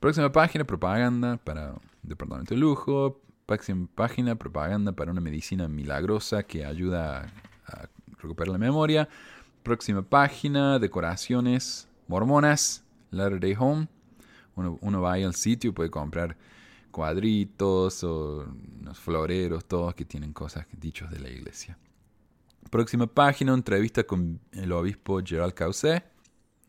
Próxima 0.00 0.32
página, 0.32 0.64
propaganda 0.64 1.36
para 1.36 1.76
departamento 2.02 2.54
de 2.54 2.60
lujo. 2.60 3.20
Próxima 3.46 3.86
página, 3.94 4.34
propaganda 4.34 4.90
para 4.90 5.12
una 5.12 5.20
medicina 5.20 5.68
milagrosa 5.68 6.42
que 6.42 6.64
ayuda 6.66 7.32
a 7.68 7.86
recuperar 8.18 8.50
la 8.50 8.58
memoria. 8.58 9.08
Próxima 9.62 10.02
página, 10.02 10.80
decoraciones 10.80 11.86
mormonas 12.08 12.82
Latter 13.12 13.38
Day 13.38 13.54
Home. 13.56 13.86
Uno, 14.56 15.00
va 15.00 15.12
ahí 15.12 15.22
al 15.22 15.36
sitio 15.36 15.70
y 15.70 15.72
puede 15.72 15.90
comprar 15.90 16.36
cuadritos 16.94 18.04
o 18.04 18.46
unos 18.80 19.00
floreros, 19.00 19.64
todos 19.64 19.94
que 19.94 20.04
tienen 20.04 20.32
cosas 20.32 20.66
dichos 20.78 21.10
de 21.10 21.18
la 21.18 21.28
iglesia. 21.28 21.76
Próxima 22.70 23.08
página, 23.08 23.52
entrevista 23.52 24.04
con 24.04 24.40
el 24.52 24.70
obispo 24.70 25.20
Gerald 25.24 25.54
Causet. 25.54 26.04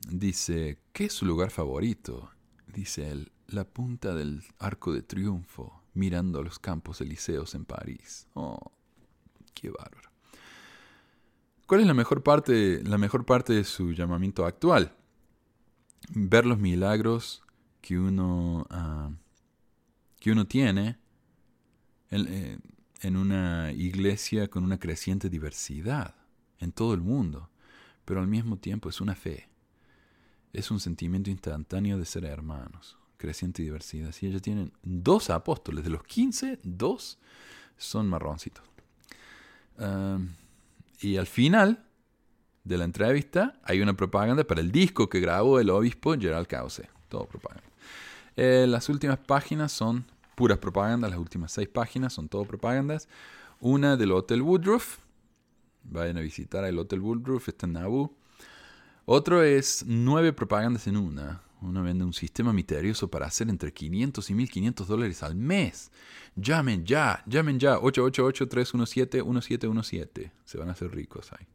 Dice, 0.10 0.80
¿qué 0.93 1.06
es 1.06 1.14
su 1.14 1.27
lugar 1.27 1.52
favorito? 1.52 2.31
Dice 2.65 3.11
él, 3.11 3.31
la 3.47 3.65
punta 3.65 4.15
del 4.15 4.43
arco 4.57 4.91
de 4.91 5.03
triunfo, 5.03 5.84
mirando 5.93 6.41
los 6.41 6.57
campos 6.57 7.02
elíseos 7.02 7.53
en 7.53 7.65
París. 7.65 8.27
Oh, 8.34 8.72
qué 9.53 9.69
bárbaro. 9.69 10.10
¿Cuál 11.68 11.81
es 11.81 11.88
la 11.88 11.93
mejor 11.93 12.23
parte, 12.23 12.81
la 12.84 12.97
mejor 12.97 13.26
parte 13.26 13.53
de 13.53 13.64
su 13.64 13.91
llamamiento 13.91 14.47
actual? 14.47 14.95
ver 16.14 16.45
los 16.45 16.60
milagros 16.60 17.43
que 17.81 17.97
uno, 17.99 18.65
ah, 18.69 19.11
que 20.26 20.31
uno 20.31 20.47
tiene 20.47 20.97
en, 22.10 22.27
eh, 22.27 22.57
en 23.02 23.15
una 23.15 23.72
iglesia 23.73 24.47
con 24.47 24.64
una 24.64 24.80
creciente 24.80 25.30
diversidad 25.30 26.15
en 26.57 26.72
todo 26.72 26.95
el 26.95 27.02
mundo, 27.02 27.52
pero 28.06 28.22
al 28.22 28.27
mismo 28.27 28.57
tiempo 28.57 28.89
es 28.89 29.02
una 29.02 29.14
fe, 29.14 29.47
es 30.52 30.72
un 30.72 30.80
sentimiento 30.80 31.30
instantáneo 31.30 31.99
de 31.99 32.06
ser 32.06 32.26
hermanos, 32.26 32.97
creciente 33.18 33.61
diversidad. 33.61 34.11
Si 34.14 34.26
ellos 34.26 34.41
tienen 34.41 34.73
dos 34.81 35.30
apóstoles, 35.30 35.84
de 35.84 35.91
los 35.91 36.02
15, 36.02 36.57
dos 36.64 37.19
son 37.77 38.10
marroncitos. 38.10 38.64
Y 41.02 41.18
al 41.18 41.27
final, 41.27 41.85
de 42.64 42.77
la 42.80 42.85
entrevista 42.85 43.60
hay 43.64 43.80
una 43.80 43.95
propaganda 43.95 44.43
para 44.43 44.61
el 44.61 44.72
disco 44.72 45.07
que 45.07 45.19
grabó 45.19 45.60
el 45.60 45.69
obispo 45.69 46.15
Gerald 46.18 46.47
Cauce. 46.47 46.89
Todo 47.10 47.27
propaganda. 47.27 47.69
Eh, 48.38 48.65
las 48.68 48.89
últimas 48.89 49.18
páginas 49.19 49.72
son 49.72 50.06
puras 50.36 50.60
propagandas, 50.60 51.12
las 51.12 51.20
últimas 51.20 51.52
seis 51.52 51.68
páginas 51.68 52.14
son 52.14 52.30
todo 52.30 52.45
propagandas. 52.45 53.10
Una 53.60 53.98
del 53.98 54.12
Hotel 54.12 54.41
Woodruff. 54.41 54.99
Vayan 55.84 56.18
a 56.18 56.22
visitar 56.22 56.64
el 56.66 56.78
Hotel 56.78 56.99
Woodruff, 56.99 57.48
está 57.48 57.66
en 57.66 57.74
Nauvoo. 57.74 58.16
Otro 59.06 59.41
es 59.44 59.84
nueve 59.88 60.34
propagandas 60.34 60.88
en 60.88 60.98
una. 60.98 61.41
Uno 61.62 61.84
vende 61.84 62.03
un 62.03 62.14
sistema 62.14 62.52
misterioso 62.53 63.10
para 63.10 63.28
hacer 63.28 63.49
entre 63.49 63.74
500 63.74 64.30
y 64.30 64.34
1500 64.34 64.88
dólares 64.88 65.24
al 65.24 65.36
mes. 65.36 65.91
Llamen 66.36 66.86
ya, 66.86 67.24
llamen 67.26 67.60
ya, 67.60 67.80
888-317-1717. 67.80 70.32
Se 70.44 70.57
van 70.57 70.70
a 70.70 70.74
hacer 70.74 70.94
ricos 70.94 71.32
ahí 71.34 71.48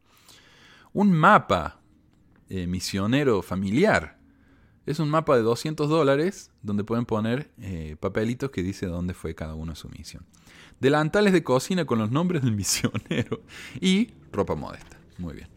un 0.93 1.11
mapa 1.11 1.79
eh, 2.49 2.67
misionero 2.67 3.41
familiar. 3.41 4.17
Es 4.85 4.99
un 4.99 5.09
mapa 5.09 5.35
de 5.35 5.43
200 5.43 5.89
dólares 5.89 6.51
donde 6.63 6.83
pueden 6.83 7.05
poner 7.05 7.51
eh, 7.59 7.95
papelitos 7.99 8.49
que 8.49 8.63
dice 8.63 8.87
dónde 8.87 9.13
fue 9.13 9.35
cada 9.35 9.53
uno 9.53 9.75
su 9.75 9.89
misión. 9.89 10.25
Delantales 10.79 11.33
de 11.33 11.43
cocina 11.43 11.85
con 11.85 11.99
los 11.99 12.09
nombres 12.09 12.41
del 12.41 12.51
misionero 12.55 13.41
y 13.79 14.09
ropa 14.31 14.55
modesta. 14.55 14.97
Muy 15.17 15.35
bien. 15.35 15.47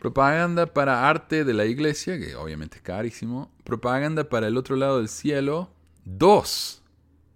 Propaganda 0.00 0.66
para 0.66 1.08
arte 1.08 1.44
de 1.44 1.54
la 1.54 1.64
iglesia, 1.64 2.18
que 2.18 2.34
obviamente 2.34 2.78
es 2.78 2.82
carísimo. 2.82 3.52
Propaganda 3.62 4.28
para 4.28 4.48
el 4.48 4.56
otro 4.56 4.74
lado 4.74 4.98
del 4.98 5.08
cielo. 5.08 5.70
Dos. 6.04 6.82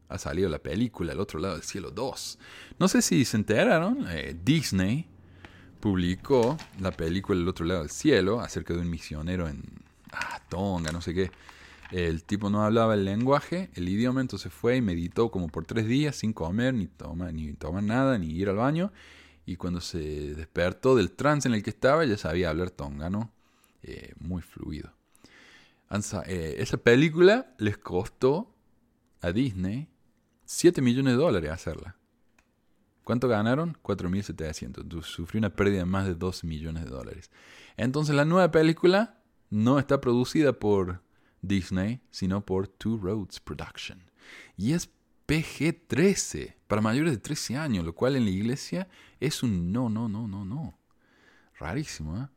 Ha 0.09 0.19
salido 0.19 0.49
la 0.49 0.59
película 0.59 1.13
El 1.13 1.21
otro 1.21 1.39
lado 1.39 1.55
del 1.55 1.63
cielo 1.63 1.93
2. 1.93 2.39
No 2.81 2.89
sé 2.89 3.03
si 3.03 3.25
se 3.25 3.37
enteraron. 3.37 4.07
Eh, 4.09 4.37
Disney 4.43 5.07
publicó 5.79 6.57
la 6.81 6.91
película 6.91 7.39
El 7.39 7.47
otro 7.47 7.65
lado 7.65 7.81
del 7.81 7.91
cielo, 7.91 8.41
acerca 8.41 8.75
de 8.75 8.81
un 8.81 8.91
misionero 8.91 9.47
en 9.47 9.63
ah, 10.21 10.41
Tonga, 10.49 10.93
no 10.93 11.01
sé 11.01 11.15
qué. 11.15 11.31
El 11.91 12.25
tipo 12.25 12.51
no 12.51 12.65
hablaba 12.65 12.95
el 12.95 13.05
lenguaje, 13.05 13.71
el 13.75 13.89
idioma, 13.89 14.21
entonces 14.21 14.53
fue 14.53 14.77
y 14.77 14.83
meditó 14.83 15.31
como 15.31 15.49
por 15.49 15.65
tres 15.65 15.87
días 15.87 16.17
sin 16.17 16.33
comer, 16.33 16.75
ni 16.75 16.87
tomar, 16.89 17.33
ni 17.33 17.53
tomar 17.53 17.83
nada, 17.83 18.19
ni 18.19 18.29
ir 18.29 18.49
al 18.49 18.57
baño. 18.57 18.93
Y 19.45 19.57
cuando 19.57 19.81
se 19.81 20.35
despertó 20.35 20.97
del 20.97 21.13
trance 21.13 21.47
en 21.47 21.55
el 21.55 21.63
que 21.63 21.71
estaba, 21.71 22.05
ya 22.05 22.19
sabía 22.19 22.51
hablar 22.51 22.71
tongano, 22.71 23.33
eh, 23.83 24.13
muy 24.19 24.43
fluido. 24.43 24.93
Eh, 26.27 26.57
esa 26.59 26.77
película 26.79 27.55
les 27.59 27.79
costó 27.79 28.53
a 29.21 29.31
Disney 29.31 29.89
7 30.45 30.83
millones 30.83 31.15
de 31.15 31.19
dólares 31.19 31.51
hacerla. 31.51 31.97
¿Cuánto 33.05 33.29
ganaron? 33.29 33.77
4.700. 33.83 35.03
Sufrió 35.03 35.39
una 35.39 35.51
pérdida 35.51 35.79
de 35.79 35.85
más 35.85 36.07
de 36.07 36.15
2 36.15 36.43
millones 36.45 36.85
de 36.85 36.91
dólares. 36.91 37.31
Entonces 37.77 38.17
la 38.17 38.25
nueva 38.25 38.51
película 38.51 39.16
no 39.51 39.79
está 39.79 40.01
producida 40.01 40.53
por 40.53 41.03
Disney, 41.43 42.01
sino 42.11 42.45
por 42.45 42.69
Two 42.69 42.99
Roads 42.99 43.41
Production. 43.41 44.11
Y 44.57 44.73
es 44.73 44.91
PG-13. 45.27 46.55
para 46.67 46.83
mayores 46.83 47.13
de 47.13 47.19
13 47.19 47.57
años, 47.57 47.85
lo 47.85 47.95
cual 47.95 48.17
en 48.17 48.25
la 48.25 48.31
iglesia 48.31 48.89
es 49.21 49.43
un 49.43 49.73
no, 49.73 49.89
no, 49.89 50.09
no, 50.09 50.27
no, 50.27 50.45
no. 50.45 50.79
Rarísimo, 51.59 52.19
¿eh? 52.19 52.29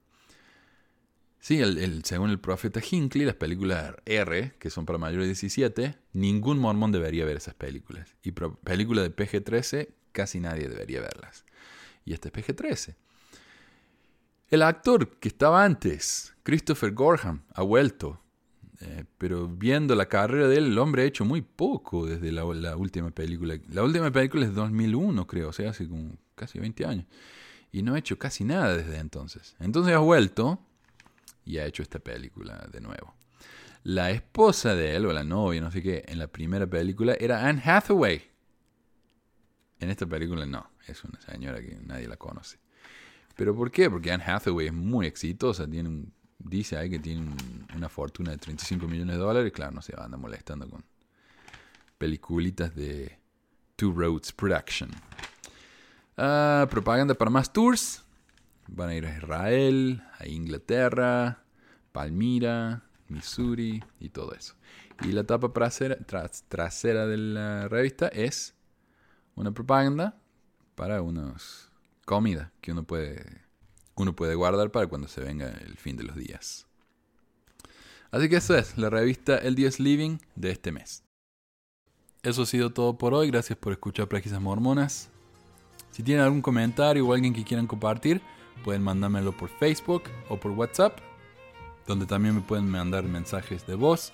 Sí, 1.42 1.62
según 2.04 2.32
el 2.32 2.40
profeta 2.40 2.82
Hinckley, 2.82 3.26
las 3.26 3.36
películas 3.36 3.96
R, 4.06 4.54
que 4.60 4.70
son 4.70 4.86
para 4.86 5.00
mayores 5.00 5.26
de 5.26 5.34
17, 5.34 5.98
ningún 6.12 6.60
mormón 6.60 6.92
debería 6.92 7.24
ver 7.24 7.38
esas 7.38 7.54
películas. 7.54 8.16
Y 8.24 8.32
películas 8.32 9.06
de 9.06 9.16
PG-13, 9.16 9.90
casi 10.12 10.42
nadie 10.42 10.68
debería 10.68 11.00
verlas. 11.00 11.46
Y 12.04 12.14
este 12.14 12.28
es 12.28 12.34
PG-13. 12.34 12.96
El 14.50 14.64
actor 14.64 15.20
que 15.20 15.28
estaba 15.28 15.64
antes, 15.64 16.34
Christopher 16.42 16.92
Gorham, 16.92 17.44
ha 17.54 17.62
vuelto. 17.62 18.20
Eh, 18.82 19.04
pero 19.18 19.48
viendo 19.48 19.94
la 19.94 20.08
carrera 20.08 20.48
de 20.48 20.58
él, 20.58 20.66
el 20.68 20.80
hombre 20.80 21.04
ha 21.04 21.06
hecho 21.06 21.24
muy 21.24 21.42
poco 21.42 22.08
desde 22.08 22.32
la, 22.32 22.46
última 22.76 23.12
película. 23.12 23.60
La 23.70 23.84
última 23.84 24.10
película 24.10 24.46
es 24.46 24.50
de 24.50 24.56
2001, 24.56 25.28
creo, 25.28 25.50
o 25.50 25.54
sea, 25.54 25.70
hace 25.70 25.88
como 25.88 26.18
casi 26.34 26.58
20 26.58 26.86
años. 26.86 27.06
Y 27.72 27.84
no 27.84 27.94
ha 27.94 28.00
hecho 28.00 28.18
casi 28.18 28.44
nada 28.44 28.76
desde 28.76 28.98
entonces. 28.98 29.56
Entonces 29.60 29.94
ha 29.94 30.00
vuelto 30.00 30.60
y 31.46 31.60
ha 31.60 31.66
hecho 31.66 31.84
esta 31.84 32.00
película 32.00 32.68
de 32.72 32.82
nuevo. 32.82 33.14
La 33.84 34.10
esposa 34.10 34.74
de 34.74 34.96
él, 34.96 35.06
o 35.06 35.14
la 35.14 35.24
novia, 35.24 35.62
no 35.62 35.70
sé 35.70 35.84
qué, 35.84 36.06
en 36.08 36.18
la 36.18 36.28
primera 36.28 36.66
película 36.66 37.16
era 37.20 37.48
Anne 37.48 37.62
Hathaway. 37.64 38.24
En 39.80 39.92
esta 39.92 40.08
película 40.08 40.48
no, 40.48 40.72
es 40.88 41.04
una 41.04 41.22
señora 41.22 41.62
que 41.62 41.78
nadie 41.86 42.08
la 42.08 42.18
conoce. 42.18 42.58
¿Pero 43.40 43.56
por 43.56 43.72
qué? 43.72 43.90
Porque 43.90 44.12
Anne 44.12 44.26
Hathaway 44.28 44.68
es 44.68 44.74
muy 44.74 45.08
exitosa, 45.08 45.66
tiene 45.66 46.08
dice 46.40 46.76
ahí 46.76 46.90
que 46.90 47.00
tiene 47.00 47.26
una 47.74 47.88
fortuna 47.88 48.32
de 48.32 48.38
35 48.38 48.86
millones 48.86 49.16
de 49.16 49.22
dólares, 49.22 49.54
claro, 49.54 49.72
no 49.72 49.82
se 49.82 49.96
va 49.96 50.04
a 50.04 50.08
molestando 50.10 50.70
con 50.70 50.84
peliculitas 51.98 52.76
de 52.76 53.18
Two 53.78 53.94
Roads 53.94 54.34
Production. 54.34 54.92
Ah, 56.18 56.68
propaganda 56.70 57.14
para 57.14 57.32
más 57.32 57.54
tours. 57.54 58.04
Van 58.68 58.90
a 58.90 58.96
ir 58.96 59.06
a 59.06 59.16
Israel, 59.16 60.04
a 60.18 60.28
Inglaterra, 60.28 61.42
Palmira, 61.94 62.84
Missouri 63.08 63.82
y 64.02 64.10
todo 64.10 64.34
eso. 64.34 64.56
Y 65.02 65.14
la 65.14 65.24
tapa 65.24 65.54
trasera, 65.54 67.08
de 67.08 67.18
la 67.18 67.70
revista 67.70 68.10
es 68.10 68.54
una 69.36 69.54
propaganda 69.54 70.20
para 70.76 71.02
unos 71.02 71.69
comida 72.10 72.52
que 72.60 72.72
uno 72.72 72.86
puede, 72.86 73.24
uno 73.94 74.16
puede 74.16 74.34
guardar 74.34 74.72
para 74.72 74.88
cuando 74.88 75.08
se 75.08 75.22
venga 75.22 75.48
el 75.48 75.78
fin 75.78 75.96
de 75.96 76.04
los 76.04 76.16
días. 76.16 76.66
Así 78.10 78.28
que 78.28 78.38
eso 78.38 78.58
es 78.58 78.80
la 78.80 78.90
revista 78.90 79.38
El 79.38 79.54
Dios 79.54 79.80
Living 79.80 80.18
de 80.36 80.50
este 80.50 80.72
mes. 80.72 81.04
Eso 82.24 82.42
ha 82.42 82.48
sido 82.48 82.72
todo 82.72 82.98
por 82.98 83.14
hoy. 83.14 83.30
Gracias 83.30 83.60
por 83.60 83.74
escuchar 83.74 84.08
Prácticas 84.08 84.42
Mormonas. 84.42 85.12
Si 85.92 86.02
tienen 86.02 86.24
algún 86.24 86.42
comentario 86.42 87.06
o 87.06 87.14
alguien 87.14 87.32
que 87.32 87.44
quieran 87.44 87.68
compartir, 87.68 88.24
pueden 88.64 88.82
mandármelo 88.82 89.38
por 89.38 89.52
Facebook 89.60 90.02
o 90.30 90.40
por 90.40 90.54
WhatsApp, 90.54 90.98
donde 91.86 92.08
también 92.08 92.34
me 92.34 92.42
pueden 92.42 92.68
mandar 92.68 93.04
mensajes 93.04 93.68
de 93.68 93.76
voz. 93.76 94.14